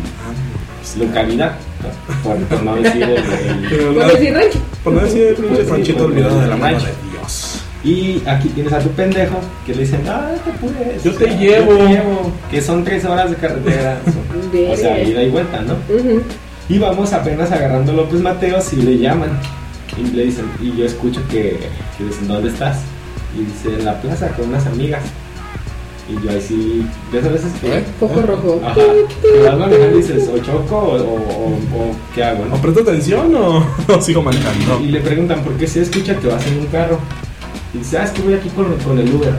localidad, 0.98 1.54
¿no? 1.84 2.24
por, 2.24 2.38
por 2.46 2.64
no 2.64 2.76
decir 2.78 3.04
el- 3.04 3.94
Por 3.94 3.94
no- 4.06 4.08
decir 4.14 4.34
rancho. 4.34 4.60
Por 4.84 4.94
no 4.94 5.02
decir 5.02 5.24
el 5.28 5.36
pinche 5.36 5.56
Pues 5.56 5.70
ranchito 5.70 6.06
olvidado 6.06 6.40
de 6.42 6.48
la 6.48 6.56
mano 6.58 6.78
de 6.80 6.86
Dios. 7.12 7.62
Y 7.84 8.22
aquí 8.28 8.50
tienes 8.50 8.74
a 8.74 8.80
tu 8.80 8.90
pendejo 8.92 9.40
que 9.66 9.74
le 9.74 9.82
dicen, 9.82 10.02
ah, 10.08 10.32
te 10.44 10.52
puedes. 10.52 11.04
Yo 11.04 11.14
te 11.14 11.28
llevo. 11.38 12.32
Que 12.50 12.62
son 12.62 12.84
tres 12.84 13.06
horas 13.06 13.30
de 13.30 13.36
carretera. 13.38 14.00
o 14.72 14.76
sea, 14.76 15.02
ida 15.04 15.24
y 15.24 15.30
vuelta, 15.30 15.62
¿no? 15.62 15.76
Y 16.70 16.80
vamos 16.80 17.14
apenas 17.14 17.52
agarrando 17.52 17.94
López 17.94 18.20
Mateos 18.20 18.74
y 18.74 18.78
le 18.78 18.98
llaman. 18.98 19.30
Y 19.98 20.12
le 20.16 20.26
dicen, 20.26 20.46
y 20.62 20.76
yo 20.78 20.86
escucho 20.86 21.22
que, 21.30 21.60
que 21.98 22.04
dicen, 22.04 22.28
¿dónde 22.28 22.50
estás? 22.50 22.80
Y 23.38 23.44
dice, 23.46 23.80
en 23.80 23.86
la 23.86 24.00
plaza 24.02 24.28
con 24.30 24.50
unas 24.50 24.66
amigas. 24.68 25.02
Y 26.10 26.26
yo 26.26 26.38
así, 26.38 26.86
de 27.12 27.20
esas 27.20 27.34
veces 27.34 27.52
que... 27.60 27.68
¿Eh? 27.80 27.84
Foco 28.00 28.22
rojo. 28.22 28.62
Ajá, 28.64 28.76
que 29.22 29.44
vas 29.44 29.58
manejando 29.60 29.98
y 29.98 30.02
dices, 30.02 30.30
o 30.34 30.38
choco 30.40 30.78
o, 30.78 30.96
o, 30.96 31.16
o- 31.16 31.82
o 31.82 31.92
qué 32.16 32.24
hago, 32.24 32.44
¿O 32.44 32.46
¿no? 32.46 32.56
presto 32.62 32.82
atención 32.82 33.36
o, 33.36 33.66
o 33.94 34.02
sigo 34.02 34.22
manejando? 34.22 34.80
Y 34.82 34.88
le 34.88 35.02
preguntan, 35.02 35.42
¿por 35.42 35.54
qué 35.54 35.68
se 35.68 35.82
escucha 35.82 36.18
que 36.18 36.28
vas 36.28 36.46
en 36.48 36.60
un 36.60 36.66
carro? 36.68 36.98
Y 37.74 37.80
dice, 37.80 37.98
ah, 37.98 38.04
es 38.06 38.12
que 38.12 38.22
voy 38.22 38.34
aquí 38.36 38.48
con, 38.50 38.74
con 38.78 38.98
el 39.00 39.14
Uber. 39.14 39.34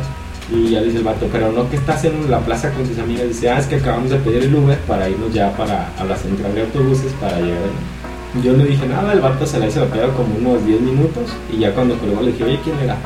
Y 0.53 0.71
ya 0.71 0.83
dice 0.83 0.99
el 0.99 1.05
vato, 1.05 1.27
pero 1.33 1.53
no 1.53 1.69
que 1.71 1.77
estás 1.77 2.05
en 2.05 2.31
la 2.31 2.41
plaza 2.41 2.71
con 2.73 2.85
tus 2.85 2.99
amigas. 2.99 3.29
Dice, 3.29 3.49
ah, 3.51 3.59
es 3.59 3.67
que 3.67 3.77
acabamos 3.77 4.11
de 4.11 4.17
pedir 4.17 4.43
el 4.45 4.55
Uber 4.55 4.79
para 4.81 5.09
irnos 5.09 5.33
ya 5.33 5.51
para, 5.57 5.91
a 5.99 6.05
la 6.05 6.17
central 6.17 6.55
de 6.55 6.63
autobuses 6.63 7.13
para 7.21 7.39
llegar. 7.41 7.59
ahí". 7.65 8.43
Yo 8.43 8.53
le 8.53 8.65
dije, 8.65 8.87
nada, 8.87 9.15
el 9.15 9.21
vato 9.21 9.47
se 9.47 9.59
la 9.59 9.67
hizo 9.69 9.81
la 9.81 9.87
pega 9.87 10.09
como 10.13 10.35
unos 10.37 10.65
10 10.67 10.81
minutos. 10.83 11.25
Y 11.51 11.61
ya 11.61 11.73
cuando 11.75 11.97
colgó 11.99 12.21
le 12.21 12.33
dije, 12.33 12.45
oye, 12.45 12.61
¿quién 12.63 12.79
era? 12.79 12.97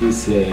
Dice, 0.00 0.46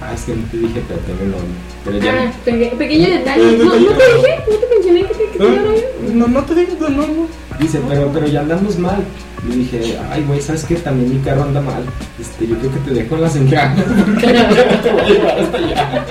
ah, 0.00 0.12
es 0.14 0.22
que 0.22 0.34
no 0.34 0.44
te 0.50 0.56
dije, 0.56 0.80
pero 0.86 1.00
tengo 1.00 1.22
el 1.24 1.30
nombre. 1.32 1.48
Pero 1.84 1.98
ya, 1.98 2.12
Ah, 2.28 2.32
peque- 2.44 2.72
pequeño 2.78 3.08
detalle. 3.10 3.58
No, 3.58 3.64
no 3.64 3.86
te 3.90 4.04
dije, 4.14 4.38
no 4.48 4.54
te 4.56 4.66
mencioné 4.74 5.00
que 5.02 5.14
te 5.14 5.38
que. 5.38 5.44
¿Eh? 5.44 5.88
No, 6.14 6.28
no 6.28 6.44
te 6.44 6.54
digo, 6.54 6.72
no, 6.80 6.88
no. 6.88 7.06
no. 7.06 7.28
Dice, 7.58 7.80
pero, 7.88 8.10
pero 8.14 8.26
ya 8.28 8.40
andamos 8.40 8.78
mal. 8.78 9.02
Le 9.48 9.56
dije, 9.56 9.98
ay, 10.10 10.24
güey, 10.26 10.40
¿sabes 10.40 10.64
qué? 10.64 10.76
También 10.76 11.10
mi 11.12 11.18
carro 11.22 11.42
anda 11.42 11.60
mal. 11.60 11.82
Este, 12.20 12.46
yo 12.46 12.56
creo 12.58 12.72
que 12.72 12.78
te 12.80 12.90
dejo 12.92 13.14
en 13.16 13.20
las 13.20 13.36
entradas 13.36 13.76
porque 13.84 14.26
no 14.32 14.80
te 14.82 14.92
voy 14.92 15.00
a 15.00 15.08
llevar 15.08 15.38
hasta 15.40 15.56
allá. 15.58 16.06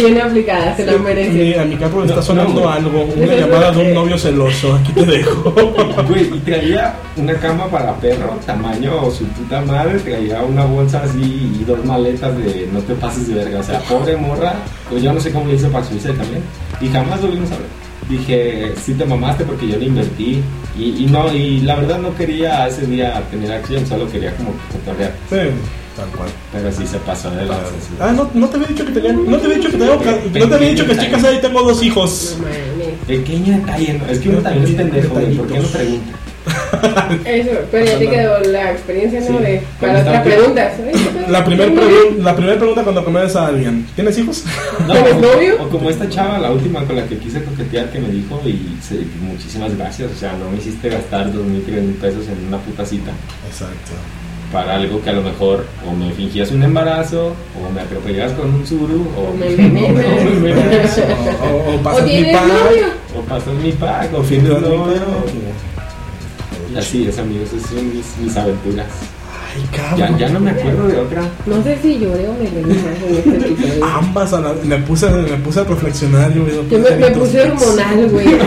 Bien 0.00 0.18
aplicada, 0.18 0.76
se 0.76 0.86
lo 0.86 0.98
merece. 0.98 1.58
a 1.58 1.64
mi 1.64 1.76
carro 1.76 2.00
le 2.00 2.08
está 2.08 2.22
sonando 2.22 2.62
no, 2.62 2.70
algo. 2.70 3.04
Una 3.16 3.34
llamada 3.34 3.70
de 3.72 3.88
un 3.88 3.94
novio 3.94 4.16
celoso. 4.16 4.74
Aquí 4.76 4.92
te 4.92 5.04
dejo. 5.04 5.50
Güey, 6.08 6.34
y 6.34 6.38
traía 6.40 6.94
una 7.16 7.34
cama 7.34 7.66
para 7.66 7.94
perro, 7.96 8.38
tamaño 8.46 9.10
su 9.10 9.24
puta 9.26 9.60
madre. 9.60 9.98
Traía 9.98 10.42
una 10.42 10.64
bolsa 10.64 11.02
así 11.02 11.52
y 11.60 11.64
dos 11.64 11.84
maletas 11.84 12.36
de 12.38 12.68
no 12.72 12.80
te 12.80 12.94
pases 12.94 13.28
de 13.28 13.34
verga. 13.34 13.60
O 13.60 13.62
sea, 13.62 13.80
pobre 13.80 14.16
morra. 14.16 14.54
Pues 14.88 15.02
yo 15.02 15.12
no 15.12 15.20
sé 15.20 15.30
cómo 15.30 15.46
le 15.46 15.56
hice 15.56 15.68
para 15.68 15.84
subirse 15.84 16.12
también. 16.12 16.42
Y 16.80 16.88
jamás 16.88 17.20
volvimos 17.20 17.50
a 17.52 17.56
ver. 17.56 17.66
Dije, 18.08 18.72
sí 18.82 18.94
te 18.94 19.04
mamaste 19.04 19.44
porque 19.44 19.68
yo 19.68 19.76
le 19.76 19.84
invertí. 19.84 20.42
Y, 20.76 21.04
y 21.04 21.06
no, 21.06 21.32
y 21.32 21.60
la 21.60 21.76
verdad 21.76 21.98
no 21.98 22.14
quería 22.16 22.66
ese 22.66 22.86
día 22.86 23.22
tener 23.30 23.52
acción, 23.52 23.86
solo 23.86 24.10
quería 24.10 24.34
como 24.36 24.52
cotorrear. 24.72 25.12
Sí, 25.28 25.36
tal 25.96 26.08
cual. 26.16 26.28
Pero 26.52 26.72
sí 26.72 26.86
se 26.86 26.98
pasó 26.98 27.30
de 27.30 27.46
la 27.46 27.58
Ah, 28.00 28.12
no, 28.12 28.30
no 28.34 28.48
te 28.48 28.56
había 28.56 28.68
dicho 28.68 28.84
que 28.86 28.92
tenía. 28.92 29.12
No 29.12 29.36
te 29.38 29.44
había 29.46 29.56
dicho 29.58 29.70
que 29.70 29.76
tengo. 29.78 29.94
No 29.96 30.48
te 30.48 30.54
había 30.54 30.68
dicho 30.68 30.86
que 30.86 30.92
estoy 30.92 31.08
casada 31.08 31.32
y 31.34 31.40
tengo 31.40 31.62
dos 31.62 31.82
hijos. 31.82 32.36
No 32.38 32.44
mames. 32.44 32.98
Pequeño 33.06 33.58
detalle, 33.58 33.94
¿no? 33.94 34.06
Es 34.06 34.18
que 34.20 34.28
uno 34.28 34.38
también 34.40 34.64
es 34.66 34.70
pendejo, 34.74 35.14
güey. 35.14 35.34
¿Por 35.36 35.46
qué 35.48 35.58
no 35.58 35.68
pregunta? 35.68 36.16
Eso, 37.24 37.50
pero 37.70 37.84
ya 37.84 37.98
te 37.98 38.08
quedó 38.08 38.40
la 38.40 38.70
experiencia, 38.72 39.20
¿no? 39.20 39.26
Sí. 39.26 39.44
De, 39.44 39.62
para 39.78 40.00
otra 40.00 40.22
pregunta. 40.22 40.72
La 41.28 41.44
primera 41.44 41.70
la 42.18 42.34
primer 42.34 42.56
pregunta 42.58 42.82
cuando 42.82 43.04
conoces 43.04 43.36
a 43.36 43.46
alguien: 43.48 43.86
¿Tienes 43.94 44.16
hijos? 44.18 44.44
¿Tienes 44.86 45.16
novio? 45.16 45.62
O 45.62 45.68
como 45.68 45.90
esta 45.90 46.08
chava, 46.08 46.38
la 46.38 46.50
última 46.50 46.82
con 46.84 46.96
la 46.96 47.04
que 47.06 47.18
quise 47.18 47.42
coquetear, 47.44 47.90
que 47.90 47.98
me 48.00 48.08
dijo, 48.08 48.40
y 48.46 48.76
se- 48.82 49.04
muchísimas 49.20 49.76
gracias, 49.76 50.10
o 50.16 50.18
sea, 50.18 50.32
no 50.32 50.50
me 50.50 50.56
hiciste 50.56 50.88
gastar 50.88 51.30
dos 51.32 51.44
mil, 51.44 51.62
tres 51.62 51.82
mil 51.82 51.94
pesos 51.96 52.24
en 52.26 52.46
una 52.48 52.58
puta 52.58 52.86
cita 52.86 53.10
Exacto. 53.46 53.92
Para 54.52 54.74
algo 54.76 55.00
que 55.02 55.10
a 55.10 55.12
lo 55.12 55.22
mejor 55.22 55.64
o 55.88 55.92
me 55.92 56.10
fingías 56.12 56.50
un 56.50 56.62
embarazo, 56.62 57.28
o 57.56 57.72
me 57.72 57.80
atropellabas 57.82 58.32
con 58.32 58.52
un 58.54 58.66
suru, 58.66 59.06
o, 59.16 59.30
O 59.30 59.36
me 59.36 59.46
envenenas. 59.50 60.04
o 60.04 60.24
me 60.24 60.30
envenenas, 60.50 60.98
O, 60.98 61.46
o, 61.46 61.72
o 61.72 61.74
¿O 61.76 61.82
pasas 61.82 62.04
mi 62.06 62.24
pack. 62.24 62.42
o 63.16 63.20
pasas 63.22 63.54
mi 63.54 63.72
pack, 63.72 64.14
o 64.14 64.22
fin 64.22 64.44
de. 64.44 64.56
Y 66.72 66.78
así 66.78 67.06
es, 67.08 67.18
amigos, 67.18 67.52
esas 67.52 67.70
son 67.70 67.88
mis, 67.96 68.06
mis 68.18 68.36
aventuras. 68.36 68.86
Ay, 69.52 69.62
Ya, 69.72 69.88
cabrón. 69.98 70.18
ya 70.18 70.28
no 70.28 70.38
me 70.40 70.50
acuerdo 70.52 70.86
de 70.86 70.96
otra. 70.98 71.22
No 71.46 71.60
sé 71.64 71.76
si 71.82 71.98
lloré 71.98 72.28
o 72.28 72.32
me 72.34 72.48
reí 72.48 72.70
este. 72.70 73.80
Ambas 73.84 74.32
a 74.32 74.40
la- 74.40 74.54
me 74.64 74.76
puse 74.78 75.08
me 75.10 75.36
puse 75.38 75.58
a 75.60 75.64
reflexionar 75.64 76.32
yo, 76.32 76.46
Yo 76.70 76.78
me, 76.78 76.90
me 76.96 77.10
puse 77.10 77.42
hormonal, 77.42 78.08
güey. 78.10 78.26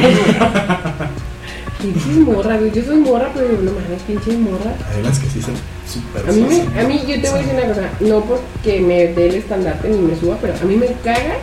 Pinches 1.83 2.15
morra, 2.17 2.57
güey. 2.57 2.71
Yo 2.71 2.81
soy 2.83 2.95
morra, 2.97 3.29
pero 3.33 3.49
no 3.61 3.71
mames, 3.71 4.01
pinches 4.07 4.39
morra. 4.39 4.73
Unas 4.99 5.19
que 5.19 5.29
sí 5.29 5.41
son 5.41 5.53
súper 5.87 6.29
A 6.29 6.31
mí, 6.31 6.41
me- 6.47 6.79
a 6.81 6.87
mí, 6.87 6.99
yo 7.07 7.21
te 7.21 7.29
voy 7.29 7.39
a 7.39 7.41
decir 7.43 7.53
una 7.55 7.67
cosa, 7.67 7.89
no 7.99 8.21
porque 8.21 8.79
me 8.79 9.07
dé 9.07 9.27
el 9.29 9.35
estandarte 9.35 9.89
ni 9.89 9.97
me 9.97 10.15
suba, 10.17 10.37
pero 10.41 10.53
a 10.59 10.65
mí 10.65 10.75
me 10.77 10.87
caga 11.03 11.35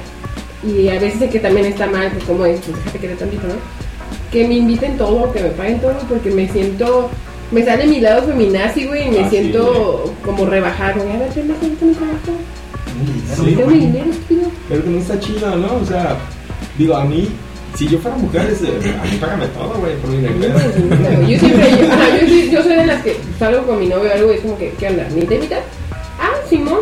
y 0.66 0.88
a 0.88 0.99
veces 0.99 1.18
sé 1.20 1.28
que 1.28 1.41
también 1.41 1.66
está 1.66 1.86
mal, 1.86 2.11
pues 2.11 2.24
como 2.24 2.45
es, 2.47 2.59
pues 2.61 2.76
déjate 2.84 2.99
que 2.99 3.09
tantito, 3.16 3.47
¿no? 3.49 3.55
Que 4.32 4.49
me 4.49 4.55
inviten 4.55 4.97
todo, 4.97 5.30
que 5.32 5.43
me 5.43 5.51
paguen 5.51 5.78
todo, 5.80 5.95
porque 6.09 6.30
me 6.30 6.49
siento, 6.49 7.11
me 7.51 7.62
sale 7.64 7.86
mi 7.86 8.01
lado 8.01 8.22
feminazi, 8.22 8.86
güey, 8.86 9.09
y 9.09 9.11
me 9.11 9.20
Ah, 9.20 9.24
sí, 9.30 9.36
siento 9.36 10.14
como 10.24 10.47
rebajada, 10.47 10.95
güey, 10.95 11.11
a 11.12 11.18
ver, 11.18 11.30
mi 11.36 11.95
trabajo, 11.95 12.32
Sí, 13.45 13.55
tengo 13.55 13.70
mi 13.70 13.78
dinero, 13.78 14.11
estúpido. 14.11 14.43
Pero 14.68 14.84
que 14.84 14.91
no 14.91 14.99
está 14.99 15.18
chido, 15.20 15.57
¿no? 15.57 15.74
O 15.76 15.84
sea, 15.86 16.16
digo, 16.78 16.97
a 16.97 17.05
mí, 17.05 17.28
si 17.75 17.89
yo 17.89 17.99
fuera 17.99 18.16
mujer, 18.16 18.51
es 18.51 18.61
a 18.62 19.05
mí 19.05 19.16
págame 19.21 19.47
todo, 19.49 19.75
güey, 19.81 19.97
por 19.97 20.11
mi 20.11 20.18
A 20.27 20.31
mí 20.31 20.35
dinero. 20.35 20.55
me 20.59 20.64
disgusta, 20.64 21.16
güey. 21.16 21.33
Yo 21.33 21.39
siempre, 21.39 21.71
yo, 21.71 21.93
ajá, 21.93 22.18
yo, 22.21 22.27
sí- 22.29 22.51
yo 22.53 22.62
soy 22.62 22.75
de 22.77 22.87
las 22.87 23.03
que 23.03 23.16
salgo 23.39 23.66
con 23.66 23.79
mi 23.79 23.87
novio 23.87 24.11
o 24.11 24.14
algo 24.14 24.33
y 24.33 24.35
es 24.37 24.41
como 24.43 24.59
que, 24.59 24.73
¿qué 24.79 24.89
onda? 24.89 25.09
¿Ni 25.14 25.23
te 25.23 25.35
invitas? 25.37 25.61
Ah, 26.18 26.33
Simón. 26.49 26.81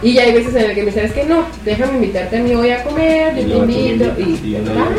Y 0.00 0.12
ya 0.12 0.22
hay 0.22 0.32
veces 0.32 0.54
en 0.54 0.62
las 0.62 0.74
que 0.74 0.82
me 0.84 0.92
sabes 0.92 1.10
que 1.12 1.24
no, 1.24 1.44
déjame 1.64 1.94
invitarte 1.94 2.36
a 2.38 2.42
mí 2.42 2.54
hoy 2.54 2.70
a 2.70 2.84
comer, 2.84 3.32
Y 3.36 3.40
yo 3.40 3.42
te 3.42 3.48
luego 3.48 3.60
tú 3.62 3.66
me 3.66 3.72
invito. 3.80 4.04
invitas, 4.04 4.18
Y, 4.44 4.46
y 4.48 4.54
ah, 4.54 4.58
yo 4.60 4.64
no 4.64 4.74
mamá, 4.74 4.90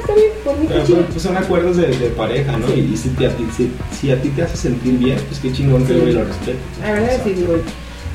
está 0.00 0.14
bien, 0.14 0.26
por 0.42 0.56
mí 0.58 0.64
Pero 0.66 0.80
qué 0.80 0.86
chido. 0.86 0.98
pues, 1.00 1.10
pues 1.12 1.22
son 1.22 1.36
acuerdos 1.36 1.76
de, 1.76 1.86
de 1.88 2.08
pareja, 2.08 2.56
¿no? 2.56 2.66
Y, 2.74 2.80
y 2.92 2.96
si, 2.96 3.10
te- 3.10 3.26
a 3.26 3.30
ti, 3.36 3.44
si, 3.54 3.70
si 4.00 4.10
a 4.10 4.20
ti 4.22 4.30
te 4.30 4.42
hace 4.44 4.56
sentir 4.56 4.94
bien, 4.94 5.18
pues 5.28 5.40
qué 5.40 5.52
chingón 5.52 5.84
que 5.86 5.92
Sí. 5.92 5.98
yo 6.06 6.06
lo 6.20 6.24
respeto. 6.24 6.58
La 6.82 6.92
verdad 6.92 7.20
sí, 7.22 7.32
digo, 7.34 7.56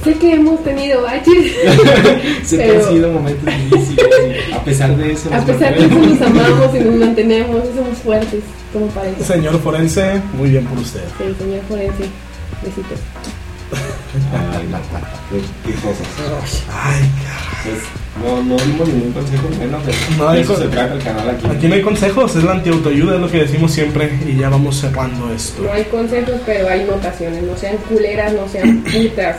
sé 0.03 0.13
que 0.15 0.33
hemos 0.33 0.63
tenido 0.63 1.01
baches, 1.03 1.53
sé 2.45 2.57
que 2.57 2.71
han 2.77 2.83
sido 2.83 3.11
momentos 3.11 3.53
difíciles. 3.71 4.53
a 4.53 4.63
pesar 4.63 4.95
de 4.97 5.11
eso, 5.13 5.29
a 5.33 5.37
nos 5.37 5.45
pesar 5.45 5.75
de 5.77 5.85
eso 5.85 5.95
nos 5.95 6.21
amamos 6.21 6.75
y 6.75 6.79
nos 6.79 6.95
mantenemos 7.05 7.61
y 7.71 7.77
somos 7.77 7.97
fuertes 7.99 8.43
como 8.73 8.87
pareja. 8.87 9.23
Señor 9.23 9.59
forense, 9.61 10.21
muy 10.37 10.49
bien 10.49 10.65
por 10.65 10.77
usted. 10.79 11.01
Sí, 11.17 11.23
señor 11.39 11.61
forense, 11.67 12.03
besitos. 12.63 12.99
Ay, 13.73 14.67
no, 14.69 14.77
qué, 15.29 15.71
qué 15.71 15.75
cosas. 15.79 16.63
Ay, 16.69 17.09
Pues 17.63 17.77
no, 18.21 18.43
no 18.43 18.57
dimos 18.61 18.87
ningún 18.89 19.13
consejo 19.13 19.47
bueno, 19.57 19.77
pero 19.85 19.97
No, 20.17 20.31
de 20.31 20.37
hay 20.37 20.43
eso 20.43 20.57
se 20.57 20.67
trata 20.67 20.93
el 20.95 21.01
canal 21.03 21.29
aquí. 21.29 21.47
aquí 21.47 21.67
no 21.69 21.75
hay 21.75 21.81
consejos, 21.81 22.35
es 22.35 22.43
la 22.43 22.51
antiautoayuda, 22.51 23.15
es 23.15 23.21
lo 23.21 23.31
que 23.31 23.37
decimos 23.39 23.71
siempre. 23.71 24.11
Y 24.27 24.35
ya 24.37 24.49
vamos 24.49 24.81
cerrando 24.81 25.31
esto. 25.33 25.63
No 25.63 25.71
hay 25.71 25.85
consejos, 25.85 26.35
pero 26.45 26.67
hay 26.67 26.83
notaciones. 26.83 27.43
No 27.43 27.55
sean 27.55 27.77
culeras, 27.87 28.33
no 28.33 28.49
sean 28.49 28.83
putas, 28.83 29.37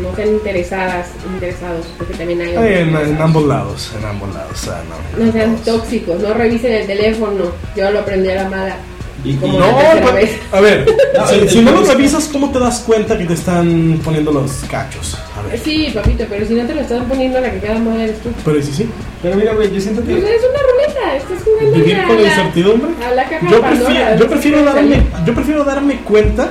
no 0.00 0.14
sean 0.16 0.28
interesadas, 0.28 1.08
interesados, 1.32 1.86
porque 1.98 2.14
también 2.14 2.40
hay. 2.40 2.54
En, 2.56 2.96
en 2.96 3.20
ambos 3.20 3.44
lados, 3.46 3.92
en 3.98 4.04
ambos 4.06 4.32
lados. 4.34 4.52
o 4.52 4.56
sea, 4.64 4.82
no, 4.88 5.24
No 5.26 5.32
sean 5.32 5.56
todos. 5.56 5.80
tóxicos, 5.82 6.20
no 6.20 6.32
revisen 6.34 6.72
el 6.72 6.86
teléfono. 6.86 7.44
Yo 7.76 7.90
lo 7.90 7.98
aprendí 8.00 8.28
a 8.30 8.34
la 8.44 8.48
mala. 8.48 8.76
Y, 9.24 9.34
No, 9.34 9.78
pero- 9.94 10.14
vez. 10.14 10.30
a 10.50 10.60
ver, 10.60 10.84
No, 11.16 11.26
si, 11.48 11.60
no 11.60 11.70
lo 11.70 11.76
tema 11.76 11.82
es 11.82 11.88
que- 11.88 11.94
revisas, 11.94 12.24
¿cómo 12.32 12.50
te 12.50 12.58
das 12.58 12.80
cuenta 12.80 13.16
que 13.16 13.24
te 13.24 13.34
están 13.34 14.00
poniendo 14.02 14.32
los 14.32 14.50
cachos? 14.68 15.16
A 15.38 15.42
ver, 15.48 15.60
Sí, 15.60 15.92
papito, 15.94 16.24
pero 16.28 16.44
si 16.44 16.54
no 16.54 16.66
te 16.66 16.74
lo 16.74 16.80
están 16.80 17.04
poniendo, 17.04 17.40
la 17.40 17.52
que 17.52 17.60
queda 17.60 17.78
mal 17.78 18.00
eres 18.00 18.20
tú. 18.20 18.30
pero 18.44 18.58
¿y 18.58 18.62
si 18.64 18.72
sí? 18.72 18.88
Pero 19.22 19.36
mira, 19.36 19.52
güey, 19.54 19.72
yo 19.72 19.80
siento 19.80 20.02
Pues 20.02 20.24
que. 20.24 20.34
es 20.34 20.42
una 20.42 20.58
ruleta, 20.72 21.16
estás 21.18 21.38
jugando 21.44 21.72
¿Vivir 21.72 22.00
a 22.00 22.06
con 22.08 22.16
la 22.16 22.28
incertidumbre? 22.28 22.90
A 23.06 23.14
la 23.14 23.24
caja 23.28 23.48
Yo 23.48 23.56
de 23.56 23.62
Pandora, 23.62 23.86
prefiero, 23.94 24.16
yo 24.18 24.28
prefiero 24.28 24.64
darme, 24.64 25.02
yo 25.24 25.34
prefiero 25.34 25.64
darme 25.64 25.96
cuenta 26.00 26.48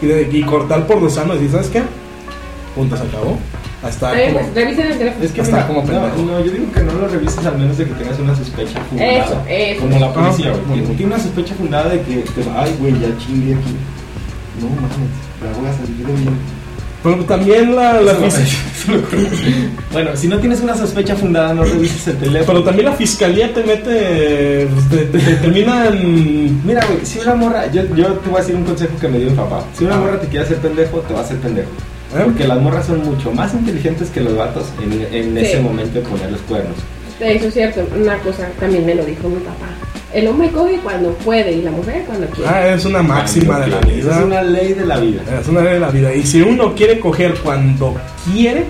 y, 0.00 0.06
de- 0.06 0.28
y 0.32 0.42
cortar 0.42 0.86
por 0.86 1.02
lo 1.02 1.10
sano 1.10 1.34
y 1.34 1.38
decir, 1.38 1.50
¿sabes 1.52 1.66
qué? 1.68 1.82
Punto, 2.80 2.96
se 2.96 3.02
acabó. 3.04 3.38
Hasta 3.82 4.10
como- 4.12 4.32
pues, 4.34 4.54
revisen 4.54 4.86
el 4.92 4.98
teléfono. 4.98 5.24
Es 5.24 5.32
que 5.32 5.40
Está 5.40 5.56
mira, 5.56 5.66
como 5.68 5.80
no, 5.80 5.86
pendejo. 5.86 6.16
no, 6.22 6.44
yo 6.44 6.52
digo 6.52 6.72
que 6.72 6.80
no 6.80 6.92
lo 6.92 7.08
revises 7.08 7.46
al 7.46 7.56
menos 7.58 7.78
de 7.78 7.84
que 7.86 7.94
tengas 7.94 8.18
una 8.18 8.34
sospecha 8.36 8.80
fundada. 8.90 9.10
Eso, 9.12 9.42
eso. 9.48 9.80
Como 9.80 9.98
la 9.98 10.12
policía, 10.12 10.46
Ah, 10.48 10.52
güey. 10.52 10.64
bueno. 10.68 10.88
que 10.88 10.94
tiene 10.96 11.14
una 11.14 11.22
sospecha 11.22 11.54
fundada 11.54 11.88
de 11.88 12.00
que 12.02 12.16
te 12.34 12.42
va, 12.48 12.62
ay, 12.64 12.76
güey, 12.78 12.92
ya 13.00 13.08
chingue 13.18 13.54
aquí. 13.54 13.74
No 14.60 14.68
mames, 14.68 15.14
la 15.42 15.58
voy 15.58 15.68
a 15.70 15.72
salir 15.72 16.06
de 16.06 16.12
bien. 16.12 16.34
Pero 17.02 17.24
también 17.24 17.74
la, 17.74 17.98
la 18.02 18.12
bueno, 19.92 20.10
si 20.14 20.28
no 20.28 20.38
tienes 20.38 20.60
una 20.60 20.76
sospecha 20.76 21.16
fundada, 21.16 21.54
no 21.54 21.64
revises 21.64 22.08
el 22.08 22.16
teléfono. 22.18 22.46
pero 22.46 22.62
también 22.64 22.86
la 22.86 22.92
fiscalía 22.94 23.52
te 23.54 23.64
mete, 23.64 24.68
te, 24.90 24.96
te, 25.06 25.18
te 25.18 25.34
terminan 25.36 26.60
Mira, 26.66 26.84
güey, 26.86 27.04
si 27.04 27.18
una 27.20 27.34
morra, 27.34 27.70
yo, 27.72 27.82
yo 27.96 28.06
te 28.14 28.28
voy 28.28 28.36
a 28.38 28.40
decir 28.42 28.54
un 28.56 28.64
consejo 28.64 28.92
que 29.00 29.08
me 29.08 29.18
dio 29.18 29.30
mi 29.30 29.36
papá. 29.36 29.64
Si 29.76 29.84
una 29.84 29.94
Ah. 29.94 29.98
morra 29.98 30.20
te 30.20 30.26
quiere 30.28 30.44
hacer 30.44 30.58
pendejo, 30.58 30.98
te 31.00 31.14
va 31.14 31.20
a 31.20 31.22
hacer 31.22 31.38
pendejo. 31.38 31.70
¿Eh? 32.16 32.22
Porque 32.24 32.46
las 32.46 32.60
morras 32.60 32.86
son 32.86 33.04
mucho 33.04 33.30
más 33.32 33.54
inteligentes 33.54 34.10
que 34.10 34.20
los 34.20 34.36
vatos 34.36 34.64
en, 34.82 34.92
en 35.14 35.34
Sí. 35.34 35.40
ese 35.46 35.60
momento 35.60 36.00
de 36.00 36.06
poner 36.06 36.32
los 36.32 36.40
cuernos. 36.42 36.76
Eso 37.20 37.46
es 37.48 37.54
cierto, 37.54 37.86
una 38.00 38.16
cosa 38.18 38.48
también 38.58 38.86
me 38.86 38.94
lo 38.94 39.04
dijo 39.04 39.28
mi 39.28 39.40
papá. 39.40 39.66
El 40.12 40.26
hombre 40.26 40.48
coge 40.50 40.78
cuando 40.82 41.12
puede 41.14 41.52
y 41.52 41.62
la 41.62 41.70
mujer 41.70 42.02
cuando 42.06 42.26
quiere. 42.28 42.50
Ah, 42.50 42.68
es 42.74 42.84
una 42.84 43.02
máxima 43.02 43.60
de 43.60 43.68
la 43.68 43.78
vida. 43.80 44.18
Es 44.18 44.24
una 44.24 44.42
ley 44.42 44.72
de 44.72 44.84
la 44.86 44.98
vida. 44.98 45.22
Es 45.40 45.46
una 45.46 45.60
ley 45.60 45.74
de 45.74 45.80
la 45.80 45.90
vida. 45.90 46.12
Y 46.14 46.24
si 46.26 46.42
uno 46.42 46.74
quiere 46.74 46.98
coger 46.98 47.34
cuando 47.44 47.94
quiere, 48.32 48.64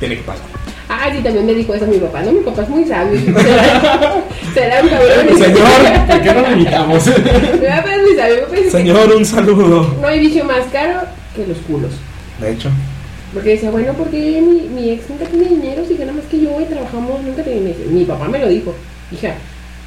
tiene 0.00 0.16
que 0.16 0.22
pagar. 0.22 0.42
Ah, 0.88 1.08
sí, 1.14 1.22
también 1.22 1.46
me 1.46 1.54
dijo 1.54 1.72
eso 1.74 1.86
mi 1.86 1.98
papá. 1.98 2.22
No, 2.22 2.32
mi 2.32 2.40
papá 2.40 2.62
es 2.62 2.68
muy 2.68 2.84
sabio. 2.84 3.20
Será, 4.54 4.82
un 4.82 4.88
cabrón. 4.88 5.38
Señor, 5.38 6.06
¿Por 6.08 6.20
qué 6.22 6.34
no 6.34 6.40
lo 6.40 6.52
invitamos? 6.52 7.06
Mi 7.06 7.66
papá 7.68 7.94
es 7.94 8.02
muy 8.02 8.16
sabio. 8.16 8.48
que 8.50 8.70
Señor, 8.70 9.12
un 9.16 9.24
saludo. 9.24 9.94
No 10.00 10.08
hay 10.08 10.18
vicio 10.20 10.44
más 10.44 10.64
caro 10.72 11.00
que 11.36 11.46
los 11.46 11.58
culos. 11.58 11.92
De 12.42 12.52
hecho, 12.52 12.70
Porque 13.32 13.50
decía, 13.50 13.70
bueno, 13.70 13.92
porque 13.94 14.42
mi, 14.42 14.68
mi 14.68 14.90
ex 14.90 15.08
nunca 15.08 15.24
tiene 15.26 15.48
dinero, 15.48 15.84
si 15.86 15.96
gana 15.96 16.12
más 16.12 16.24
que 16.26 16.40
yo 16.40 16.60
y 16.60 16.64
trabajamos, 16.64 17.22
nunca 17.22 17.42
tiene 17.42 17.60
dinero. 17.60 17.78
Mi 17.90 18.04
papá 18.04 18.28
me 18.28 18.38
lo 18.40 18.48
dijo, 18.48 18.74
hija, 19.12 19.34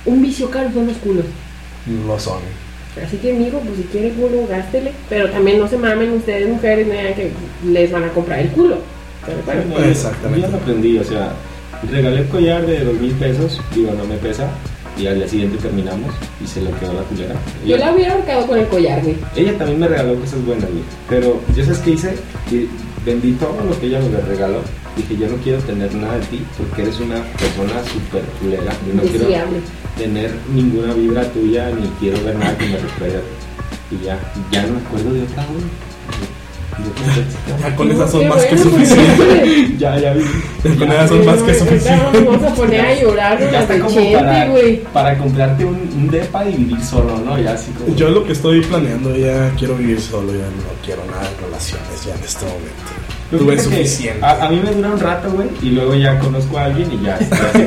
un 0.06 0.22
vicio 0.22 0.50
caro 0.50 0.72
son 0.74 0.88
los 0.88 0.98
culos. 0.98 1.26
Lo 2.08 2.20
son. 2.20 2.40
Así 3.06 3.18
que, 3.18 3.32
amigo, 3.32 3.60
pues 3.60 3.78
si 3.78 3.84
quiere 3.84 4.12
culo, 4.12 4.48
gástele. 4.48 4.94
Pero 5.10 5.30
también 5.30 5.60
no 5.60 5.68
se 5.68 5.78
mamen 5.78 6.14
ustedes, 6.14 6.48
mujeres, 6.48 6.88
que 7.16 7.32
les 7.68 7.92
van 7.92 8.06
a 8.06 8.10
comprar 8.10 8.40
el 8.40 8.50
culo. 8.50 8.78
Bueno, 9.46 9.62
no, 9.70 9.84
Exactamente. 9.84 10.42
Yo 10.42 10.48
ya 10.48 10.52
lo 10.52 10.58
aprendí, 10.58 10.98
o 10.98 11.04
sea, 11.04 11.34
regalé 11.92 12.22
el 12.22 12.28
collar 12.28 12.66
de 12.66 12.86
dos 12.86 13.00
mil 13.00 13.12
pesos, 13.14 13.60
digo, 13.74 13.92
no 13.92 14.06
me 14.06 14.16
pesa, 14.18 14.50
y 14.98 15.08
al 15.08 15.16
día 15.16 15.28
siguiente 15.28 15.58
terminamos 15.58 16.14
y 16.44 16.48
se 16.48 16.62
lo 16.62 16.72
quedó 16.80 16.94
la 16.94 17.02
culera. 17.04 17.36
yo 17.66 17.78
la 17.78 17.94
hubiera 17.94 18.14
ahorcado 18.14 18.48
con 18.48 18.60
el 18.60 18.68
collar, 18.68 19.02
güey. 19.04 19.18
ella 19.36 19.58
también 19.58 19.80
me 19.80 19.88
regaló 19.88 20.16
cosas 20.20 20.46
buenas, 20.46 20.70
güey. 20.70 20.84
Pero 21.10 21.42
yo 21.56 21.64
sabes 21.66 21.80
qué 21.80 21.92
hice, 21.92 22.16
Y 22.52 22.68
vendí 23.06 23.34
todo 23.34 23.56
lo 23.68 23.78
que 23.80 23.88
ella 23.88 24.00
me 24.00 24.20
regaló. 24.22 24.62
Dije, 24.96 25.18
yo 25.18 25.28
no 25.28 25.36
quiero 25.44 25.60
tener 25.64 25.94
nada 25.94 26.18
de 26.18 26.26
ti 26.28 26.42
porque 26.58 26.84
eres 26.84 27.00
una 27.02 27.22
persona 27.34 27.84
súper 27.92 28.22
culera. 28.40 28.72
Yo 28.88 28.94
no 28.94 29.02
quiero 29.02 29.26
Deseable. 29.28 29.58
tener 29.98 30.32
ninguna 30.54 30.94
vibra 30.94 31.24
tuya 31.34 31.70
ni 31.72 31.88
quiero 32.00 32.24
ver 32.24 32.36
nada 32.36 32.58
que 32.58 32.66
me 32.66 32.78
recuerde. 32.78 33.22
Y 33.92 34.06
ya, 34.06 34.18
ya 34.52 34.66
no 34.66 34.76
me 34.76 34.80
acuerdo 34.86 35.14
de 35.14 35.24
otra, 35.24 35.46
güey. 35.48 35.64
Ya 37.60 37.76
con 37.76 37.92
esas 37.92 38.12
son 38.12 38.28
más 38.28 38.44
que 38.44 38.56
pues, 38.56 38.62
suficientes. 38.62 39.78
Ya, 39.80 39.98
ya 40.00 40.14
vi. 40.14 40.24
Con 40.78 40.92
esas 40.92 41.10
son 41.10 41.26
más 41.26 41.42
que 41.42 41.54
suficientes. 41.54 42.14
Nos 42.14 42.26
vamos 42.26 42.44
a 42.44 42.56
poner 42.56 42.82
a 42.82 43.02
llorar 43.02 43.52
Ya 43.52 43.62
está 43.62 43.80
como 43.80 44.12
para, 44.14 44.48
güey. 44.48 44.84
para 44.94 45.18
comprarte 45.18 45.66
un, 45.66 45.76
un 45.96 46.08
depa 46.10 46.46
y 46.46 46.56
vivir 46.56 46.82
solo, 46.84 47.18
¿no? 47.20 47.38
Ya 47.40 47.54
así 47.54 47.72
como. 47.72 47.96
Yo 47.96 48.10
lo 48.10 48.24
que 48.26 48.34
estoy 48.34 48.62
planeando 48.62 49.16
ya 49.16 49.52
quiero 49.58 49.76
vivir 49.76 50.00
solo, 50.02 50.32
ya 50.34 50.46
no 50.46 50.84
quiero 50.84 51.04
nada 51.06 51.30
de 51.30 51.46
relaciones 51.46 52.06
ya 52.06 52.14
en 52.16 52.24
este 52.24 52.46
momento. 52.46 53.05
Yo 53.32 53.40
Tuve 53.40 53.60
suficiente. 53.60 54.24
A, 54.24 54.46
a 54.46 54.50
mí 54.50 54.62
me 54.64 54.72
dura 54.72 54.90
un 54.92 55.00
rato, 55.00 55.32
güey, 55.32 55.48
y 55.64 55.70
luego 55.72 55.96
ya 55.96 56.20
conozco 56.20 56.58
a 56.60 56.66
alguien 56.66 56.92
y 56.94 57.04
ya. 57.04 57.16
así, 57.16 57.26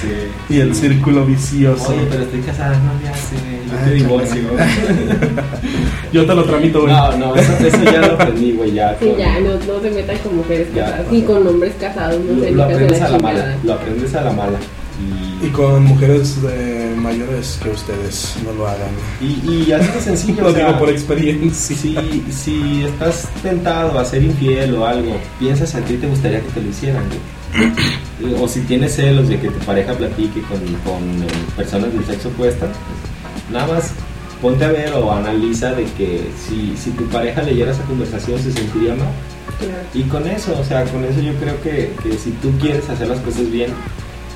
sé. 0.00 0.28
Y 0.48 0.58
el 0.60 0.74
círculo 0.74 1.24
vicioso. 1.24 1.90
Oye, 1.90 2.06
pero 2.10 2.22
estoy 2.24 2.40
casada, 2.40 2.76
no 2.78 2.92
me 3.00 3.08
hace, 3.08 3.36
yo 3.36 3.76
Ah, 3.78 3.84
te 3.84 3.94
divorcio. 3.94 4.40
Yo 6.12 6.26
te 6.26 6.34
lo 6.34 6.42
tramito, 6.44 6.80
güey. 6.82 6.92
No, 6.92 7.16
no, 7.16 7.36
eso, 7.36 7.52
eso 7.64 7.84
ya 7.84 8.00
lo 8.00 8.14
aprendí, 8.14 8.50
güey, 8.50 8.72
ya. 8.72 8.96
Sí, 8.98 9.12
ya, 9.16 9.38
no, 9.38 9.50
no 9.50 9.80
se 9.80 9.90
metan 9.92 10.18
con 10.18 10.38
mujeres 10.38 10.66
Ya, 10.74 10.86
casadas, 10.86 11.12
ni 11.12 11.22
con 11.22 11.46
hombres 11.46 11.72
casados, 11.78 12.20
no 12.24 12.40
sé, 12.42 12.50
Lo, 12.50 12.56
lo 12.56 12.66
ni 12.66 12.72
aprendes 12.74 12.98
de 12.98 13.04
a 13.06 13.10
la 13.10 13.18
mala, 13.20 13.56
lo 13.62 13.72
aprendes 13.74 14.14
a 14.16 14.20
la 14.22 14.32
mala. 14.32 14.58
Y 15.00 15.29
con 15.48 15.84
mujeres 15.84 16.40
de 16.42 16.94
mayores 16.96 17.58
que 17.62 17.70
ustedes 17.70 18.36
no 18.44 18.52
lo 18.52 18.68
hagan. 18.68 18.90
Y, 19.20 19.50
y, 19.50 19.64
y 19.68 19.72
así 19.72 19.90
de 19.90 20.00
sencillo, 20.00 20.42
Lo 20.42 20.48
o 20.48 20.52
sea, 20.52 20.66
digo 20.66 20.78
por 20.78 20.90
experiencia. 20.90 21.76
si, 21.76 22.24
si 22.30 22.84
estás 22.84 23.28
tentado 23.42 23.98
a 23.98 24.04
ser 24.04 24.22
infiel 24.22 24.74
o 24.74 24.86
algo, 24.86 25.16
piensas 25.38 25.74
a 25.74 25.80
ti 25.80 25.96
te 25.96 26.06
gustaría 26.06 26.40
que 26.40 26.48
te 26.50 26.60
lo 26.62 26.68
hicieran, 26.68 27.04
güey. 27.08 28.34
O 28.40 28.46
si 28.46 28.60
tienes 28.60 28.94
celos 28.94 29.28
de 29.28 29.40
que 29.40 29.48
tu 29.48 29.58
pareja 29.60 29.94
platique 29.94 30.42
con, 30.42 30.58
con 30.84 31.22
eh, 31.22 31.26
personas 31.56 31.92
del 31.92 32.04
sexo 32.04 32.28
opuesto, 32.28 32.66
pues, 32.66 33.52
nada 33.52 33.66
más 33.66 33.92
ponte 34.42 34.64
a 34.64 34.68
ver 34.68 34.92
o 34.92 35.10
analiza 35.12 35.72
de 35.72 35.84
que 35.84 36.26
si, 36.46 36.76
si 36.76 36.90
tu 36.90 37.04
pareja 37.06 37.42
leyera 37.42 37.72
esa 37.72 37.82
conversación 37.84 38.38
se 38.38 38.52
sentiría 38.52 38.94
mal. 38.94 39.08
Y 39.94 40.04
con 40.04 40.26
eso, 40.26 40.58
o 40.58 40.64
sea, 40.64 40.84
con 40.84 41.04
eso 41.04 41.20
yo 41.20 41.34
creo 41.34 41.60
que, 41.60 41.92
que 42.02 42.16
si 42.16 42.30
tú 42.32 42.50
quieres 42.60 42.88
hacer 42.88 43.08
las 43.08 43.20
cosas 43.20 43.50
bien, 43.50 43.70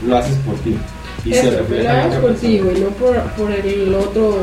lo 0.06 0.16
haces 0.16 0.36
por 0.38 0.54
ti. 0.56 0.76
Y 1.24 1.32
Eso, 1.32 1.50
se 1.50 1.56
refleja 1.58 2.06
lo 2.06 2.14
en 2.14 2.20
por 2.20 2.34
ti, 2.34 2.58
güey, 2.58 2.80
no 2.80 2.88
por, 2.88 3.18
por 3.32 3.50
el 3.50 3.94
otro, 3.94 4.36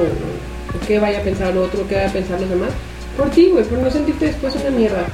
qué 0.87 0.99
vaya 0.99 1.19
a 1.19 1.21
pensar 1.21 1.51
el 1.51 1.57
otro, 1.57 1.87
qué 1.87 1.95
vaya 1.95 2.09
a 2.09 2.13
pensar 2.13 2.39
los 2.39 2.49
demás. 2.49 2.69
Por 3.17 3.29
ti, 3.29 3.49
güey, 3.51 3.63
por 3.65 3.77
no 3.79 3.91
sentirte 3.91 4.25
después 4.25 4.55
una 4.55 4.71
mierda. 4.71 5.05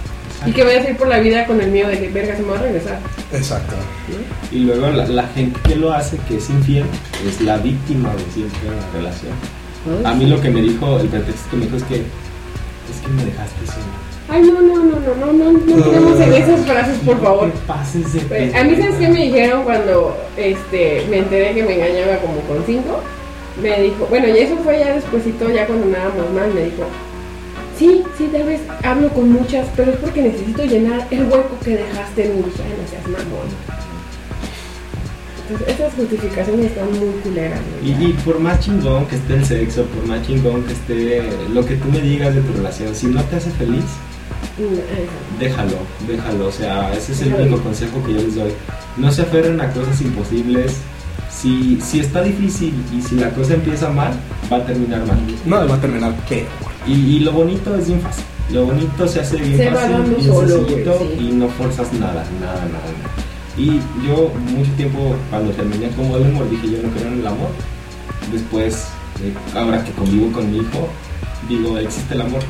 Y 0.45 0.51
que 0.51 0.63
vayas 0.63 0.85
a 0.85 0.89
ir 0.91 0.97
por 0.97 1.07
la 1.07 1.19
vida 1.19 1.45
con 1.47 1.59
el 1.59 1.71
miedo 1.71 1.89
de 1.89 1.99
que, 1.99 2.09
verga, 2.09 2.35
se 2.35 2.43
me 2.43 2.49
va 2.49 2.59
a 2.59 2.61
regresar. 2.61 2.99
Exacto. 3.33 3.75
Y 4.51 4.59
luego 4.59 4.87
la, 4.91 5.07
la 5.07 5.27
gente 5.29 5.59
que 5.67 5.75
lo 5.75 5.91
hace, 5.91 6.17
que 6.27 6.37
es 6.37 6.49
infiel, 6.49 6.85
es 7.27 7.41
la 7.41 7.57
víctima 7.57 8.13
de 8.13 8.23
siempre 8.33 8.69
de 8.69 8.75
la 8.75 8.91
relación. 8.93 9.33
A 10.05 10.13
mí 10.13 10.25
lo 10.25 10.39
que 10.39 10.49
me 10.49 10.61
dijo, 10.61 10.99
el 10.99 11.07
pretexto 11.07 11.49
que 11.49 11.57
me 11.57 11.65
dijo 11.65 11.77
es 11.77 11.83
que 11.83 11.95
es 11.95 13.01
que 13.01 13.07
me 13.09 13.25
dejaste 13.25 13.65
solo. 13.65 14.06
Ay, 14.29 14.41
no, 14.41 14.61
no, 14.61 14.75
no, 14.83 14.83
no, 14.83 15.15
no, 15.15 15.33
no, 15.33 15.51
no 15.53 15.83
tenemos 15.83 16.19
en 16.19 16.33
esas 16.33 16.65
frases, 16.65 16.97
por 16.99 17.21
favor. 17.21 17.47
No 17.47 17.53
te 17.53 17.59
pases 17.65 18.13
de 18.13 18.19
Pues, 18.21 18.53
a 18.53 18.63
mí, 18.63 18.75
¿sabes 18.75 18.95
qué 18.95 19.07
me 19.07 19.23
dijeron 19.23 19.63
cuando 19.63 20.17
este, 20.35 21.05
me 21.09 21.19
enteré 21.19 21.53
que 21.53 21.63
me 21.63 21.75
engañaba 21.75 22.17
como 22.17 22.41
con 22.41 22.63
cinco? 22.65 22.99
Me 23.61 23.81
dijo, 23.81 24.05
bueno, 24.09 24.27
y 24.27 24.37
eso 24.39 24.57
fue 24.57 24.79
ya 24.79 24.93
despuesito, 24.93 25.49
ya 25.49 25.65
cuando 25.65 25.85
andábamos 25.85 26.31
mal, 26.33 26.53
me 26.53 26.65
dijo, 26.65 26.83
sí, 27.79 28.03
sí, 28.17 28.29
tal 28.31 28.43
vez 28.43 28.61
hablo 28.83 29.09
con 29.09 29.31
muchas, 29.31 29.65
pero 29.75 29.91
es 29.91 29.97
porque 29.97 30.21
necesito 30.21 30.65
llenar 30.65 31.07
el 31.09 31.23
hueco 31.23 31.57
que 31.63 31.77
dejaste 31.77 32.25
en 32.25 32.35
mi 32.35 32.43
Ay, 32.43 32.75
no 32.81 32.87
seas 32.89 33.07
mamón. 33.07 33.47
Entonces, 35.49 35.75
esas 35.75 35.93
justificaciones 35.93 36.65
están 36.65 36.91
muy 36.91 37.13
culeras, 37.23 37.61
güey. 37.81 37.93
Y, 37.93 38.09
y 38.09 38.13
por 38.25 38.39
más 38.39 38.59
chingón 38.59 39.05
que 39.05 39.15
esté 39.15 39.35
el 39.35 39.45
sexo, 39.45 39.85
por 39.85 40.05
más 40.05 40.21
chingón 40.27 40.63
que 40.65 40.73
esté 40.73 41.23
lo 41.53 41.65
que 41.65 41.75
tú 41.77 41.87
me 41.89 42.01
digas 42.01 42.35
de 42.35 42.41
tu 42.41 42.51
relación, 42.51 42.93
si 42.93 43.07
no 43.07 43.23
te 43.23 43.37
hace 43.37 43.49
feliz, 43.51 43.85
No. 43.85 44.16
Déjalo, 45.39 45.77
déjalo. 46.07 46.47
O 46.47 46.51
sea, 46.51 46.93
ese 46.93 47.13
es 47.13 47.21
el 47.21 47.33
único 47.33 47.61
consejo 47.61 48.03
que 48.05 48.13
yo 48.13 48.21
les 48.21 48.35
doy. 48.35 48.51
No 48.97 49.11
se 49.11 49.23
aferren 49.23 49.59
a 49.61 49.71
cosas 49.71 50.01
imposibles. 50.01 50.77
Si, 51.29 51.79
si 51.81 51.99
está 51.99 52.23
difícil 52.23 52.73
y 52.95 53.01
si 53.01 53.15
la 53.15 53.29
cosa 53.29 53.53
empieza 53.53 53.89
mal, 53.89 54.13
va 54.51 54.57
a 54.57 54.65
terminar 54.65 55.05
mal. 55.05 55.19
No, 55.45 55.67
va 55.67 55.75
a 55.75 55.81
terminar 55.81 56.13
peor. 56.27 56.47
Y, 56.87 56.93
y 56.93 57.19
lo 57.19 57.31
bonito 57.31 57.75
es 57.75 57.87
bien 57.87 58.01
fácil. 58.01 58.23
Lo 58.51 58.65
bonito 58.65 59.07
se 59.07 59.19
hace 59.19 59.37
bien 59.37 59.57
Se 59.57 59.69
va 59.69 59.75
fácil, 59.75 59.91
dando 59.91 60.15
bien 60.15 60.27
solo, 60.27 60.47
sencillito 60.47 60.99
sí. 60.99 61.25
y 61.25 61.31
no 61.33 61.49
forzas 61.49 61.93
nada, 61.93 62.25
nada, 62.39 62.55
nada. 62.55 62.65
nada. 62.65 63.27
Y 63.57 63.79
yo 64.05 64.31
mucho 64.55 64.71
tiempo 64.77 65.15
cuando 65.29 65.51
terminé 65.51 65.89
con 65.89 66.09
Voldemort 66.09 66.49
dije 66.49 66.71
yo 66.71 66.83
no 66.83 66.89
creo 66.89 67.07
en 67.07 67.19
el 67.19 67.27
amor. 67.27 67.49
Después, 68.31 68.87
eh, 69.21 69.33
ahora 69.55 69.83
que 69.83 69.91
convivo 69.91 70.31
con 70.31 70.51
mi 70.51 70.59
hijo, 70.59 70.87
digo 71.49 71.77
existe 71.77 72.13
el 72.13 72.21
amor. 72.21 72.41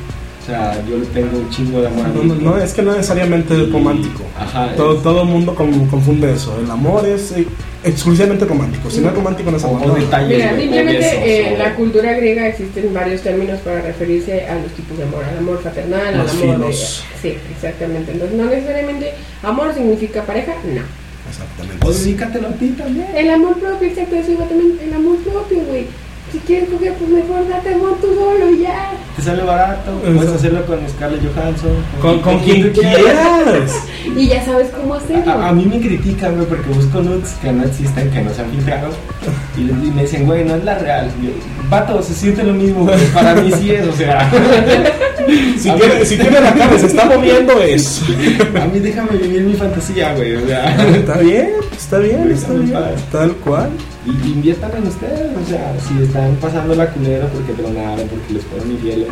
O 0.48 0.50
sea, 0.50 0.82
yo 0.90 0.98
le 0.98 1.06
tengo 1.08 1.40
un 1.40 1.50
chingo 1.50 1.82
de 1.82 1.88
amor 1.88 2.06
a 2.06 2.08
No, 2.10 2.24
no, 2.24 2.36
no, 2.36 2.58
es 2.58 2.74
que 2.74 2.82
no 2.82 2.94
necesariamente 2.94 3.54
es 3.54 3.70
romántico. 3.70 4.24
Ajá. 4.40 4.74
Todo, 4.78 4.96
es- 4.96 5.04
todo 5.04 5.24
el 5.24 5.28
mundo 5.28 5.54
con- 5.54 5.88
confunde 5.88 6.32
eso. 6.32 6.58
El 6.64 6.72
amor 6.72 7.06
es 7.06 7.34
eh, 7.34 7.46
exclusivamente 7.84 8.46
romántico. 8.46 8.90
Si 8.90 9.02
no 9.02 9.10
es 9.10 9.16
romántico, 9.16 9.52
no 9.52 9.58
es 9.58 9.64
amor. 9.66 9.82
o 9.84 9.88
no. 9.88 9.96
detalles. 9.96 10.38
Mira, 10.38 10.56
simplemente 10.58 11.52
eh, 11.54 11.58
la 11.58 11.76
cultura 11.76 12.14
griega 12.14 12.48
existen 12.48 12.94
varios 12.94 13.20
términos 13.24 13.60
para 13.60 13.82
referirse 13.82 14.46
a 14.48 14.56
los 14.56 14.72
tipos 14.72 14.98
de 14.98 15.04
amor, 15.04 15.26
al 15.26 15.38
amor 15.38 15.60
fraternal, 15.62 16.14
al 16.22 16.30
amor 16.30 16.68
de... 16.68 16.74
Sí, 16.74 17.34
exactamente. 17.52 18.14
Entonces 18.14 18.38
no 18.38 18.46
necesariamente 18.46 19.12
amor 19.44 19.74
significa 19.74 20.24
pareja, 20.24 20.54
no. 20.64 20.82
Exactamente. 21.30 21.86
O 21.86 21.92
dedícatelo 21.92 22.48
a 22.48 22.52
ti 22.52 22.70
también. 22.70 23.08
El 23.14 23.30
amor 23.32 23.60
propio, 23.60 23.90
exacto, 23.90 24.16
eso 24.16 24.32
iba 24.32 24.46
también, 24.46 24.80
el 24.82 24.94
amor 24.94 25.18
propio, 25.18 25.60
güey. 25.68 25.88
Si 26.32 26.40
quieres 26.40 26.70
coger, 26.70 26.94
pues 26.96 27.10
mejor 27.10 27.48
date 27.48 27.74
amor 27.74 27.98
tú 28.02 28.08
solo 28.14 28.52
y 28.52 28.60
ya. 28.64 28.92
Te 29.16 29.22
sale 29.22 29.44
barato. 29.44 29.92
Puedes 30.04 30.30
hacerlo 30.30 30.66
con 30.66 30.80
Scarlett 30.90 31.22
Johansson. 31.22 31.72
Con, 32.02 32.20
con 32.22 32.40
quien 32.40 32.72
quieras. 32.72 33.84
Y 34.16 34.28
ya 34.30 34.44
sabes 34.44 34.70
cómo 34.70 34.96
hacerlo. 34.96 35.32
A, 35.32 35.50
a 35.50 35.52
mí 35.54 35.66
me 35.66 35.80
critican, 35.80 36.36
güey, 36.36 36.48
porque 36.48 36.70
busco 36.70 37.02
nudes 37.02 37.36
que 37.42 37.52
no 37.52 37.66
existen, 37.66 38.10
que 38.10 38.22
no 38.22 38.34
se 38.34 38.42
han 38.42 38.50
filtrado. 38.52 38.90
Y, 39.56 39.62
y 39.62 39.92
me 39.94 40.04
dicen, 40.04 40.26
güey, 40.26 40.44
no 40.46 40.56
es 40.56 40.64
la 40.64 40.76
real. 40.80 41.12
Yo, 41.22 41.30
Vato, 41.70 42.02
se 42.02 42.14
siente 42.14 42.42
lo 42.44 42.54
mismo, 42.54 42.86
güey. 42.86 42.98
Para 43.14 43.36
mí 43.36 43.52
sí 43.60 43.72
es, 43.72 43.86
o 43.88 43.94
sea. 43.94 44.32
Si 45.58 45.70
tiene, 45.70 45.78
ver. 45.96 46.06
si 46.06 46.16
tiene 46.16 46.40
la 46.40 46.54
cara, 46.54 46.80
se 46.80 46.86
está 46.86 47.04
moviendo, 47.04 47.62
es. 47.62 48.02
A 48.62 48.66
mí 48.66 48.80
déjame 48.80 49.18
vivir 49.18 49.42
mi 49.42 49.56
fantasía, 49.56 50.14
güey. 50.16 50.38
O 50.38 50.48
sea. 50.48 50.74
Está 50.96 51.18
bien, 51.18 51.50
está 51.76 51.98
bien, 51.98 52.32
está 52.32 52.54
bien. 52.54 52.76
Tal 53.12 53.34
cual. 53.36 53.70
Y 54.08 54.32
inviertan 54.32 54.72
en 54.78 54.88
ustedes, 54.88 55.32
o 55.36 55.50
sea, 55.50 55.76
si 55.86 56.02
están 56.04 56.36
pasando 56.42 56.74
la 56.76 56.90
culera 56.92 57.28
porque 57.28 57.52
tronaron, 57.54 58.08
porque 58.08 58.34
les 58.34 58.44
fueron 58.46 58.72
infieles, 58.72 59.10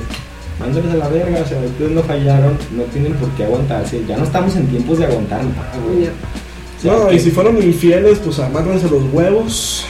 mándenlos 0.60 0.94
a 0.94 0.98
la 0.98 1.08
verga, 1.10 1.42
o 1.44 1.48
sea, 1.48 1.58
ustedes 1.60 1.92
no 1.92 2.02
fallaron, 2.04 2.58
no 2.76 2.84
tienen 2.84 3.14
por 3.14 3.30
qué 3.32 3.44
aguantarse, 3.44 4.02
ya 4.08 4.16
no 4.18 4.24
estamos 4.24 4.56
en 4.56 4.68
tiempos 4.68 4.98
de 5.00 5.06
aguantar 5.06 5.44
nada, 5.44 5.72
güey. 5.86 6.06
Ya. 6.06 6.12
O 6.12 6.82
sea, 6.82 6.94
No, 6.94 7.08
que- 7.10 7.16
y 7.16 7.20
si 7.20 7.32
fueron 7.32 7.62
infieles, 7.62 8.20
pues 8.20 8.40
amárrense 8.40 8.90
los 8.90 9.04
huevos. 9.12 9.86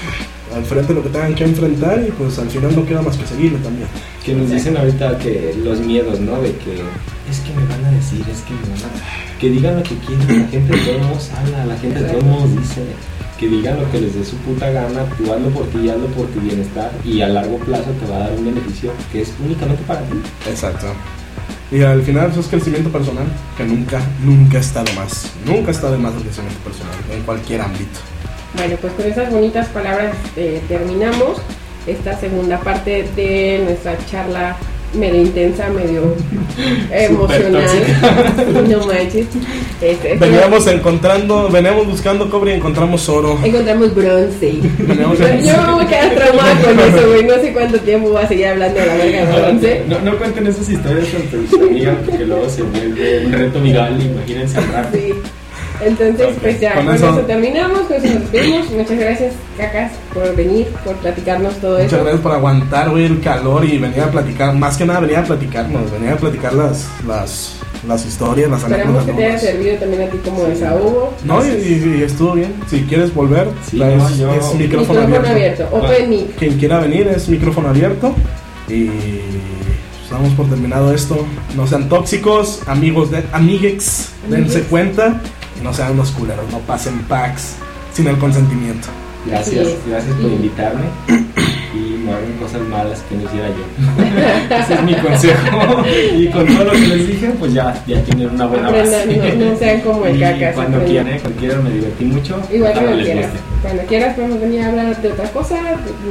Al 0.55 0.63
frente 0.63 0.93
lo 0.93 1.03
que 1.03 1.09
tengan 1.09 1.35
que 1.35 1.43
enfrentar 1.43 2.01
y 2.07 2.11
pues 2.11 2.39
al 2.39 2.49
final 2.49 2.73
no 2.73 2.85
queda 2.85 3.01
más 3.01 3.17
que 3.17 3.27
seguirle 3.27 3.57
también. 3.59 3.87
que 4.23 4.33
nos 4.33 4.49
dicen 4.49 4.75
ahorita 4.77 5.17
que 5.19 5.53
los 5.63 5.79
miedos, 5.81 6.19
¿no? 6.21 6.41
De 6.41 6.51
que 6.53 6.73
es 7.29 7.39
que 7.41 7.53
me 7.53 7.63
van 7.67 7.83
a 7.85 7.91
decir, 7.91 8.21
es 8.31 8.41
que 8.41 8.53
me 8.53 8.61
van 8.81 8.89
a... 8.89 9.37
Que 9.39 9.49
digan 9.49 9.75
lo 9.75 9.83
que 9.83 9.95
quieran, 9.97 10.41
la 10.43 10.47
gente 10.47 10.73
de 10.73 10.79
todos 10.83 11.01
modos 11.07 11.29
habla, 11.37 11.65
la 11.65 11.77
gente 11.77 12.01
de 12.01 12.09
todos 12.09 12.23
modos 12.23 12.51
dice. 12.55 12.81
Que 13.39 13.47
digan 13.49 13.79
lo 13.79 13.91
que 13.91 13.99
les 13.99 14.15
dé 14.15 14.23
su 14.23 14.37
puta 14.37 14.69
gana, 14.69 15.05
tú 15.17 15.31
hazlo 15.33 15.49
por 15.49 15.65
ti, 15.67 15.89
hazlo 15.89 16.07
por 16.07 16.25
tu 16.27 16.39
bienestar 16.39 16.91
y 17.03 17.21
a 17.21 17.27
largo 17.27 17.57
plazo 17.57 17.91
te 17.99 18.09
va 18.09 18.17
a 18.17 18.19
dar 18.19 18.31
un 18.33 18.45
beneficio 18.45 18.91
que 19.11 19.21
es 19.21 19.33
únicamente 19.43 19.83
para 19.83 20.01
ti. 20.01 20.17
Exacto. 20.47 20.87
Y 21.71 21.81
al 21.81 22.01
final 22.03 22.31
eso 22.31 22.39
es 22.39 22.47
crecimiento 22.47 22.89
personal, 22.89 23.25
que 23.57 23.63
nunca, 23.65 23.99
nunca 24.23 24.59
está 24.59 24.83
de 24.83 24.93
más. 24.93 25.31
Nunca 25.45 25.71
está 25.71 25.91
de 25.91 25.97
más 25.97 26.13
el 26.15 26.21
crecimiento 26.21 26.59
personal, 26.59 26.95
en 27.11 27.23
cualquier 27.23 27.61
ámbito. 27.61 27.99
Bueno, 28.55 28.77
pues 28.79 28.93
con 28.93 29.05
esas 29.05 29.31
bonitas 29.31 29.67
palabras 29.69 30.15
eh, 30.37 30.61
terminamos 30.67 31.39
esta 31.87 32.17
segunda 32.17 32.59
parte 32.59 33.07
de 33.15 33.61
nuestra 33.65 33.97
charla 34.05 34.55
medio 34.95 35.21
intensa, 35.21 35.69
medio 35.69 36.15
emocional. 36.91 37.63
no 38.69 38.87
manches. 38.87 39.27
Este, 39.81 40.15
Veníamos 40.15 40.67
encontrando, 40.67 41.49
veníamos 41.49 41.87
buscando 41.87 42.29
cobre 42.29 42.51
y 42.51 42.55
encontramos 42.55 43.07
oro. 43.09 43.37
Encontramos 43.43 43.93
bronce. 43.93 44.59
Veníamos 44.79 45.19
Yo 45.19 45.25
me 45.25 45.73
voy 45.73 45.85
a 45.85 45.87
quedar 45.87 46.15
traumada 46.15 46.61
con 46.61 46.79
eso, 46.79 47.07
güey. 47.09 47.23
No 47.23 47.35
sé 47.35 47.53
cuánto 47.53 47.79
tiempo 47.79 48.09
voy 48.09 48.23
a 48.23 48.27
seguir 48.27 48.47
hablando 48.47 48.79
de 48.79 48.85
la 48.85 48.95
verga 48.95 49.25
de 49.25 49.41
bronce. 49.41 49.83
No, 49.87 49.99
no 49.99 50.17
cuenten 50.17 50.47
esas 50.47 50.69
historias 50.69 51.07
con 51.09 51.21
tus 51.23 51.59
amigas 51.59 51.95
porque 52.05 52.25
luego 52.25 52.49
se 52.49 52.63
vuelve 52.63 53.25
un 53.25 53.33
reto 53.33 53.61
viral, 53.61 54.01
imagínense. 54.01 54.59
Sí. 54.93 55.13
Entonces, 55.83 56.27
Ok, 56.27 56.41
pues 56.41 56.59
ya, 56.59 56.73
con 56.75 56.85
con, 56.85 56.95
eso- 56.95 57.09
eso... 57.09 57.19
terminamos, 57.21 57.79
con 57.81 57.97
eso 57.97 58.05
nos 58.07 58.19
despedimos. 58.21 58.69
Muchas 58.71 58.99
gracias, 58.99 59.33
cacas, 59.57 59.91
por 60.13 60.35
venir, 60.35 60.67
por 60.83 60.95
platicarnos 60.97 61.55
todo 61.55 61.73
Muchas 61.77 61.87
eso. 61.93 62.01
gracias 62.01 62.21
por 62.21 62.31
aguantar, 62.31 62.89
güey, 62.89 63.05
el 63.05 63.19
calor 63.21 63.65
y 63.65 63.77
venir 63.77 64.01
a 64.01 64.11
platicar. 64.11 64.53
Más 64.55 64.77
que 64.77 64.85
nada, 64.85 64.99
venir 65.01 65.17
a 65.17 65.23
platicarnos, 65.23 65.91
venir 65.91 66.09
a 66.11 66.17
platicar 66.17 66.53
las, 66.53 66.87
las, 67.07 67.57
las 67.87 68.05
historias, 68.05 68.49
las 68.49 68.61
Esperamos 68.63 69.03
anécdotas. 69.03 69.05
que 69.15 69.21
te 69.21 69.25
haya 69.25 69.33
¿no? 69.35 69.39
servido 69.41 69.75
también 69.77 70.01
a 70.03 70.05
ti 70.07 70.17
como 70.23 70.43
desahogo. 70.45 71.13
No, 71.23 71.45
y, 71.45 71.49
y- 71.49 71.97
y 71.99 72.03
estuvo 72.03 72.33
bien. 72.33 72.53
Si 72.69 72.81
quieres 72.83 73.13
volver, 73.13 73.47
Sí, 73.69 73.77
no, 73.77 73.85
es, 73.85 74.17
yo- 74.17 74.33
es 74.33 74.53
micrófono, 74.55 75.01
Micrófono 75.01 75.01
abierto. 75.05 75.29
abierto, 75.31 75.69
open 75.71 76.09
mic. 76.09 76.35
Quien 76.37 76.57
quiera 76.57 76.79
venir 76.79 77.07
es 77.07 77.27
micrófono 77.29 77.69
abierto. 77.69 78.13
Y 78.67 78.85
pues, 78.87 80.09
damos 80.09 80.33
por 80.33 80.47
terminado 80.47 80.93
esto. 80.93 81.25
No 81.55 81.67
sean 81.67 81.87
tóxicos, 81.89 82.61
amigos 82.67 83.11
de 83.11 83.23
amiguex, 83.31 84.09
dense 84.29 84.61
cuenta. 84.63 85.21
Y 85.59 85.63
no 85.63 85.73
sean 85.73 85.91
unos 85.93 86.11
culeros, 86.11 86.45
no 86.51 86.59
pasen 86.59 86.99
packs 87.03 87.55
sin 87.93 88.07
el 88.07 88.17
consentimiento. 88.17 88.87
Gracias, 89.25 89.69
gracias 89.87 90.15
por 90.17 90.29
invitarme 90.31 90.83
y 91.73 92.03
no 92.05 92.11
hagan 92.13 92.31
cosas 92.39 92.61
malas 92.61 93.03
que 93.09 93.15
no 93.15 93.23
hiciera 93.23 93.47
yo. 93.49 94.55
Ese 94.55 94.73
es 94.75 94.83
mi 94.83 94.93
consejo. 94.95 95.83
Y 96.15 96.27
con 96.27 96.45
todo 96.45 96.65
lo 96.65 96.71
que 96.73 96.77
les 96.79 97.07
dije, 97.07 97.29
pues 97.39 97.53
ya, 97.53 97.73
ya 97.87 98.01
tienen 98.03 98.29
una 98.29 98.45
buena 98.45 98.69
base. 98.69 99.05
No, 99.39 99.45
no 99.51 99.57
sean 99.57 99.81
como 99.81 100.05
el 100.05 100.17
Y 100.17 100.19
cacas. 100.19 100.53
cuando 100.55 100.83
quieran, 100.85 101.19
cuando 101.19 101.39
quieran 101.39 101.63
me 101.63 101.69
divertí 101.71 102.05
mucho. 102.05 102.39
Igual 102.53 102.71
ojalá 102.71 102.85
cuando 102.87 102.95
les 103.03 103.05
quieras. 103.13 103.31
Cuando 103.63 103.83
quieras 103.83 104.15
podemos 104.15 104.39
venir 104.41 104.61
a 104.61 104.67
hablar 104.67 105.01
de 105.01 105.11
otra 105.11 105.29
cosa, 105.31 105.55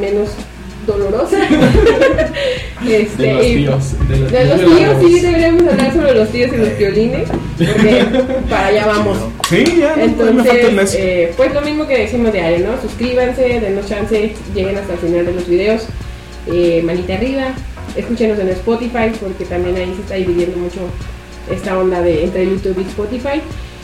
menos 0.00 0.30
dolorosa. 0.86 1.38
este, 2.86 3.22
De 3.22 3.32
los 3.32 3.42
tíos. 3.42 4.08
De 4.08 4.16
los, 4.18 4.30
De 4.30 4.64
tíos, 4.64 4.96
sí, 5.00 5.20
deberíamos 5.20 5.62
hablar 5.68 5.92
sobre 5.92 6.14
los 6.14 6.28
tíos 6.30 6.52
y 6.52 6.56
los 6.56 6.78
violines. 6.78 7.28
Porque 7.58 8.04
para 8.48 8.66
allá 8.66 8.86
vamos. 8.86 9.18
Sí, 9.48 9.64
ya, 9.78 9.94
Entonces, 9.98 10.94
eh, 10.98 11.32
pues 11.36 11.54
lo 11.54 11.60
mismo 11.60 11.86
que 11.86 11.98
decimos 11.98 12.32
diario, 12.32 12.66
¿no? 12.66 12.80
Suscríbanse, 12.80 13.60
denos 13.60 13.88
chance, 13.88 14.34
lleguen 14.54 14.76
hasta 14.76 14.94
el 14.94 14.98
final 14.98 15.26
de 15.26 15.32
los 15.32 15.48
videos. 15.48 15.86
Eh, 16.46 16.82
manita 16.84 17.14
arriba, 17.14 17.54
escúchenos 17.96 18.38
en 18.38 18.48
Spotify, 18.50 19.10
porque 19.20 19.44
también 19.44 19.76
ahí 19.76 19.92
se 19.94 20.02
está 20.02 20.14
dividiendo 20.14 20.58
mucho 20.58 20.80
esta 21.50 21.78
onda 21.78 22.00
de 22.02 22.24
entre 22.24 22.44
YouTube 22.46 22.78
y 22.78 22.88
Spotify. 22.88 23.40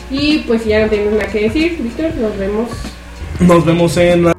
Y 0.09 0.39
pues 0.39 0.63
si 0.63 0.69
ya 0.69 0.81
no 0.81 0.89
tenemos 0.89 1.13
nada 1.13 1.31
que 1.31 1.41
decir, 1.41 1.77
Víctor, 1.79 2.13
nos 2.17 2.37
vemos 2.37 2.69
Nos 3.39 3.65
vemos 3.65 3.95
en 3.95 4.25
la 4.25 4.35